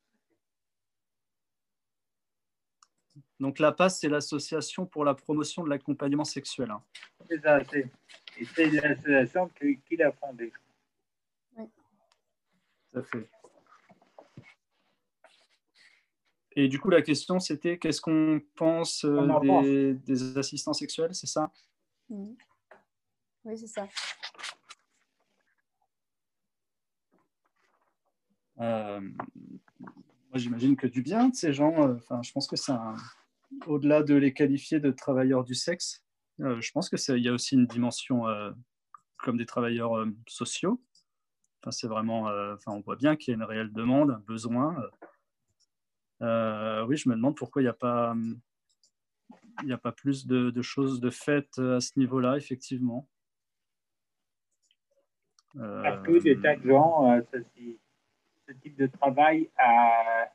Donc 3.40 3.58
la 3.58 3.72
PAS, 3.72 3.90
c'est 3.90 4.08
l'association 4.08 4.86
pour 4.86 5.04
la 5.04 5.14
promotion 5.14 5.62
de 5.64 5.68
l'accompagnement 5.70 6.24
sexuel. 6.24 6.70
hein. 6.70 6.82
C'est 7.28 7.40
ça, 7.40 7.60
c'est, 7.70 7.86
et 8.38 8.44
c'est 8.44 8.70
l'association 8.70 9.48
qui- 9.48 9.78
qu'il 9.80 10.02
a 10.02 10.10
fondée. 10.12 10.52
Tout 11.56 12.98
à 12.98 13.02
fait. 13.02 13.28
Et 16.56 16.66
du 16.68 16.80
coup, 16.80 16.90
la 16.90 17.02
question, 17.02 17.38
c'était 17.38 17.78
qu'est-ce 17.78 18.00
qu'on 18.00 18.40
pense 18.56 19.04
euh, 19.04 19.94
des 19.94 20.38
assistants 20.38 20.72
sexuels, 20.72 21.14
c'est 21.14 21.26
ça? 21.28 21.52
Mhm. 22.08 22.36
Oui, 23.44 23.56
c'est 23.58 23.66
ça. 23.68 23.86
Moi, 28.58 29.00
j'imagine 30.34 30.76
que 30.76 30.86
du 30.86 31.02
bien 31.02 31.28
de 31.28 31.34
ces 31.34 31.52
gens. 31.52 31.88
euh, 31.88 31.94
Enfin, 31.96 32.22
je 32.22 32.32
pense 32.32 32.46
que 32.46 32.56
c'est 32.56 32.72
au-delà 33.66 34.02
de 34.02 34.14
les 34.14 34.32
qualifier 34.34 34.80
de 34.80 34.90
travailleurs 34.90 35.44
du 35.44 35.54
sexe. 35.54 36.04
euh, 36.40 36.60
je 36.60 36.70
pense 36.72 36.88
que 36.88 36.96
c'est- 36.96 37.18
il 37.18 37.24
y 37.24 37.28
a 37.28 37.32
aussi 37.32 37.54
une 37.56 37.66
dimension 37.66 38.28
euh, 38.28 38.52
comme 39.18 39.36
des 39.38 39.46
travailleurs 39.46 39.96
euh, 39.98 40.06
sociaux. 40.28 40.80
Enfin, 41.62 41.72
c'est 41.72 41.88
vraiment. 41.88 42.28
euh, 42.28 42.54
on 42.68 42.80
voit 42.80 42.94
bien 42.96 43.16
qu'il 43.16 43.32
y 43.32 43.34
a 43.34 43.36
une 43.36 43.42
réelle 43.42 43.72
demande, 43.72 44.10
un 44.12 44.22
besoin. 44.26 44.76
euh. 44.80 44.90
Euh, 46.22 46.86
oui, 46.86 46.96
je 46.96 47.08
me 47.08 47.14
demande 47.16 47.36
pourquoi 47.36 47.62
il 47.62 47.64
n'y 47.64 47.70
a 47.70 47.72
pas. 47.74 48.14
Il 49.62 49.66
n'y 49.66 49.72
a 49.72 49.78
pas 49.78 49.90
plus 49.92 50.26
de, 50.26 50.62
choses 50.62 51.00
de 51.00 51.10
faites 51.10 51.58
à 51.58 51.80
ce 51.80 51.98
niveau-là, 51.98 52.36
effectivement. 52.36 53.08
Euh, 55.56 55.82
Parce 55.82 56.22
des 56.22 56.40
tas 56.40 56.54
de 56.56 56.68
gens, 56.68 57.10
euh, 57.10 57.20
ce, 58.48 58.52
type 58.52 58.76
de 58.76 58.86
travail, 58.86 59.50
à, 59.56 60.30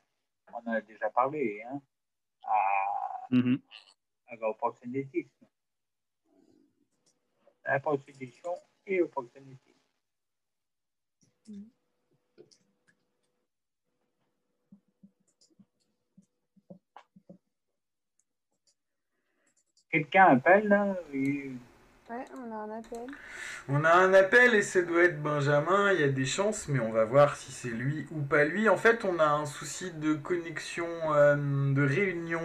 on 0.54 0.70
en 0.70 0.74
a 0.74 0.82
déjà 0.82 1.10
parlé, 1.10 1.64
hein, 1.64 1.82
à, 2.44 3.28
mhm. 3.32 3.60
à- 4.28 4.50
au 4.50 4.54
proxénétisme. 4.54 5.46
À 7.66 7.74
la 7.74 7.80
prostitution 7.80 8.54
et 8.86 9.02
au 9.02 9.08
proxénétisme. 9.08 9.74
Quelqu'un 19.90 20.38
appelle 20.38 20.68
là. 20.68 20.98
On 22.36 22.52
a 22.52 22.56
un 22.56 22.78
appel. 22.78 23.08
On 23.70 23.84
a 23.84 23.94
un 23.94 24.14
appel 24.14 24.54
et 24.54 24.62
ça 24.62 24.82
doit 24.82 25.04
être 25.04 25.22
Benjamin, 25.22 25.92
il 25.94 26.02
y 26.02 26.04
a 26.04 26.10
des 26.10 26.26
chances, 26.26 26.68
mais 26.68 26.80
on 26.80 26.92
va 26.92 27.06
voir 27.06 27.36
si 27.36 27.52
c'est 27.52 27.70
lui 27.70 28.06
ou 28.12 28.22
pas 28.22 28.44
lui. 28.44 28.70
En 28.70 28.78
fait, 28.78 29.04
on 29.06 29.20
a 29.20 29.26
un 29.26 29.46
souci 29.46 29.92
de 29.92 30.14
connexion, 30.14 30.86
euh, 31.16 31.36
de 31.74 31.82
réunion 31.82 32.42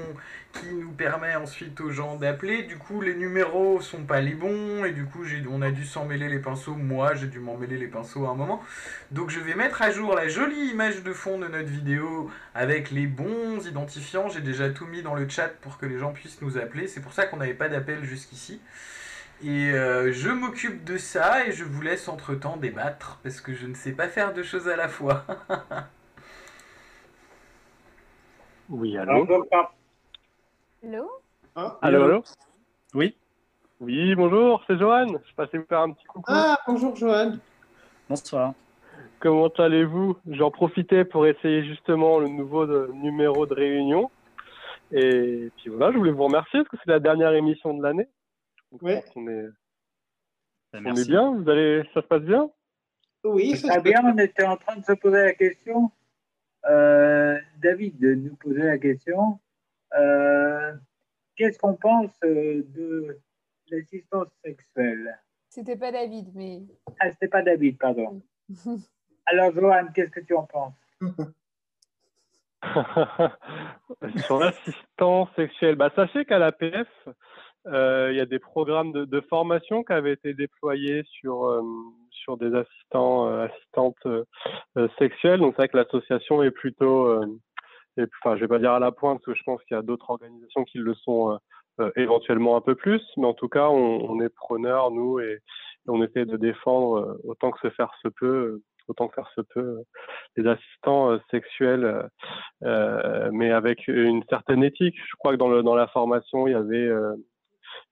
qui 0.52 0.72
nous 0.72 0.92
permet 0.92 1.34
ensuite 1.36 1.80
aux 1.80 1.90
gens 1.90 2.16
d'appeler. 2.16 2.62
Du 2.62 2.78
coup, 2.78 3.00
les 3.00 3.14
numéros 3.14 3.80
sont 3.80 4.04
pas 4.04 4.20
les 4.20 4.34
bons 4.34 4.84
et 4.84 4.92
du 4.92 5.04
coup, 5.04 5.24
on 5.50 5.60
a 5.60 5.70
dû 5.70 5.84
s'en 5.84 6.06
mêler 6.06 6.28
les 6.28 6.38
pinceaux. 6.38 6.74
Moi, 6.74 7.14
j'ai 7.14 7.26
dû 7.26 7.38
m'en 7.38 7.56
mêler 7.56 7.76
les 7.76 7.88
pinceaux 7.88 8.26
à 8.26 8.30
un 8.30 8.34
moment. 8.34 8.62
Donc, 9.10 9.28
je 9.30 9.40
vais 9.40 9.54
mettre 9.54 9.82
à 9.82 9.90
jour 9.90 10.14
la 10.14 10.28
jolie 10.28 10.68
image 10.70 11.02
de 11.02 11.12
fond 11.12 11.38
de 11.38 11.46
notre 11.46 11.68
vidéo 11.68 12.30
avec 12.54 12.90
les 12.90 13.06
bons 13.06 13.66
identifiants. 13.66 14.28
J'ai 14.28 14.40
déjà 14.40 14.70
tout 14.70 14.86
mis 14.86 15.02
dans 15.02 15.14
le 15.14 15.28
chat 15.28 15.48
pour 15.60 15.78
que 15.78 15.86
les 15.86 15.98
gens 15.98 16.12
puissent 16.12 16.40
nous 16.40 16.56
appeler. 16.56 16.88
C'est 16.88 17.00
pour 17.00 17.12
ça 17.12 17.26
qu'on 17.26 17.36
n'avait 17.36 17.54
pas 17.54 17.68
d'appel 17.68 18.04
jusqu'ici. 18.04 18.60
Et 19.42 19.70
euh, 19.70 20.10
je 20.12 20.30
m'occupe 20.30 20.84
de 20.84 20.98
ça 20.98 21.46
et 21.46 21.52
je 21.52 21.62
vous 21.64 21.80
laisse 21.80 22.08
entre-temps 22.08 22.56
débattre 22.56 23.20
parce 23.22 23.40
que 23.40 23.54
je 23.54 23.66
ne 23.66 23.74
sais 23.74 23.92
pas 23.92 24.08
faire 24.08 24.34
deux 24.34 24.42
choses 24.42 24.68
à 24.68 24.76
la 24.76 24.88
fois. 24.88 25.24
Oui, 28.70 28.98
Alors, 28.98 29.24
allô 29.24 29.44
par- 29.44 29.72
Hello 30.82 31.10
Allô, 31.80 32.02
allô 32.04 32.22
Oui, 32.92 33.16
Oui, 33.80 34.14
bonjour, 34.14 34.62
c'est 34.66 34.76
Johan. 34.78 35.06
Je 35.26 35.34
passais 35.34 35.56
vous 35.56 35.64
faire 35.64 35.80
un 35.80 35.92
petit 35.92 36.04
coucou. 36.04 36.30
Ah, 36.30 36.58
bonjour 36.66 36.94
Johan. 36.94 37.38
bonsoir. 38.10 38.52
Comment 39.20 39.48
allez-vous? 39.48 40.18
J'en 40.28 40.50
profitais 40.50 41.06
pour 41.06 41.26
essayer 41.26 41.64
justement 41.64 42.18
le 42.18 42.28
nouveau 42.28 42.66
de- 42.66 42.90
numéro 42.92 43.46
de 43.46 43.54
réunion. 43.54 44.10
Et 44.92 45.50
puis 45.56 45.70
voilà, 45.70 45.90
je 45.92 45.96
voulais 45.96 46.12
vous 46.12 46.24
remercier 46.24 46.60
parce 46.60 46.68
que 46.68 46.76
c'est 46.84 46.90
la 46.90 47.00
dernière 47.00 47.32
émission 47.32 47.72
de 47.72 47.82
l'année. 47.82 48.06
Donc, 48.72 48.82
Ouais. 48.82 48.96
je 48.96 49.00
pense 49.02 49.10
qu'on 49.14 49.28
est, 49.28 49.46
Ben, 50.72 50.78
on 50.78 50.80
merci. 50.82 51.02
est 51.02 51.08
bien. 51.08 51.34
Vous 51.34 51.48
allez, 51.48 51.82
ça 51.94 52.02
se 52.02 52.06
passe 52.06 52.22
bien? 52.22 52.50
Oui, 53.24 53.56
ça 53.56 53.68
Très 53.68 53.78
se 53.78 53.82
bien, 53.82 54.00
on 54.04 54.18
était 54.18 54.44
en 54.44 54.56
train 54.56 54.76
de 54.76 54.84
se 54.84 54.92
poser 54.92 55.22
la 55.22 55.34
question. 55.34 55.90
Euh, 56.66 57.38
David 57.58 57.98
de 57.98 58.14
nous 58.14 58.36
poser 58.36 58.62
la 58.62 58.78
question. 58.78 59.40
Euh, 59.94 60.74
Qu'est-ce 61.36 61.58
qu'on 61.58 61.74
pense 61.76 62.10
euh, 62.24 62.62
de 62.74 63.18
l'assistance 63.70 64.26
sexuelle? 64.44 65.18
C'était 65.48 65.76
pas 65.76 65.92
David, 65.92 66.34
mais. 66.34 66.62
Ah, 67.00 67.10
c'était 67.12 67.28
pas 67.28 67.42
David, 67.42 67.78
pardon. 67.78 68.20
Alors, 69.26 69.52
Johan, 69.52 69.86
qu'est-ce 69.94 70.10
que 70.10 70.20
tu 70.20 70.34
en 70.34 70.44
penses? 70.46 70.74
Sur 74.26 74.40
l'assistance 74.40 75.28
sexuelle, 75.36 75.76
bah, 75.76 75.90
sachez 75.94 76.24
qu'à 76.24 76.38
l'APF, 76.38 76.88
euh, 77.06 77.12
il 77.70 78.16
y 78.16 78.20
a 78.20 78.26
des 78.26 78.38
programmes 78.38 78.92
de, 78.92 79.04
de 79.04 79.20
formation 79.22 79.82
qui 79.84 79.92
avaient 79.92 80.12
été 80.12 80.34
déployés 80.34 81.02
sur, 81.20 81.46
euh, 81.46 81.62
sur 82.10 82.36
des 82.36 82.54
assistants, 82.54 83.28
euh, 83.28 83.46
assistantes 83.46 83.96
euh, 84.06 84.24
euh, 84.76 84.88
sexuelles. 84.98 85.40
Donc 85.40 85.52
c'est 85.52 85.62
vrai 85.62 85.68
que 85.68 85.76
l'association 85.76 86.42
est 86.42 86.50
plutôt, 86.50 87.06
euh, 87.06 87.26
enfin 88.22 88.36
je 88.36 88.40
vais 88.42 88.48
pas 88.48 88.58
dire 88.58 88.72
à 88.72 88.80
la 88.80 88.92
pointe, 88.92 89.18
parce 89.18 89.26
que 89.26 89.38
je 89.38 89.44
pense 89.44 89.62
qu'il 89.64 89.76
y 89.76 89.78
a 89.78 89.82
d'autres 89.82 90.10
organisations 90.10 90.64
qui 90.64 90.78
le 90.78 90.94
sont 90.94 91.32
euh, 91.32 91.36
euh, 91.80 91.90
éventuellement 91.96 92.56
un 92.56 92.60
peu 92.60 92.74
plus, 92.74 93.02
mais 93.16 93.26
en 93.26 93.34
tout 93.34 93.48
cas 93.48 93.68
on, 93.68 94.10
on 94.10 94.20
est 94.20 94.28
preneurs 94.28 94.90
nous 94.90 95.20
et, 95.20 95.38
on 95.90 96.02
essaie 96.02 96.26
de 96.26 96.36
défendre 96.36 96.98
euh, 96.98 97.20
autant 97.24 97.50
que 97.50 97.60
se 97.60 97.70
faire 97.74 97.90
se 98.02 98.08
peut, 98.08 98.26
euh, 98.26 98.62
autant 98.88 99.08
que 99.08 99.14
faire 99.14 99.30
se 99.34 99.40
peut, 99.40 99.60
euh, 99.60 99.82
les 100.36 100.46
assistants 100.46 101.12
euh, 101.12 101.18
sexuels. 101.30 101.84
euh, 101.84 102.02
euh, 102.64 103.30
mais 103.32 103.52
avec 103.52 103.86
une 103.88 104.22
certaine 104.28 104.62
éthique. 104.64 104.96
Je 104.96 105.16
crois 105.18 105.32
que 105.32 105.36
dans, 105.38 105.48
le, 105.48 105.62
dans 105.62 105.74
la 105.74 105.86
formation, 105.88 106.46
il 106.46 106.52
y 106.52 106.56
avait, 106.56 106.76
euh, 106.76 107.14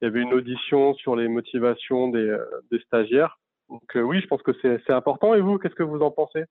il 0.01 0.05
y 0.05 0.09
avait 0.09 0.21
une 0.21 0.35
audition 0.35 0.95
sur 0.95 1.17
les 1.17 1.29
motivations 1.29 2.09
des, 2.09 2.19
euh, 2.19 2.63
stagiaires. 2.87 3.39
Donc 3.69 3.97
euh, 3.97 4.01
oui, 4.03 4.21
je 4.21 4.27
pense 4.27 4.43
que 4.43 4.53
c'est 4.63 4.93
important. 4.93 5.35
Et 5.35 5.41
vous, 5.41 5.59
qu'est-ce 5.59 5.75
que 5.75 5.83
vous 5.83 6.01
en 6.01 6.11
pensez? 6.11 6.45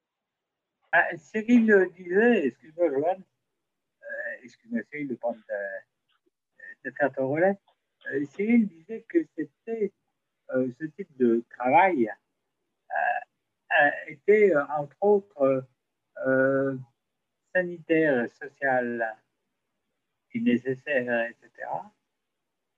Ah, 0.91 1.05
Cyril 1.17 1.89
disait, 1.95 2.47
excuse-moi, 2.47 2.89
Johan, 2.89 3.17
euh, 3.17 4.05
excuse-moi, 4.43 4.81
Cyril, 4.89 5.07
de, 5.09 5.15
prendre 5.15 5.37
ta- 5.47 6.89
de 6.89 7.13
ton 7.15 7.29
relais. 7.29 7.57
Cyril 8.31 8.67
disait 8.67 9.05
que 9.09 9.19
c'était 9.35 9.91
ce 10.49 10.85
type 10.85 11.09
de 11.17 11.43
travail 11.49 12.11
était, 14.07 14.53
entre 14.77 14.95
autres, 15.01 15.65
sanitaire, 17.53 18.27
social 18.31 19.15
et 20.33 20.39
nécessaire, 20.39 21.29
etc. 21.29 21.67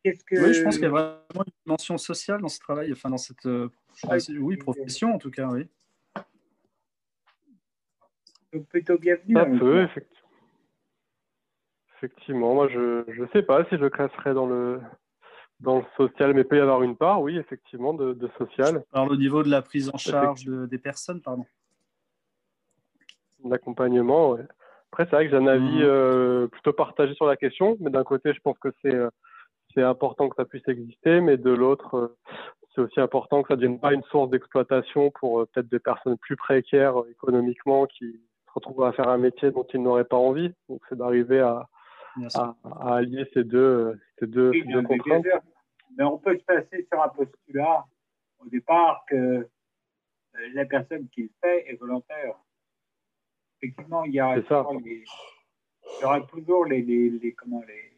Qu'est-ce 0.07 0.23
que. 0.23 0.35
Oui, 0.41 0.53
je 0.53 0.63
pense 0.63 0.75
qu'il 0.75 0.83
y 0.83 0.87
a 0.87 0.89
vraiment 0.89 1.19
une 1.45 1.53
dimension 1.65 1.97
sociale 1.97 2.41
dans 2.41 2.47
ce 2.47 2.59
travail, 2.59 2.91
enfin 2.93 3.09
dans 3.09 3.17
cette 3.17 3.45
euh, 3.45 3.69
Ouais, 4.09 4.17
oui, 4.39 4.55
profession 4.55 5.13
en 5.13 5.17
tout 5.17 5.31
cas, 5.31 5.47
oui. 5.47 5.67
Donc, 8.53 8.67
plutôt 8.67 8.97
bienvenue. 8.97 9.33
Ça 9.35 9.45
peut, 9.45 9.83
effectivement. 9.83 10.29
Effectivement, 11.97 12.53
moi 12.53 12.67
je 12.69 13.03
je 13.11 13.23
sais 13.33 13.41
pas 13.41 13.65
si 13.65 13.77
je 13.77 13.87
classerais 13.87 14.33
dans 14.33 14.45
le 14.45 14.79
dans 15.59 15.79
le 15.79 15.85
social, 15.97 16.33
mais 16.35 16.41
il 16.41 16.47
peut 16.47 16.55
y 16.57 16.61
avoir 16.61 16.83
une 16.83 16.95
part, 16.95 17.21
oui, 17.21 17.37
effectivement, 17.37 17.93
de, 17.93 18.13
de 18.13 18.29
social, 18.37 18.85
parle 18.91 19.11
au 19.11 19.17
niveau 19.17 19.41
de 19.43 19.49
la 19.49 19.63
prise 19.63 19.89
en 19.89 19.97
charge 19.97 20.45
de- 20.45 20.67
des 20.67 20.77
personnes, 20.77 21.21
pardon. 21.21 21.45
d'accompagnement. 23.43 24.31
ouais. 24.31 24.43
Après, 24.91 25.05
c'est 25.05 25.11
vrai 25.11 25.25
que 25.25 25.31
j'ai 25.31 25.37
un 25.37 25.47
avis 25.47 25.63
Mhm. 25.79 25.81
euh, 25.83 26.47
plutôt 26.47 26.73
partagé 26.73 27.13
sur 27.15 27.25
la 27.25 27.35
question, 27.35 27.75
mais 27.79 27.89
d'un 27.89 28.03
côté, 28.03 28.33
je 28.33 28.39
pense 28.39 28.57
que 28.59 28.69
c'est 28.81 28.93
euh, 28.93 29.09
c'est 29.77 29.83
important 29.83 30.27
que 30.27 30.35
ça 30.35 30.45
puisse 30.45 30.67
exister, 30.67 31.21
mais 31.21 31.37
de 31.37 31.51
l'autre, 31.51 31.95
euh, 31.95 32.17
c'est 32.73 32.81
aussi 32.81 32.99
important 32.99 33.43
que 33.43 33.49
ça 33.49 33.55
ne 33.55 33.61
devienne 33.61 33.79
pas 33.79 33.93
une 33.93 34.01
source 34.05 34.29
d'exploitation 34.31 35.11
pour 35.11 35.41
euh, 35.41 35.45
peut-être 35.45 35.69
des 35.69 35.77
personnes 35.79 36.17
plus 36.17 36.35
précaires 36.35 36.99
euh, 37.01 37.09
économiquement 37.11 37.85
qui 37.85 38.11
se 38.45 38.51
retrouvent 38.51 38.83
à 38.85 38.91
faire 38.93 39.07
un 39.07 39.19
métier 39.19 39.51
dont 39.51 39.65
ils 39.71 39.81
n'auraient 39.81 40.03
pas 40.05 40.17
envie. 40.17 40.51
Donc, 40.67 40.81
c'est 40.89 40.97
d'arriver 40.97 41.41
à, 41.41 41.67
à, 42.33 42.55
à 42.63 42.95
allier 42.95 43.29
ces 43.35 43.43
deux, 43.43 43.99
ces 44.17 44.25
deux, 44.25 44.49
Oui, 44.49 44.63
ces 44.65 44.71
deux 44.73 44.81
contraintes. 44.81 45.25
Mais 45.95 46.03
on 46.05 46.17
peut 46.17 46.37
se 46.37 46.43
passer 46.43 46.87
sur 46.91 47.01
un 47.03 47.09
postulat 47.09 47.85
au 48.39 48.47
départ 48.49 49.03
que 49.07 49.47
la 50.53 50.65
personne 50.65 51.07
qui 51.09 51.23
le 51.23 51.29
fait 51.41 51.69
est 51.71 51.75
volontaire. 51.75 52.35
Effectivement, 53.61 54.03
il 54.05 54.13
y 54.15 54.21
aura 54.21 54.35
toujours 54.41 54.81
les, 54.83 55.03
il 55.03 56.01
y 56.01 56.05
aura 56.05 56.21
toujours 56.21 56.65
les, 56.65 56.81
les, 56.81 57.09
les- 57.11 57.33
comment 57.33 57.61
les 57.67 57.96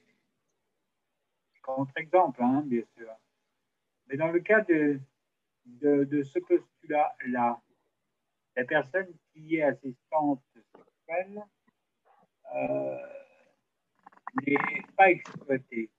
contre-exemples, 1.62 2.41
hein, 2.43 2.64
bien 2.66 2.84
sûr. 2.95 3.12
Mais 4.07 4.18
dans 4.18 4.32
le 4.32 4.39
cas 4.39 4.62
de, 4.62 4.99
de, 5.66 6.24
ce 6.24 6.39
postulat-là, 6.39 7.62
la 8.55 8.66
personne 8.66 9.14
qui 9.32 9.57
est 9.57 9.64
assistante 9.64 10.43
sexuelle 10.53 11.43
euh, 12.55 13.07
n'est 14.45 14.57
pas 14.97 15.12
exploitée. 15.12 15.89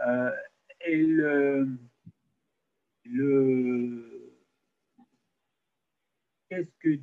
Euh, 0.00 0.32
et 0.80 0.96
le, 0.96 1.68
le 3.04 4.36
qu'est-ce 6.48 6.70
que 6.78 7.00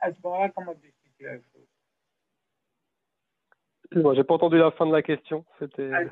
à 0.00 0.12
ce 0.12 0.20
moment-là, 0.22 0.50
comment 0.50 0.74
tu 0.74 0.92
la 1.20 1.38
Excuse-moi, 3.90 4.14
j'ai 4.14 4.22
pas 4.22 4.34
entendu 4.34 4.56
la 4.56 4.70
fin 4.70 4.86
de 4.86 4.92
la 4.92 5.02
question. 5.02 5.44
C'était. 5.58 5.90
Ah, 5.92 6.02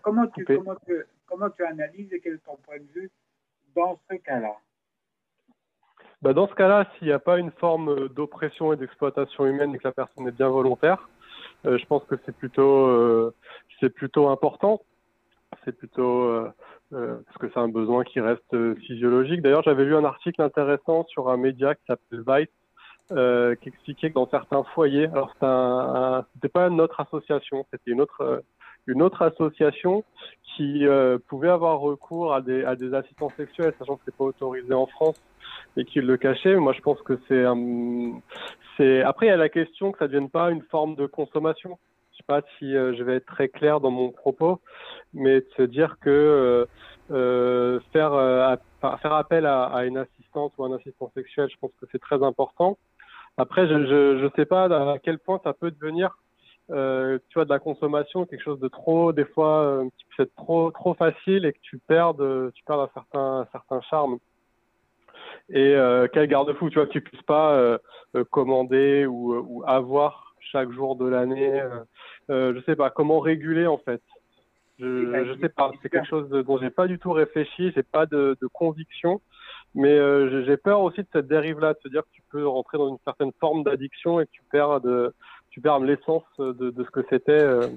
comment, 0.00 0.26
tu, 0.28 0.46
comment, 0.46 0.76
tu, 0.86 1.04
comment 1.26 1.50
tu 1.50 1.62
analyses 1.62 2.10
et 2.10 2.20
quel 2.20 2.34
est 2.34 2.44
ton 2.44 2.56
point 2.56 2.78
de 2.78 2.90
vue 2.94 3.10
dans 3.76 4.00
ce 4.10 4.16
cas-là? 4.16 4.54
Bah, 6.22 6.32
dans 6.32 6.48
ce 6.48 6.54
cas-là, 6.54 6.86
s'il 6.96 7.08
n'y 7.08 7.12
a 7.12 7.18
pas 7.18 7.38
une 7.38 7.50
forme 7.52 7.90
euh, 7.90 8.08
d'oppression 8.08 8.72
et 8.72 8.76
d'exploitation 8.76 9.44
humaine 9.44 9.74
et 9.74 9.78
que 9.78 9.86
la 9.86 9.92
personne 9.92 10.26
est 10.26 10.32
bien 10.32 10.48
volontaire, 10.48 11.06
euh, 11.66 11.76
je 11.76 11.84
pense 11.84 12.02
que 12.04 12.14
c'est 12.24 12.34
plutôt, 12.34 12.86
euh, 12.86 13.34
c'est 13.78 13.90
plutôt 13.90 14.28
important. 14.28 14.80
C'est 15.64 15.76
plutôt 15.76 16.22
euh, 16.22 16.50
parce 16.90 17.38
que 17.38 17.48
c'est 17.52 17.60
un 17.60 17.68
besoin 17.68 18.04
qui 18.04 18.20
reste 18.20 18.74
physiologique. 18.86 19.42
D'ailleurs, 19.42 19.62
j'avais 19.64 19.84
lu 19.84 19.94
un 19.94 20.04
article 20.04 20.40
intéressant 20.40 21.04
sur 21.08 21.28
un 21.28 21.36
média 21.36 21.74
qui 21.74 21.84
s'appelle 21.86 22.22
Vice, 22.26 22.48
euh, 23.12 23.54
qui 23.56 23.68
expliquait 23.68 24.10
que 24.10 24.14
dans 24.14 24.28
certains 24.28 24.64
foyers, 24.74 25.06
alors 25.06 25.30
c'était 25.32 25.46
un, 25.46 26.24
pas 26.52 26.70
notre 26.70 27.00
association, 27.00 27.66
c'était 27.70 27.90
une 27.90 28.00
autre, 28.00 28.20
euh, 28.20 28.40
une 28.86 29.02
autre 29.02 29.22
association 29.22 30.04
qui 30.56 30.86
euh, 30.86 31.18
pouvait 31.28 31.50
avoir 31.50 31.80
recours 31.80 32.34
à 32.34 32.40
des, 32.40 32.64
à 32.64 32.76
des 32.76 32.94
assistants 32.94 33.32
sexuels, 33.36 33.74
sachant 33.78 33.96
que 33.96 34.02
c'est 34.04 34.16
pas 34.16 34.24
autorisé 34.24 34.74
en 34.74 34.86
France 34.86 35.20
et 35.76 35.84
qui 35.84 36.00
le 36.00 36.16
cachaient. 36.16 36.56
Moi, 36.56 36.72
je 36.72 36.80
pense 36.80 37.00
que 37.02 37.18
c'est 37.28 37.44
après 39.02 39.26
il 39.26 39.30
y 39.30 39.32
a 39.32 39.36
la 39.36 39.48
question 39.48 39.90
que 39.92 39.98
ça 39.98 40.04
ne 40.04 40.12
devienne 40.12 40.30
pas 40.30 40.50
une 40.50 40.62
forme 40.62 40.94
de 40.94 41.06
consommation. 41.06 41.78
Je 42.12 42.18
sais 42.18 42.24
pas 42.26 42.42
si 42.58 42.76
euh, 42.76 42.94
je 42.96 43.02
vais 43.02 43.16
être 43.16 43.26
très 43.26 43.48
clair 43.48 43.80
dans 43.80 43.90
mon 43.90 44.10
propos, 44.10 44.60
mais 45.14 45.40
de 45.40 45.46
se 45.56 45.62
dire 45.62 45.96
que 46.00 46.10
euh, 46.10 46.66
euh, 47.10 47.80
faire 47.92 48.12
euh, 48.12 48.56
faire 48.80 49.12
appel 49.12 49.46
à, 49.46 49.64
à 49.64 49.84
une 49.84 49.98
assistante 49.98 50.52
ou 50.58 50.64
un 50.64 50.72
assistant 50.76 51.10
sexuel, 51.14 51.48
je 51.50 51.56
pense 51.60 51.70
que 51.80 51.86
c'est 51.90 52.00
très 52.00 52.22
important. 52.22 52.76
Après, 53.38 53.66
je 53.68 53.86
je 53.86 54.18
je 54.18 54.28
sais 54.36 54.44
pas 54.46 54.64
à 54.64 54.98
quel 54.98 55.18
point 55.18 55.40
ça 55.44 55.52
peut 55.52 55.70
devenir 55.70 56.16
euh, 56.70 57.18
tu 57.28 57.34
vois 57.34 57.46
de 57.46 57.50
la 57.50 57.58
consommation 57.58 58.26
quelque 58.26 58.42
chose 58.42 58.60
de 58.60 58.68
trop 58.68 59.12
des 59.14 59.24
fois 59.24 59.62
euh, 59.62 59.84
qui 59.96 60.04
peut 60.16 60.22
être 60.24 60.34
trop 60.34 60.70
trop 60.70 60.92
facile 60.94 61.46
et 61.46 61.52
que 61.54 61.58
tu 61.62 61.78
perds 61.78 62.12
de- 62.14 62.50
tu 62.54 62.62
perds 62.64 62.80
un 62.80 62.90
certain 62.92 63.40
un 63.40 63.46
certain 63.52 63.80
charme 63.82 64.18
et 65.50 65.74
euh, 65.74 66.08
quel 66.12 66.26
garde-fou, 66.28 66.68
tu 66.68 66.74
vois, 66.74 66.86
que 66.86 66.92
tu 66.92 67.00
puisses 67.00 67.22
pas 67.22 67.52
euh, 67.54 67.78
euh, 68.16 68.24
commander 68.24 69.06
ou, 69.06 69.32
euh, 69.34 69.42
ou 69.46 69.64
avoir 69.66 70.34
chaque 70.40 70.70
jour 70.72 70.96
de 70.96 71.06
l'année. 71.06 71.60
Euh, 71.60 71.80
euh, 72.30 72.54
je 72.54 72.60
sais 72.66 72.76
pas 72.76 72.90
comment 72.90 73.20
réguler 73.20 73.66
en 73.66 73.78
fait. 73.78 74.02
Je, 74.78 74.84
je 75.24 75.40
sais 75.40 75.48
pas, 75.48 75.70
c'est 75.82 75.88
quelque 75.88 76.06
chose 76.06 76.28
de- 76.28 76.42
dont 76.42 76.58
j'ai 76.58 76.70
pas 76.70 76.86
du 76.86 76.98
tout 76.98 77.12
réfléchi, 77.12 77.72
j'ai 77.74 77.82
pas 77.82 78.06
de, 78.06 78.36
de 78.40 78.46
conviction, 78.46 79.20
mais 79.74 79.92
euh, 79.96 80.44
j'ai- 80.44 80.56
peur 80.56 80.80
aussi 80.80 81.00
de 81.02 81.08
cette 81.12 81.26
dérive-là, 81.28 81.74
de 81.74 81.78
se 81.82 81.88
dire 81.88 82.02
que 82.02 82.10
tu 82.12 82.22
peux 82.30 82.46
rentrer 82.46 82.78
dans 82.78 82.88
une 82.88 82.98
certaine 83.04 83.32
forme 83.40 83.62
d'addiction 83.64 84.20
et 84.20 84.26
que 84.26 84.30
tu 84.32 84.42
perds 84.50 84.80
de, 84.80 85.14
tu 85.50 85.60
perds 85.60 85.80
l'essence 85.80 86.24
de, 86.38 86.52
de 86.52 86.84
ce 86.84 86.90
que 86.90 87.00
c'était 87.10 87.32
euh, 87.32 87.68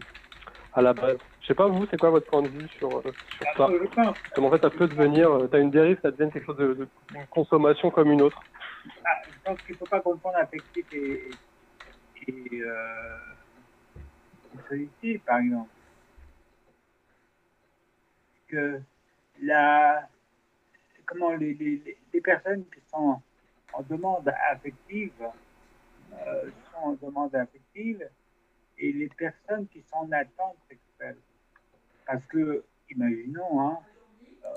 à 0.73 0.81
la 0.81 0.93
base. 0.93 1.19
Je 1.41 1.47
sais 1.47 1.55
pas 1.55 1.67
vous, 1.67 1.85
c'est 1.89 1.97
quoi 1.97 2.09
votre 2.09 2.27
point 2.27 2.43
de 2.43 2.49
vue 2.49 2.67
sur, 2.69 2.99
euh, 2.99 3.15
sur 3.37 3.45
ça? 3.57 3.69
Comme 4.35 4.45
en 4.45 4.51
fait, 4.51 4.61
ça 4.61 4.69
peut 4.69 4.87
devenir, 4.87 5.31
euh, 5.31 5.47
t'as 5.47 5.59
une 5.59 5.71
dérive, 5.71 5.99
ça 6.01 6.11
devient 6.11 6.31
quelque 6.31 6.45
chose 6.45 6.57
de, 6.57 6.73
de 6.73 6.87
une 7.13 7.27
consommation 7.27 7.91
comme 7.91 8.11
une 8.11 8.21
autre? 8.21 8.41
ah, 9.05 9.09
je 9.33 9.39
pense 9.43 9.59
qu'il 9.63 9.73
ne 9.73 9.79
faut 9.79 9.87
pas 9.87 10.01
confondre 10.01 10.37
affectif 10.37 10.85
et, 10.91 11.37
et 12.27 12.61
euh, 12.61 13.17
solitude, 14.69 15.21
par 15.23 15.39
exemple. 15.39 15.69
Que 18.47 18.81
la, 19.41 20.07
comment 21.11 21.35
les, 21.35 21.53
les, 21.55 21.97
les- 22.13 22.21
personnes 22.21 22.65
qui 22.69 22.79
sont 22.89 23.21
en 23.73 23.81
demande 23.83 24.27
affective 24.49 25.11
euh, 26.13 26.51
sont 26.71 26.77
en 26.77 26.93
demande 26.93 27.35
affective 27.35 28.09
et 28.77 28.91
les 28.93 29.09
personnes 29.09 29.67
qui 29.67 29.81
sont 29.83 29.97
en 29.97 30.11
attente 30.11 30.57
sexuelle. 30.69 31.17
Parce 32.05 32.25
que, 32.27 32.63
imaginons, 32.89 33.61
hein, 33.61 33.79
euh, 34.45 34.49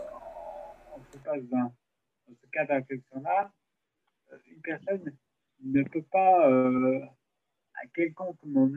on 0.96 1.00
se 1.12 1.18
passe 1.18 1.42
dans, 1.44 1.72
dans 2.28 2.34
ce 2.40 2.46
cas 2.52 2.64
d'infection-là, 2.66 3.52
euh, 4.32 4.38
une 4.46 4.60
personne 4.60 5.12
ne 5.62 5.82
peut 5.82 6.02
pas, 6.02 6.48
euh, 6.48 7.00
à 7.82 7.86
quelconque 7.88 8.38
mo- 8.44 8.70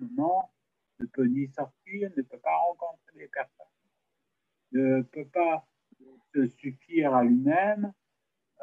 moment, 0.00 0.50
ne 0.98 1.06
peut 1.06 1.26
ni 1.26 1.48
sortir, 1.48 2.10
ne 2.16 2.22
peut 2.22 2.38
pas 2.38 2.56
rencontrer 2.56 3.18
des 3.18 3.28
personnes, 3.28 3.66
ne 4.72 5.02
peut 5.02 5.26
pas 5.26 5.66
se 6.34 6.46
suffire 6.46 7.14
à 7.14 7.24
lui-même. 7.24 7.92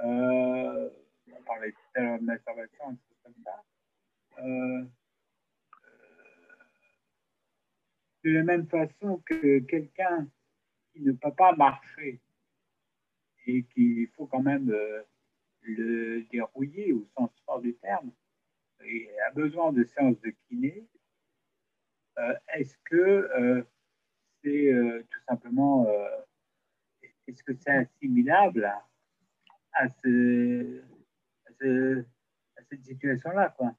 Euh, 0.03 0.89
on 1.32 1.43
parlait 1.43 1.72
tout 1.72 1.80
à 1.95 2.01
l'heure 2.01 2.20
de 2.20 2.26
des 2.26 2.38
choses 2.78 3.18
comme 3.24 3.34
ça. 3.43 3.63
Euh, 4.39 4.86
de 8.24 8.32
la 8.32 8.43
même 8.43 8.68
façon 8.68 9.22
que 9.26 9.59
quelqu'un 9.59 10.28
qui 10.91 11.01
ne 11.01 11.11
peut 11.13 11.34
pas 11.34 11.55
marcher 11.55 12.22
et 13.45 13.63
qu'il 13.63 14.07
faut 14.09 14.28
quand 14.28 14.41
même 14.41 14.70
euh, 14.70 15.01
le 15.61 16.24
dérouiller 16.32 16.93
au 16.93 17.05
sens 17.18 17.32
fort 17.45 17.61
du 17.61 17.76
terme 17.78 18.11
et 18.84 19.09
a 19.28 19.32
besoin 19.32 19.72
de 19.72 19.84
séances 19.84 20.20
de 20.22 20.30
kiné, 20.47 20.88
euh, 22.20 22.36
est-ce 22.53 22.78
que 22.86 23.65
c'est 24.43 24.72
tout 25.09 25.20
simplement 25.28 25.88
est-ce 27.28 27.43
que 27.43 27.53
c'est 27.53 27.71
assimilable 27.71 28.65
à, 28.65 28.86
à 29.73 29.89
ce, 29.89 30.82
à 31.45 31.49
ce- 31.59 32.01
à 32.57 32.61
cette 32.69 32.84
situation-là 32.86 33.53
quoi? 33.57 33.73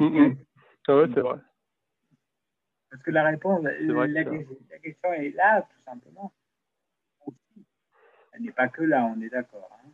Ah 0.00 0.96
ouais, 0.96 1.08
c'est 1.14 1.20
vrai. 1.20 1.38
Parce 2.90 3.02
que 3.02 3.10
la 3.10 3.24
réponse, 3.24 3.62
la, 3.62 3.74
que- 4.24 4.46
la 4.70 4.78
question 4.78 5.12
est 5.12 5.30
là, 5.30 5.62
tout 5.62 5.80
simplement. 5.84 6.32
Elle 8.32 8.42
n'est 8.42 8.52
pas 8.52 8.68
que 8.68 8.82
là, 8.82 9.04
on 9.04 9.20
est 9.20 9.28
d'accord. 9.28 9.68
hein. 9.84 9.90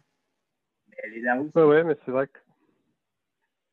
Mais 0.88 0.96
elle 1.02 1.14
est 1.14 1.20
là 1.22 1.40
aussi. 1.40 1.50
Ouais, 1.56 1.64
ouais, 1.64 1.84
mais 1.84 1.96
c'est 2.04 2.10
vrai 2.10 2.28
que 2.28 2.38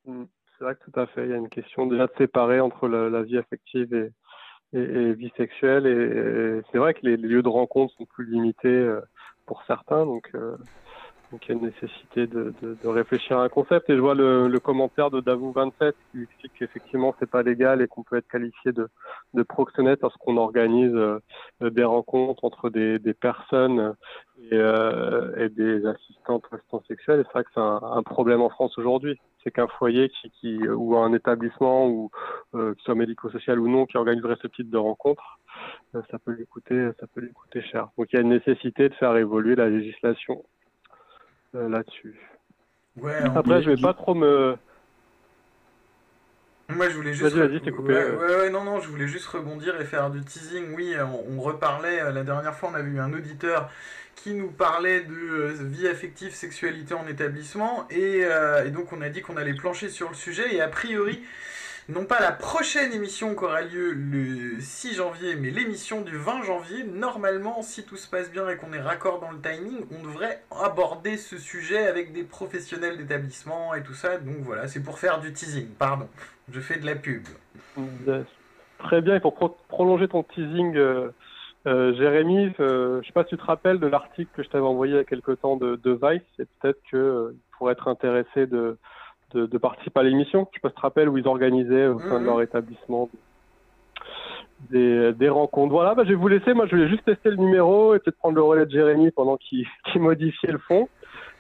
Mm. 0.06 0.26
c'est 0.58 0.64
vrai 0.64 0.76
que 0.76 0.90
tout 0.90 1.00
à 1.00 1.06
fait. 1.08 1.26
Il 1.26 1.30
y 1.30 1.34
a 1.34 1.38
une 1.38 1.50
question 1.50 1.86
déjà 1.86 2.08
de 2.08 2.14
séparer 2.18 2.60
entre 2.60 2.88
la, 2.88 3.08
la 3.10 3.22
vie 3.22 3.38
affective 3.38 3.94
et, 3.94 4.12
et, 4.74 4.80
et 4.80 5.14
vie 5.14 5.32
sexuelle. 5.38 5.86
Et, 5.88 6.60
et 6.60 6.62
c'est 6.72 6.78
vrai 6.78 6.94
que 6.94 7.02
les, 7.04 7.18
lieux 7.18 7.44
de 7.44 7.50
rencontre 7.50 7.94
sont 7.98 8.06
plus 8.06 8.26
limités 8.26 8.68
euh, 8.70 9.02
pour 9.46 9.64
certains, 9.68 10.06
donc 10.06 10.30
euh, 10.36 10.56
donc 11.32 11.46
il 11.48 11.50
y 11.50 11.52
a 11.54 11.58
une 11.58 11.66
nécessité 11.66 12.28
de, 12.28 12.54
de, 12.62 12.78
de 12.82 12.88
réfléchir 12.88 13.38
à 13.38 13.44
un 13.44 13.50
concept. 13.50 13.90
Et 13.90 13.96
je 13.96 14.02
vois 14.02 14.16
le, 14.16 14.50
le 14.50 14.60
commentaire 14.60 15.10
de 15.10 15.22
Davou27 15.22 15.94
qui 16.12 16.24
explique 16.24 16.52
qu'effectivement 16.60 17.16
c'est 17.20 17.30
pas 17.30 17.42
légal 17.42 17.82
et 17.82 17.88
qu'on 17.88 18.04
peut 18.04 18.18
être 18.18 18.28
qualifié 18.28 18.74
de, 18.74 18.90
de 19.34 19.44
proxénète 19.44 20.02
lorsqu'on 20.02 20.36
organise 20.38 20.94
euh, 20.94 21.20
des 21.62 21.86
rencontres 21.86 22.44
entre 22.44 22.70
des, 22.70 23.00
des 23.00 23.14
personnes 23.14 23.96
et, 24.40 24.50
euh, 24.54 25.34
et 25.38 25.50
des 25.50 25.86
assistantes 25.86 26.44
assistants 26.52 26.84
sexuels. 26.88 27.22
Et 27.22 27.24
c'est 27.24 27.34
vrai 27.34 27.44
que 27.46 27.52
c'est 27.54 27.62
un, 27.62 27.80
un 27.82 28.04
problème 28.04 28.42
en 28.42 28.50
France 28.50 28.78
aujourd'hui. 28.78 29.18
C'est 29.44 29.52
qu'un 29.52 29.68
foyer 29.68 30.10
qui, 30.10 30.30
qui 30.32 30.68
ou 30.68 30.98
un 30.98 31.14
établissement 31.14 31.88
ou 31.88 32.12
euh, 32.54 32.74
que 32.76 32.82
soit 32.82 32.96
médico-social 32.96 33.60
ou 33.60 33.68
non 33.68 33.86
qui 33.86 33.98
organiserait 33.98 34.38
ce 34.42 34.48
type 34.48 34.70
de 34.70 34.78
rencontre, 34.78 35.40
euh, 35.96 36.02
ça 36.12 36.20
peut 36.20 36.32
lui 36.32 36.46
coûter 36.46 36.90
ça 37.00 37.08
peut 37.08 37.22
lui 37.22 37.34
coûter 37.34 37.62
cher. 37.64 37.88
Donc 37.98 38.08
il 38.12 38.16
y 38.16 38.20
a 38.20 38.22
une 38.22 38.30
nécessité 38.30 38.90
de 38.90 38.94
faire 38.96 39.16
évoluer 39.18 39.56
la 39.56 39.70
législation 39.70 40.44
euh, 41.56 41.68
là-dessus. 41.70 42.20
Ouais, 42.98 43.18
Après, 43.36 43.62
je 43.64 43.72
vais 43.72 43.82
pas 43.82 43.94
trop 43.94 44.14
me 44.14 44.58
Moi, 46.70 46.90
je 46.90 46.96
voulais 46.96 47.14
juste. 47.14 47.34
Vas-y, 47.36 47.48
vas-y, 47.48 47.58
je 47.60 47.64
t'ai 47.64 47.72
coupé, 47.72 47.94
Ouais, 47.94 48.00
euh. 48.00 48.18
ouais, 48.18 48.36
ouais, 48.42 48.50
non, 48.50 48.64
non, 48.64 48.80
je 48.80 48.90
voulais 48.90 49.08
juste 49.08 49.28
rebondir 49.28 49.80
et 49.80 49.86
faire 49.86 50.10
du 50.10 50.22
teasing. 50.22 50.76
Oui, 50.76 50.94
on, 51.00 51.38
on 51.38 51.42
reparlait, 51.42 52.02
euh, 52.02 52.12
la 52.12 52.24
dernière 52.24 52.54
fois, 52.54 52.70
on 52.72 52.76
avait 52.76 52.90
eu 52.90 53.00
un 53.00 53.12
auditeur 53.14 53.70
qui 54.16 54.34
nous 54.34 54.50
parlait 54.52 55.02
de 55.02 55.14
euh, 55.14 55.54
vie 55.60 55.88
affective, 55.88 56.34
sexualité 56.34 56.94
en 56.94 57.08
établissement. 57.08 57.88
Et, 57.90 58.22
euh, 58.24 58.66
et 58.66 58.70
donc, 58.70 58.94
on 58.94 59.02
a 59.02 59.10
dit 59.10 59.22
qu'on 59.22 59.38
allait 59.38 59.54
plancher 59.56 59.90
sur 59.90 60.10
le 60.10 60.16
sujet. 60.16 60.54
Et 60.54 60.62
a 60.62 60.68
priori, 60.68 61.22
non 61.90 62.06
pas 62.06 62.20
la 62.22 62.32
prochaine 62.32 62.94
émission 62.94 63.36
qui 63.36 63.44
aura 63.44 63.62
lieu 63.64 63.92
le 63.94 64.60
6 64.62 64.94
janvier, 64.96 65.36
mais 65.36 65.50
l'émission 65.50 66.02
du 66.02 66.16
20 66.18 66.44
janvier, 66.44 66.84
normalement, 66.84 67.64
si 67.64 67.84
tout 67.84 67.98
se 67.98 68.08
passe 68.08 68.30
bien 68.32 68.48
et 68.50 68.58
qu'on 68.58 68.72
est 68.74 68.80
raccord 68.82 69.20
dans 69.20 69.32
le 69.32 69.40
timing, 69.42 69.86
on 70.00 70.04
devrait 70.04 70.44
aborder 70.52 71.18
ce 71.18 71.38
sujet 71.40 71.88
avec 71.88 72.14
des 72.14 72.24
professionnels 72.24 72.98
d'établissement 72.98 73.74
et 73.74 73.82
tout 73.82 73.96
ça. 73.96 74.18
Donc 74.20 74.38
voilà, 74.42 74.68
c'est 74.68 74.82
pour 74.84 75.00
faire 75.00 75.20
du 75.20 75.34
teasing, 75.34 75.68
pardon. 75.68 76.08
Je 76.54 76.60
fais 76.60 76.78
de 76.78 76.86
la 76.86 76.96
pub. 76.96 77.24
Très 78.80 79.02
bien, 79.02 79.16
et 79.16 79.20
pour 79.20 79.36
pro- 79.36 79.58
prolonger 79.68 80.08
ton 80.08 80.24
teasing, 80.24 80.76
euh, 80.76 81.12
euh, 81.68 81.94
Jérémy, 81.96 82.52
euh, 82.60 83.02
je 83.02 83.08
sais 83.08 83.14
pas 83.14 83.24
si 83.24 83.30
tu 83.30 83.38
te 83.38 83.44
rappelles 83.44 83.80
de 83.80 83.88
l'article 83.88 84.30
que 84.36 84.44
je 84.44 84.50
t'avais 84.50 84.66
envoyé 84.66 84.94
il 84.94 84.98
y 84.98 85.00
a 85.00 85.04
quelque 85.04 85.32
temps 85.32 85.58
de, 85.58 85.76
de 85.76 85.92
Vice, 85.92 86.22
et 86.40 86.46
peut-être 86.60 86.82
qu'il 86.90 87.36
pourraient 87.58 87.74
être 87.74 87.88
intéressés 87.88 88.48
de, 88.48 88.78
de, 89.34 89.46
de 89.46 89.58
participer 89.58 90.00
à 90.00 90.04
l'émission. 90.04 90.48
Je 90.52 90.58
sais 90.58 90.62
pas 90.62 90.70
si 90.70 90.76
tu 90.76 90.82
te 90.82 90.82
rappelles 90.82 91.10
où 91.10 91.18
ils 91.18 91.28
organisaient 91.28 91.88
au 91.88 92.00
sein 92.00 92.16
de 92.16 92.20
Mhm. 92.20 92.26
leur 92.26 92.42
établissement 92.42 93.10
des, 94.70 95.14
des 95.14 95.30
rencontres. 95.30 95.72
Voilà, 95.72 95.96
bah, 95.96 96.04
je 96.04 96.10
vais 96.10 96.16
vous 96.16 96.28
laisser. 96.28 96.54
Moi, 96.54 96.66
je 96.68 96.76
voulais 96.76 96.90
juste 96.90 97.06
tester 97.06 97.30
le 97.30 97.38
numéro 97.38 97.96
et 97.96 98.00
peut-être 98.00 98.18
prendre 98.18 98.36
le 98.36 98.44
relais 98.44 98.66
de 98.66 98.72
Jérémy 98.72 99.12
pendant 99.12 99.38
qu'il 99.38 99.66
qu'il 99.92 100.02
modifiait 100.02 100.52
le 100.52 100.60
fond. 100.60 100.88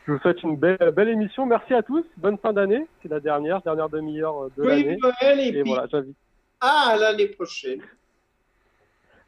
Je 0.07 0.13
vous 0.13 0.19
souhaite 0.19 0.41
une 0.41 0.57
belle, 0.57 0.91
belle 0.95 1.09
émission. 1.09 1.45
Merci 1.45 1.73
à 1.75 1.83
tous. 1.83 2.03
Bonne 2.17 2.37
fin 2.39 2.53
d'année. 2.53 2.87
C'est 3.01 3.09
la 3.09 3.19
dernière, 3.19 3.61
dernière 3.61 3.87
demi-heure 3.89 4.47
de 4.57 4.63
Oui, 4.63 4.67
l'année. 4.67 4.97
Et, 5.47 5.61
puis 5.61 5.71
voilà, 5.71 5.87
j'invite 5.91 6.15
ah, 6.59 6.95
l'année 6.99 7.27
prochaine. 7.27 7.81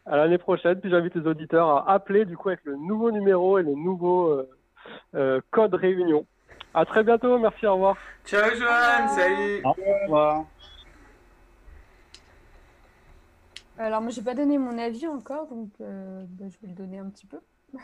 À 0.06 0.18
l'année 0.18 0.38
prochaine. 0.38 0.80
Puis 0.80 0.90
j'invite 0.90 1.16
les 1.16 1.28
auditeurs 1.28 1.70
à 1.70 1.92
appeler 1.92 2.26
du 2.26 2.38
coup 2.38 2.50
avec 2.50 2.64
le 2.66 2.76
nouveau 2.76 3.12
numéro 3.12 3.60
et 3.60 3.64
le 3.64 3.74
nouveau 3.74 4.30
euh, 4.30 4.50
euh, 5.16 5.42
code 5.52 5.74
réunion. 5.74 6.26
À 6.74 6.86
très 6.86 7.04
bientôt. 7.04 7.38
Merci. 7.38 7.68
Au 7.68 7.74
revoir. 7.74 7.98
Ciao 8.26 8.50
Johan, 8.56 9.08
salut 9.10 9.62
Au 9.64 9.74
revoir. 9.74 10.46
Alors 13.78 14.02
moi 14.02 14.12
j'ai 14.12 14.22
pas 14.22 14.36
donné 14.36 14.58
mon 14.58 14.78
avis 14.78 15.08
encore, 15.08 15.48
donc 15.48 15.70
euh, 15.82 16.24
bah, 16.30 16.46
je 16.48 16.58
vais 16.62 16.68
le 16.68 16.76
donner 16.76 17.00
un 17.00 17.10
petit 17.10 17.26
peu. 17.26 17.40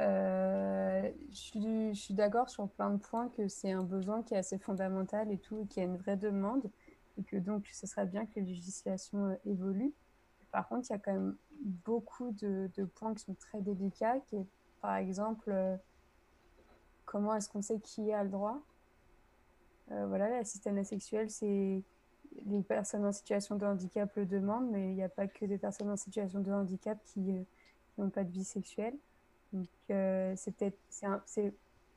Euh, 0.00 1.08
je 1.30 1.92
suis, 1.94 2.14
d'accord 2.14 2.50
sur 2.50 2.68
plein 2.68 2.90
de 2.90 2.96
points 2.96 3.28
que 3.36 3.46
c'est 3.46 3.70
un 3.70 3.84
besoin 3.84 4.24
qui 4.24 4.34
est 4.34 4.38
assez 4.38 4.58
fondamental 4.58 5.30
et 5.30 5.38
tout, 5.38 5.60
et 5.60 5.66
qu'il 5.68 5.84
y 5.84 5.86
a 5.86 5.88
une 5.88 5.98
vraie 5.98 6.16
demande, 6.16 6.68
et 7.16 7.22
que 7.22 7.36
donc 7.36 7.68
ce 7.72 7.86
serait 7.86 8.06
bien 8.06 8.26
que 8.26 8.32
les 8.34 8.42
législations 8.42 9.26
euh, 9.26 9.34
évoluent. 9.46 9.92
Par 10.54 10.68
contre, 10.68 10.86
il 10.88 10.92
y 10.92 10.94
a 10.94 11.00
quand 11.00 11.12
même 11.12 11.36
beaucoup 11.60 12.30
de, 12.30 12.70
points 12.94 13.12
qui 13.12 13.24
sont 13.24 13.34
très 13.34 13.60
délicats, 13.60 14.20
par 14.80 14.94
exemple 14.94 15.50
euh, 15.50 15.76
comment 17.06 17.34
est-ce 17.34 17.48
qu'on 17.48 17.60
sait 17.60 17.80
qui 17.80 18.12
a 18.12 18.22
le 18.22 18.30
droit? 18.30 18.62
Euh, 19.90 20.06
Voilà, 20.06 20.28
l'assistance 20.28 20.86
sexuelle, 20.86 21.28
c'est 21.28 21.82
les 22.46 22.62
personnes 22.62 23.04
en 23.04 23.10
situation 23.10 23.56
de 23.56 23.66
handicap 23.66 24.14
le 24.14 24.26
demandent, 24.26 24.70
mais 24.70 24.90
il 24.90 24.94
n'y 24.94 25.02
a 25.02 25.08
pas 25.08 25.26
que 25.26 25.44
des 25.44 25.58
personnes 25.58 25.90
en 25.90 25.96
situation 25.96 26.38
de 26.38 26.52
handicap 26.52 26.98
qui 27.04 27.32
euh, 27.32 27.42
n'ont 27.98 28.10
pas 28.10 28.22
de 28.22 28.30
vie 28.30 28.44
sexuelle. 28.44 28.94
Donc 29.52 29.66
c'est 29.88 30.54
peut-être 30.56 30.78
un, 31.02 31.20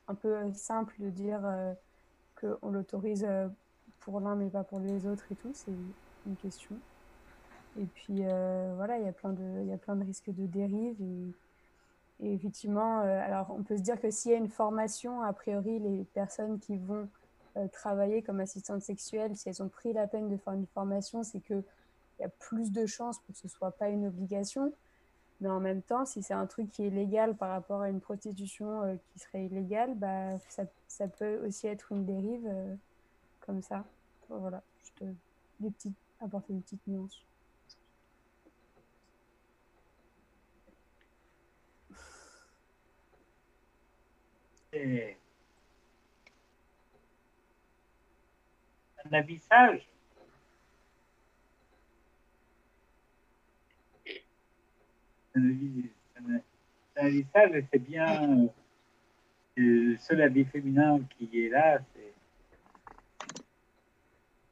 un 0.07 0.15
peu 0.15 0.51
simple 0.53 0.95
de 0.97 1.11
dire 1.11 1.41
qu'on 2.39 2.71
l'autorise 2.71 3.27
pour 3.99 4.19
l'un 4.19 4.35
mais 4.35 4.49
pas 4.49 4.63
pour 4.63 4.79
les 4.79 5.05
autres 5.07 5.31
et 5.31 5.35
tout, 5.35 5.51
c'est 5.53 5.71
une 6.25 6.35
question. 6.35 6.75
Et 7.79 7.85
puis 7.85 8.21
euh, 8.21 8.73
voilà, 8.75 8.97
il 8.97 9.05
y 9.05 9.07
a 9.07 9.11
plein 9.11 9.33
de 9.33 9.61
il 9.61 9.67
y 9.67 9.73
a 9.73 9.77
plein 9.77 9.95
de 9.95 10.03
risques 10.03 10.29
de 10.29 10.45
dérive 10.47 10.95
et, 12.19 12.33
effectivement, 12.33 13.01
euh, 13.01 13.21
alors 13.23 13.51
on 13.51 13.61
peut 13.61 13.77
se 13.77 13.83
dire 13.83 13.99
que 14.01 14.09
s'il 14.09 14.31
y 14.31 14.33
a 14.33 14.37
une 14.37 14.49
formation, 14.49 15.21
a 15.21 15.31
priori 15.33 15.79
les 15.79 16.03
personnes 16.15 16.59
qui 16.59 16.77
vont 16.77 17.07
euh, 17.57 17.67
travailler 17.67 18.23
comme 18.23 18.39
assistantes 18.39 18.81
sexuelles, 18.81 19.35
si 19.35 19.49
elles 19.49 19.61
ont 19.61 19.69
pris 19.69 19.93
la 19.93 20.07
peine 20.07 20.29
de 20.29 20.37
faire 20.37 20.53
une 20.53 20.65
formation, 20.67 21.23
c'est 21.23 21.39
que 21.39 21.63
il 22.19 22.23
y 22.23 22.25
a 22.25 22.29
plus 22.29 22.71
de 22.71 22.87
chances 22.87 23.19
pour 23.19 23.35
que 23.35 23.39
ce 23.39 23.47
soit 23.47 23.71
pas 23.71 23.89
une 23.89 24.07
obligation. 24.07 24.73
Mais 25.39 25.49
en 25.49 25.59
même 25.59 25.83
temps, 25.83 26.03
si 26.05 26.23
c'est 26.23 26.33
un 26.33 26.47
truc 26.47 26.71
qui 26.71 26.87
est 26.87 26.89
légal 26.89 27.35
par 27.35 27.49
rapport 27.49 27.81
à 27.81 27.89
une 27.89 28.01
prostitution 28.01 28.97
qui 29.13 29.19
serait 29.19 29.45
illégale, 29.45 29.93
bah, 29.93 30.39
ça, 30.49 30.63
ça 30.87 31.07
peut 31.07 31.45
aussi 31.45 31.67
être 31.67 31.91
une 31.91 32.05
dérive 32.05 32.49
comme 33.47 33.61
ça. 33.61 33.85
Voilà, 34.29 34.61
juste 34.79 35.01
euh, 35.01 35.13
des 35.59 35.71
apporter 36.19 36.53
une 36.53 36.61
petite 36.61 36.85
nuance. 36.87 37.23
Un 49.05 49.13
avis 49.13 49.39
sage. 49.39 49.81
Un 55.35 55.41
c'est 57.71 57.79
bien 57.79 58.31
euh, 58.31 58.47
le 59.55 59.97
seul 59.97 60.21
avis 60.21 60.45
féminin 60.45 60.99
qui 61.09 61.45
est 61.45 61.49
là, 61.49 61.79
c'est 61.93 62.13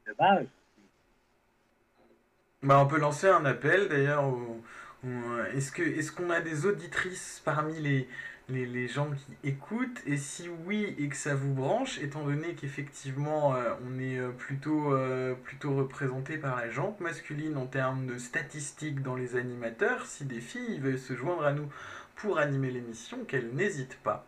dommage. 0.06 0.46
Bah, 2.62 2.80
on 2.80 2.86
peut 2.86 2.98
lancer 3.00 3.26
un 3.28 3.44
appel 3.44 3.88
d'ailleurs. 3.88 4.32
Est-ce 5.54 5.70
que 5.72 5.82
est-ce 5.82 6.10
qu'on 6.10 6.30
a 6.30 6.40
des 6.40 6.66
auditrices 6.66 7.42
parmi 7.44 7.78
les, 7.80 8.08
les, 8.48 8.66
les 8.66 8.88
gens 8.88 9.10
qui 9.10 9.48
écoutent 9.48 10.00
Et 10.06 10.16
si 10.16 10.48
oui 10.66 10.94
et 10.98 11.08
que 11.08 11.16
ça 11.16 11.34
vous 11.34 11.52
branche, 11.52 11.98
étant 11.98 12.24
donné 12.24 12.54
qu'effectivement 12.54 13.54
euh, 13.54 13.72
on 13.86 13.98
est 13.98 14.18
euh, 14.18 14.30
plutôt, 14.30 14.94
euh, 14.94 15.34
plutôt 15.34 15.74
représenté 15.74 16.38
par 16.38 16.56
la 16.56 16.70
jante 16.70 17.00
masculine 17.00 17.56
en 17.56 17.66
termes 17.66 18.06
de 18.06 18.18
statistiques 18.18 19.02
dans 19.02 19.16
les 19.16 19.36
animateurs, 19.36 20.06
si 20.06 20.24
des 20.24 20.40
filles 20.40 20.78
veulent 20.78 20.98
se 20.98 21.14
joindre 21.14 21.44
à 21.44 21.52
nous 21.52 21.68
pour 22.14 22.38
animer 22.38 22.70
l'émission, 22.70 23.24
qu'elles 23.24 23.50
n'hésitent 23.52 23.98
pas. 24.02 24.26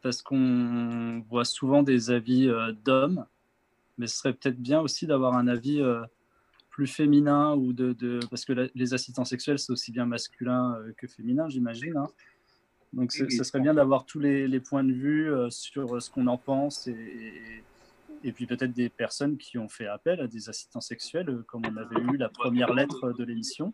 parce 0.01 0.21
qu'on 0.21 1.23
voit 1.29 1.45
souvent 1.45 1.83
des 1.83 2.11
avis 2.11 2.47
euh, 2.49 2.71
d'hommes 2.85 3.25
mais 3.99 4.07
ce 4.07 4.17
serait 4.17 4.33
peut-être 4.33 4.57
bien 4.59 4.79
aussi 4.81 5.05
d'avoir 5.05 5.35
un 5.35 5.47
avis 5.47 5.79
euh, 5.81 6.01
plus 6.71 6.87
féminin 6.87 7.53
ou 7.55 7.73
de, 7.73 7.93
de- 7.93 8.19
parce 8.29 8.45
que 8.45 8.53
la- 8.53 8.67
les 8.73 8.93
assistants 8.95 9.25
sexuels 9.25 9.59
c'est 9.59 9.71
aussi 9.71 9.91
bien 9.91 10.05
masculin 10.05 10.75
euh, 10.77 10.93
que 10.97 11.05
féminin 11.07 11.47
j'imagine 11.49 11.97
hein. 11.97 12.07
donc 12.93 13.11
ce 13.11 13.25
Oui, 13.25 13.31
serait 13.43 13.59
bien 13.59 13.73
d'avoir 13.73 14.05
tous 14.05 14.19
les, 14.19 14.47
les 14.47 14.59
points 14.61 14.83
de 14.85 14.93
vue 14.93 15.31
euh, 15.31 15.49
sur 15.49 16.01
ce 16.01 16.09
qu'on 16.09 16.25
en 16.27 16.37
pense 16.37 16.87
et, 16.87 16.91
et- 16.91 17.63
et 18.21 18.33
puis 18.33 18.45
peut-être 18.47 18.73
des 18.73 18.89
personnes 18.89 19.37
qui 19.37 19.57
ont 19.57 19.69
fait 19.69 19.87
appel 19.87 20.19
à 20.19 20.27
des 20.27 20.49
assistants 20.49 20.81
sexuels, 20.81 21.41
comme 21.47 21.61
on 21.65 21.77
avait 21.77 22.01
eu 22.01 22.17
la 22.17 22.27
première 22.27 22.73
lettre 22.73 23.13
de 23.13 23.23
l'émission, 23.23 23.71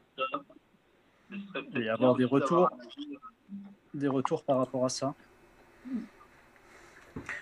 et 1.76 1.89
avoir 1.89 2.13
des 2.15 2.26
retours, 2.26 2.69
des 3.95 4.07
retours 4.07 4.43
par 4.43 4.57
rapport 4.59 4.86
à 4.86 4.89
ça. 4.89 5.15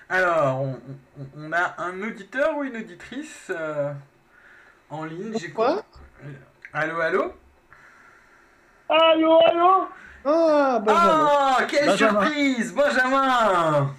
Alors, 0.10 0.62
on, 1.38 1.52
a 1.52 1.82
un 1.82 2.02
auditeur 2.04 2.58
ou 2.58 2.64
une 2.64 2.78
auditrice 2.78 3.48
euh, 3.50 3.92
en 4.90 5.06
ligne. 5.06 5.34
J'ai 5.40 5.52
Quoi? 5.52 5.84
Euh, 6.24 6.32
Allô, 6.74 7.02
allô? 7.02 7.34
Allô, 8.90 9.40
allô? 9.48 9.88
Ah, 10.26 10.80
Benjamin. 10.86 11.28
Ah, 11.30 11.58
quelle 11.70 11.86
Benjamin. 11.88 12.22
surprise! 12.22 12.74
Benjamin! 12.74 13.96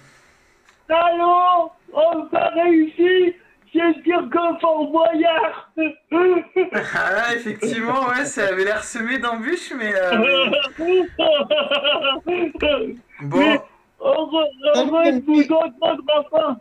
Allô? 0.89 1.71
On 1.93 2.27
a 2.33 2.49
réussi 2.49 3.35
C'est 3.71 4.03
dire 4.03 4.29
que 4.31 4.59
Fort 4.59 4.87
Boyard 4.91 5.71
Ah 6.73 7.11
là, 7.11 7.35
effectivement, 7.35 8.07
ouais, 8.09 8.25
ça 8.25 8.47
avait 8.47 8.63
l'air 8.65 8.83
semé 8.83 9.17
d'embûches, 9.17 9.73
mais... 9.77 9.93
euh, 9.95 10.17
mais- 10.23 10.51
Bon, 13.19 13.61
heureux 14.05 15.11
de 15.11 15.25
vous 15.25 15.53
entendre 15.53 16.03
enfin 16.17 16.57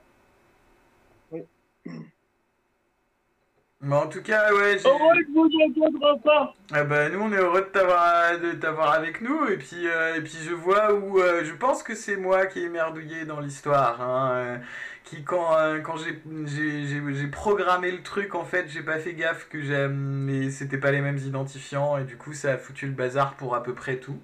mais 3.86 3.97
en 3.97 4.09
tout 4.09 4.22
cas, 4.22 4.51
ouais. 4.55 4.78
Heureux 4.82 5.18
de 5.18 5.32
vous 5.34 5.51
entendre 5.82 6.18
enfin 6.24 6.53
Ah 6.72 6.84
bah, 6.84 7.11
nous, 7.11 7.20
on 7.20 7.30
est 7.32 7.36
heureux 7.36 7.61
de 7.61 7.66
t'avoir 7.66 8.38
de 8.40 8.53
t'avoir 8.53 8.92
avec 8.92 9.20
nous, 9.20 9.47
et 9.47 9.59
puis, 9.59 9.86
euh, 9.86 10.14
et 10.16 10.22
puis 10.22 10.38
je 10.42 10.55
vois 10.55 10.95
où... 10.95 11.20
euh, 11.20 11.45
je 11.45 11.53
pense 11.53 11.82
que 11.82 11.95
c'est 11.95 12.16
moi 12.16 12.47
qui 12.47 12.61
ai 12.61 12.70
merdouillé 12.70 13.26
dans 13.26 13.40
l'histoire, 13.40 14.01
hein, 14.01 14.30
euh, 14.36 14.59
qui, 15.05 15.22
quand, 15.22 15.55
euh, 15.59 15.80
quand 15.80 15.99
j'ai- 15.99 16.18
j'ai 16.47 16.86
j'ai- 16.86 17.14
j'ai 17.14 17.26
programmé 17.26 17.90
le 17.90 18.03
truc, 18.03 18.34
en 18.34 18.45
fait, 18.45 18.68
j'ai 18.68 18.82
pas 18.82 18.99
fait 18.99 19.12
gaffe 19.12 19.49
que 19.51 19.61
j'aime... 19.61 19.95
Mais 19.97 20.51
c'était 20.51 20.78
pas 20.78 20.90
les 20.90 21.03
mêmes 21.03 21.18
identifiants, 21.18 21.99
et 21.99 22.05
du 22.05 22.16
coup, 22.16 22.32
ça 22.32 22.53
a 22.55 22.57
foutu 22.59 22.86
le 22.86 22.92
bazar 22.92 23.34
pour 23.34 23.55
à 23.55 23.62
peu 23.62 23.74
près 23.74 23.97
tout. 23.97 24.18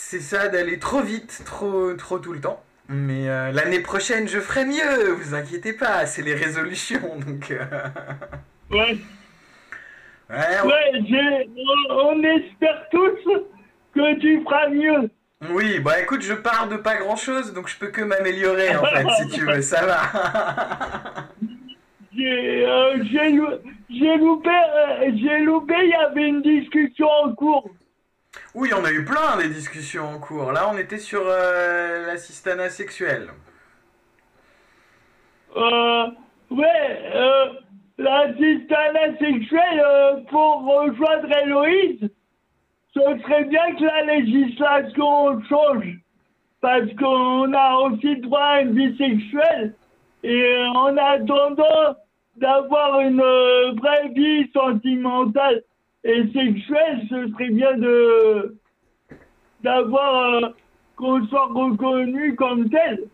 C'est 0.00 0.20
ça 0.20 0.48
d'aller 0.48 0.78
trop 0.78 1.02
vite, 1.02 1.42
trop, 1.44 1.92
trop 1.94 2.18
tout 2.18 2.32
le 2.32 2.40
temps. 2.40 2.62
Mais 2.88 3.28
euh, 3.28 3.50
l'année 3.52 3.80
prochaine, 3.80 4.26
je 4.28 4.38
ferai 4.38 4.64
mieux, 4.64 5.10
vous 5.12 5.34
inquiétez 5.34 5.72
pas, 5.74 6.06
c'est 6.06 6.22
les 6.22 6.34
résolutions, 6.34 7.18
donc... 7.26 7.50
euh, 7.50 7.64
Ouais, 8.70 8.96
Ouais, 10.30 10.36
on- 10.64 10.68
Ouais, 10.68 11.48
on, 11.90 12.22
espère 12.22 12.84
tous 12.90 13.18
que 13.94 14.14
tu 14.20 14.40
feras 14.44 14.68
mieux. 14.68 15.10
Oui, 15.50 15.80
bah 15.80 16.00
écoute, 16.00 16.22
je 16.22 16.32
pars 16.34 16.68
de 16.68 16.76
pas 16.76 16.96
grand 16.96 17.16
chose, 17.16 17.52
donc 17.52 17.68
je 17.68 17.76
peux 17.76 17.88
que 17.88 18.00
m'améliorer 18.02 18.76
en 18.76 18.84
fait, 18.84 19.06
si 19.18 19.28
tu 19.28 19.44
veux, 19.44 19.62
ça 19.62 19.84
va. 19.84 21.28
J'ai 22.16 22.64
euh, 22.66 22.96
euh, 22.96 23.58
j'ai 23.90 24.16
loupé, 24.16 25.74
il 25.82 25.90
y 25.90 25.94
avait 25.94 26.28
une 26.28 26.42
discussion 26.42 27.08
en 27.24 27.32
cours. 27.32 27.68
Oui, 28.54 28.70
on 28.74 28.84
a 28.84 28.90
eu 28.90 29.04
plein 29.04 29.36
des 29.36 29.48
discussions 29.48 30.08
en 30.08 30.18
cours. 30.18 30.52
Là, 30.52 30.70
on 30.72 30.78
était 30.78 30.98
sur 30.98 31.22
euh, 31.24 32.06
l'assistanat 32.06 32.70
sexuel. 32.70 33.28
Euh, 35.56 36.06
ouais, 36.50 37.12
euh, 37.14 37.46
l'assistanat 37.98 39.18
euh, 39.20 40.16
pour 40.30 40.64
rejoindre 40.64 41.28
Héloïse, 41.42 42.10
ce 42.94 43.00
serait 43.00 43.44
bien 43.44 43.74
que 43.74 43.84
la 43.84 44.02
législation 44.14 45.42
change. 45.48 45.98
Parce 46.60 46.92
qu'on 46.98 47.52
a 47.52 47.74
aussi 47.76 48.16
droit 48.16 48.40
à 48.40 48.60
une 48.62 48.74
vie 48.74 48.96
sexuelle. 48.96 49.74
Et 50.24 50.64
en 50.74 50.96
attendant 50.96 51.94
d'avoir 52.36 53.00
une 53.00 53.20
euh, 53.20 53.72
vraie 53.72 54.08
vie 54.08 54.50
sentimentale 54.52 55.62
et 56.04 56.22
sexuelle, 56.32 57.06
ce 57.08 57.28
serait 57.32 57.50
bien 57.50 57.76
de 57.76 58.56
d'avoir 59.62 60.44
euh, 60.44 60.48
qu'on 60.96 61.26
soit 61.26 61.46
reconnu 61.46 62.34
comme 62.36 62.68
tel. 62.70 63.04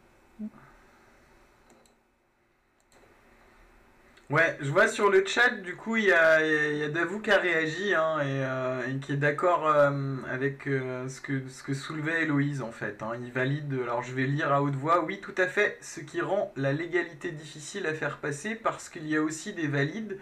Ouais, 4.31 4.57
je 4.61 4.71
vois 4.71 4.89
sur 4.89 5.11
le 5.11 5.25
chat, 5.27 5.51
du 5.63 5.77
coup, 5.77 5.97
il 5.97 6.07
y 6.07 6.13
a, 6.13 6.45
y 6.45 6.83
a 6.83 6.89
Davou 6.89 7.21
qui 7.21 7.31
a 7.31 7.37
réagi 7.39 7.95
hein, 7.95 8.21
et, 8.21 8.25
euh, 8.43 8.99
qui 9.01 9.13
est 9.13 9.17
d'accord 9.17 9.67
euh, 9.69 10.17
avec 10.31 10.63
ce, 10.65 11.21
que, 11.21 11.47
ce 11.49 11.63
que 11.63 11.75
soulevait 11.75 12.23
Héloïse 12.23 12.63
en 12.63 12.73
fait. 12.73 13.03
hein. 13.03 13.13
Il 13.23 13.31
valide, 13.33 13.75
alors 13.83 14.03
je 14.03 14.15
vais 14.15 14.25
lire 14.25 14.51
à 14.51 14.63
haute 14.63 14.75
voix, 14.77 15.05
oui, 15.05 15.21
tout 15.21 15.35
à 15.37 15.47
fait, 15.47 15.77
ce 15.83 16.01
qui 16.01 16.23
rend 16.23 16.53
la 16.57 16.73
légalité 16.73 17.33
difficile 17.33 17.87
à 17.87 17.93
faire 17.93 18.17
passer 18.17 18.55
parce 18.55 18.89
qu'il 18.89 19.07
y 19.07 19.15
a 19.15 19.23
aussi 19.23 19.53
des 19.53 19.69
valides, 19.69 20.19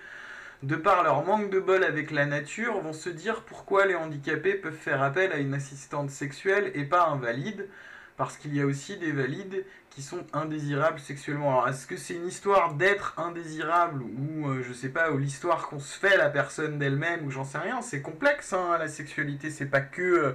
de 0.62 0.76
par 0.76 1.02
leur 1.02 1.24
manque 1.24 1.50
de 1.50 1.58
bol 1.58 1.82
avec 1.82 2.10
la 2.10 2.26
nature, 2.26 2.80
vont 2.80 2.92
se 2.92 3.08
dire 3.08 3.42
pourquoi 3.42 3.86
les 3.86 3.96
handicapés 3.96 4.54
peuvent 4.54 4.72
faire 4.72 5.02
appel 5.02 5.32
à 5.32 5.38
une 5.38 5.54
assistante 5.54 6.10
sexuelle 6.10 6.70
et 6.74 6.84
pas 6.84 7.06
un 7.06 7.16
valide, 7.16 7.68
parce 8.16 8.36
qu'il 8.36 8.54
y 8.54 8.60
a 8.60 8.66
aussi 8.66 8.96
des 8.96 9.10
valides 9.10 9.64
qui 9.90 10.02
sont 10.02 10.24
indésirables 10.32 11.00
sexuellement. 11.00 11.50
Alors, 11.50 11.68
est-ce 11.68 11.86
que 11.86 11.96
c'est 11.96 12.14
une 12.14 12.26
histoire 12.26 12.74
d'être 12.74 13.18
indésirable 13.18 14.02
ou 14.02 14.48
euh, 14.48 14.62
je 14.62 14.72
sais 14.72 14.88
pas, 14.88 15.10
ou 15.10 15.18
l'histoire 15.18 15.68
qu'on 15.68 15.80
se 15.80 15.98
fait 15.98 16.16
la 16.16 16.30
personne 16.30 16.78
d'elle-même 16.78 17.26
ou 17.26 17.30
j'en 17.30 17.44
sais 17.44 17.58
rien. 17.58 17.82
C'est 17.82 18.00
complexe, 18.00 18.52
hein, 18.52 18.76
la 18.78 18.88
sexualité. 18.88 19.50
C'est 19.50 19.66
pas 19.66 19.80
que 19.80 20.02
euh, 20.02 20.32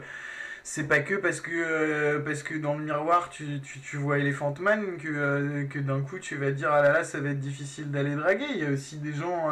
c'est 0.63 0.87
pas 0.87 0.99
que 0.99 1.15
parce 1.15 1.39
que 1.41 1.51
euh, 1.53 2.19
parce 2.19 2.43
que 2.43 2.55
dans 2.55 2.77
le 2.77 2.83
miroir 2.83 3.29
tu, 3.29 3.61
tu, 3.61 3.97
vois 3.97 4.19
Elephant 4.19 4.53
Man 4.59 4.97
que 4.97 5.79
d'un 5.79 6.01
coup 6.01 6.19
tu 6.19 6.35
vas 6.35 6.51
dire 6.51 6.71
ah 6.73 6.81
là 6.81 6.91
là 6.91 7.03
ça 7.05 7.21
va 7.21 7.29
être 7.29 7.39
difficile 7.39 7.89
d'aller 7.89 8.15
draguer. 8.15 8.47
Il 8.51 8.57
y 8.57 8.65
a 8.65 8.69
aussi 8.71 8.97
des 8.97 9.13
gens 9.13 9.49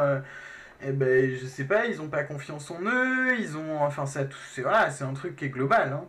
eh 0.82 0.92
ben 0.92 1.36
je 1.36 1.46
sais 1.46 1.66
pas, 1.66 1.86
ils 1.88 2.02
ont 2.02 2.10
pas 2.10 2.24
confiance 2.24 2.70
en 2.72 2.82
eux, 2.84 3.38
ils 3.40 3.58
ont 3.58 3.82
enfin 3.82 4.06
ça 4.06 4.26
tout 4.26 4.38
c'est 4.52 4.62
voilà, 4.62 4.90
c'est 4.92 5.04
un 5.04 5.14
truc 5.14 5.36
qui 5.36 5.46
est 5.46 5.50
global 5.50 5.94
hein. 5.94 6.06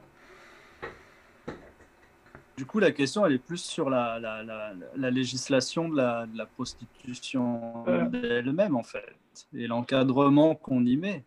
Du 2.56 2.64
coup, 2.64 2.78
la 2.78 2.90
question, 2.90 3.26
elle 3.26 3.34
est 3.34 3.38
plus 3.38 3.58
sur 3.62 3.90
la, 3.90 4.18
la, 4.18 4.42
la, 4.42 4.72
la 4.96 5.10
législation 5.10 5.90
de 5.90 5.96
la, 5.98 6.24
de 6.24 6.38
la 6.38 6.46
prostitution 6.46 7.84
Ouais. 7.84 8.08
elle-même, 8.22 8.76
en 8.76 8.82
fait, 8.82 9.14
et 9.54 9.66
l'encadrement 9.66 10.54
qu'on 10.54 10.82
y 10.86 10.96
met. 10.96 11.22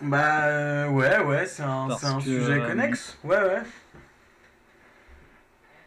Bah 0.00 0.44
euh, 0.44 0.88
ouais 0.90 1.18
ouais, 1.24 1.46
c'est 1.46 1.64
un, 1.64 1.88
que, 1.88 2.20
sujet 2.20 2.60
euh, 2.60 2.68
connexe. 2.68 3.18
Ouais 3.24 3.42
ouais. 3.42 3.62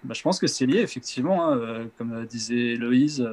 Bah, 0.04 0.14
je 0.14 0.22
pense 0.22 0.40
que 0.40 0.48
c'est 0.48 0.66
lié, 0.66 0.80
effectivement, 0.80 1.48
hein, 1.48 1.58
euh, 1.58 1.86
comme 1.98 2.12
euh, 2.12 2.26
disait 2.26 2.76
Loïse. 2.76 3.26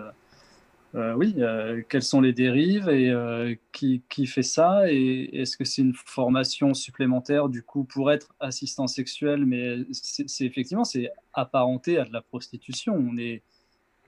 Euh, 0.95 1.15
oui, 1.15 1.35
euh, 1.39 1.83
quelles 1.89 2.03
sont 2.03 2.23
les 2.23 2.33
dérives 2.33 2.89
et 2.89 3.11
euh, 3.11 3.55
qui, 3.73 4.03
qui 4.09 4.27
fait 4.27 4.43
ça 4.43 4.91
Et 4.91 5.29
est-ce 5.39 5.57
que 5.57 5.65
c'est 5.65 5.83
une 5.83 5.95
formation 5.95 6.73
supplémentaire, 6.73 7.49
du 7.51 7.63
coup, 7.63 7.85
pour 7.85 8.11
être 8.11 8.35
assistant 8.41 8.87
sexuel? 8.87 9.45
Mais 9.45 9.85
c'est 9.93 10.47
effectivement, 10.47 10.85
c'est 10.85 11.11
apparenté 11.35 11.99
à 11.99 12.05
de 12.05 12.13
la 12.13 12.23
prostitution. 12.23 12.95
On 12.95 13.19
est 13.19 13.43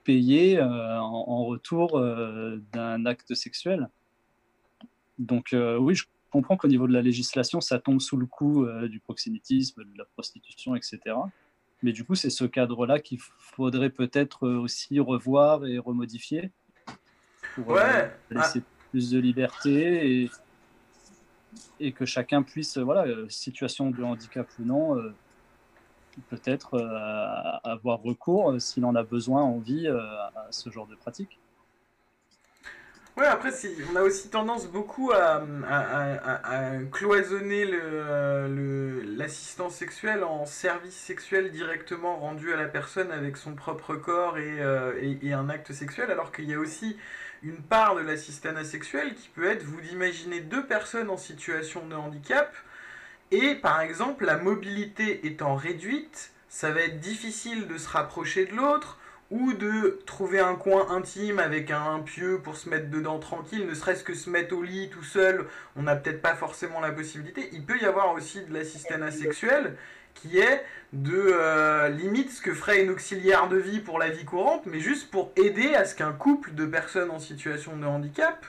payé 0.03 0.59
en, 0.59 1.03
en 1.03 1.45
retour 1.45 2.01
d'un 2.73 3.05
acte 3.05 3.35
sexuel. 3.35 3.87
Donc, 5.19 5.55
oui, 5.79 5.93
je 5.93 6.05
comprends 6.31 6.57
qu'au 6.57 6.67
niveau 6.67 6.87
de 6.87 6.93
la 6.93 7.03
législation, 7.03 7.61
ça 7.61 7.77
tombe 7.77 8.01
sous 8.01 8.17
le 8.17 8.25
coup 8.25 8.65
du 8.89 8.99
proxénétisme, 8.99 9.83
de 9.83 9.97
la 9.99 10.05
prostitution, 10.05 10.75
etc. 10.75 10.99
Mais 11.83 11.91
du 11.91 12.03
coup, 12.03 12.15
c'est 12.15 12.31
ce 12.31 12.45
cadre-là 12.45 12.99
qu'il 12.99 13.19
faudrait 13.19 13.91
peut-être 13.91 14.47
aussi 14.47 14.99
revoir 14.99 15.67
et 15.67 15.77
remodifier 15.77 16.51
pour 17.55 17.71
euh, 17.71 17.75
Ouais. 17.75 18.11
laisser 18.29 18.61
plus 18.91 19.11
de 19.11 19.19
liberté 19.19 20.23
et, 20.23 20.31
et 21.79 21.91
que 21.91 22.05
chacun 22.05 22.43
puisse, 22.43 22.77
euh, 22.77 22.83
voilà, 22.83 23.05
euh, 23.07 23.27
situation 23.29 23.91
de 23.91 24.03
handicap 24.03 24.47
ou 24.59 24.63
non, 24.63 25.13
peut-être 26.29 26.77
avoir 27.63 28.01
recours, 28.01 28.59
s'il 28.61 28.85
en 28.85 28.95
a 28.95 29.03
besoin, 29.03 29.41
envie, 29.43 29.87
à 29.87 30.47
ce 30.51 30.69
genre 30.69 30.87
de 30.87 30.95
pratique. 30.95 31.39
Ouais, 33.17 33.27
après, 33.27 33.49
on 33.91 33.95
a 33.97 34.01
aussi 34.01 34.29
tendance 34.29 34.67
beaucoup 34.67 35.11
à, 35.11 35.35
à- 35.35 35.43
à- 35.67 36.13
à- 36.15 36.75
à 36.75 36.77
cloisonner 36.85 37.65
le, 37.65 37.79
euh, 37.83 38.47
le- 38.47 39.01
l'assistance 39.01 39.75
sexuelle 39.75 40.23
en 40.23 40.45
service 40.45 40.95
sexuel 40.95 41.51
directement 41.51 42.17
rendu 42.17 42.53
à 42.53 42.55
la 42.57 42.67
personne 42.67 43.11
avec 43.11 43.35
son 43.35 43.53
propre 43.53 43.95
corps 43.95 44.37
et, 44.37 44.61
euh, 44.61 44.93
et- 45.01 45.19
et 45.27 45.33
un 45.33 45.49
acte 45.49 45.73
sexuel, 45.73 46.09
alors 46.09 46.31
qu'il 46.31 46.45
y 46.45 46.53
a 46.53 46.59
aussi 46.59 46.97
une 47.43 47.61
part 47.61 47.95
de 47.95 48.01
l'assistanat 48.01 48.63
sexuel 48.63 49.15
qui 49.15 49.29
peut 49.29 49.49
être, 49.49 49.63
vous 49.63 49.81
imaginez 49.91 50.41
deux 50.41 50.65
personnes 50.65 51.09
en 51.09 51.17
situation 51.17 51.85
de 51.87 51.95
handicap, 51.95 52.53
et 53.31 53.55
par 53.55 53.81
exemple, 53.81 54.25
la 54.25 54.37
mobilité 54.37 55.25
étant 55.25 55.55
réduite, 55.55 56.31
ça 56.49 56.71
va 56.71 56.81
être 56.81 56.99
difficile 56.99 57.67
de 57.67 57.77
se 57.77 57.87
rapprocher 57.89 58.45
de 58.45 58.55
l'autre, 58.55 58.97
ou 59.31 59.53
de 59.53 60.01
trouver 60.05 60.39
un 60.39 60.55
coin 60.55 60.89
intime 60.89 61.39
avec 61.39 61.71
un 61.71 61.99
pieu 61.99 62.41
pour 62.43 62.57
se 62.57 62.67
mettre 62.67 62.89
dedans 62.89 63.17
tranquille, 63.17 63.65
ne 63.65 63.73
serait-ce 63.73 64.03
que 64.03 64.13
se 64.13 64.29
mettre 64.29 64.53
au 64.55 64.61
lit 64.61 64.89
tout 64.89 65.05
seul, 65.05 65.47
on 65.77 65.83
n'a 65.83 65.95
peut-être 65.95 66.21
pas 66.21 66.35
forcément 66.35 66.81
la 66.81 66.91
possibilité. 66.91 67.49
Il 67.53 67.63
peut 67.63 67.79
y 67.81 67.85
avoir 67.85 68.11
aussi 68.11 68.41
de 68.41 68.53
l'assistanat 68.53 69.09
sexuel 69.09 69.77
qui 70.13 70.39
est 70.39 70.63
de 70.93 71.13
euh, 71.15 71.89
limite 71.89 72.31
ce 72.31 72.41
que 72.41 72.53
ferait 72.53 72.83
une 72.83 72.89
auxiliaire 72.89 73.47
de 73.47 73.57
vie 73.57 73.79
pour 73.79 73.97
la 73.97 74.09
vie 74.09 74.25
courante, 74.25 74.65
mais 74.65 74.79
juste 74.79 75.09
pour 75.09 75.31
aider 75.35 75.73
à 75.73 75.85
ce 75.85 75.95
qu'un 75.95 76.11
couple 76.11 76.53
de 76.53 76.65
personnes 76.65 77.11
en 77.11 77.19
situation 77.19 77.77
de 77.77 77.85
handicap 77.85 78.45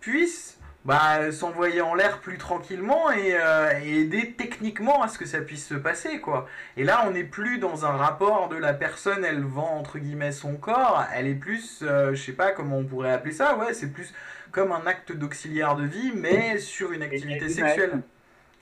puisse 0.00 0.58
bah, 0.84 1.30
s'envoyer 1.32 1.82
en 1.82 1.94
l'air 1.94 2.20
plus 2.20 2.38
tranquillement 2.38 3.10
et, 3.10 3.34
euh, 3.34 3.78
et 3.82 4.00
aider 4.00 4.34
techniquement 4.38 5.02
à 5.02 5.08
ce 5.08 5.18
que 5.18 5.26
ça 5.26 5.40
puisse 5.40 5.66
se 5.66 5.74
passer 5.74 6.20
quoi. 6.20 6.48
Et 6.78 6.84
là 6.84 7.04
on 7.06 7.10
n'est 7.10 7.24
plus 7.24 7.58
dans 7.58 7.84
un 7.84 7.90
rapport 7.90 8.48
de 8.48 8.56
la 8.56 8.72
personne 8.72 9.22
elle 9.24 9.42
vend 9.42 9.76
entre 9.76 9.98
guillemets 9.98 10.32
son 10.32 10.54
corps, 10.54 11.04
elle 11.14 11.26
est 11.26 11.34
plus, 11.34 11.80
euh, 11.82 12.14
je 12.14 12.22
sais 12.22 12.32
pas 12.32 12.52
comment 12.52 12.78
on 12.78 12.84
pourrait 12.84 13.12
appeler 13.12 13.34
ça, 13.34 13.56
ouais 13.56 13.74
c'est 13.74 13.92
plus 13.92 14.14
comme 14.50 14.72
un 14.72 14.86
acte 14.86 15.12
d'auxiliaire 15.12 15.76
de 15.76 15.84
vie 15.84 16.12
mais 16.14 16.58
sur 16.58 16.92
une 16.92 17.02
activité 17.02 17.50
sexuelle. 17.50 18.00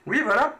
Oui 0.05 0.21
voilà. 0.25 0.57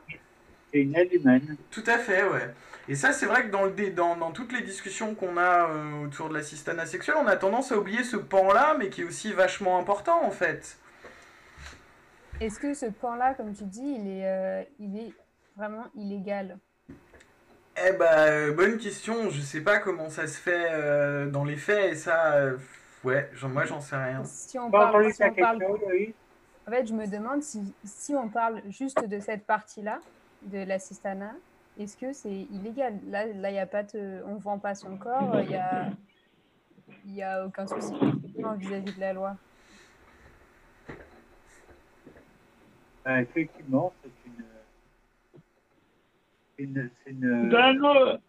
C'est 0.71 0.79
une 0.79 0.95
aide 0.95 1.13
humaine. 1.13 1.55
Tout 1.71 1.83
à 1.87 1.97
fait, 1.97 2.23
ouais. 2.23 2.53
Et 2.89 2.95
ça, 2.95 3.11
c'est 3.11 3.25
vrai 3.25 3.45
que 3.45 3.51
dans, 3.51 3.65
le 3.65 3.89
dans, 3.91 4.15
dans 4.15 4.31
toutes 4.31 4.53
les 4.53 4.61
discussions 4.61 5.13
qu'on 5.13 5.37
a 5.37 5.69
euh, 5.69 6.05
autour 6.05 6.29
de 6.29 6.33
l'assistanat 6.35 6.85
sexuel, 6.85 7.17
on 7.21 7.27
a 7.27 7.35
tendance 7.35 7.71
à 7.71 7.77
oublier 7.77 8.03
ce 8.03 8.15
pan-là, 8.17 8.75
mais 8.79 8.89
qui 8.89 9.01
est 9.01 9.05
aussi 9.05 9.33
vachement 9.33 9.77
important, 9.77 10.23
en 10.23 10.31
fait. 10.31 10.77
Est-ce 12.39 12.59
que 12.59 12.73
ce 12.73 12.85
pan-là, 12.85 13.33
comme 13.33 13.53
tu 13.53 13.63
dis, 13.65 13.97
il 13.99 14.07
est, 14.07 14.25
euh, 14.27 14.63
il 14.79 14.97
est 14.97 15.13
vraiment 15.55 15.85
illégal? 15.95 16.57
Eh 17.77 17.91
bah, 17.93 18.27
euh, 18.27 18.53
bonne 18.53 18.77
question. 18.77 19.29
Je 19.29 19.41
sais 19.41 19.61
pas 19.61 19.79
comment 19.79 20.09
ça 20.09 20.27
se 20.27 20.37
fait 20.39 20.67
euh, 20.71 21.29
dans 21.29 21.43
les 21.43 21.57
faits, 21.57 21.91
et 21.91 21.95
ça, 21.95 22.35
euh, 22.35 22.57
ouais, 23.03 23.29
j'en- 23.35 23.49
moi, 23.49 23.65
j'en 23.65 23.81
sais 23.81 23.95
rien. 23.97 24.23
Si 24.23 24.57
on 24.57 24.71
parle, 24.71 24.95
entendu 24.95 25.13
si 25.13 25.23
on 25.23 25.33
parle- 25.33 25.63
En 26.67 26.71
fait, 26.71 26.85
je 26.85 26.93
me 26.93 27.05
demande 27.07 27.43
si, 27.43 27.73
si 27.83 28.15
on 28.15 28.29
parle 28.29 28.61
juste 28.69 29.05
de 29.07 29.19
cette 29.19 29.45
partie-là, 29.45 29.99
de 30.43 30.59
l'assistanat, 30.59 31.35
est-ce 31.77 31.97
que 31.97 32.13
c'est 32.13 32.31
illégal? 32.51 32.99
Là, 33.07 33.25
là, 33.25 33.51
y 33.51 33.59
a 33.59 33.67
pas 33.67 33.83
de, 33.83 34.21
on 34.25 34.35
vend 34.35 34.59
pas 34.59 34.75
son 34.75 34.97
corps, 34.97 35.39
il 35.41 35.51
y 35.51 35.55
a, 35.55 35.89
y 37.05 37.21
a 37.21 37.45
aucun 37.45 37.67
souci 37.67 37.93
vis-à-vis 38.57 38.93
de 38.93 38.99
la 38.99 39.13
loi. 39.13 39.35
Ben, 43.05 43.19
Effectivement, 43.19 43.93
c'est 44.03 44.11
une. 44.25 44.45
une, 46.57 46.89
c'est 47.03 47.11
une 47.11 47.49
D'un 47.49 47.79
autre- 47.81 48.21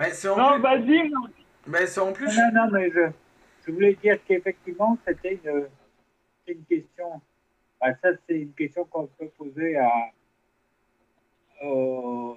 Ouais, 0.00 0.10
c'est 0.12 0.28
en 0.28 0.36
Non, 0.36 0.52
plus. 0.54 0.62
vas-y, 0.62 1.10
non. 1.10 1.20
bah, 1.66 1.86
c'est 1.86 2.00
en 2.00 2.12
plus. 2.12 2.26
Non, 2.36 2.52
non, 2.52 2.66
non, 2.66 2.70
mais 2.72 2.90
je, 2.90 3.10
je 3.66 3.72
voulais 3.72 3.94
dire 3.94 4.18
qu'effectivement, 4.26 4.96
c'était 5.06 5.40
une, 5.44 5.68
c'est 6.46 6.52
une 6.52 6.64
question. 6.64 7.20
Bah, 7.80 7.94
ça, 8.02 8.10
c'est 8.26 8.40
une 8.40 8.52
question 8.52 8.84
qu'on 8.84 9.06
peut 9.06 9.28
poser 9.36 9.76
à. 9.76 9.90
euh, 11.62 12.34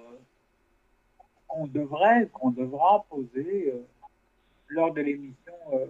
qu'on 1.48 1.66
devrait, 1.66 2.28
qu'on 2.32 2.50
devra 2.50 3.04
poser 3.10 3.72
euh, 3.74 3.82
lors 4.68 4.92
de 4.92 5.02
l'émission 5.02 5.52
euh, 5.72 5.86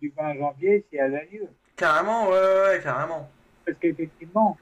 du 0.00 0.12
20 0.16 0.34
janvier 0.36 0.84
si 0.88 0.96
elle 0.96 1.16
a 1.16 1.24
lieu. 1.24 1.48
Carrément, 1.76 2.28
ouais, 2.28 2.32
ouais, 2.32 2.80
carrément. 2.82 3.28
Parce 3.64 3.78
qu'effectivement, 3.78 4.56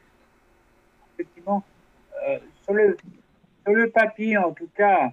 effectivement, 1.14 1.62
sur, 2.62 2.72
le, 2.72 2.96
sur 3.64 3.74
le 3.74 3.90
papier 3.90 4.38
en 4.38 4.52
tout 4.52 4.70
cas, 4.74 5.12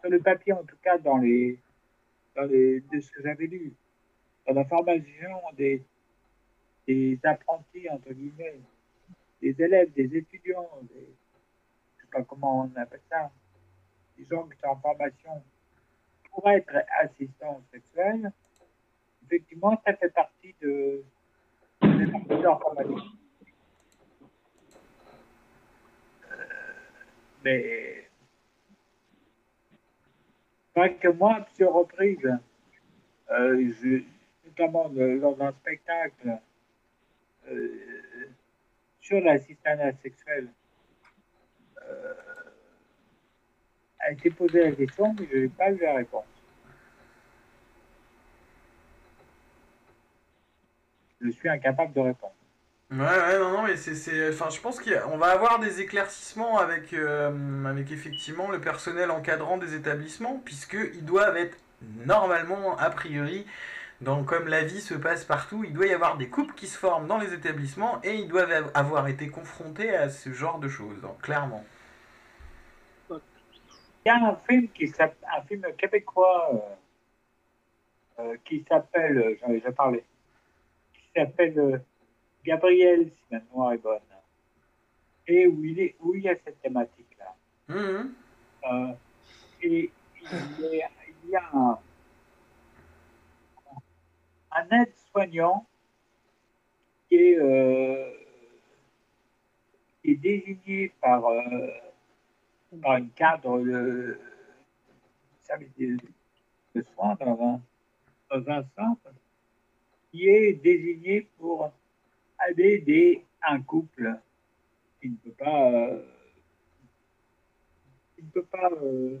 sur 0.00 0.10
le 0.10 0.20
papier 0.20 0.52
en 0.52 0.62
tout 0.64 0.76
cas 0.82 0.98
dans 0.98 1.16
les, 1.16 1.58
dans 2.36 2.42
les 2.42 2.80
de 2.80 3.00
ce 3.00 3.10
que 3.10 3.22
j'avais 3.22 3.46
lu, 3.46 3.72
dans 4.46 4.52
la 4.54 4.64
formation 4.66 5.40
des, 5.56 5.82
des 6.86 7.18
apprentis 7.24 7.88
entre 7.90 8.12
guillemets, 8.12 8.60
des 9.40 9.60
élèves, 9.62 9.92
des 9.92 10.16
étudiants, 10.16 10.68
des, 10.82 11.08
je 11.96 12.02
sais 12.02 12.10
pas 12.10 12.22
comment 12.22 12.62
on 12.62 12.80
appelle 12.80 13.00
ça, 13.10 13.30
des 14.16 14.24
gens 14.24 14.46
qui 14.48 14.58
sont 14.58 14.68
en 14.68 14.76
formation 14.76 15.42
pour 16.30 16.48
être 16.50 16.74
assistants 17.00 17.62
sexuels, 17.72 18.30
effectivement, 19.24 19.80
ça 19.86 19.94
fait 19.94 20.10
partie 20.10 20.54
de, 20.60 21.04
de 21.82 22.42
leur 22.42 22.60
formation. 22.60 22.96
Euh, 26.32 26.36
mais 27.44 28.08
vrai 30.74 30.94
que 30.96 31.08
moi, 31.08 31.34
à 31.36 31.40
plusieurs 31.42 31.72
reprises, 31.72 32.38
euh, 33.30 33.70
notamment 34.44 34.88
de- 34.88 35.18
dans 35.18 35.40
un 35.40 35.52
spectacle 35.52 36.28
euh, 36.28 36.36
sur 39.00 39.20
l'assistanat 39.20 39.92
sexuel, 40.02 40.48
euh, 41.82 42.14
a 44.00 44.12
été 44.12 44.30
posé 44.30 44.64
la 44.64 44.72
question, 44.72 45.14
mais 45.18 45.26
je 45.30 45.38
n'ai 45.38 45.48
pas 45.48 45.70
eu 45.70 45.78
la 45.78 45.96
réponse. 45.96 46.24
Je 51.20 51.30
suis 51.30 51.48
incapable 51.48 51.92
de 51.94 52.00
répondre. 52.00 52.34
Ouais, 52.90 52.98
ouais, 52.98 53.38
non, 53.38 53.50
non, 53.50 53.62
mais 53.62 53.76
c'est, 53.76 53.94
c'est, 53.94 54.28
enfin, 54.28 54.50
je 54.50 54.60
pense 54.60 54.78
qu'on 54.78 55.16
va 55.16 55.28
avoir 55.28 55.58
des 55.58 55.80
éclaircissements 55.80 56.58
avec, 56.58 56.92
euh, 56.92 57.64
avec 57.64 57.90
effectivement 57.90 58.50
le 58.50 58.60
personnel 58.60 59.10
encadrant 59.10 59.56
des 59.56 59.74
établissements, 59.74 60.40
puisqu'ils 60.44 61.04
doivent 61.04 61.36
être 61.36 61.56
normalement, 62.06 62.76
a 62.78 62.90
priori, 62.90 63.46
dans, 64.00 64.24
comme 64.24 64.48
la 64.48 64.64
vie 64.64 64.80
se 64.80 64.94
passe 64.94 65.24
partout, 65.24 65.64
il 65.64 65.72
doit 65.72 65.86
y 65.86 65.92
avoir 65.92 66.16
des 66.16 66.28
couples 66.28 66.54
qui 66.54 66.66
se 66.66 66.78
forment 66.78 67.06
dans 67.06 67.18
les 67.18 67.32
établissements 67.32 68.00
et 68.02 68.14
ils 68.14 68.28
doivent 68.28 68.50
av- 68.52 68.70
avoir 68.74 69.08
été 69.08 69.28
confrontés 69.28 69.94
à 69.94 70.10
ce 70.10 70.32
genre 70.32 70.58
de 70.58 70.68
choses, 70.68 71.06
clairement. 71.22 71.64
Il 73.10 73.20
y 74.06 74.10
a 74.10 74.16
un 74.16 74.36
film 74.46 74.68
qui 74.68 74.92
un 75.00 75.42
film 75.42 75.64
québécois 75.78 76.50
euh, 76.52 78.22
euh, 78.22 78.36
qui 78.44 78.64
s'appelle, 78.68 79.16
euh, 79.16 79.36
j'en 79.40 79.48
ai 79.48 79.54
déjà 79.54 79.72
parlé, 79.72 80.04
qui 80.92 81.08
s'appelle 81.16 81.58
euh, 81.58 81.78
Gabriel, 82.44 83.10
si 83.16 83.22
ma 83.30 83.40
mémoire 83.40 83.72
est 83.72 83.78
bonne, 83.78 84.00
et 85.26 85.46
où 85.46 85.64
il, 85.64 85.80
est, 85.80 85.96
où 86.00 86.14
il 86.14 86.22
y 86.22 86.28
a 86.28 86.34
cette 86.44 86.60
thématique-là. 86.60 87.34
Mhm. 87.68 88.12
Et 89.62 89.90
il 90.20 90.60
y 90.60 90.82
a, 90.82 90.90
il 91.24 91.30
y 91.30 91.36
a 91.36 91.48
un, 91.54 91.78
un 94.54 94.82
aide-soignant 94.82 95.66
qui 97.08 97.16
est, 97.16 97.38
euh, 97.38 98.12
qui 100.02 100.12
est 100.12 100.16
désigné 100.16 100.92
par, 101.00 101.24
euh, 101.26 101.68
par 102.82 102.96
une 102.96 103.10
cadre 103.10 103.60
de 103.60 104.18
service 105.40 105.70
de, 105.78 106.82
soins 106.94 107.16
dans 107.20 107.60
un, 108.30 108.64
centre 108.76 109.12
qui 110.10 110.28
est 110.28 110.54
désigné 110.54 111.28
pour 111.38 111.72
aider 112.48 113.24
un 113.46 113.62
couple 113.62 114.18
qui 115.00 115.10
ne 115.10 115.16
peut 115.16 115.32
pas 115.32 115.70
euh, 115.70 116.02
qui 118.16 118.22
ne 118.24 118.30
peut 118.30 118.44
pas 118.44 118.70
euh, 118.70 119.20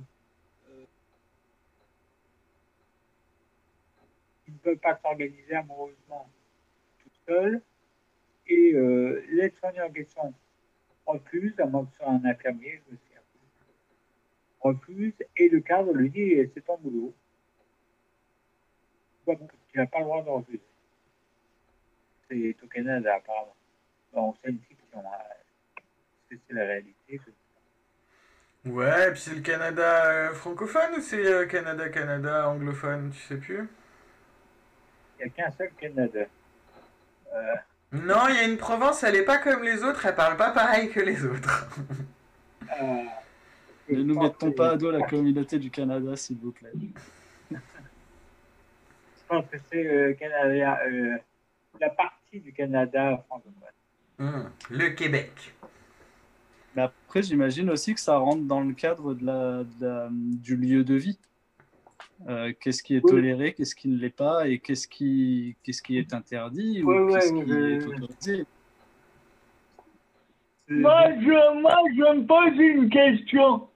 euh, 0.70 0.84
qui 4.44 4.52
ne 4.52 4.53
peut 4.64 4.76
pas 4.76 4.98
s'organiser 5.02 5.54
amoureusement 5.54 6.28
tout 6.98 7.10
seul 7.26 7.60
et 8.46 8.72
euh, 8.74 9.24
l'aide-soignant 9.30 9.86
en 9.86 9.90
question 9.90 10.34
refuse, 11.06 11.54
à 11.60 11.66
moins 11.66 11.84
que 11.84 11.92
ce 11.92 11.98
soit 11.98 12.08
un 12.08 12.24
infirmier, 12.24 12.80
je 12.86 12.92
me 12.92 12.98
souviens 12.98 13.20
refuse 14.60 15.14
et 15.36 15.48
le 15.48 15.60
cadre 15.60 15.92
lui 15.92 16.10
dit 16.10 16.32
Eh, 16.32 16.50
c'est 16.54 16.64
ton 16.64 16.78
boulot. 16.78 17.14
Tu 19.26 19.78
n'as 19.78 19.86
pas 19.86 19.98
le 19.98 20.04
droit 20.04 20.22
de 20.22 20.28
refuser. 20.28 20.60
C'est 22.28 22.56
au 22.62 22.66
Canada 22.66 23.14
apparemment. 23.16 23.56
Bon, 24.12 24.34
c'est 24.42 24.50
une 24.50 24.60
fiction. 24.60 25.02
que 26.30 26.36
c'est 26.46 26.54
la 26.54 26.64
réalité. 26.64 27.20
Ouais, 28.64 29.08
et 29.08 29.10
puis 29.12 29.20
c'est 29.20 29.34
le 29.34 29.42
Canada 29.42 30.06
euh, 30.06 30.32
francophone 30.32 30.94
ou 30.96 31.00
c'est 31.00 31.26
euh, 31.26 31.46
Canada-Canada 31.46 32.48
anglophone, 32.48 33.10
tu 33.10 33.20
sais 33.20 33.36
plus? 33.36 33.68
Il 35.18 35.24
n'y 35.26 35.30
a 35.30 35.34
qu'un 35.34 35.50
seul 35.52 35.70
Canada. 35.78 36.20
Euh, 37.34 37.54
Non, 37.92 38.28
il 38.28 38.34
y 38.34 38.38
a 38.38 38.44
une 38.44 38.56
province, 38.56 39.02
elle 39.04 39.16
est 39.16 39.24
pas 39.24 39.38
comme 39.38 39.62
les 39.62 39.82
autres, 39.84 40.04
elle 40.06 40.14
parle 40.14 40.36
pas 40.36 40.50
pareil 40.50 40.90
que 40.90 41.00
les 41.00 41.24
autres. 41.24 41.68
euh, 42.80 43.02
Ne 43.88 44.02
nous 44.02 44.20
mettons 44.20 44.50
que- 44.50 44.56
pas 44.56 44.70
à 44.70 44.76
dos 44.76 44.90
la 44.90 45.02
communauté 45.06 45.58
du 45.58 45.70
Canada, 45.70 46.16
s'il 46.16 46.38
vous 46.38 46.52
plaît. 46.52 46.72
Je 47.50 47.56
pense 49.28 49.46
que 49.50 49.56
c'est 49.70 49.86
euh, 49.86 50.12
Canada, 50.14 50.80
euh, 50.86 51.16
la 51.80 51.90
partie 51.90 52.40
du 52.40 52.52
Canada 52.52 53.22
francophone. 53.26 53.52
Hmm, 54.18 54.44
Le 54.70 54.88
Québec. 54.90 55.54
Mais 56.76 56.82
après, 56.82 57.22
j'imagine 57.22 57.70
aussi 57.70 57.94
que 57.94 58.00
ça 58.00 58.16
rentre 58.16 58.42
dans 58.42 58.60
le 58.60 58.74
cadre 58.74 59.14
de 59.14 59.24
la, 59.24 59.64
de 59.64 59.86
la- 59.86 60.08
du 60.10 60.56
lieu 60.56 60.84
de 60.84 60.94
vie. 60.94 61.18
Euh, 62.28 62.52
qu'est-ce 62.60 62.82
qui 62.82 62.96
est 62.96 63.04
Oui. 63.04 63.10
toléré, 63.10 63.52
qu'est-ce 63.52 63.74
qui 63.74 63.88
ne 63.88 63.98
l'est 63.98 64.08
pas, 64.08 64.48
et 64.48 64.58
qu'est-ce 64.58 64.88
qui, 64.88 65.56
qu'est-ce 65.62 65.82
qui 65.82 65.98
est 65.98 66.14
interdit 66.14 66.82
ou 66.82 66.88
Ouais, 66.88 67.12
qu'est-ce 67.12 67.32
ouais, 67.32 67.44
qui 67.44 67.52
est 67.52 67.86
autorisé. 67.86 68.44
Moi, 70.68 71.10
je, 71.20 71.60
moi, 71.60 71.76
je 71.90 72.16
me 72.16 72.24
pose 72.26 72.58
une 72.58 72.88
question. 72.88 73.68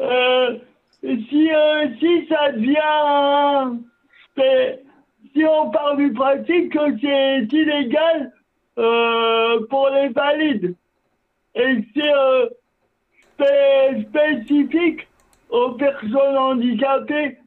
Euh, 0.00 0.58
si, 1.02 1.50
euh, 1.52 1.88
si 1.98 2.26
ça 2.28 2.52
devient... 2.52 3.78
c'est- 4.36 4.84
Si 5.34 5.44
on 5.44 5.70
part 5.70 5.96
du 5.96 6.12
principe 6.12 6.72
que 6.72 6.98
c'est 7.00 7.52
illégal 7.52 8.32
euh, 8.78 9.66
pour 9.68 9.88
les 9.90 10.08
valides 10.08 10.74
et 11.56 11.76
que 11.76 11.82
c'est 11.94 12.14
euh, 12.14 12.48
spé- 13.36 14.06
spécifique 14.08 15.07
aux 15.50 15.72
personnes 15.72 16.36
handicapées, 16.36 17.38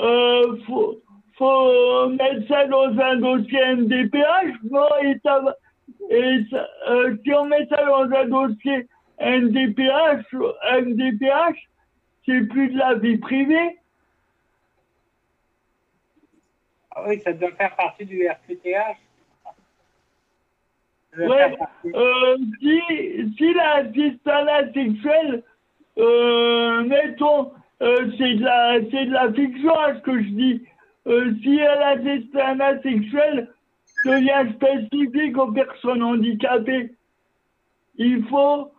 euh, 0.00 0.56
faut, 0.66 1.00
faut 1.36 2.08
mettre 2.10 2.46
ça 2.48 2.66
dans 2.66 2.96
un 2.98 3.16
dossier 3.16 3.60
MDPH, 3.76 4.54
non, 4.70 4.88
et 5.02 5.18
ça 5.24 5.40
va- 5.40 5.56
et 6.10 6.44
ça, 6.50 6.68
euh, 6.90 7.16
si 7.24 7.32
on 7.32 7.46
met 7.46 7.66
ça 7.66 7.84
dans 7.84 8.10
un 8.12 8.24
dossier 8.26 8.86
NDPH, 9.18 10.26
NDPH, 10.72 11.58
c'est 12.26 12.42
plus 12.48 12.68
de 12.70 12.78
la 12.78 12.94
vie 12.94 13.18
privée. 13.18 13.78
Ah 16.94 17.04
oui, 17.06 17.20
ça 17.20 17.32
doit 17.32 17.50
faire 17.52 17.74
partie 17.76 18.04
du 18.04 18.26
RQTH. 18.28 18.98
Ouais, 21.16 21.56
partie- 21.56 21.92
euh, 21.94 22.36
si, 22.60 22.80
si 23.36 23.54
l'assistanat 23.54 24.72
sexuel, 24.72 25.28
euh, 25.34 25.40
mettons, 25.98 27.52
euh, 27.82 28.10
c'est 28.18 28.34
de 28.34 28.44
la, 28.44 28.80
c'est 28.90 29.06
de 29.06 29.12
la 29.12 29.32
fiction, 29.32 29.72
hein, 29.78 29.94
ce 29.96 30.00
que 30.02 30.22
je 30.22 30.28
dis. 30.30 30.62
Euh, 31.06 31.32
si 31.42 31.56
l'assistanat 31.56 32.82
sexuel 32.82 33.48
devient 34.04 34.52
spécifique 34.54 35.38
aux 35.38 35.52
personnes 35.52 36.02
handicapées, 36.02 36.90
il 37.96 38.24
faut, 38.24 38.70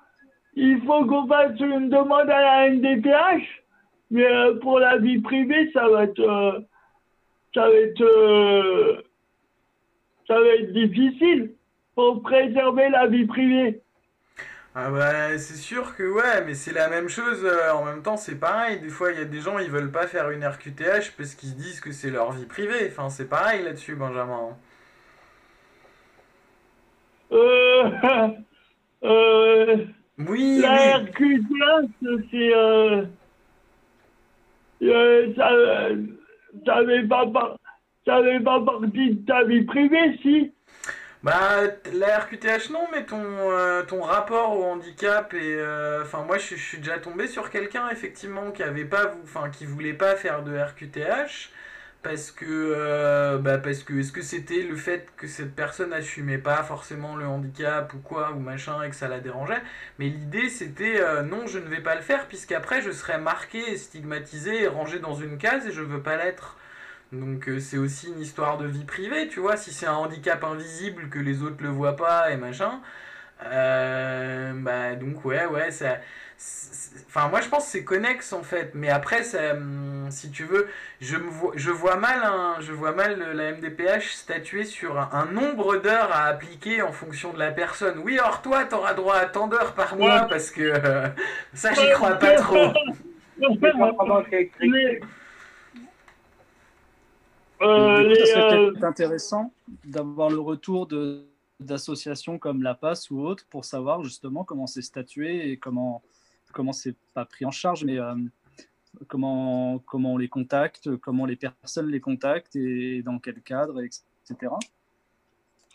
il 0.56 0.82
faut 0.82 1.06
qu'on 1.06 1.28
fasse 1.28 1.60
une 1.60 1.90
demande 1.90 2.30
à 2.30 2.42
la 2.42 2.70
NDPH, 2.70 3.64
mais 4.12 4.26
euh, 4.26 4.56
pour 4.60 4.80
la 4.80 4.98
vie 4.98 5.20
privée, 5.20 5.72
ça 5.74 5.88
va 5.88 6.04
être, 6.04 6.20
euh, 6.20 6.60
ça 7.54 7.70
va 7.70 7.74
être, 7.74 8.02
euh, 8.02 9.02
ça 10.28 10.40
va 10.40 10.48
être 10.48 10.74
difficile 10.74 11.54
pour 11.96 12.22
préserver 12.22 12.90
la 12.90 13.08
vie 13.08 13.26
privée. 13.26 13.82
Ah 14.82 14.90
bah, 14.92 15.38
c'est 15.38 15.58
sûr 15.58 15.94
que 15.98 16.04
ouais, 16.04 16.46
mais 16.46 16.54
c'est 16.54 16.72
la 16.72 16.88
même 16.88 17.10
chose, 17.10 17.44
euh, 17.44 17.74
en 17.74 17.84
même 17.84 18.02
temps 18.02 18.16
c'est 18.16 18.40
pareil, 18.40 18.80
des 18.80 18.88
fois 18.88 19.12
il 19.12 19.20
y 19.20 19.22
a 19.22 19.26
des 19.26 19.42
gens 19.42 19.60
ils 19.60 19.70
veulent 19.70 19.92
pas 19.92 20.08
faire 20.08 20.30
une 20.32 20.46
RQTH 20.46 21.16
parce 21.18 21.36
qu'ils 21.36 21.56
disent 21.58 21.82
que 21.82 21.92
c'est 21.92 22.10
leur 22.10 22.32
vie 22.32 22.46
privée, 22.46 22.88
enfin 22.90 23.10
c'est 23.10 23.28
pareil 23.28 23.62
là-dessus 23.64 23.96
Benjamin. 23.96 24.56
Euh, 27.34 27.90
euh, 29.04 29.86
oui, 30.18 30.60
la. 30.62 31.00
RQTH 31.00 31.90
c'est... 32.32 32.56
Euh, 32.56 33.04
euh, 34.82 35.34
ça, 35.36 35.50
ça, 36.66 36.84
pas, 37.10 37.58
ça 38.06 38.24
fait 38.24 38.40
pas 38.40 38.62
partie 38.62 39.16
de 39.16 39.26
ta 39.26 39.44
vie 39.44 39.64
privée 39.64 40.18
si? 40.22 40.54
Bah, 41.22 41.64
la 41.94 42.20
RQTH 42.20 42.70
non, 42.72 42.88
mais 42.94 43.06
ton, 43.06 43.22
euh, 43.22 43.84
ton 43.84 44.02
rapport 44.02 44.58
au 44.58 44.64
handicap 44.64 45.34
et... 45.34 45.56
euh, 45.56 46.02
Enfin, 46.04 46.24
moi, 46.24 46.38
je, 46.38 46.56
suis 46.56 46.78
déjà 46.78 46.98
tombé 46.98 47.28
sur 47.28 47.50
quelqu'un, 47.50 47.90
effectivement, 47.90 48.52
qui 48.52 48.64
avait 48.64 48.86
pas... 48.86 49.14
Enfin, 49.24 49.50
qui 49.50 49.66
voulait 49.66 49.94
pas 49.94 50.16
faire 50.16 50.44
de 50.44 50.58
RQTH, 50.58 51.50
parce 52.04 52.32
que... 52.32 52.46
euh, 52.48 53.38
bah, 53.38 53.58
parce 53.58 53.84
que... 53.84 54.00
Est-ce 54.00 54.14
que 54.14 54.22
c'était 54.22 54.62
le 54.62 54.78
fait 54.78 55.10
que 55.18 55.28
cette 55.28 55.54
personne 55.56 55.92
assumait 55.92 56.38
pas 56.38 56.64
forcément 56.64 57.18
le 57.18 57.26
handicap 57.28 57.94
ou 57.94 57.98
quoi, 58.00 58.32
ou 58.32 58.40
machin, 58.40 58.82
et 58.84 58.90
que 58.90 58.96
ça 58.96 59.10
la 59.10 59.20
dérangeait? 59.20 59.62
Mais 60.00 60.06
l'idée, 60.08 60.48
c'était, 60.50 61.02
non, 61.24 61.48
je 61.48 61.60
ne 61.60 61.68
vais 61.68 61.82
pas 61.82 61.96
le 61.96 62.02
faire, 62.02 62.28
puisqu'après, 62.28 62.82
je 62.82 62.92
serais 62.92 63.20
marqué, 63.20 63.76
stigmatisé, 63.78 64.68
rangé 64.68 65.00
dans 65.00 65.16
une 65.16 65.38
case, 65.38 65.68
et 65.68 65.72
je 65.74 65.82
veux 65.82 66.02
pas 66.02 66.16
l'être. 66.16 66.56
Donc 67.12 67.50
euh, 67.50 67.60
c'est 67.60 67.78
aussi 67.78 68.08
une 68.10 68.20
histoire 68.20 68.58
de 68.60 68.68
vie 68.68 68.84
privée, 68.86 69.28
tu 69.28 69.40
vois, 69.40 69.58
si 69.58 69.74
c'est 69.74 69.88
un 69.88 69.96
handicap 69.96 70.44
invisible 70.44 71.10
que 71.10 71.18
les 71.20 71.42
autres 71.42 71.64
le 71.64 71.70
voient 71.70 71.96
pas 71.96 72.32
et 72.32 72.38
machin. 72.38 72.82
euh, 73.44 74.54
bah 74.56 74.96
donc 74.96 75.26
ouais, 75.26 75.46
ouais, 75.48 75.72
ça... 75.72 75.98
Enfin 77.08 77.28
moi 77.30 77.42
je 77.42 77.50
pense 77.50 77.66
que 77.66 77.72
c'est 77.72 77.84
connexe 77.84 78.34
en 78.34 78.44
fait, 78.44 78.72
mais 78.76 78.90
après 78.90 79.24
ça, 79.24 79.54
hum, 79.54 80.08
si 80.12 80.32
tu 80.32 80.44
veux, 80.46 80.70
je 81.02 81.18
me 81.18 81.30
vois, 81.30 81.54
je 81.56 81.72
vois 81.72 81.98
mal, 81.98 82.22
je 82.62 82.72
vois 82.74 82.94
mal 82.94 83.20
la 83.36 83.52
MDPH 83.54 84.14
statuer 84.16 84.64
sur 84.66 84.98
un, 85.00 85.10
un 85.14 85.26
nombre 85.26 85.78
d'heures 85.78 86.12
à 86.12 86.26
appliquer 86.26 86.82
en 86.82 86.92
fonction 86.94 87.34
de 87.34 87.40
la 87.40 87.52
personne. 87.52 88.00
Oui, 88.00 88.18
alors 88.20 88.42
toi 88.42 88.66
t'auras 88.66 88.94
droit 88.94 89.16
à 89.18 89.26
tant 89.26 89.48
d'heures 89.48 89.74
par 89.76 89.98
mois 89.98 90.26
parce 90.30 90.52
que 90.52 90.62
euh, 90.62 91.08
ça 91.54 91.74
j'y 91.74 91.90
crois 91.90 92.16
pas 92.20 92.34
trop. 92.34 92.74
Mais, 94.64 95.00
euh, 97.62 98.16
serait 98.26 98.58
euh, 98.58 98.74
intéressant 98.84 99.52
d'avoir 99.86 100.30
le 100.30 100.40
retour 100.40 100.88
d'associations 101.60 102.38
comme 102.40 102.64
la 102.64 102.74
PAS 102.74 103.08
ou 103.12 103.22
autres 103.22 103.46
pour 103.50 103.66
savoir 103.66 104.04
justement 104.04 104.44
comment 104.44 104.68
c'est 104.68 104.82
statué 104.82 105.52
et 105.52 105.58
comment 105.58 106.02
comment 106.54 106.74
c'est 106.74 106.96
pas 107.14 107.26
pris 107.26 107.46
en 107.46 107.52
charge, 107.52 107.84
mais 107.84 108.00
euh, 108.00 108.16
comment 109.08 109.80
comment 109.80 110.14
on 110.14 110.18
les 110.18 110.30
contacte, 110.30 110.96
comment 110.98 111.26
les 111.26 111.36
personnes 111.36 111.88
les 111.88 112.00
contactent 112.00 112.56
et 112.56 113.02
dans 113.04 113.20
quel 113.20 113.42
cadre, 113.42 113.82
etc. 113.82 114.54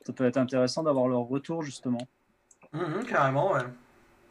Ça 0.05 0.13
peut 0.13 0.25
être 0.25 0.39
intéressant 0.39 0.83
d'avoir 0.83 1.09
leur 1.09 1.23
retour 1.23 1.63
justement. 1.63 2.07
Mhm, 2.73 3.05
carrément, 3.05 3.53
ouais. 3.53 3.63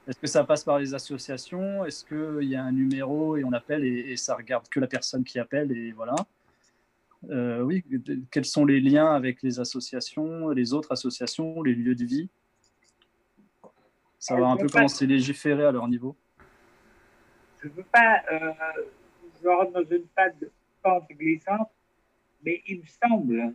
Est-ce 0.07 0.19
que 0.19 0.27
ça 0.27 0.43
passe 0.43 0.65
par 0.65 0.79
les 0.79 0.93
associations? 0.93 1.85
Est-ce 1.85 2.03
qu'il 2.03 2.49
y 2.49 2.55
a 2.55 2.63
un 2.63 2.73
numéro 2.73 3.37
et 3.37 3.45
on 3.45 3.53
appelle 3.53 3.85
et, 3.85 4.11
et 4.11 4.17
ça 4.17 4.35
regarde 4.35 4.67
que 4.67 4.81
la 4.81 4.87
personne 4.87 5.23
qui 5.23 5.39
appelle 5.39 5.71
et 5.71 5.93
voilà 5.93 6.15
Oui, 7.29 7.83
de- 7.87 8.21
quels 8.31 8.45
sont 8.45 8.65
les 8.65 8.79
liens 8.79 9.13
avec 9.13 9.41
les 9.41 9.59
associations, 9.59 10.49
les 10.49 10.73
autres 10.73 10.91
associations, 10.91 11.61
les 11.61 11.73
lieux 11.73 11.95
de 11.95 12.05
vie? 12.05 12.29
Savoir 14.19 14.51
un 14.51 14.57
peu 14.57 14.67
comment 14.67 14.87
c'est 14.87 15.05
légiféré 15.05 15.65
à 15.65 15.71
leur 15.71 15.87
niveau. 15.87 16.15
Je 17.61 17.67
ne 17.67 17.73
veux 17.73 17.83
pas 17.83 18.21
euh, 18.31 18.51
je 19.41 19.47
rentre 19.47 19.73
dans 19.73 19.95
une 19.95 20.05
pente, 20.15 20.49
pente 20.81 21.09
glissante, 21.09 21.69
mais 22.43 22.61
il 22.67 22.79
me 22.79 22.85
semble 22.85 23.53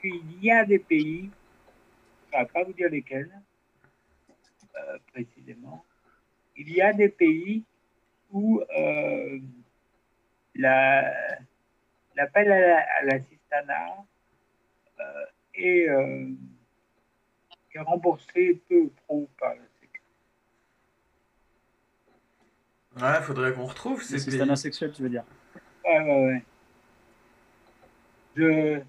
qu'il 0.00 0.42
y 0.42 0.50
a 0.50 0.64
des 0.64 0.78
pays, 0.78 1.30
je 2.32 2.36
ne 2.38 2.42
vais 2.42 2.48
pas 2.48 2.64
vous 2.64 2.72
dire 2.72 2.88
lesquels 2.90 3.30
euh, 4.76 4.98
précisément, 5.12 5.84
il 6.56 6.70
y 6.72 6.80
a 6.80 6.92
des 6.92 7.08
pays 7.08 7.62
où 8.30 8.60
euh, 8.60 9.38
la- 10.54 11.38
l'appel 12.16 12.50
à 12.52 13.02
la- 13.02 13.14
euh, 15.00 15.24
est, 15.54 15.88
euh, 15.88 16.28
est 17.74 17.80
remboursé 17.80 18.62
peu 18.68 18.76
ou 18.82 18.92
prou 19.06 19.28
par 19.38 19.54
la 19.54 19.62
Ouais, 22.96 23.22
faudrait 23.22 23.52
qu'on 23.52 23.66
retrouve 23.66 24.02
ces. 24.02 24.14
L'assistanat 24.14 24.56
sexuel, 24.56 24.92
tu 24.92 25.02
veux 25.02 25.08
dire 25.08 25.24
Ouais, 25.84 26.00
ouais, 26.00 26.26
ouais. 26.26 26.44
Je, 28.36 28.80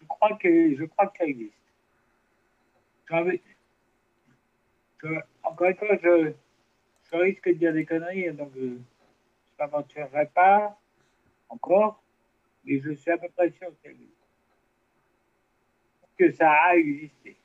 je, 0.00 0.04
crois 0.06 0.36
que, 0.36 0.76
je 0.76 0.84
crois 0.84 1.06
que 1.08 1.18
ça 1.18 1.24
existe. 1.24 1.52
J'ai 3.08 3.14
envie- 3.14 3.42
je- 5.02 5.20
encore 5.44 5.68
une 5.68 5.76
fois, 5.76 5.96
je, 6.02 6.32
je 7.12 7.16
risque 7.16 7.48
de 7.48 7.52
dire 7.54 7.72
des 7.72 7.86
conneries, 7.86 8.32
donc 8.32 8.50
je 8.56 8.60
ne 8.64 8.78
m'aventurerai 9.58 10.26
pas 10.26 10.76
encore, 11.48 12.02
mais 12.66 12.80
je 12.80 12.92
suis 12.92 13.10
à 13.10 13.18
peu 13.18 13.28
près 13.34 13.50
sûr 13.52 13.68
que 13.68 13.76
ça 13.82 13.90
existe. 13.90 14.12
Que 16.18 16.32
ça 16.32 16.50
a 16.50 16.76
existé. 16.76 17.36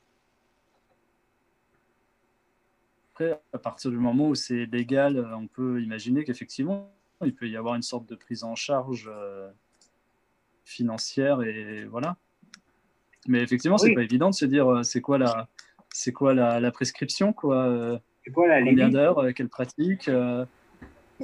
Après, 3.14 3.40
à 3.54 3.60
partir 3.60 3.92
du 3.92 3.98
moment 3.98 4.30
où 4.30 4.36
c'est 4.36 4.66
légal, 4.66 5.18
euh, 5.18 5.36
on 5.36 5.48
peut 5.48 5.82
imaginer 5.82 6.24
qu'effectivement, 6.24 6.92
il 7.24 7.36
peut 7.36 7.48
y 7.48 7.58
avoir 7.58 7.76
une 7.76 7.82
sorte 7.82 8.08
de 8.10 8.16
prise 8.16 8.44
en 8.44 8.56
charge 8.56 9.10
euh, 9.14 9.50
financière 10.66 11.42
et 11.44 11.86
voilà. 11.86 12.16
Mais 13.28 13.42
effectivement, 13.44 13.78
c'est 13.78 13.90
Oui. 13.90 13.96
pas 13.96 14.04
évident 14.04 14.30
de 14.30 14.36
se 14.36 14.46
dire 14.46 14.68
euh, 14.72 14.84
c'est 14.84 15.02
quoi 15.02 15.18
la, 15.18 15.48
c'est 15.90 16.14
quoi 16.14 16.34
la, 16.34 16.60
la 16.60 16.72
prescription, 16.72 17.34
quoi. 17.34 18.00
C'est 18.24 18.32
quoi 18.32 18.48
la 18.48 18.64
Combien 18.64 18.90
d'heures, 18.90 19.34
quelle 19.36 19.50
pratique 19.50 20.10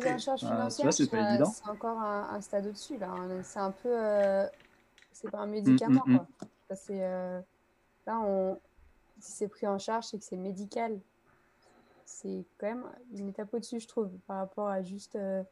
Prise 0.02 0.14
en 0.14 0.18
charge 0.18 0.44
euh, 0.44 0.48
financière, 0.48 0.94
c'est 0.94 1.10
pas 1.10 1.22
ça- 1.24 1.30
évident. 1.30 1.52
c'est 1.52 1.70
encore 1.70 1.98
un, 2.00 2.30
un 2.32 2.42
stade 2.42 2.68
au-dessus. 2.68 2.98
là. 2.98 3.10
hein. 3.12 3.42
C'est 3.44 3.60
un 3.60 3.72
peu. 3.72 3.90
euh, 3.92 4.46
c'est 5.12 5.32
pas 5.32 5.40
un 5.40 5.48
médicament. 5.48 6.04
mm, 6.06 6.14
mm. 6.14 6.18
quoi. 6.18 6.28
Ça, 6.70 6.76
c'est, 6.76 7.04
euh, 7.04 7.40
là, 8.06 8.20
on, 8.20 8.60
si 9.20 9.32
c'est 9.32 9.48
pris 9.48 9.66
en 9.68 9.80
charge, 9.80 10.06
c'est 10.06 10.18
que 10.20 10.24
c'est 10.26 10.36
médical. 10.38 11.00
C'est 12.06 12.46
quand 12.58 12.68
même 12.68 12.86
une 13.16 13.30
étape 13.30 13.54
au-dessus, 13.54 13.80
je 13.80 13.88
trouve, 13.88 14.10
par 14.28 14.38
rapport 14.38 14.68
à 14.70 14.82
juste 14.82 15.16
euh, 15.16 15.44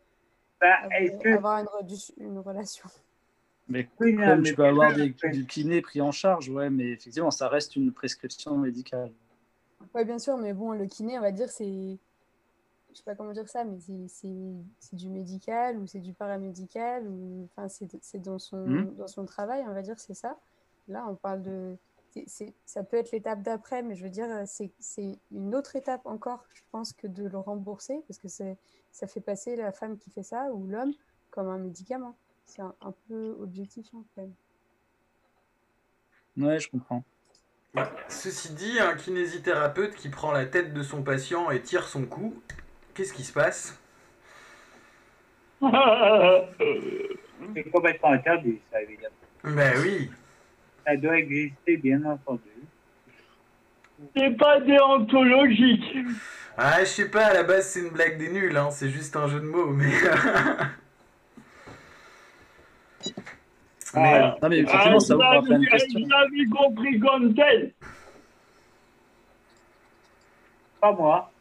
Bah, 0.61 0.73
avoir, 0.83 0.91
est-ce 1.01 1.17
que- 1.17 1.29
avoir 1.35 1.59
une, 2.17 2.37
relation. 2.39 2.89
Mais 3.67 3.89
Oui, 3.99 4.15
comme 4.15 4.41
mais 4.41 4.49
tu 4.49 4.55
peux 4.55 4.65
avoir 4.65 4.93
des, 4.93 5.09
du 5.31 5.45
kiné 5.47 5.81
pris 5.81 5.99
en 6.01 6.11
charge, 6.11 6.49
ouais, 6.49 6.69
mais 6.69 6.91
effectivement, 6.91 7.31
ça 7.31 7.49
reste 7.49 7.75
une 7.75 7.91
prescription 7.91 8.57
médicale. 8.57 9.11
Oui, 9.93 10.05
bien 10.05 10.19
sûr, 10.19 10.37
mais 10.37 10.53
bon, 10.53 10.71
le 10.71 10.85
kiné, 10.85 11.17
on 11.17 11.21
va 11.21 11.31
dire, 11.31 11.49
c'est. 11.49 11.97
Je 12.95 12.99
sais 12.99 13.03
pas 13.03 13.15
comment 13.15 13.33
dire 13.33 13.49
ça, 13.49 13.65
mais 13.65 13.77
c'est- 13.81 14.07
c'est 14.07 14.53
c'est 14.79 14.95
du 14.95 15.09
médical 15.09 15.77
ou 15.77 15.85
c'est 15.85 15.99
du 15.99 16.13
paramédical, 16.13 17.05
ou 17.07 17.49
enfin, 17.51 17.67
c'est 17.67 17.89
c'est 18.01 18.19
dans, 18.19 18.39
son 18.39 18.65
Mhm. 18.65 18.95
dans 18.95 19.07
son 19.09 19.25
travail, 19.25 19.65
on 19.67 19.73
va 19.73 19.81
dire, 19.81 19.99
c'est 19.99 20.13
ça. 20.13 20.39
Là, 20.87 21.05
on 21.09 21.15
parle 21.15 21.41
de. 21.43 21.77
c'est- 22.11 22.23
c'est- 22.27 22.53
ça 22.65 22.83
peut 22.85 22.95
être 22.95 23.11
l'étape 23.11 23.41
d'après, 23.41 23.83
mais 23.83 23.95
je 23.95 24.03
veux 24.05 24.09
dire, 24.09 24.29
c'est 24.47 24.71
c'est 24.79 25.19
une 25.31 25.53
autre 25.53 25.75
étape 25.75 26.05
encore, 26.05 26.45
je 26.53 26.61
pense, 26.71 26.93
que 26.93 27.07
de 27.07 27.25
le 27.27 27.37
rembourser, 27.37 28.01
parce 28.07 28.17
que 28.17 28.29
c'est 28.29 28.57
ça 28.93 29.07
fait 29.07 29.19
passer 29.19 29.57
la 29.57 29.73
femme 29.73 29.97
qui 29.97 30.09
fait 30.09 30.23
ça 30.23 30.53
ou 30.53 30.65
l'homme 30.65 30.93
comme 31.31 31.49
un 31.49 31.57
médicament. 31.57 32.15
C'est 32.45 32.61
un, 32.61 32.73
un 32.79 32.93
peu 33.09 33.35
objectifiant, 33.41 34.05
quand 34.15 34.21
même. 34.21 34.33
Ouais, 36.37 36.59
je 36.59 36.69
comprends. 36.69 37.03
Ceci 38.07 38.53
dit, 38.53 38.79
un 38.79 38.95
kinésithérapeute 38.95 39.95
qui 39.95 40.07
prend 40.07 40.31
la 40.31 40.45
tête 40.45 40.73
de 40.73 40.81
son 40.81 41.03
patient 41.03 41.51
et 41.51 41.61
tire 41.61 41.87
son 41.89 42.05
cou, 42.05 42.33
qu'est-ce 42.95 43.13
qui 43.13 43.23
se 43.23 43.33
passe 43.33 43.77
C'est 47.53 47.69
complètement 47.71 48.11
interdit, 48.11 48.59
ça, 48.71 48.81
évidemment. 48.81 49.13
Ben 49.43 49.73
oui. 49.81 50.09
Ça 50.85 50.95
doit 50.95 51.17
exister, 51.17 51.77
bien 51.77 52.03
entendu. 52.05 52.41
C'est 54.15 54.37
pas 54.37 54.59
déontologique. 54.59 55.95
Ah, 56.57 56.79
je 56.79 56.85
sais 56.85 57.09
pas, 57.09 57.27
à 57.27 57.33
la 57.33 57.43
base 57.43 57.69
c'est 57.69 57.81
une 57.81 57.89
blague 57.89 58.17
des 58.17 58.29
nuls, 58.29 58.55
hein, 58.55 58.69
c'est 58.71 58.89
juste 58.89 59.15
un 59.15 59.27
jeu 59.27 59.39
de 59.39 59.45
mots, 59.45 59.67
mais... 59.67 59.85
mais... 59.85 59.91
Ah, 63.97 64.35
Non, 64.41 64.49
mais 64.49 64.59
effectivement, 64.59 64.99
ça 64.99 65.15
ouvre 65.15 65.41
plein 65.43 65.59
de 65.59 65.65
questions. 65.65 66.01
Compris 66.51 66.99
comme 66.99 67.33
tel. 67.33 67.71
Pas 70.81 70.91
moi. 70.91 71.31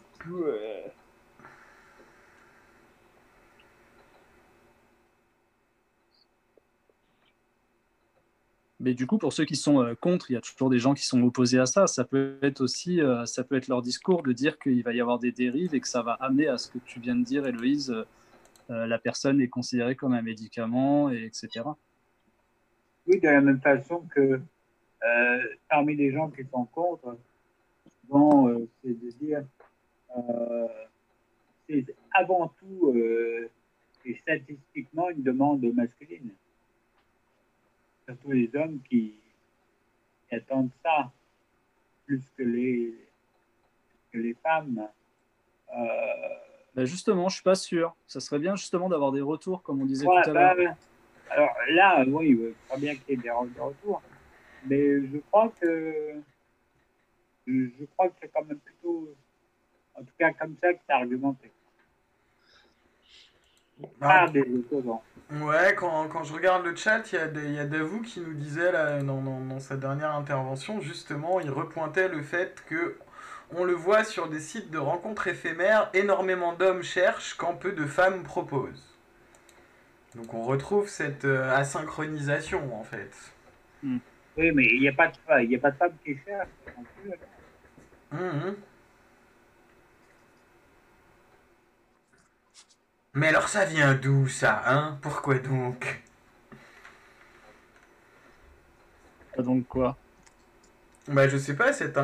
Mais 8.85 8.93
du 8.93 9.07
coup, 9.07 9.17
pour 9.17 9.33
ceux 9.33 9.47
qui 9.47 9.57
sont 9.57 9.83
euh, 9.83 9.95
contre, 9.95 10.31
il 10.31 10.35
y 10.35 10.37
a 10.37 10.43
toujours 10.43 10.69
des 10.69 10.79
gens 10.79 10.93
qui 10.93 11.07
sont 11.07 11.23
opposés 11.23 11.59
à 11.59 11.65
ça. 11.65 11.87
Ça 11.87 12.05
peut 12.05 12.37
être 12.43 12.61
aussi, 12.61 13.01
euh, 13.01 13.25
ça 13.25 13.43
peut 13.43 13.57
être 13.57 13.69
leur 13.69 13.81
discours 13.81 14.23
de 14.23 14.31
dire 14.33 14.59
qu'il 14.59 14.83
va 14.83 14.93
y 14.93 15.01
avoir 15.01 15.19
des 15.19 15.33
dérives 15.33 15.75
et 15.75 15.81
que 15.81 15.89
ça 15.89 16.03
va 16.03 16.13
amener 16.21 16.49
à 16.49 16.59
ce 16.59 16.69
que 16.71 16.77
tu 16.85 17.01
viens 17.01 17.17
de 17.17 17.25
dire, 17.25 17.47
Héloïse. 17.47 17.91
euh, 18.71 18.87
la 18.87 18.99
personne 18.99 19.41
est 19.41 19.49
considérée 19.49 19.95
comme 19.95 20.13
un 20.13 20.21
médicament, 20.21 21.11
et 21.11 21.25
etc. 21.25 21.65
Oui, 23.07 23.21
de 23.21 23.27
la 23.27 23.41
même 23.41 23.61
façon 23.61 24.03
que 24.15 24.41
parmi 25.69 25.97
les 25.97 26.13
gens 26.13 26.31
qui 26.31 26.45
sont 26.51 26.65
contre, 26.67 27.17
euh, 28.13 28.67
c'est 28.83 29.01
de 29.01 29.11
dire, 29.19 29.45
c'est 31.69 31.87
avant 32.13 32.53
tout 32.61 32.95
et 34.05 34.15
statistiquement 34.17 35.09
une 35.09 35.23
demande 35.23 35.65
masculine. 35.75 36.31
Surtout 38.07 38.33
les 38.33 38.51
hommes 38.55 38.81
qui, 38.89 39.15
qui 40.29 40.35
attendent 40.35 40.71
ça 40.83 41.11
plus 42.07 42.23
que 42.37 42.43
les, 42.43 42.95
que 44.13 44.19
les 44.19 44.35
femmes. 44.35 44.87
Euh, 45.75 45.85
Ben 46.75 46.85
justement, 46.85 47.29
je 47.29 47.37
suis 47.37 47.43
pas 47.43 47.55
sûr. 47.55 47.95
Ça 48.07 48.21
serait 48.21 48.39
bien 48.39 48.57
justement 48.57 48.89
d'avoir 48.89 49.11
des 49.13 49.21
retours, 49.23 49.63
comme 49.63 49.81
on 49.81 49.87
disait 49.87 50.05
tout 50.05 50.13
à 50.13 50.33
bah, 50.33 50.55
l'heure. 50.55 50.75
alors 51.31 51.51
là, 51.71 52.05
oui, 52.07 52.55
très 52.69 52.79
bien 52.79 52.95
qu'il 52.97 53.11
y 53.11 53.13
ait 53.15 53.23
des 53.23 53.29
re- 53.31 53.53
des 53.53 53.61
retours. 53.61 54.03
Mais 54.67 55.07
je 55.07 55.19
crois 55.31 55.49
que 55.61 56.21
je 57.47 57.67
je 57.79 57.85
crois 57.87 58.09
que 58.09 58.15
c'est 58.21 58.29
quand 58.29 58.45
même 58.45 58.59
plutôt, 58.59 59.15
en 59.95 60.01
tout 60.03 60.13
cas 60.19 60.33
comme 60.33 60.57
ça 60.61 60.73
que 60.75 60.81
c'est 60.87 60.93
argumenté. 60.95 61.51
Par 64.01 64.31
des 64.31 64.43
opposants. 64.43 65.03
Ouais, 65.31 65.75
quand, 65.75 66.09
quand 66.09 66.23
je 66.25 66.33
regarde 66.35 66.65
le 66.65 66.75
chat, 66.77 67.11
il 67.13 67.17
y 67.17 67.19
a, 67.19 67.29
des- 67.29 67.45
il 67.45 67.55
y 67.55 67.59
a 67.59 67.67
Davou 67.67 68.03
qui 68.03 68.21
nous 68.21 68.35
disait 68.35 68.73
là, 68.73 69.03
dans, 69.03 69.21
dans- 69.23 69.41
dans 69.41 69.59
sa 69.61 69.77
dernière 69.77 70.15
intervention, 70.15 70.81
justement, 70.81 71.41
il 71.41 71.51
repointait 71.51 72.09
le 72.09 72.23
fait 72.23 72.63
que 72.67 72.99
on 73.51 73.65
le 73.65 73.75
voit 73.75 74.05
sur 74.05 74.29
des 74.29 74.41
sites 74.41 74.71
de 74.71 74.79
rencontres 74.79 75.29
éphémères, 75.29 75.91
énormément 75.95 76.55
d'hommes 76.55 76.83
cherchent 76.83 77.35
quand 77.35 77.55
peu 77.55 77.73
de 77.73 77.87
femmes 77.87 78.23
proposent. 78.23 78.99
Donc 80.15 80.33
on 80.35 80.43
retrouve 80.43 80.89
cette 80.89 81.25
euh, 81.27 81.55
asynchronisation 81.55 82.75
en 82.75 82.85
fait. 82.85 83.13
Oui, 84.37 84.53
mais 84.53 84.65
il 84.67 84.81
n'y 84.81 84.89
a 84.89 84.93
pas 84.93 85.09
de 85.09 85.17
femmes, 85.27 85.43
il 85.45 85.51
y 85.51 85.57
a 85.57 85.59
pas 85.61 85.71
de 85.71 85.77
femmes 85.77 85.99
qui 86.05 86.17
cherchent 86.25 86.49
non 86.77 86.87
plus. 86.95 87.13
Mais 93.15 93.29
alors 93.29 93.49
ça 93.49 93.65
vient 93.65 93.95
d'où 93.95 94.29
ça, 94.29 94.63
hein? 94.67 94.99
Pourquoi 95.01 95.39
donc? 95.39 96.03
Ah, 99.39 99.43
Donc 99.43 99.67
quoi? 99.69 99.97
Bah 101.07 101.29
je 101.29 101.37
sais 101.37 101.55
pas, 101.55 101.73
cette, 101.75 101.99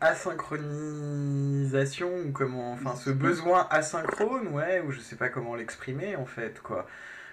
asynchronisation, 0.00 2.08
ou 2.26 2.30
comment, 2.32 2.72
enfin 2.72 2.94
ce 2.94 3.10
besoin 3.10 3.66
asynchrone, 3.70 4.46
ouais, 4.48 4.80
ou 4.80 4.92
je 4.92 5.00
sais 5.00 5.16
pas 5.16 5.28
comment 5.28 5.56
l'exprimer 5.56 6.14
en 6.14 6.26
fait, 6.26 6.60
quoi. 6.62 6.86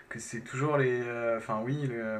Que 0.09 0.17
c'est 0.19 0.41
toujours 0.41 0.77
les... 0.77 1.03
euh, 1.07 1.37
Enfin 1.37 1.61
oui, 1.63 1.85
le, 1.87 1.95
euh, 2.05 2.19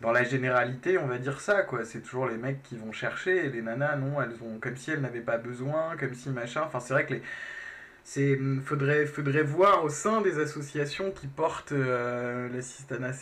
dans 0.00 0.12
la 0.12 0.24
généralité, 0.24 0.96
on 0.98 1.06
va 1.08 1.18
dire 1.18 1.40
ça, 1.40 1.62
quoi. 1.62 1.84
C'est 1.84 2.00
toujours 2.02 2.26
les 2.28 2.36
mecs 2.38 2.62
qui 2.62 2.76
vont 2.78 2.92
chercher, 2.92 3.46
et 3.46 3.50
les 3.50 3.60
nanas, 3.62 3.96
non, 3.96 4.22
elles 4.22 4.36
ont... 4.42 4.58
Comme 4.60 4.76
si 4.76 4.90
elles 4.92 5.00
n'avaient 5.02 5.20
pas 5.20 5.36
besoin, 5.38 5.96
comme 5.98 6.14
si 6.14 6.30
machin... 6.30 6.62
Enfin 6.66 6.80
c'est 6.80 6.94
vrai 6.94 7.04
que 7.06 7.14
les... 7.14 7.22
C'est, 8.06 8.38
faudrait, 8.62 9.06
faudrait 9.06 9.42
voir 9.42 9.82
au 9.82 9.88
sein 9.88 10.20
des 10.20 10.38
associations 10.38 11.10
qui 11.10 11.26
portent 11.26 11.72
euh, 11.72 12.50
l'assistanat 12.50 13.14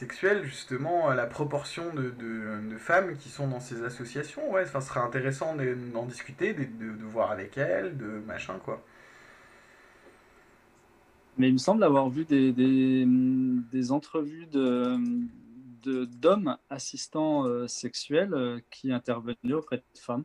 justement, 0.42 1.10
euh, 1.10 1.14
la 1.14 1.26
proportion 1.26 1.94
de, 1.94 2.10
de- 2.10 2.60
femmes 2.78 3.16
qui 3.16 3.28
sont 3.28 3.46
dans 3.46 3.60
ces 3.60 3.84
associations. 3.84 4.50
Ouais, 4.52 4.62
enfin, 4.64 4.80
ce 4.80 4.88
serait 4.88 5.00
intéressant 5.00 5.54
de- 5.54 5.76
d'en 5.92 6.04
discuter, 6.04 6.52
de, 6.52 6.64
de- 6.64 7.04
voir 7.04 7.30
avec 7.30 7.56
elles, 7.58 7.96
de 7.96 8.20
machin, 8.26 8.54
quoi. 8.64 8.82
Mais 11.38 11.48
il 11.48 11.52
me 11.52 11.58
semble 11.58 11.84
avoir 11.84 12.10
vu 12.10 12.24
des, 12.24 12.52
des, 12.52 13.06
des 13.06 13.92
entrevues 13.92 14.46
de- 15.82 16.04
d'hommes 16.04 16.56
assistants 16.70 17.46
euh, 17.46 17.66
sexuels 17.68 18.34
euh, 18.34 18.60
qui 18.70 18.92
intervenaient 18.92 19.54
auprès 19.54 19.78
de 19.78 19.98
femmes. 19.98 20.24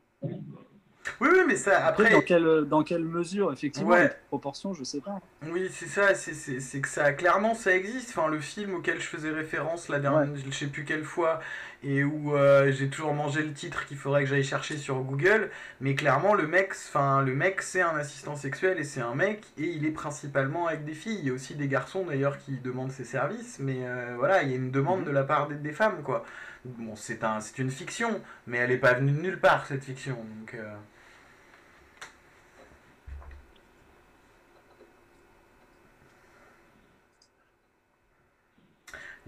Oui, 1.22 1.30
oui, 1.32 1.40
mais 1.48 1.56
ça, 1.56 1.86
après... 1.86 2.10
dans, 2.12 2.22
quelle, 2.22 2.66
dans 2.68 2.84
quelle 2.84 3.04
mesure, 3.04 3.52
effectivement, 3.54 3.92
Ouais. 3.92 4.04
les 4.04 4.10
proportions, 4.30 4.74
je 4.74 4.84
sais 4.84 5.00
pas. 5.02 5.20
Oui, 5.50 5.70
c'est 5.72 5.88
ça, 5.88 6.14
c'est- 6.16 6.82
que 6.82 6.88
ça, 6.88 7.14
clairement, 7.14 7.54
ça 7.54 7.76
existe. 7.76 8.10
Enfin, 8.18 8.28
le 8.30 8.40
film 8.40 8.74
auquel 8.76 9.00
je 9.00 9.06
faisais 9.08 9.32
référence 9.32 9.90
la 9.90 10.00
dernière, 10.00 10.28
je 10.36 10.52
sais 10.52 10.68
plus 10.68 10.84
quelle 10.86 11.04
fois, 11.04 11.40
et 11.84 12.04
où 12.04 12.36
euh, 12.36 12.72
j'ai 12.72 12.90
toujours 12.90 13.14
mangé 13.14 13.42
le 13.44 13.54
titre 13.54 13.86
qu'il 13.86 13.98
faudrait 13.98 14.24
que 14.24 14.30
j'aille 14.30 14.44
chercher 14.44 14.78
sur 14.78 14.96
Google, 15.02 15.50
mais 15.82 15.96
clairement, 15.96 16.34
le 16.34 16.48
mec, 16.48 16.72
enfin, 16.72 17.22
le 17.22 17.34
mec, 17.36 17.62
c'est 17.62 17.82
un 17.82 17.96
assistant 17.96 18.36
sexuel 18.36 18.80
et 18.80 18.84
c'est 18.84 19.02
un 19.02 19.16
mec, 19.16 19.44
et 19.58 19.64
il 19.66 19.86
est 19.86 19.92
principalement 19.92 20.68
avec 20.68 20.86
des 20.86 20.94
filles. 20.94 21.20
Il 21.22 21.28
y 21.28 21.30
a 21.30 21.34
aussi 21.34 21.56
des 21.56 21.68
garçons 21.68 22.06
d'ailleurs 22.06 22.38
qui 22.40 22.54
demandent 22.60 22.92
ses 22.92 23.04
services, 23.06 23.58
mais 23.60 23.78
euh, 23.84 24.16
voilà, 24.18 24.44
il 24.44 24.50
y 24.50 24.54
a 24.54 24.56
une 24.58 24.72
demande 24.72 25.04
de 25.06 25.12
la 25.12 25.24
part 25.24 25.48
des, 25.48 25.56
des 25.56 25.72
femmes, 25.74 26.02
quoi. 26.04 26.26
Bon, 26.66 26.96
c'est 26.96 27.24
un, 27.24 27.40
c'est 27.40 27.60
une 27.60 27.72
fiction, 27.72 28.20
mais 28.48 28.58
elle 28.58 28.72
est 28.72 28.78
pas 28.78 28.94
venue 28.94 29.12
de 29.12 29.22
nulle 29.22 29.40
part 29.40 29.66
cette 29.68 29.84
fiction, 29.86 30.16
donc. 30.40 30.54
euh, 30.56 30.74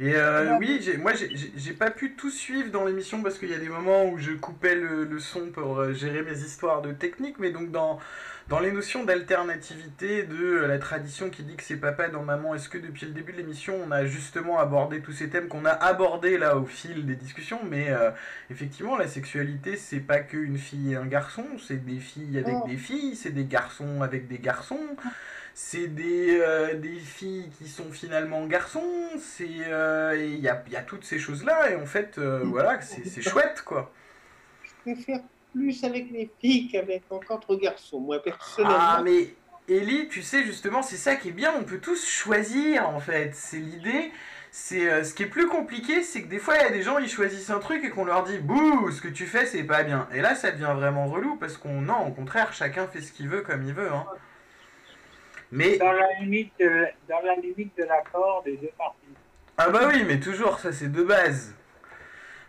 Et 0.02 0.16
euh, 0.16 0.56
oui, 0.58 0.80
moi 1.00 1.12
j'ai- 1.14 1.74
pas 1.74 1.92
pu 1.92 2.14
tout 2.14 2.30
suivre 2.32 2.72
dans 2.72 2.86
l'émission 2.86 3.22
parce 3.22 3.38
qu'il 3.38 3.50
y 3.50 3.54
a 3.54 3.60
des 3.60 3.68
moments 3.70 4.06
où 4.06 4.18
je 4.18 4.32
coupais 4.32 4.76
le, 4.76 5.04
le 5.04 5.20
son 5.20 5.48
pour 5.52 5.80
euh, 5.80 5.94
gérer 5.94 6.22
mes 6.24 6.38
histoires 6.40 6.82
de 6.82 6.94
technique, 6.94 7.36
mais 7.38 7.52
donc 7.52 7.72
dans, 7.72 8.00
dans 8.48 8.60
les 8.60 8.72
notions 8.72 9.04
d'alternativité, 9.04 10.24
de 10.24 10.36
euh, 10.38 10.68
la 10.68 10.78
tradition 10.80 11.30
qui 11.30 11.44
dit 11.44 11.56
que 11.58 11.64
c'est 11.64 11.76
papa 11.78 12.08
dans 12.08 12.24
maman, 12.24 12.56
est-ce 12.56 12.70
que 12.70 12.78
depuis 12.78 13.08
le 13.08 13.12
début 13.12 13.34
de 13.34 13.38
l'émission 13.38 13.76
on 13.86 13.92
a 13.92 14.06
justement 14.06 14.60
abordé 14.60 15.02
tous 15.02 15.12
ces 15.12 15.30
thèmes 15.30 15.48
qu'on 15.50 15.66
a 15.66 15.72
abordés 15.72 16.38
là 16.38 16.56
au 16.58 16.66
fil 16.66 17.06
des 17.06 17.16
discussions, 17.16 17.60
mais 17.70 17.90
euh, 17.90 18.12
effectivement 18.50 18.96
la 18.98 19.08
sexualité 19.08 19.76
c'est 19.76 20.00
pas 20.00 20.20
qu'une 20.20 20.58
fille 20.58 20.94
et 20.94 20.96
un 20.96 21.06
garçon, 21.08 21.46
c'est 21.66 21.86
des 21.86 22.00
filles 22.00 22.38
avec 22.38 22.56
Oh. 22.64 22.68
des 22.68 22.78
filles, 22.78 23.16
c'est 23.18 23.32
des 23.34 23.46
garçons 23.46 24.02
avec 24.02 24.28
des 24.30 24.40
garçons. 24.40 24.80
C'est 25.54 25.88
des, 25.88 26.40
euh, 26.40 26.74
des 26.76 27.00
filles 27.00 27.50
qui 27.58 27.68
sont 27.68 27.92
finalement 27.92 28.46
garçons, 28.46 29.10
c'est 29.20 29.48
euh, 29.68 30.16
il 30.18 30.40
y 30.40 30.48
a, 30.48 30.64
y 30.70 30.76
a 30.76 30.82
toutes 30.82 31.04
ces 31.04 31.20
choses-là, 31.20 31.72
et 31.72 31.76
en 31.76 31.86
fait, 31.86 32.18
euh, 32.18 32.42
voilà, 32.46 32.80
c'est 32.82 33.22
chouette, 33.22 33.64
quoi. 33.66 33.92
Je 34.64 34.94
préfère 34.94 35.20
plus 35.54 35.84
avec 35.84 36.12
les 36.12 36.32
filles 36.40 36.70
qu'avec 36.70 37.04
qu'entre 37.08 37.56
garçons, 37.56 38.00
moi 38.00 38.22
personnellement. 38.24 38.78
Ah, 38.80 39.02
mais 39.04 39.34
Ellie, 39.68 40.08
tu 40.08 40.22
sais, 40.22 40.44
justement, 40.44 40.82
c'est 40.82 40.98
ça 40.98 41.16
qui 41.16 41.30
est 41.30 41.34
bien, 41.34 41.54
on 41.60 41.64
peut 41.64 41.80
tous 41.80 42.08
choisir, 42.08 42.88
en 42.88 43.00
fait, 43.00 43.32
c'est 43.36 43.58
l'idée. 43.58 44.12
C'est 44.52 45.04
ce 45.04 45.14
qui 45.14 45.22
est 45.22 45.28
plus 45.28 45.48
compliqué, 45.48 46.02
c'est 46.02 46.24
que 46.24 46.28
des 46.28 46.40
fois 46.40 46.56
il 46.56 46.62
y 46.64 46.66
a 46.66 46.72
des 46.72 46.82
gens 46.82 46.98
ils 46.98 47.08
choisissent 47.08 47.52
un 47.52 47.60
truc 47.60 47.84
et 47.84 47.92
qu'on 47.92 48.04
leur 48.04 48.24
dit 48.24 48.40
bouh, 48.40 48.90
ce 48.90 49.00
que 49.00 49.08
tu 49.08 49.28
fais 49.28 49.46
c'est 49.46 49.62
pas 49.62 49.84
bien. 49.84 50.08
Et 50.12 50.22
là 50.22 50.34
ça 50.34 50.50
devient 50.50 50.74
vraiment 50.76 51.06
relou 51.06 51.36
parce 51.36 51.56
qu'on 51.56 51.82
non, 51.82 52.08
au 52.08 52.12
contraire, 52.12 52.52
chacun 52.52 52.88
fait 52.88 53.02
ce 53.02 53.12
qu'il 53.12 53.30
veut 53.30 53.42
comme 53.42 53.64
il 53.64 53.76
veut. 53.76 53.92
Hein. 53.94 54.08
Mais 55.52 55.78
Dans 55.78 55.92
la 55.92 56.14
limite, 56.20 56.54
de- 56.60 56.88
dans 57.08 57.22
la 57.22 57.36
limite 57.36 57.76
de 57.78 57.84
l'accord 57.84 58.44
des 58.44 58.58
deux 58.58 58.72
parties. 58.78 58.98
Ah 59.58 59.70
bah 59.70 59.82
oui, 59.88 60.04
mais 60.08 60.20
toujours, 60.20 60.60
ça 60.60 60.72
c'est 60.72 60.92
de 60.92 61.04
base. 61.04 61.54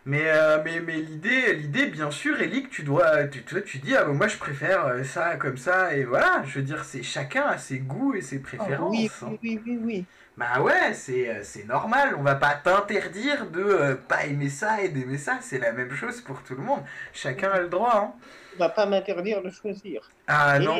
Mais, 0.05 0.23
euh, 0.25 0.59
mais, 0.63 0.79
mais 0.79 0.95
l'idée, 0.97 1.53
l'idée, 1.53 1.85
bien 1.85 2.09
sûr, 2.09 2.41
Ellie, 2.41 2.63
que 2.63 2.69
tu 2.69 2.81
dois, 2.83 3.25
tu, 3.25 3.43
toi, 3.43 3.61
tu 3.61 3.77
dis, 3.77 3.95
ah 3.95 4.03
bah 4.03 4.13
moi 4.13 4.27
je 4.27 4.37
préfère 4.37 4.85
euh, 4.87 5.03
ça 5.03 5.35
comme 5.35 5.57
ça, 5.57 5.95
et 5.95 6.05
voilà, 6.05 6.41
je 6.45 6.57
veux 6.57 6.65
dire, 6.65 6.83
c'est 6.83 7.03
chacun 7.03 7.43
a 7.43 7.57
ses 7.59 7.79
goûts 7.79 8.15
et 8.15 8.21
ses 8.21 8.39
préférences. 8.39 8.91
oui, 8.91 9.09
hein. 9.21 9.27
oui, 9.29 9.39
oui, 9.43 9.61
oui, 9.65 9.79
oui. 9.83 10.05
Bah 10.37 10.59
ouais, 10.61 10.93
c'est, 10.93 11.29
euh, 11.29 11.43
c'est 11.43 11.65
normal, 11.65 12.15
on 12.17 12.23
va 12.23 12.33
pas 12.35 12.55
t'interdire 12.55 13.51
de 13.51 13.61
euh, 13.61 13.95
pas 13.95 14.25
aimer 14.25 14.49
ça 14.49 14.81
et 14.81 14.89
d'aimer 14.89 15.17
ça, 15.19 15.37
c'est 15.41 15.59
la 15.59 15.71
même 15.71 15.91
chose 15.91 16.21
pour 16.21 16.41
tout 16.41 16.55
le 16.55 16.63
monde. 16.63 16.81
Chacun 17.13 17.51
a 17.51 17.59
le 17.59 17.69
droit, 17.69 17.95
hein. 17.95 18.13
On 18.55 18.59
va 18.59 18.69
pas 18.69 18.85
m'interdire 18.87 19.41
de 19.43 19.49
choisir. 19.51 20.09
Ah 20.25 20.57
et, 20.59 20.65
non. 20.65 20.75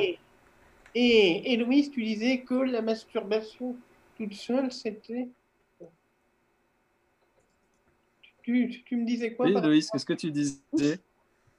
Et 0.94 1.54
Héloïse, 1.54 1.92
tu 1.92 2.04
disais 2.04 2.42
que 2.42 2.56
la 2.56 2.82
masturbation 2.82 3.78
toute 4.16 4.34
seule, 4.34 4.72
c'était. 4.72 5.30
Tu, 8.44 8.70
tu, 8.70 8.84
tu 8.84 8.96
me 8.98 9.06
disais 9.06 9.36
quoi 9.36 9.46
Oui, 9.46 9.54
rapport 9.54 9.70
qu'est-ce 9.70 10.06
que 10.06 10.14
tu 10.14 10.32
disais? 10.32 11.00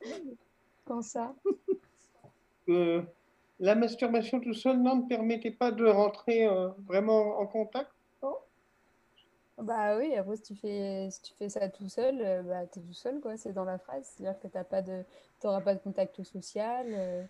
Quand 0.84 1.02
ça 1.02 1.34
que 2.66 3.02
la 3.59 3.74
masturbation 3.74 4.40
tout 4.40 4.54
seul 4.54 4.80
non, 4.80 4.96
ne 4.96 5.09
permettait 5.09 5.50
pas 5.50 5.70
de 5.70 5.86
rentrer 5.86 6.46
euh, 6.46 6.68
vraiment 6.86 7.38
en 7.38 7.46
contact 7.46 7.90
non? 8.22 8.34
Bah 9.59 9.96
oui, 9.96 10.14
après 10.14 10.36
si 10.36 10.42
tu 10.42 10.56
fais, 10.56 11.09
si 11.10 11.22
tu 11.22 11.34
fais 11.34 11.48
ça 11.48 11.68
tout 11.68 11.88
seul, 11.88 12.20
euh, 12.20 12.42
bah 12.42 12.66
t'es 12.66 12.80
tout 12.80 12.92
seul 12.92 13.20
quoi, 13.20 13.36
c'est 13.36 13.52
dans 13.52 13.64
la 13.64 13.78
phrase. 13.78 14.09
C'est-à-dire 14.16 14.40
que 14.40 14.48
t'as 14.48 14.64
pas 14.64 14.82
de, 14.82 15.04
t'auras 15.40 15.60
pas 15.60 15.74
de 15.74 15.80
contact 15.80 16.22
social. 16.24 16.86
euh, 16.90 17.22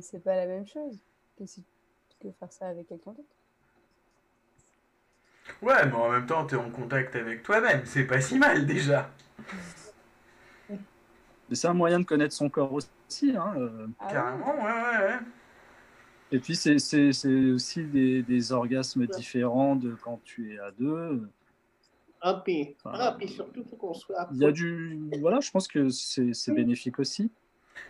c'est 0.00 0.22
pas 0.22 0.36
la 0.36 0.46
même 0.46 0.66
chose 0.66 0.98
que 1.38 1.46
si 1.46 1.64
que 2.20 2.30
faire 2.32 2.52
ça 2.52 2.68
avec 2.68 2.88
quelqu'un 2.88 3.12
d'autre. 3.12 3.28
Ouais, 5.62 5.86
mais 5.86 5.94
en 5.94 6.10
même 6.10 6.26
temps, 6.26 6.44
t'es 6.44 6.56
en 6.56 6.70
contact 6.70 7.14
avec 7.16 7.42
toi-même, 7.42 7.82
c'est 7.84 8.04
pas 8.04 8.20
si 8.20 8.38
mal 8.38 8.66
déjà. 8.66 9.10
Mais 10.68 11.54
c'est 11.54 11.68
un 11.68 11.74
moyen 11.74 12.00
de 12.00 12.04
connaître 12.04 12.34
son 12.34 12.48
corps 12.50 12.72
aussi. 12.72 13.36
Hein, 13.36 13.54
euh. 13.56 13.86
Carrément, 14.10 14.54
ouais, 14.56 14.72
ouais, 14.72 15.06
ouais. 15.06 15.18
Et 16.30 16.38
puis, 16.40 16.54
c'est 16.56 16.74
aussi 17.52 17.84
des, 17.84 18.22
des 18.22 18.52
orgasmes 18.52 19.06
différents 19.06 19.76
de 19.76 19.94
quand 19.94 20.20
tu 20.24 20.54
es 20.54 20.58
à 20.58 20.70
deux. 20.72 21.26
Ah, 22.20 22.42
puis, 22.44 22.76
Enfin, 22.84 22.98
ah, 23.00 23.14
puis 23.16 23.28
surtout, 23.28 23.60
il 23.60 23.68
faut 23.68 23.76
qu'on 23.76 23.94
soit. 23.94 24.28
Il 24.32 24.38
y 24.38 24.44
a 24.44 24.50
du. 24.50 24.98
Voilà, 25.20 25.40
je 25.40 25.50
pense 25.50 25.68
que 25.68 25.88
c'est 25.88 26.34
c'est 26.34 26.52
bénéfique 26.52 26.98
aussi. 26.98 27.30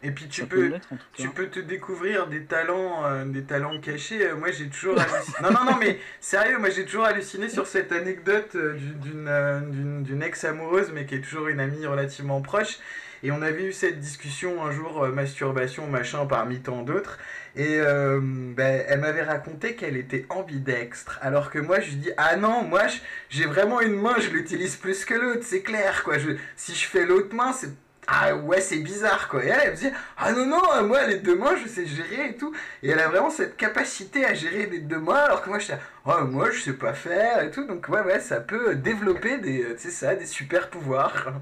Et 0.02 0.10
puis 0.10 0.28
tu 0.28 0.46
peux, 0.46 0.72
tu 1.14 1.28
peux 1.30 1.46
te 1.48 1.58
découvrir 1.60 2.26
des 2.28 2.44
talents, 2.44 3.04
euh, 3.04 3.24
des 3.24 3.42
talents 3.42 3.80
cachés. 3.80 4.26
Euh, 4.26 4.36
Moi, 4.36 4.50
j'ai 4.52 4.68
toujours 4.68 4.96
halluciné. 5.00 5.36
non, 5.42 5.50
non, 5.50 5.64
non, 5.72 5.76
mais 5.80 5.98
sérieux, 6.20 6.58
moi, 6.58 6.70
j'ai 6.70 6.84
toujours 6.84 7.04
halluciné 7.04 7.48
sur 7.48 7.66
cette 7.66 7.90
anecdote 7.92 8.52
euh, 8.54 8.74
du- 8.74 8.94
d'une 9.10 9.70
d'une 9.72 10.02
d'une 10.04 10.22
ex-amoureuse, 10.22 10.90
mais 10.94 11.04
qui 11.06 11.16
est 11.16 11.20
toujours 11.20 11.48
une 11.48 11.60
amie 11.60 11.84
relativement 11.86 12.40
proche. 12.40 12.78
Et 13.24 13.32
on 13.32 13.42
avait 13.42 13.64
eu 13.64 13.72
cette 13.72 13.98
discussion 13.98 14.64
un 14.64 14.70
jour, 14.70 15.02
euh, 15.02 15.10
masturbation, 15.10 15.88
machin, 15.88 16.24
parmi 16.26 16.60
tant 16.60 16.82
d'autres. 16.82 17.18
Et 17.56 17.80
euh, 17.80 18.20
ben, 18.22 18.84
elle 18.86 19.00
m'avait 19.00 19.24
raconté 19.24 19.74
qu'elle 19.74 19.96
était 19.96 20.24
ambidextre. 20.28 21.18
Alors 21.20 21.50
que 21.50 21.58
moi, 21.58 21.80
je 21.80 21.88
lui 21.90 21.96
dis, 21.96 22.10
ah 22.16 22.36
non, 22.36 22.62
moi, 22.62 22.82
j'ai 23.28 23.46
vraiment 23.46 23.80
une 23.80 24.00
main, 24.00 24.14
je 24.20 24.28
l'utilise 24.30 24.76
plus 24.76 25.04
que 25.04 25.14
l'autre, 25.14 25.42
c'est 25.42 25.62
clair, 25.62 26.04
quoi. 26.04 26.18
Je, 26.18 26.30
si 26.54 26.76
je 26.76 26.86
fais 26.86 27.04
l'autre 27.04 27.34
main, 27.34 27.52
c'est 27.52 27.70
ah 28.10 28.34
ouais, 28.36 28.60
c'est 28.60 28.78
bizarre 28.78 29.28
quoi. 29.28 29.44
Et 29.44 29.48
elle, 29.48 29.60
elle 29.64 29.70
me 29.72 29.76
dit 29.76 29.90
Ah 30.16 30.32
non, 30.32 30.46
non, 30.46 30.62
euh, 30.76 30.82
moi 30.84 31.06
les 31.06 31.18
deux 31.18 31.36
mains, 31.36 31.56
je 31.62 31.68
sais 31.68 31.86
gérer 31.86 32.30
et 32.30 32.36
tout. 32.36 32.54
Et 32.82 32.90
elle 32.90 32.98
a 33.00 33.08
vraiment 33.08 33.30
cette 33.30 33.56
capacité 33.56 34.24
à 34.24 34.34
gérer 34.34 34.66
les 34.66 34.78
deux 34.80 34.98
mains, 34.98 35.14
alors 35.16 35.42
que 35.42 35.50
moi 35.50 35.58
je 35.58 35.72
Oh, 36.06 36.24
moi 36.24 36.50
je 36.50 36.60
sais 36.60 36.72
pas 36.74 36.94
faire 36.94 37.42
et 37.42 37.50
tout. 37.50 37.66
Donc 37.66 37.88
ouais, 37.88 38.00
ouais, 38.02 38.20
ça 38.20 38.40
peut 38.40 38.74
développer 38.76 39.38
des, 39.38 39.62
euh, 39.64 39.76
ça, 39.78 40.14
des 40.16 40.26
super 40.26 40.70
pouvoirs. 40.70 41.32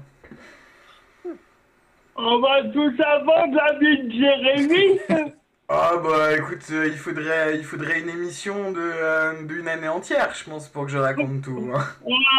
On 2.17 2.39
va 2.41 2.63
tous 2.73 2.99
avoir 3.01 3.47
de 3.47 3.55
la 3.55 3.79
vie 3.79 4.03
de 4.03 4.11
Jérémy. 4.11 4.99
Ah 5.69 5.97
bah 5.97 6.33
écoute, 6.37 6.63
euh, 6.71 6.87
il, 6.87 6.97
faudrait, 6.97 7.57
il 7.57 7.63
faudrait 7.65 7.99
une 7.99 8.09
émission 8.09 8.71
de, 8.71 8.79
euh, 8.81 9.43
d'une 9.43 9.67
année 9.67 9.87
entière, 9.89 10.33
je 10.33 10.43
pense, 10.49 10.69
pour 10.69 10.85
que 10.85 10.91
je 10.91 10.97
raconte 10.97 11.41
tout. 11.43 11.71
hein. 11.75 11.85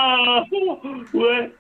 Ah, 0.01 0.45
ouais. 1.15 1.58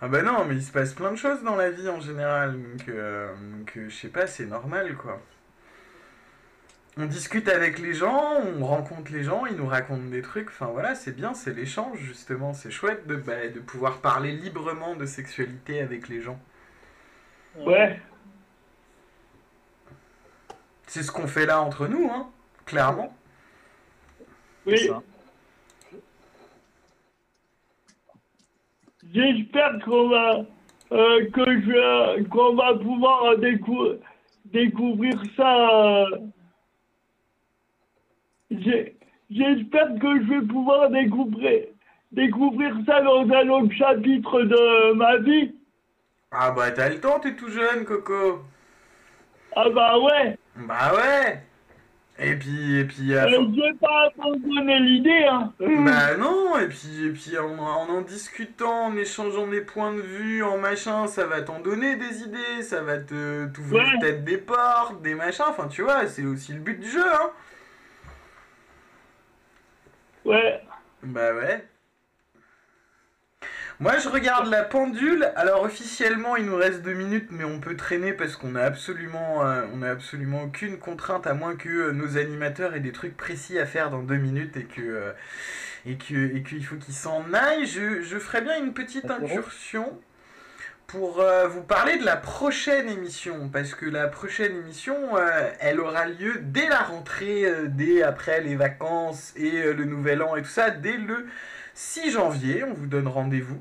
Ah 0.00 0.08
bah 0.08 0.22
non, 0.22 0.44
mais 0.44 0.56
il 0.56 0.62
se 0.62 0.72
passe 0.72 0.92
plein 0.92 1.10
de 1.10 1.16
choses 1.16 1.42
dans 1.42 1.56
la 1.56 1.70
vie 1.70 1.88
en 1.88 2.00
général, 2.00 2.52
donc, 2.62 2.88
euh, 2.88 3.34
donc, 3.58 3.72
je 3.88 3.94
sais 3.94 4.08
pas, 4.08 4.26
c'est 4.26 4.44
normal 4.46 4.94
quoi. 4.96 5.20
On 6.98 7.06
discute 7.06 7.48
avec 7.48 7.78
les 7.78 7.94
gens, 7.94 8.40
on 8.58 8.64
rencontre 8.64 9.12
les 9.12 9.22
gens, 9.22 9.46
ils 9.46 9.56
nous 9.56 9.66
racontent 9.66 10.08
des 10.08 10.22
trucs, 10.22 10.48
enfin 10.48 10.66
voilà, 10.66 10.94
c'est 10.94 11.12
bien, 11.12 11.34
c'est 11.34 11.52
l'échange 11.54 11.98
justement, 11.98 12.52
c'est 12.54 12.70
chouette 12.70 13.06
de, 13.06 13.16
bah, 13.16 13.48
de 13.48 13.60
pouvoir 13.60 13.98
parler 14.00 14.32
librement 14.32 14.96
de 14.96 15.06
sexualité 15.06 15.80
avec 15.80 16.08
les 16.08 16.20
gens. 16.20 16.40
Ouais. 17.56 18.00
C'est 20.86 21.02
ce 21.02 21.10
qu'on 21.12 21.26
fait 21.26 21.46
là 21.46 21.60
entre 21.60 21.86
nous, 21.86 22.10
hein, 22.10 22.30
clairement. 22.64 23.14
Oui. 24.66 24.78
C'est 24.78 24.88
ça. 24.88 25.02
J'espère 29.14 29.78
qu'on 29.84 30.08
va, 30.08 30.44
euh, 30.92 31.30
que 31.30 31.44
je, 31.60 32.22
qu'on 32.28 32.54
va 32.54 32.74
pouvoir 32.74 33.36
décou- 33.38 33.98
découvrir 34.46 35.14
ça. 35.36 36.04
euh, 36.04 36.06
J'espère 39.30 39.88
que 40.00 40.20
je 40.22 40.28
vais 40.34 40.46
pouvoir 40.46 40.88
découvrir, 40.90 41.64
découvrir 42.12 42.76
ça 42.86 43.02
dans 43.02 43.28
un 43.28 43.48
autre 43.48 43.74
chapitre 43.74 44.42
de 44.42 44.92
ma 44.92 45.16
vie. 45.18 45.52
Ah 46.30 46.52
bah 46.52 46.70
t'as 46.70 46.88
le 46.90 47.00
temps, 47.00 47.18
t'es 47.20 47.34
tout 47.34 47.48
jeune, 47.48 47.84
Coco. 47.84 48.40
Ah 49.56 49.68
bah 49.70 49.98
ouais. 49.98 50.38
Bah 50.56 50.92
ouais. 50.94 51.42
Et 52.18 52.34
puis, 52.34 52.78
et 52.78 52.84
puis, 52.86 53.14
à 53.14 53.24
Euh, 53.26 53.30
for- 53.34 53.50
je 53.54 53.60
vais 53.60 53.74
pas 53.74 54.10
abandonner 54.16 54.80
l'idée. 54.80 55.26
Hein. 55.30 55.52
Bah 55.60 56.16
non, 56.16 56.58
et 56.58 56.66
puis, 56.68 57.04
et 57.06 57.10
puis 57.10 57.36
en, 57.38 57.58
en 57.58 57.90
en 57.90 58.00
discutant, 58.00 58.86
en 58.86 58.96
échangeant 58.96 59.46
des 59.46 59.60
points 59.60 59.92
de 59.92 60.00
vue, 60.00 60.42
en 60.42 60.56
machin, 60.56 61.06
ça 61.08 61.26
va 61.26 61.42
t'en 61.42 61.60
donner 61.60 61.96
des 61.96 62.22
idées, 62.22 62.62
ça 62.62 62.80
va 62.82 62.96
te 62.98 63.46
t'ouvrir 63.48 63.82
Ouais. 63.84 63.98
peut-être 64.00 64.24
des 64.24 64.38
portes, 64.38 65.02
des 65.02 65.14
machins, 65.14 65.44
enfin 65.48 65.68
tu 65.68 65.82
vois, 65.82 66.06
c'est 66.06 66.24
aussi 66.24 66.54
le 66.54 66.60
but 66.60 66.80
du 66.80 66.88
jeu, 66.88 67.04
hein. 67.04 67.30
Ouais. 70.24 70.62
Bah 71.02 71.34
ouais. 71.34 71.64
Moi 73.78 73.98
je 73.98 74.08
regarde 74.08 74.48
la 74.48 74.62
pendule, 74.62 75.30
alors 75.36 75.62
officiellement 75.62 76.36
il 76.36 76.46
nous 76.46 76.56
reste 76.56 76.80
deux 76.80 76.94
minutes 76.94 77.28
mais 77.30 77.44
on 77.44 77.60
peut 77.60 77.76
traîner 77.76 78.14
parce 78.14 78.34
qu'on 78.34 78.54
a 78.54 78.62
absolument 78.62 79.46
euh, 79.46 79.66
on 79.74 79.82
a 79.82 79.90
absolument 79.90 80.44
aucune 80.44 80.78
contrainte 80.78 81.26
à 81.26 81.34
moins 81.34 81.56
que 81.56 81.68
euh, 81.68 81.92
nos 81.92 82.16
animateurs 82.16 82.74
aient 82.74 82.80
des 82.80 82.92
trucs 82.92 83.18
précis 83.18 83.58
à 83.58 83.66
faire 83.66 83.90
dans 83.90 84.02
deux 84.02 84.16
minutes 84.16 84.56
et 84.56 84.64
que 84.64 84.80
euh, 84.80 85.12
et 85.84 85.96
que 85.96 86.34
et 86.34 86.42
qu'il 86.42 86.64
faut 86.64 86.76
qu'ils 86.76 86.94
s'en 86.94 87.24
aillent. 87.34 87.66
Je, 87.66 88.00
je 88.00 88.18
ferai 88.18 88.40
bien 88.40 88.58
une 88.58 88.72
petite 88.72 89.10
incursion 89.10 90.00
pour 90.86 91.20
euh, 91.20 91.48
vous 91.48 91.62
parler 91.62 91.98
de 91.98 92.04
la 92.04 92.16
prochaine 92.16 92.88
émission 92.88 93.48
parce 93.52 93.74
que 93.74 93.86
la 93.86 94.06
prochaine 94.06 94.56
émission 94.56 94.96
euh, 95.16 95.50
elle 95.60 95.80
aura 95.80 96.06
lieu 96.06 96.38
dès 96.42 96.68
la 96.68 96.78
rentrée, 96.78 97.44
euh, 97.44 97.66
dès 97.68 98.02
après 98.02 98.40
les 98.40 98.54
vacances 98.54 99.32
et 99.36 99.72
le 99.72 99.84
nouvel 99.84 100.22
an 100.22 100.36
et 100.36 100.42
tout 100.42 100.48
ça, 100.48 100.70
dès 100.70 100.96
le 100.96 101.26
6 101.76 102.10
janvier, 102.12 102.64
on 102.64 102.72
vous 102.72 102.86
donne 102.86 103.06
rendez-vous. 103.06 103.60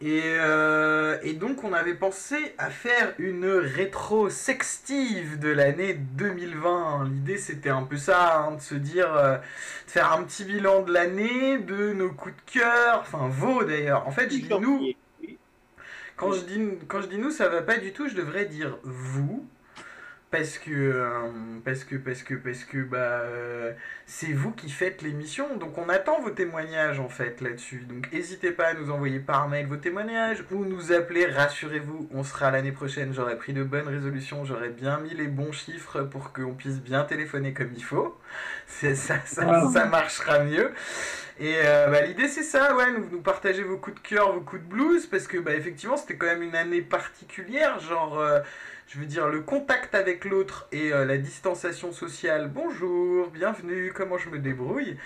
Et, 0.00 0.22
euh, 0.24 1.18
et 1.22 1.34
donc 1.34 1.62
on 1.64 1.74
avait 1.74 1.94
pensé 1.94 2.54
à 2.56 2.70
faire 2.70 3.12
une 3.18 3.44
rétro 3.44 4.30
sextive 4.30 5.38
de 5.38 5.50
l'année 5.50 5.92
2020. 5.92 7.04
L'idée 7.04 7.36
c'était 7.36 7.68
un 7.68 7.82
peu 7.82 7.98
ça, 7.98 8.38
hein, 8.38 8.52
de 8.52 8.60
se 8.62 8.74
dire, 8.74 9.14
euh, 9.14 9.36
de 9.36 9.90
faire 9.90 10.10
un 10.14 10.22
petit 10.22 10.44
bilan 10.44 10.80
de 10.80 10.94
l'année, 10.94 11.58
de 11.58 11.92
nos 11.92 12.10
coups 12.10 12.34
de 12.34 12.58
cœur, 12.58 13.00
enfin 13.02 13.28
vos 13.28 13.64
d'ailleurs. 13.64 14.08
En 14.08 14.12
fait 14.12 14.30
je 14.30 14.38
dis 14.38 14.48
nous, 14.58 14.94
quand 16.16 16.32
je 16.32 16.40
dis, 16.40 16.58
quand 16.88 17.02
je 17.02 17.06
dis 17.08 17.18
nous, 17.18 17.30
ça 17.30 17.50
va 17.50 17.60
pas 17.60 17.76
du 17.76 17.92
tout, 17.92 18.08
je 18.08 18.14
devrais 18.14 18.46
dire 18.46 18.78
vous. 18.82 19.46
Parce 20.30 20.58
que, 20.58 20.70
euh, 20.70 21.28
parce 21.64 21.82
que, 21.82 21.96
parce 21.96 22.22
que, 22.22 22.34
parce 22.34 22.62
que, 22.62 22.78
bah, 22.78 22.98
euh, 22.98 23.72
c'est 24.06 24.32
vous 24.32 24.52
qui 24.52 24.70
faites 24.70 25.02
l'émission, 25.02 25.56
donc 25.56 25.76
on 25.76 25.88
attend 25.88 26.20
vos 26.20 26.30
témoignages 26.30 27.00
en 27.00 27.08
fait 27.08 27.40
là-dessus. 27.40 27.84
Donc 27.88 28.12
n'hésitez 28.12 28.52
pas 28.52 28.66
à 28.68 28.74
nous 28.74 28.92
envoyer 28.92 29.18
par 29.18 29.48
mail 29.48 29.66
vos 29.66 29.76
témoignages 29.76 30.44
ou 30.52 30.64
nous 30.64 30.92
appeler, 30.92 31.26
rassurez-vous, 31.26 32.08
on 32.12 32.22
sera 32.22 32.52
l'année 32.52 32.70
prochaine, 32.70 33.12
j'aurai 33.12 33.36
pris 33.38 33.52
de 33.52 33.64
bonnes 33.64 33.88
résolutions, 33.88 34.44
j'aurai 34.44 34.68
bien 34.68 34.98
mis 34.98 35.14
les 35.14 35.26
bons 35.26 35.50
chiffres 35.50 36.02
pour 36.02 36.32
qu'on 36.32 36.54
puisse 36.54 36.78
bien 36.80 37.02
téléphoner 37.02 37.52
comme 37.52 37.72
il 37.74 37.82
faut. 37.82 38.16
C'est 38.68 38.94
ça, 38.94 39.16
ça, 39.24 39.68
ça 39.72 39.86
marchera 39.86 40.44
mieux. 40.44 40.72
Et 41.40 41.56
euh, 41.64 41.88
bah, 41.88 42.02
l'idée 42.02 42.28
c'est 42.28 42.44
ça, 42.44 42.76
ouais, 42.76 42.92
nous, 42.92 43.08
nous 43.10 43.20
partager 43.20 43.64
vos 43.64 43.78
coups 43.78 44.00
de 44.00 44.08
cœur, 44.08 44.32
vos 44.32 44.42
coups 44.42 44.62
de 44.62 44.68
blues, 44.68 45.06
parce 45.06 45.26
que 45.26 45.38
bah, 45.38 45.54
effectivement 45.54 45.96
c'était 45.96 46.16
quand 46.16 46.26
même 46.26 46.42
une 46.42 46.54
année 46.54 46.82
particulière, 46.82 47.80
genre, 47.80 48.22
je 48.90 48.98
veux 48.98 49.06
dire, 49.06 49.28
le 49.28 49.40
contact 49.40 49.94
avec 49.94 50.24
l'autre 50.24 50.66
et 50.72 50.92
euh, 50.92 51.04
la 51.04 51.16
distanciation 51.16 51.92
sociale, 51.92 52.50
bonjour, 52.52 53.28
bienvenue, 53.28 53.92
comment 53.94 54.18
je 54.18 54.28
me 54.28 54.40
débrouille. 54.40 54.96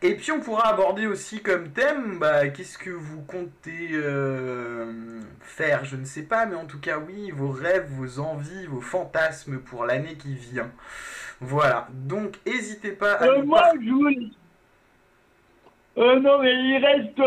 Et 0.00 0.14
puis 0.14 0.30
on 0.30 0.38
pourra 0.38 0.68
aborder 0.68 1.08
aussi 1.08 1.42
comme 1.42 1.70
thème, 1.70 2.20
bah, 2.20 2.46
qu'est-ce 2.50 2.78
que 2.78 2.90
vous 2.90 3.20
comptez 3.22 3.88
euh, 3.94 5.20
faire, 5.40 5.84
je 5.84 5.96
ne 5.96 6.04
sais 6.04 6.22
pas, 6.22 6.46
mais 6.46 6.54
en 6.54 6.66
tout 6.66 6.78
cas 6.78 6.98
oui, 6.98 7.32
vos 7.32 7.50
rêves, 7.50 7.88
vos 7.90 8.20
envies, 8.20 8.66
vos 8.66 8.80
fantasmes 8.80 9.58
pour 9.58 9.86
l'année 9.86 10.14
qui 10.14 10.34
vient. 10.34 10.70
Voilà, 11.40 11.88
donc 11.90 12.38
n'hésitez 12.46 12.92
pas 12.92 13.14
à... 13.14 13.24
Euh, 13.24 13.42
moi, 13.42 13.64
je. 13.74 14.28
Euh, 15.98 16.20
non, 16.20 16.38
mais 16.38 16.54
il 16.54 16.76
reste, 16.76 17.22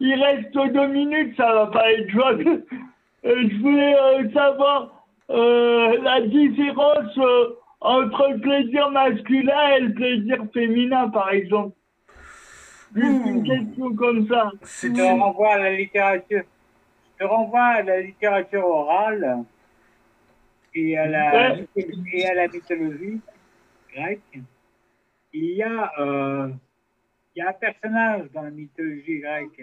il 0.00 0.20
reste 0.20 0.52
deux 0.52 0.88
minutes, 0.88 1.36
ça 1.36 1.54
va 1.54 1.66
pas 1.68 1.92
être 1.92 2.10
jouable. 2.10 2.64
Euh, 3.26 3.34
je 3.50 3.56
voulais 3.58 3.94
euh, 3.94 4.32
savoir 4.32 4.99
la 5.36 6.20
différence 6.22 7.16
euh, 7.18 7.54
entre 7.80 8.28
le 8.32 8.40
plaisir 8.40 8.90
masculin 8.90 9.76
et 9.76 9.80
le 9.80 9.92
plaisir 9.94 10.44
féminin, 10.52 11.08
par 11.10 11.30
exemple. 11.30 11.76
Juste 12.94 13.26
une 13.26 13.44
question 13.44 13.94
comme 13.94 14.26
ça. 14.26 14.50
Je 14.62 14.88
te 14.88 15.00
renvoie 15.00 15.52
à 15.54 15.58
la 15.58 15.72
littérature. 15.76 16.42
Je 17.18 17.24
te 17.24 17.28
renvoie 17.30 17.62
à 17.62 17.82
la 17.82 18.00
littérature 18.00 18.66
orale 18.66 19.44
et 20.74 20.98
à 20.98 21.06
la, 21.06 21.52
Ouais. 21.54 21.66
et 22.12 22.26
à 22.26 22.34
la 22.34 22.48
mythologie 22.48 23.20
grecque. 23.92 24.38
Il 25.32 25.44
y 25.54 25.62
a, 25.62 25.92
euh, 26.00 26.48
il 27.36 27.38
y 27.38 27.42
a 27.42 27.50
un 27.50 27.52
personnage 27.52 28.22
dans 28.34 28.42
la 28.42 28.50
mythologie 28.50 29.20
grecque. 29.20 29.62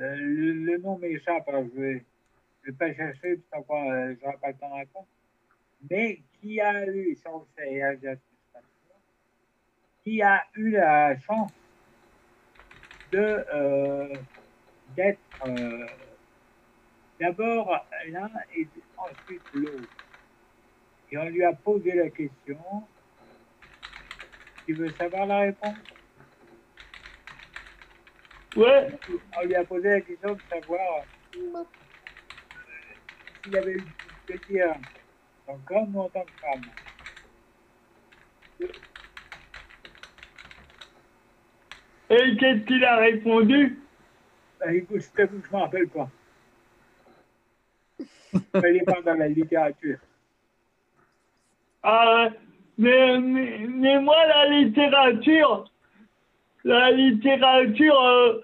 Euh, 0.00 0.14
le, 0.16 0.52
le 0.52 0.78
nom 0.78 0.96
m'échappe, 0.98 1.46
alors 1.48 1.64
je 1.74 1.80
vais, 1.80 2.04
je 2.62 2.70
vais 2.70 2.76
pas 2.76 2.94
chercher, 2.94 3.40
parce 3.50 3.66
que 3.66 3.72
euh, 3.72 4.16
j'aurai 4.20 4.36
pas 4.36 4.48
le 4.48 4.54
temps 4.54 4.70
de 4.70 4.80
répondre. 4.80 5.06
Mais 5.90 6.20
qui 6.40 6.60
a 6.60 6.86
eu, 6.86 7.14
ça 7.16 7.30
on 7.32 7.40
le 7.40 7.46
sait, 7.56 7.72
et 7.72 7.82
Alsace, 7.82 8.18
qui 10.04 10.22
a 10.22 10.44
eu 10.54 10.70
la 10.70 11.18
chance 11.20 11.52
de 13.12 13.44
euh, 13.52 14.14
d'être 14.96 15.18
euh, 15.46 15.86
d'abord 17.18 17.86
l'un 18.08 18.30
et 18.56 18.66
ensuite 18.96 19.42
l'autre. 19.54 19.88
Et 21.10 21.18
on 21.18 21.24
lui 21.24 21.44
a 21.44 21.52
posé 21.52 21.94
la 21.94 22.08
question. 22.10 22.58
Tu 24.66 24.74
veux 24.74 24.90
savoir 24.90 25.26
la 25.26 25.40
réponse? 25.40 25.76
Ouais. 28.56 28.90
On 29.36 29.44
lui 29.44 29.54
a 29.54 29.64
posé 29.64 29.88
la 29.88 30.00
question 30.00 30.34
de 30.34 30.40
savoir 30.48 31.04
euh, 33.40 33.44
s'il 33.44 33.56
avait 33.56 33.72
eu 33.72 33.80
du 33.80 33.94
plaisir 34.26 34.74
tant 35.46 35.58
qu'homme 35.66 35.96
ou 35.96 36.00
en 36.00 36.08
tant 36.08 36.22
que 36.22 36.36
femme 36.40 36.64
Et 42.10 42.36
qu'est-ce 42.36 42.64
qu'il 42.64 42.84
a 42.84 42.96
répondu? 42.96 43.78
Bah, 44.58 44.72
écoute, 44.72 45.00
je 45.00 45.26
je 45.26 45.52
m'en 45.52 45.60
rappelle 45.60 45.88
pas. 45.88 46.10
Il 48.34 48.76
est 48.76 48.84
pas 48.84 49.00
dans 49.02 49.14
la 49.14 49.28
littérature. 49.28 49.98
Ah, 51.82 52.28
mais, 52.76 53.18
mais, 53.18 53.58
mais 53.68 54.00
moi, 54.00 54.26
la 54.26 54.48
littérature, 54.48 55.64
la 56.64 56.90
littérature, 56.90 58.00
euh, 58.00 58.40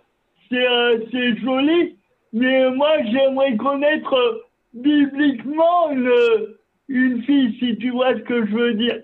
c'est 0.48 0.66
euh, 0.66 1.04
c'est 1.10 1.36
joli, 1.38 1.98
mais 2.32 2.70
moi, 2.70 3.02
j'aimerais 3.04 3.56
connaître 3.56 4.14
euh, 4.14 4.45
bibliquement 4.76 5.90
une, 5.90 6.56
une 6.88 7.22
fille, 7.22 7.58
si 7.58 7.76
tu 7.78 7.90
vois 7.90 8.14
ce 8.14 8.22
que 8.22 8.46
je 8.46 8.52
veux 8.52 8.74
dire. 8.74 9.02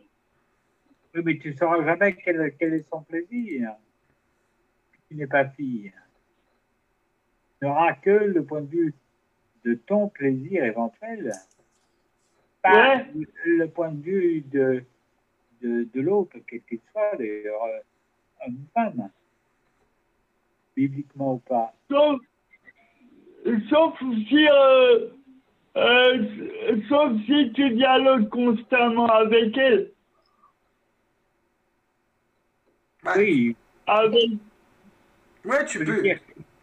Oui, 1.14 1.22
mais 1.24 1.38
tu 1.38 1.50
ne 1.50 1.56
sauras 1.56 1.84
jamais 1.84 2.14
quel, 2.16 2.54
quel 2.58 2.74
est 2.74 2.88
son 2.88 3.02
plaisir. 3.02 3.72
Tu 5.08 5.16
n'es 5.16 5.26
pas 5.26 5.46
fille. 5.50 5.92
Tu 7.60 7.66
n'auras 7.66 7.94
que 7.94 8.10
le 8.10 8.44
point 8.44 8.62
de 8.62 8.66
vue 8.68 8.94
de 9.64 9.74
ton 9.74 10.08
plaisir 10.08 10.64
éventuel, 10.64 11.32
pas 12.62 12.96
Ouais. 12.96 13.06
le, 13.14 13.56
le 13.58 13.68
point 13.68 13.90
de 13.92 14.02
vue 14.02 14.40
de, 14.42 14.84
de, 15.62 15.88
de 15.92 16.00
l'autre, 16.00 16.36
quel 16.48 16.62
qu'il 16.62 16.80
soit, 16.90 17.16
d'ailleurs, 17.18 17.62
euh, 17.64 18.46
homme 18.46 18.54
ou 18.54 18.66
femme, 18.72 19.10
bibliquement 20.76 21.34
ou 21.34 21.38
pas. 21.38 21.74
Sauf, 21.90 22.20
sauf 23.68 23.98
si, 24.28 24.48
euh, 24.48 25.08
euh, 25.76 26.26
sauf 26.88 27.12
si 27.26 27.52
tu 27.54 27.70
dialogues 27.70 28.28
constamment 28.28 29.06
avec 29.06 29.56
elle. 29.56 29.90
Oui, 33.04 33.56
Avec, 33.86 34.40
Ouais, 35.44 35.64
tu 35.64 35.82
peux, 35.82 36.08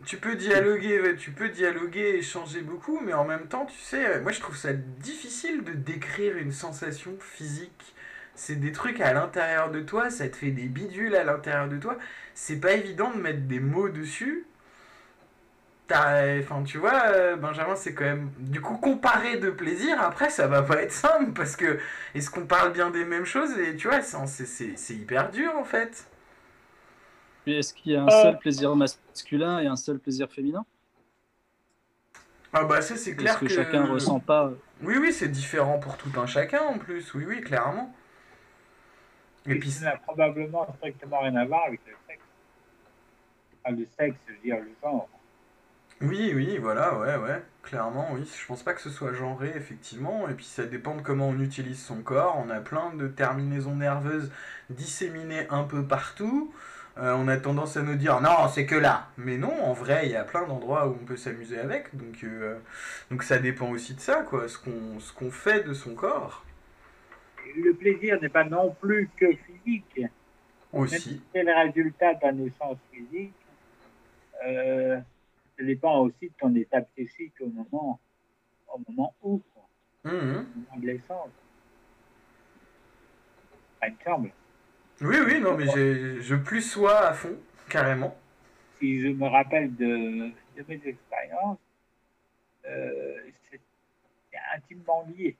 tu 0.05 0.17
peux 0.17 0.35
dialoguer, 0.35 1.15
tu 1.17 1.31
peux 1.31 1.49
dialoguer, 1.49 2.15
échanger 2.17 2.61
beaucoup, 2.61 2.99
mais 3.01 3.13
en 3.13 3.25
même 3.25 3.47
temps, 3.47 3.65
tu 3.65 3.77
sais, 3.77 4.05
euh, 4.17 4.21
moi 4.21 4.31
je 4.31 4.39
trouve 4.39 4.55
ça 4.55 4.71
difficile 4.73 5.63
de 5.63 5.73
décrire 5.73 6.37
une 6.37 6.51
sensation 6.53 7.17
physique. 7.19 7.93
C'est 8.35 8.55
des 8.55 8.71
trucs 8.71 9.01
à 9.01 9.11
l'intérieur 9.13 9.69
de 9.71 9.81
toi, 9.81 10.09
ça 10.09 10.29
te 10.29 10.37
fait 10.37 10.51
des 10.51 10.67
bidules 10.67 11.15
à 11.15 11.25
l'intérieur 11.25 11.67
de 11.67 11.77
toi. 11.77 11.97
C'est 12.33 12.59
pas 12.61 12.73
évident 12.73 13.11
de 13.11 13.17
mettre 13.19 13.41
des 13.47 13.59
mots 13.59 13.89
dessus. 13.89 14.45
Enfin, 15.91 16.63
tu 16.63 16.77
vois, 16.77 17.01
euh, 17.07 17.35
Benjamin, 17.35 17.75
c'est 17.75 17.93
quand 17.95 18.03
même. 18.05 18.29
Du 18.37 18.61
coup, 18.61 18.77
comparer 18.77 19.37
de 19.37 19.49
plaisir, 19.49 19.99
après, 20.01 20.29
ça 20.29 20.47
va 20.47 20.61
pas 20.61 20.81
être 20.83 20.91
simple 20.91 21.31
parce 21.33 21.55
que. 21.55 21.79
Est-ce 22.13 22.29
qu'on 22.29 22.45
parle 22.45 22.73
bien 22.73 22.91
des 22.91 23.05
mêmes 23.05 23.25
choses? 23.25 23.57
Et 23.57 23.75
tu 23.75 23.87
vois, 23.87 24.01
c'est 24.01 24.45
c'est- 24.45 24.77
c'est 24.77 24.93
hyper 24.93 25.31
dur 25.31 25.51
en 25.57 25.63
fait. 25.63 26.05
Est-ce 27.47 27.73
qu'il 27.73 27.93
y 27.93 27.95
a 27.95 28.03
un 28.03 28.07
Euh. 28.07 28.21
seul 28.21 28.37
plaisir 28.37 28.75
masculin 28.75 29.59
et 29.59 29.67
un 29.67 29.75
seul 29.75 29.97
plaisir 29.97 30.29
féminin? 30.31 30.65
Ah 32.53 32.63
bah, 32.65 32.81
ça, 32.81 32.95
c'est 32.95 33.15
clair 33.15 33.33
Est-ce 33.33 33.39
que, 33.39 33.45
que. 33.45 33.53
chacun 33.53 33.85
ressent 33.85 34.19
pas 34.19 34.51
Oui, 34.81 34.97
oui, 34.97 35.11
c'est 35.11 35.27
différent 35.29 35.79
pour 35.79 35.97
tout 35.97 36.11
un 36.19 36.25
chacun 36.25 36.61
en 36.61 36.77
plus, 36.77 37.13
oui, 37.13 37.25
oui, 37.27 37.41
clairement. 37.41 37.93
Et 39.45 39.53
Et 39.53 39.59
puis, 39.59 39.71
ça 39.71 39.85
n'a 39.85 39.97
probablement 39.97 40.67
strictement 40.77 41.19
rien 41.21 41.35
à 41.35 41.45
voir 41.45 41.65
avec 41.65 41.79
le 41.87 41.93
sexe. 42.07 42.21
Enfin, 43.63 43.75
le 43.75 43.87
sexe, 43.97 44.17
je 44.27 44.33
veux 44.33 44.39
dire 44.39 44.57
le 44.57 44.71
genre. 44.81 45.09
Oui, 46.01 46.31
oui, 46.33 46.57
voilà, 46.57 46.97
ouais, 46.97 47.17
ouais, 47.17 47.41
clairement, 47.63 48.09
oui. 48.13 48.29
Je 48.39 48.45
pense 48.45 48.63
pas 48.63 48.73
que 48.73 48.81
ce 48.81 48.89
soit 48.89 49.13
genré, 49.13 49.51
effectivement. 49.55 50.29
Et 50.29 50.33
puis, 50.33 50.45
ça 50.45 50.65
dépend 50.65 50.95
de 50.95 51.01
comment 51.01 51.29
on 51.29 51.39
utilise 51.39 51.83
son 51.83 52.01
corps. 52.01 52.41
On 52.45 52.49
a 52.49 52.59
plein 52.59 52.93
de 52.93 53.07
terminaisons 53.07 53.75
nerveuses 53.75 54.31
disséminées 54.69 55.47
un 55.49 55.63
peu 55.63 55.83
partout. 55.83 56.53
Euh, 56.97 57.13
on 57.17 57.27
a 57.27 57.37
tendance 57.37 57.77
à 57.77 57.81
nous 57.81 57.95
dire 57.95 58.19
non, 58.19 58.47
c'est 58.49 58.65
que 58.65 58.75
là. 58.75 59.07
Mais 59.17 59.37
non, 59.37 59.53
en 59.63 59.73
vrai, 59.73 60.05
il 60.05 60.11
y 60.11 60.15
a 60.15 60.23
plein 60.23 60.45
d'endroits 60.45 60.87
où 60.87 60.97
on 61.01 61.05
peut 61.05 61.15
s'amuser 61.15 61.57
avec. 61.57 61.95
Donc, 61.95 62.23
euh, 62.23 62.57
donc 63.09 63.23
ça 63.23 63.37
dépend 63.37 63.69
aussi 63.69 63.93
de 63.93 64.01
ça, 64.01 64.23
quoi, 64.23 64.47
ce 64.49 64.57
qu'on 64.57 64.99
ce 64.99 65.13
qu'on 65.13 65.31
fait 65.31 65.65
de 65.65 65.73
son 65.73 65.95
corps. 65.95 66.43
Le 67.55 67.73
plaisir 67.73 68.21
n'est 68.21 68.29
pas 68.29 68.43
non 68.43 68.75
plus 68.81 69.09
que 69.17 69.27
physique. 69.33 70.01
Aussi. 70.71 70.99
si 70.99 71.21
c'est 71.33 71.41
le 71.41 71.51
résultat 71.51 72.13
d'un 72.15 72.37
essence 72.45 72.77
physique, 72.91 73.33
euh, 74.45 74.99
ça 75.59 75.65
dépend 75.65 75.99
aussi 75.99 76.29
de 76.29 76.33
ton 76.39 76.55
état 76.55 76.81
psychique 76.81 77.33
au 77.41 77.47
moment, 77.47 77.99
au 78.73 78.81
moment 78.87 79.13
où, 79.21 79.41
quoi, 79.53 79.67
Mhm. 80.05 80.45
au 80.55 80.59
moment 80.59 80.77
de 80.77 80.85
l'essence. 80.87 81.31
Il 83.83 83.91
me 83.91 83.97
semble. 84.05 84.31
Oui, 85.01 85.15
oui, 85.25 85.39
non, 85.41 85.55
mais 85.57 85.65
j'ai- 85.73 86.21
je 86.21 86.35
plus 86.35 86.61
sois 86.61 87.07
à 87.07 87.13
fond, 87.13 87.37
carrément. 87.69 88.15
Si 88.77 89.01
je 89.01 89.07
me 89.09 89.27
rappelle 89.27 89.75
de, 89.75 90.31
de 90.55 90.65
mes 90.67 90.81
expériences, 90.85 91.57
euh, 92.65 93.15
c'est 93.51 93.59
intimement 94.55 95.05
lié. 95.07 95.35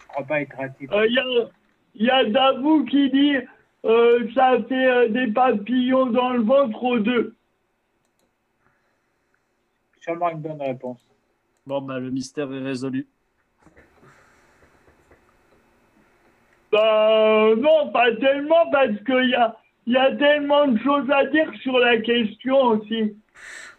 Je 0.00 0.06
crois 0.08 0.24
pas 0.26 0.40
être 0.40 0.58
atypique. 0.58 0.90
il 0.92 1.12
y 1.14 1.18
a, 1.18 1.50
y 1.94 2.10
a 2.10 2.24
Davou 2.30 2.84
qui 2.86 3.10
dit 3.10 3.36
euh, 3.84 4.28
ça 4.34 4.56
fait 4.68 4.86
euh, 4.86 5.08
des 5.08 5.28
papillons 5.32 6.06
dans 6.06 6.30
le 6.30 6.42
ventre 6.42 6.82
aux 6.82 6.98
deux. 6.98 7.34
Seulement 10.00 10.30
une 10.30 10.40
bonne 10.40 10.60
réponse. 10.60 11.00
Bon, 11.66 11.80
bah, 11.82 11.98
le 11.98 12.10
mystère 12.10 12.52
est 12.52 12.62
résolu. 12.62 13.06
Bah, 16.72 17.54
non, 17.56 17.90
pas 17.92 18.14
tellement, 18.16 18.70
parce 18.70 18.96
qu'il 19.06 19.30
y 19.30 19.34
a, 19.34 19.56
y 19.86 19.96
a 19.96 20.14
tellement 20.16 20.66
de 20.66 20.78
choses 20.78 21.10
à 21.10 21.24
dire 21.26 21.50
sur 21.62 21.78
la 21.78 21.98
question 21.98 22.58
aussi. 22.58 23.16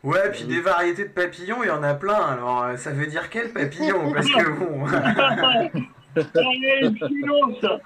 Ouais, 0.04 0.32
puis 0.32 0.46
des 0.46 0.62
variétés 0.62 1.06
de 1.06 1.14
papillons, 1.14 1.64
il 1.64 1.68
y 1.68 1.72
en 1.72 1.84
a 1.84 1.94
plein. 1.94 2.14
Alors, 2.14 2.64
euh, 2.64 2.78
ça 2.78 2.92
veut 2.92 3.08
dire 3.08 3.30
quel 3.30 3.52
papillon? 3.52 4.12
Parce 4.14 4.28
que 4.28 4.60
bon. 4.60 4.86
Allez, 6.16 6.92
sinon, 7.08 7.60
ça. 7.62 7.80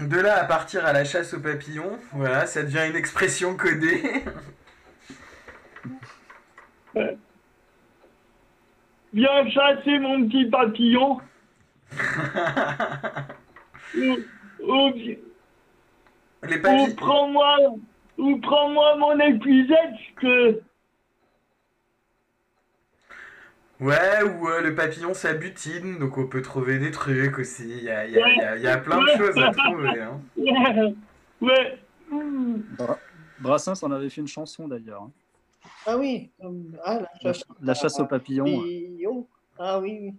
De 0.00 0.18
là 0.18 0.40
à 0.40 0.44
partir 0.44 0.86
à 0.86 0.92
la 0.92 1.04
chasse 1.04 1.34
aux 1.34 1.40
papillons, 1.40 1.98
voilà, 2.12 2.46
ça 2.46 2.62
devient 2.62 2.88
une 2.88 2.96
expression 2.96 3.54
codée. 3.56 4.02
Viens 9.12 9.50
chasser 9.50 9.98
mon 9.98 10.26
petit 10.28 10.46
papillon. 10.46 11.20
ou, 13.96 14.16
ou, 14.60 14.90
Les 16.44 16.56
ou 16.56 16.62
papillons. 16.62 16.94
prends-moi 16.96 17.56
ou 18.18 18.38
prends-moi 18.38 18.96
mon 18.96 19.18
épuisette 19.18 19.96
que 20.16 20.60
Ouais, 23.80 24.22
ou 24.22 24.48
euh, 24.48 24.60
le 24.60 24.74
papillon 24.74 25.14
ça 25.14 25.32
butine, 25.32 25.98
donc 25.98 26.18
on 26.18 26.26
peut 26.26 26.42
trouver 26.42 26.78
des 26.78 26.90
trucs 26.90 27.38
aussi. 27.38 27.64
Il 27.68 27.82
y 27.84 27.90
a, 27.90 28.06
il 28.06 28.12
y 28.12 28.18
a- 28.22 28.28
il 28.28 28.36
y 28.36 28.40
a- 28.42 28.56
il 28.56 28.62
y 28.62 28.66
a 28.68 28.76
plein 28.78 29.00
de 29.02 29.08
choses 29.16 29.38
à 29.38 29.50
trouver. 29.52 30.00
Hein. 30.02 30.20
ouais 31.40 31.78
Bra- 32.76 32.98
Brassens 33.38 33.82
en 33.82 33.90
avait 33.90 34.10
fait 34.10 34.20
une 34.20 34.28
chanson 34.28 34.68
d'ailleurs. 34.68 35.02
hein. 35.02 35.10
Ah 35.86 35.96
oui, 35.96 36.30
ah, 36.84 37.00
la 37.00 37.32
chasse, 37.32 37.44
La 37.62 37.74
chasse 37.74 37.98
aux 38.00 38.06
papillons. 38.06 38.62
Ah 39.58 39.78
oui, 39.80 40.12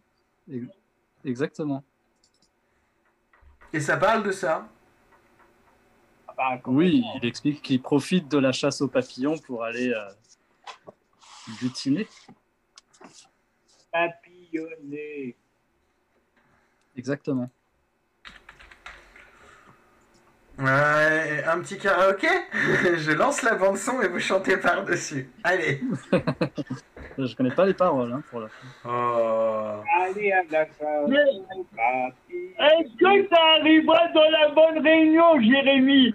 oui. 0.47 0.55
Ex- 0.63 0.73
Exactement. 1.25 1.83
Et 3.73 3.79
ça 3.79 3.95
parle 3.97 4.23
de 4.23 4.31
ça? 4.31 4.67
Ah 6.27 6.33
bah, 6.35 6.61
Oui, 6.65 7.03
il 7.21 7.25
explique 7.27 7.61
qu'il 7.61 7.81
profite 7.81 8.27
de 8.27 8.37
la 8.39 8.51
chasse 8.51 8.81
aux 8.81 8.87
papillons 8.87 9.37
pour 9.37 9.63
aller 9.63 9.89
euh, 9.93 10.91
butiner. 11.61 12.07
Papillonner. 13.91 15.35
Exactement. 16.95 17.49
Ouais, 20.59 21.43
un 21.47 21.59
petit 21.61 21.77
karaoké 21.77 22.27
Je 22.53 23.11
lance 23.13 23.41
la 23.41 23.55
bande 23.55 23.77
son 23.77 24.01
et 24.01 24.07
vous 24.07 24.19
chantez 24.19 24.57
par-dessus. 24.57 25.29
Allez. 25.43 25.81
Je 27.17 27.35
connais 27.35 27.51
pas 27.51 27.65
les 27.65 27.73
paroles 27.73 28.11
hein, 28.13 28.21
pour 28.29 28.41
la 28.41 28.47
fin. 28.47 28.67
Oh. 28.85 29.83
Allez 30.01 30.31
à 30.31 30.43
la 30.51 30.65
papillons. 30.65 31.45
est-ce 32.59 32.97
que 32.97 33.29
ça 33.29 33.41
arrivera 33.59 34.07
dans 34.09 34.29
la 34.29 34.49
bonne 34.49 34.83
réunion, 34.83 35.41
Jérémy? 35.41 36.13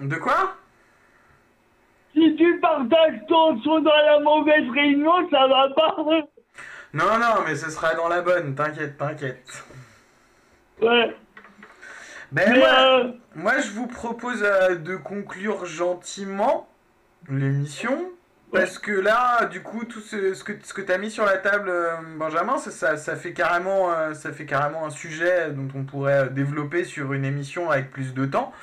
De 0.00 0.16
quoi? 0.16 0.56
Si 2.14 2.34
tu 2.36 2.58
partages 2.60 3.20
ton 3.28 3.60
son 3.62 3.80
dans 3.80 3.90
la 3.90 4.20
mauvaise 4.20 4.70
réunion, 4.70 5.28
ça 5.30 5.46
va 5.46 5.68
pas. 5.76 5.96
Non, 6.96 7.18
non, 7.18 7.42
mais 7.44 7.54
ce 7.56 7.70
sera 7.70 7.94
dans 7.94 8.08
la 8.08 8.22
bonne, 8.22 8.54
t'inquiète, 8.54 8.96
t'inquiète. 8.96 9.64
Ouais. 10.80 11.14
Ben 12.32 12.50
Mais 12.50 12.58
moi, 12.58 12.68
euh, 12.68 13.12
moi, 13.34 13.60
je 13.60 13.70
vous 13.70 13.86
propose 13.86 14.42
euh, 14.42 14.76
de 14.76 14.96
conclure 14.96 15.66
gentiment 15.66 16.68
l'émission. 17.28 18.10
Parce 18.52 18.78
que 18.78 18.92
là, 18.92 19.44
du 19.44 19.62
coup, 19.62 19.84
tout 19.84 20.00
ce, 20.00 20.32
ce 20.32 20.42
que, 20.42 20.52
ce 20.62 20.72
que 20.72 20.80
tu 20.80 20.90
as 20.90 20.96
mis 20.96 21.10
sur 21.10 21.26
la 21.26 21.36
table, 21.36 21.68
euh, 21.68 21.96
Benjamin, 22.16 22.56
ça, 22.56 22.70
ça, 22.70 22.96
ça 22.96 23.14
fait 23.14 23.34
carrément, 23.34 23.90
ça 24.14 24.32
fait 24.32 24.46
carrément 24.46 24.86
un 24.86 24.90
sujet 24.90 25.50
dont 25.50 25.68
on 25.78 25.84
pourrait 25.84 26.30
développer 26.30 26.84
sur 26.84 27.12
une 27.12 27.26
émission 27.26 27.70
avec 27.70 27.90
plus 27.90 28.14
de 28.14 28.24
temps. 28.24 28.54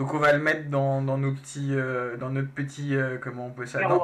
Donc 0.00 0.14
on 0.14 0.18
va 0.18 0.32
le 0.32 0.38
mettre 0.38 0.70
dans, 0.70 1.02
dans 1.02 1.18
nos 1.18 1.32
petits, 1.32 1.72
euh, 1.72 2.16
dans 2.16 2.30
notre 2.30 2.48
petit, 2.48 2.96
euh, 2.96 3.18
comment 3.20 3.48
on 3.48 3.50
peut 3.50 3.66
ça 3.66 3.80
dans-. 3.82 4.02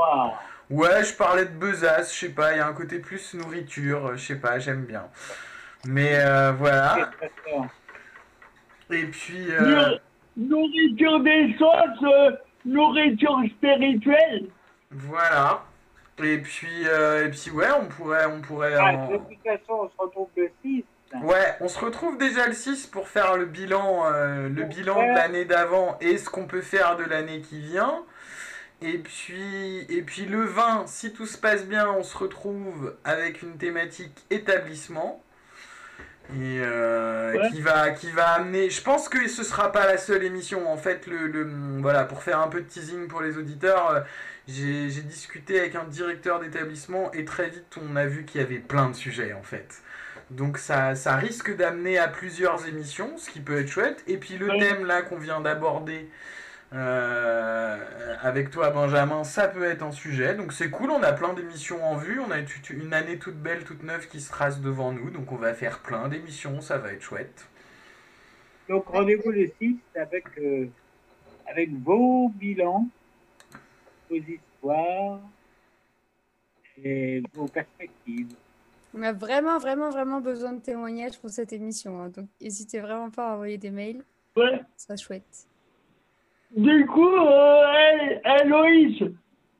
Ouais, 0.70 1.04
je 1.04 1.14
parlais 1.14 1.44
de 1.44 1.50
besace, 1.50 2.12
je 2.14 2.26
sais 2.26 2.32
pas, 2.32 2.52
il 2.52 2.58
y 2.58 2.60
a 2.60 2.66
un 2.66 2.72
côté 2.72 2.98
plus 2.98 3.34
nourriture, 3.34 4.06
euh, 4.08 4.16
je 4.16 4.26
sais 4.26 4.36
pas, 4.36 4.58
j'aime 4.58 4.84
bien. 4.84 5.04
Mais 5.86 6.16
euh, 6.16 6.52
voilà. 6.52 7.10
Et 8.90 9.04
puis, 9.06 9.50
euh, 9.52 9.60
Nour- 9.60 10.00
Nourriture 10.36 11.20
des 11.20 11.56
sens, 11.58 12.38
nourriture 12.64 13.38
spirituelle. 13.56 14.46
voilà. 14.90 15.62
Et 16.22 16.38
puis, 16.38 16.86
euh, 16.86 17.26
et 17.26 17.30
puis 17.30 17.50
ouais, 17.50 17.68
on 17.80 17.86
pourrait, 17.86 18.26
on 18.26 18.40
pourrait. 18.40 18.74
Ah, 18.78 18.92
en- 18.94 19.10
de 19.10 19.16
toute 19.18 19.42
façon, 19.44 19.80
on 19.84 19.88
se 19.88 19.94
retrouve 19.98 20.28
le 20.36 20.50
6. 20.62 20.84
Ouais, 21.22 21.54
on 21.60 21.68
se 21.68 21.78
retrouve 21.78 22.18
déjà 22.18 22.46
le 22.48 22.52
6 22.54 22.86
pour 22.86 23.06
faire 23.08 23.36
le 23.36 23.44
bilan, 23.46 24.02
euh, 24.12 24.48
le 24.48 24.64
bilan 24.64 24.96
de 24.96 25.14
l'année 25.14 25.44
d'avant 25.44 25.96
et 26.00 26.18
ce 26.18 26.28
qu'on 26.28 26.46
peut 26.46 26.60
faire 26.62 26.96
de 26.96 27.04
l'année 27.04 27.40
qui 27.40 27.60
vient. 27.60 28.02
Et 28.82 28.98
puis, 28.98 29.80
et 29.88 30.02
puis 30.02 30.26
le 30.26 30.44
20, 30.44 30.86
si 30.86 31.12
tout 31.12 31.26
se 31.26 31.38
passe 31.38 31.64
bien, 31.66 31.88
on 31.90 32.02
se 32.02 32.16
retrouve 32.16 32.94
avec 33.04 33.42
une 33.42 33.56
thématique 33.58 34.24
établissement. 34.30 35.22
Et 36.30 36.60
euh, 36.60 37.34
Ouais. 37.34 37.50
qui, 37.50 37.60
va, 37.60 37.90
qui 37.90 38.10
va 38.10 38.30
amener. 38.32 38.68
Je 38.70 38.82
pense 38.82 39.08
que 39.08 39.28
ce 39.28 39.44
sera 39.44 39.70
pas 39.70 39.86
la 39.86 39.96
seule 39.96 40.24
émission. 40.24 40.68
En 40.70 40.76
fait, 40.76 41.06
le, 41.06 41.28
le- 41.28 41.48
voilà, 41.80 42.04
pour 42.04 42.22
faire 42.22 42.40
un 42.40 42.48
peu 42.48 42.60
de 42.60 42.66
teasing 42.66 43.06
pour 43.08 43.20
les 43.20 43.38
auditeurs, 43.38 43.90
euh, 43.90 44.00
j'ai 44.48 44.90
j'ai 44.90 45.02
discuté 45.02 45.60
avec 45.60 45.76
un 45.76 45.84
directeur 45.84 46.40
d'établissement 46.40 47.12
et 47.12 47.24
très 47.24 47.48
vite 47.50 47.76
on 47.80 47.94
a 47.96 48.06
vu 48.06 48.24
qu'il 48.24 48.40
y 48.40 48.44
avait 48.44 48.58
plein 48.58 48.88
de 48.90 48.94
sujets 48.96 49.32
en 49.34 49.42
fait. 49.42 49.82
Donc 50.30 50.58
ça, 50.58 50.94
ça 50.96 51.16
risque 51.16 51.54
d'amener 51.56 51.98
à 51.98 52.08
plusieurs 52.08 52.66
émissions, 52.66 53.16
ce 53.18 53.30
qui 53.30 53.40
peut 53.40 53.58
être 53.60 53.68
chouette. 53.68 54.02
Et 54.08 54.16
puis 54.18 54.36
le 54.36 54.56
thème 54.58 54.84
là 54.84 55.02
qu'on 55.02 55.18
vient 55.18 55.40
d'aborder 55.40 56.10
euh, 56.76 58.16
avec 58.20 58.50
toi 58.50 58.70
Benjamin, 58.70 59.24
ça 59.24 59.48
peut 59.48 59.64
être 59.64 59.82
un 59.82 59.92
sujet. 59.92 60.34
Donc 60.34 60.52
c'est 60.52 60.70
cool, 60.70 60.90
on 60.90 61.02
a 61.02 61.12
plein 61.12 61.32
d'émissions 61.32 61.82
en 61.84 61.96
vue. 61.96 62.20
On 62.20 62.30
a 62.30 62.38
une 62.70 62.92
année 62.92 63.18
toute 63.18 63.36
belle, 63.36 63.64
toute 63.64 63.82
neuve 63.82 64.08
qui 64.08 64.20
se 64.20 64.30
trace 64.30 64.60
devant 64.60 64.92
nous. 64.92 65.10
Donc 65.10 65.32
on 65.32 65.36
va 65.36 65.54
faire 65.54 65.80
plein 65.80 66.08
d'émissions, 66.08 66.60
ça 66.60 66.78
va 66.78 66.92
être 66.92 67.02
chouette. 67.02 67.48
Donc 68.68 68.86
rendez-vous 68.86 69.30
le 69.30 69.50
6 69.60 69.76
avec, 69.94 70.26
euh, 70.38 70.66
avec 71.46 71.70
vos 71.72 72.28
bilans, 72.30 72.88
vos 74.10 74.16
histoires 74.16 75.20
et 76.82 77.22
vos 77.32 77.46
perspectives. 77.46 78.34
On 78.94 79.02
a 79.02 79.12
vraiment, 79.12 79.58
vraiment, 79.58 79.90
vraiment 79.90 80.20
besoin 80.20 80.52
de 80.52 80.60
témoignages 80.60 81.18
pour 81.18 81.30
cette 81.30 81.52
émission. 81.52 82.00
hein. 82.00 82.08
Donc, 82.08 82.28
n'hésitez 82.40 82.80
vraiment 82.80 83.10
pas 83.10 83.30
à 83.30 83.34
envoyer 83.34 83.58
des 83.58 83.70
mails. 83.70 84.02
Ouais. 84.36 84.60
Ça 84.76 84.96
sera 84.96 84.96
chouette. 84.96 85.46
Du 86.54 86.86
coup, 86.86 87.16
euh, 87.16 88.18
Héloïse, 88.24 89.02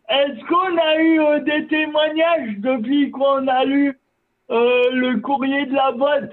est-ce 0.09 0.45
qu'on 0.47 0.79
a 0.79 0.97
eu 0.97 1.21
euh, 1.21 1.41
des 1.41 1.67
témoignages 1.67 2.57
depuis 2.59 3.11
qu'on 3.11 3.47
a 3.49 3.65
lu 3.65 3.99
euh, 4.51 4.91
le 4.93 5.19
courrier 5.21 5.67
de 5.67 5.75
la 5.75 5.93
boîte? 5.93 6.33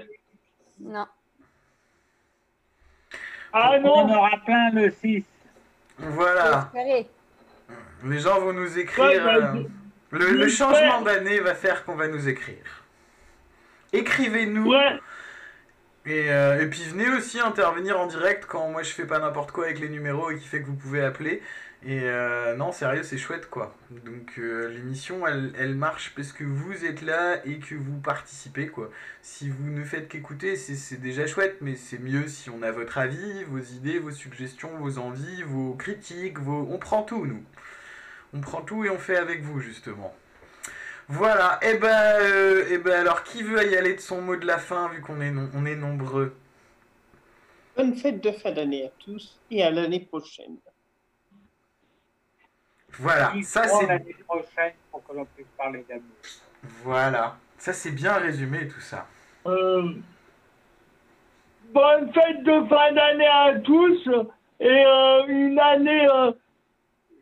Non. 0.80 1.06
Ah 3.52 3.78
non 3.78 3.92
On 3.94 4.10
en 4.10 4.16
aura 4.16 4.36
plein 4.44 4.70
le 4.70 4.90
6. 4.90 5.24
Voilà. 5.98 6.70
Les 8.04 8.18
gens 8.18 8.40
vont 8.40 8.52
nous 8.52 8.78
écrire. 8.78 9.04
Ouais, 9.04 9.20
bah, 9.20 9.54
euh, 9.54 9.64
le, 10.10 10.48
changement 10.48 11.02
d'année 11.02 11.40
va 11.40 11.54
faire 11.54 11.84
qu'on 11.84 11.94
va 11.94 12.08
nous 12.08 12.28
écrire. 12.28 12.84
Écrivez-nous. 13.92 14.72
Et, 16.06 16.30
euh, 16.30 16.60
et 16.60 16.66
puis 16.66 16.82
venez 16.84 17.08
aussi 17.08 17.40
intervenir 17.40 17.98
en 17.98 18.06
direct 18.06 18.44
quand 18.46 18.68
moi 18.68 18.82
je 18.82 18.90
fais 18.90 19.06
pas 19.06 19.18
n'importe 19.18 19.52
quoi 19.52 19.64
avec 19.64 19.78
les 19.78 19.88
numéros 19.88 20.30
et 20.30 20.36
qui 20.38 20.46
fait 20.46 20.60
que 20.60 20.66
vous 20.66 20.76
pouvez 20.76 21.02
appeler. 21.02 21.42
Et 21.86 22.00
euh, 22.04 22.54
non, 22.56 22.72
sérieux, 22.72 23.02
c'est 23.02 23.18
chouette 23.18 23.48
quoi. 23.48 23.74
Donc 23.90 24.38
euh, 24.38 24.68
l'émission 24.68 25.26
elle, 25.26 25.52
elle 25.58 25.74
marche 25.74 26.12
parce 26.14 26.32
que 26.32 26.44
vous 26.44 26.84
êtes 26.84 27.02
là 27.02 27.40
et 27.46 27.58
que 27.58 27.74
vous 27.74 27.98
participez 28.00 28.68
quoi. 28.68 28.90
Si 29.22 29.48
vous 29.48 29.70
ne 29.70 29.82
faites 29.84 30.08
qu'écouter, 30.08 30.56
c'est 30.56 31.00
déjà 31.00 31.26
chouette, 31.26 31.58
mais 31.62 31.74
c'est 31.76 31.98
mieux 31.98 32.28
si 32.28 32.50
on 32.50 32.62
a 32.62 32.70
votre 32.70 32.98
avis, 32.98 33.44
vos 33.44 33.60
idées, 33.60 33.98
vos 33.98 34.10
suggestions, 34.10 34.76
vos 34.78 34.98
envies, 34.98 35.42
vos 35.42 35.74
critiques, 35.74 36.38
vos... 36.38 36.68
on 36.70 36.78
prend 36.78 37.02
tout 37.02 37.26
nous. 37.26 37.42
On 38.34 38.40
prend 38.40 38.62
tout 38.62 38.84
et 38.84 38.90
on 38.90 38.98
fait 38.98 39.16
avec 39.16 39.42
vous 39.42 39.60
justement. 39.60 40.14
Voilà, 41.08 41.58
et 41.62 41.76
ben, 41.78 42.18
euh, 42.20 42.64
eh 42.70 42.78
ben 42.78 42.92
alors 43.00 43.24
qui 43.24 43.42
veut 43.42 43.62
y 43.70 43.76
aller 43.76 43.94
de 43.94 44.00
son 44.00 44.20
mot 44.22 44.36
de 44.36 44.46
la 44.46 44.58
fin 44.58 44.88
vu 44.88 45.00
qu'on 45.00 45.20
est, 45.20 45.30
non- 45.30 45.50
on 45.54 45.66
est 45.66 45.76
nombreux? 45.76 46.34
Bonne 47.76 47.94
fête 47.94 48.20
de 48.22 48.32
fin 48.32 48.52
d'année 48.52 48.86
à 48.86 48.90
tous 48.98 49.40
et 49.50 49.62
à 49.62 49.70
l'année 49.70 50.00
prochaine. 50.00 50.56
Voilà, 52.98 53.32
ça 53.42 53.66
c'est 53.68 53.86
l'année 53.86 54.14
prochaine 54.26 54.74
pour 54.90 55.04
que 55.04 55.12
l'on 55.12 55.24
puisse 55.26 55.46
parler 55.56 55.84
d'amour. 55.88 56.16
voilà, 56.84 57.36
ça 57.58 57.72
c'est 57.72 57.90
bien 57.90 58.14
résumé 58.14 58.68
tout 58.68 58.80
ça. 58.80 59.06
Euh, 59.46 59.92
bonne 61.72 62.12
fête 62.12 62.42
de 62.44 62.66
fin 62.68 62.92
d'année 62.92 63.26
à 63.26 63.58
tous 63.60 64.08
et 64.60 64.84
euh, 64.86 65.26
une 65.26 65.58
année 65.58 66.08
euh, 66.08 66.32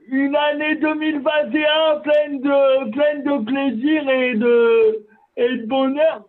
une 0.09 0.37
année 0.37 0.77
2021 0.77 2.01
pleine 2.01 2.41
de 2.41 2.91
pleine 2.93 3.23
de 3.24 3.45
plaisir 3.45 4.09
et 4.09 4.35
de 4.35 5.07
et 5.37 5.57
de 5.59 5.66
bonheur. 5.66 6.24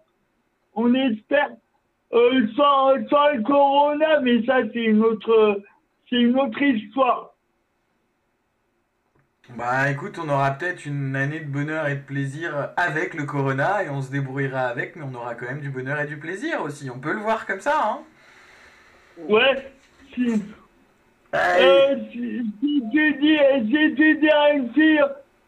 On 0.76 0.94
espère 0.96 1.52
Euh, 2.14 2.48
sans, 2.56 2.94
sans 3.10 3.30
le 3.34 3.44
corona, 3.44 4.20
mais 4.22 4.46
ça 4.46 4.58
c'est 4.74 4.86
une 4.86 5.04
autre 5.04 5.62
c'est 6.10 6.22
une 6.22 6.40
autre 6.40 6.62
histoire. 6.62 7.36
Bah 9.50 9.90
écoute, 9.92 10.20
on 10.20 10.28
aura 10.30 10.52
peut-être 10.52 10.86
une 10.86 11.16
année 11.16 11.40
de 11.40 11.50
bonheur 11.50 11.88
et 11.88 11.96
de 11.96 12.02
plaisir 12.02 12.74
avec 12.78 13.14
le 13.14 13.26
corona 13.26 13.84
et 13.84 13.90
on 13.90 14.02
se 14.02 14.12
débrouillera 14.12 14.68
avec, 14.68 14.96
mais 14.96 15.04
on 15.04 15.14
aura 15.16 15.36
quand 15.36 15.46
même 15.46 15.62
du 15.62 15.70
bonheur 15.70 16.00
et 16.02 16.08
du 16.08 16.18
plaisir 16.20 16.62
aussi. 16.62 16.90
On 16.90 17.00
peut 17.00 17.14
le 17.14 17.20
voir 17.20 17.46
comme 17.46 17.60
ça, 17.62 17.82
hein? 17.84 18.06
Ouais. 19.18 19.74
Si, 20.14 20.44
euh, 21.34 21.96
si, 22.12 22.42
si 22.60 22.84
tu 22.92 23.14
dis, 23.16 23.38
si 23.66 23.96
tu 23.96 24.16
dis 24.18 24.30
à 24.30 24.54
une 24.54 24.72
fille, 24.74 25.04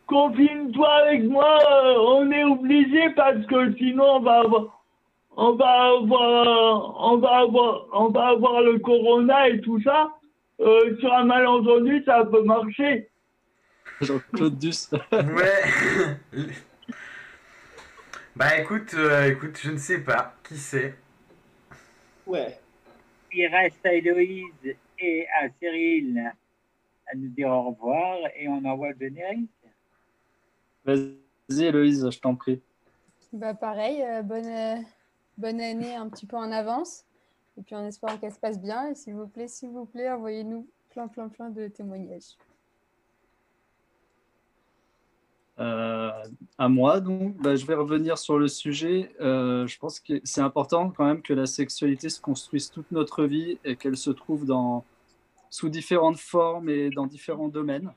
confine-toi 0.07 0.89
avec 1.07 1.23
moi, 1.23 1.59
euh, 1.71 1.95
on 1.99 2.31
est 2.31 2.43
obligé 2.43 3.09
parce 3.11 3.45
que 3.45 3.75
sinon 3.75 4.15
on 4.15 4.19
va 4.21 4.39
avoir, 4.39 4.83
on 5.37 5.53
va 5.53 5.71
avoir, 5.97 7.11
on 7.11 7.17
va 7.17 7.37
avoir, 7.37 7.85
on 7.93 8.09
va 8.09 8.27
avoir 8.27 8.61
le 8.61 8.79
corona 8.79 9.49
et 9.49 9.61
tout 9.61 9.81
ça. 9.81 10.11
Euh, 10.61 10.97
sur 10.99 11.13
un 11.13 11.25
malentendu, 11.25 12.01
ça 12.05 12.23
peut 12.25 12.43
marcher. 12.43 13.09
Jean-Claude 14.01 14.57
Duss. 14.57 14.89
Ouais. 15.11 16.17
bah 18.35 18.57
écoute, 18.59 18.93
euh, 18.93 19.31
écoute, 19.31 19.59
je 19.61 19.71
ne 19.71 19.77
sais 19.77 19.99
pas. 19.99 20.33
Qui 20.47 20.55
sait? 20.55 20.95
Ouais. 22.25 22.57
Il 23.33 23.47
reste 23.47 23.85
à 23.85 23.93
Héloïse 23.93 24.75
et 25.06 25.27
à 25.30 25.49
Cyril 25.60 26.34
à 27.07 27.15
nous 27.15 27.30
dire 27.30 27.49
au 27.49 27.69
revoir 27.69 28.18
et 28.36 28.48
on 28.48 28.64
envoie 28.65 28.91
le 28.91 28.98
générique. 28.98 29.49
Vas-y, 30.86 31.64
Héloïse, 31.64 32.10
je 32.10 32.19
t'en 32.19 32.36
prie. 32.36 32.61
Bah 33.34 33.53
pareil, 33.53 34.02
euh, 34.02 34.22
bonne, 34.22 34.45
euh, 34.45 34.76
bonne 35.38 35.61
année 35.61 35.95
un 35.95 36.10
petit 36.10 36.26
peu 36.26 36.38
en 36.38 36.52
avance. 36.52 37.06
Et 37.57 37.61
puis 37.61 37.76
en 37.76 37.86
espérant 37.86 38.18
qu'elle 38.18 38.34
se 38.34 38.40
passe 38.40 38.60
bien. 38.60 38.90
Et 38.90 38.95
s'il 38.95 39.15
vous 39.15 39.27
plaît, 39.27 39.48
s'il 39.48 39.69
vous 39.69 39.86
plaît, 39.86 40.10
envoyez-nous 40.10 40.68
plein, 40.90 41.07
plein, 41.07 41.30
plein 41.30 41.49
de 41.49 41.68
témoignages. 41.68 42.38
Euh, 45.57 46.11
à 46.57 46.68
moi, 46.68 46.99
donc, 46.99 47.38
bah, 47.38 47.56
je 47.56 47.65
vais 47.65 47.76
revenir 47.76 48.18
sur 48.18 48.38
le 48.38 48.48
sujet. 48.48 49.11
Euh, 49.22 49.65
je 49.68 49.77
pense 49.80 49.99
que 49.99 50.19
c'est 50.23 50.41
important 50.41 50.90
quand 50.90 51.06
même 51.06 51.22
que 51.22 51.34
la 51.34 51.45
sexualité 51.45 52.10
se 52.10 52.19
construise 52.19 52.69
toute 52.69 52.91
notre 52.91 53.23
vie 53.23 53.57
et 53.64 53.76
qu'elle 53.77 53.95
se 53.95 54.11
trouve 54.11 54.45
dans, 54.45 54.84
sous 55.49 55.69
différentes 55.69 56.19
formes 56.19 56.69
et 56.69 56.89
dans 56.89 57.07
différents 57.07 57.49
domaines. 57.49 57.93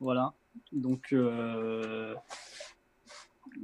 Voilà. 0.00 0.34
Donc, 0.72 1.12
euh, 1.12 2.14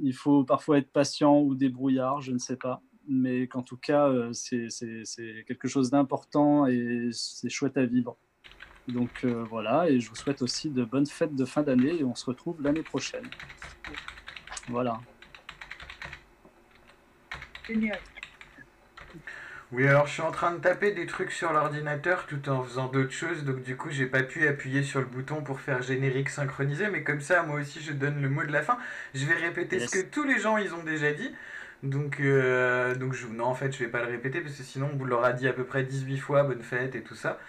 il 0.01 0.13
faut 0.13 0.43
parfois 0.43 0.77
être 0.77 0.91
patient 0.91 1.39
ou 1.39 1.55
débrouillard, 1.55 2.21
je 2.21 2.31
ne 2.31 2.37
sais 2.37 2.57
pas. 2.57 2.81
Mais 3.07 3.47
qu'en 3.47 3.63
tout 3.63 3.77
cas, 3.77 4.07
euh, 4.07 4.31
c'est 4.33 4.67
quelque 5.47 5.67
chose 5.67 5.89
d'important 5.91 6.67
et 6.67 7.09
c'est 7.11 7.49
chouette 7.49 7.77
à 7.77 7.85
vivre. 7.85 8.17
Donc 8.87 9.23
euh, 9.23 9.45
voilà, 9.49 9.89
et 9.89 10.01
je 10.01 10.09
vous 10.09 10.15
souhaite 10.15 10.41
aussi 10.41 10.69
de 10.69 10.83
bonnes 10.83 11.05
fêtes 11.05 11.35
de 11.35 11.45
fin 11.45 11.63
d'année 11.63 11.99
et 11.99 12.03
on 12.03 12.15
se 12.15 12.25
retrouve 12.25 12.61
l'année 12.61 12.83
prochaine. 12.83 13.29
Voilà. 14.67 14.99
Génial. 17.65 17.99
Oui, 19.73 19.87
alors 19.87 20.05
je 20.05 20.13
suis 20.13 20.21
en 20.21 20.29
train 20.31 20.51
de 20.51 20.59
taper 20.59 20.91
des 20.91 21.07
trucs 21.07 21.31
sur 21.31 21.51
l'ordinateur 21.51 22.27
tout 22.27 22.47
en 22.47 22.63
faisant 22.63 22.89
d'autres 22.89 23.11
choses, 23.11 23.43
donc 23.43 23.63
du 23.63 23.75
coup 23.75 23.89
j'ai 23.89 24.05
pas 24.05 24.21
pu 24.21 24.47
appuyer 24.47 24.83
sur 24.83 24.99
le 24.99 25.07
bouton 25.07 25.41
pour 25.41 25.59
faire 25.61 25.81
générique 25.81 26.29
synchronisé, 26.29 26.89
mais 26.89 27.01
comme 27.01 27.21
ça 27.21 27.41
moi 27.41 27.59
aussi 27.59 27.81
je 27.81 27.91
donne 27.91 28.21
le 28.21 28.29
mot 28.29 28.43
de 28.43 28.51
la 28.51 28.61
fin. 28.61 28.77
Je 29.15 29.25
vais 29.25 29.33
répéter 29.33 29.77
Yes. 29.79 29.89
ce 29.89 29.97
que 29.97 30.01
tous 30.05 30.25
les 30.25 30.37
gens 30.39 30.57
ils 30.57 30.75
ont 30.75 30.83
déjà 30.83 31.11
dit. 31.11 31.33
Donc, 31.83 32.21
euh, 32.21 32.95
donc 32.95 33.13
je, 33.13 33.27
non 33.27 33.43
en 33.43 33.55
fait 33.55 33.73
je 33.73 33.79
vais 33.79 33.89
pas 33.89 34.01
le 34.01 34.07
répéter 34.07 34.39
parce 34.39 34.55
que 34.55 34.63
sinon 34.63 34.89
on 34.93 34.95
vous 34.95 35.03
l'aura 35.03 35.33
dit 35.33 35.49
à 35.49 35.53
peu 35.53 35.65
près 35.65 35.83
18 35.83 36.17
fois, 36.17 36.43
bonne 36.43 36.61
fête 36.61 36.95
et 36.95 37.01
tout 37.01 37.13
ça. 37.13 37.39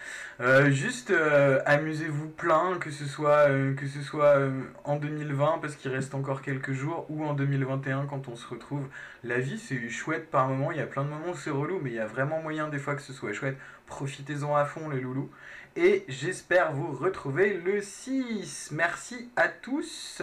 Euh, 0.40 0.72
juste 0.72 1.12
euh, 1.12 1.60
amusez-vous 1.66 2.30
plein, 2.30 2.78
que 2.80 2.90
ce 2.90 3.06
soit, 3.06 3.46
que 3.76 3.86
ce 3.86 4.02
soit 4.02 4.36
en 4.82 4.96
2020 4.96 5.58
parce 5.62 5.76
qu'il 5.76 5.92
reste 5.92 6.16
encore 6.16 6.42
quelques 6.42 6.72
jours 6.72 7.06
ou 7.10 7.24
en 7.24 7.34
2021 7.34 8.06
quand 8.06 8.26
on 8.26 8.34
se 8.34 8.48
retrouve. 8.48 8.88
La 9.22 9.38
vie 9.38 9.56
c'est 9.56 9.88
chouette 9.88 10.28
par 10.32 10.48
moment, 10.48 10.72
il 10.72 10.78
y 10.78 10.82
a 10.82 10.86
plein 10.86 11.04
de 11.04 11.10
moments 11.10 11.30
où 11.30 11.36
c'est 11.36 11.50
relou 11.50 11.78
mais 11.80 11.90
il 11.90 11.96
y 11.96 12.00
a 12.00 12.06
vraiment 12.06 12.42
moyen 12.42 12.66
des 12.66 12.78
fois 12.78 12.96
que 12.96 13.02
ce 13.02 13.12
soit 13.12 13.32
chouette. 13.32 13.56
Profitez-en 13.86 14.56
à 14.56 14.64
fond 14.64 14.88
les 14.88 15.00
loulous. 15.00 15.30
Et 15.76 16.04
j'espère 16.08 16.72
vous 16.72 16.92
retrouver 16.92 17.54
le 17.54 17.80
6. 17.80 18.70
Merci 18.72 19.28
à 19.36 19.48
tous 19.48 20.22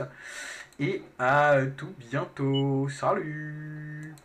et 0.81 1.03
à 1.19 1.57
tout 1.77 1.93
bientôt. 2.09 2.89
Salut! 2.89 4.15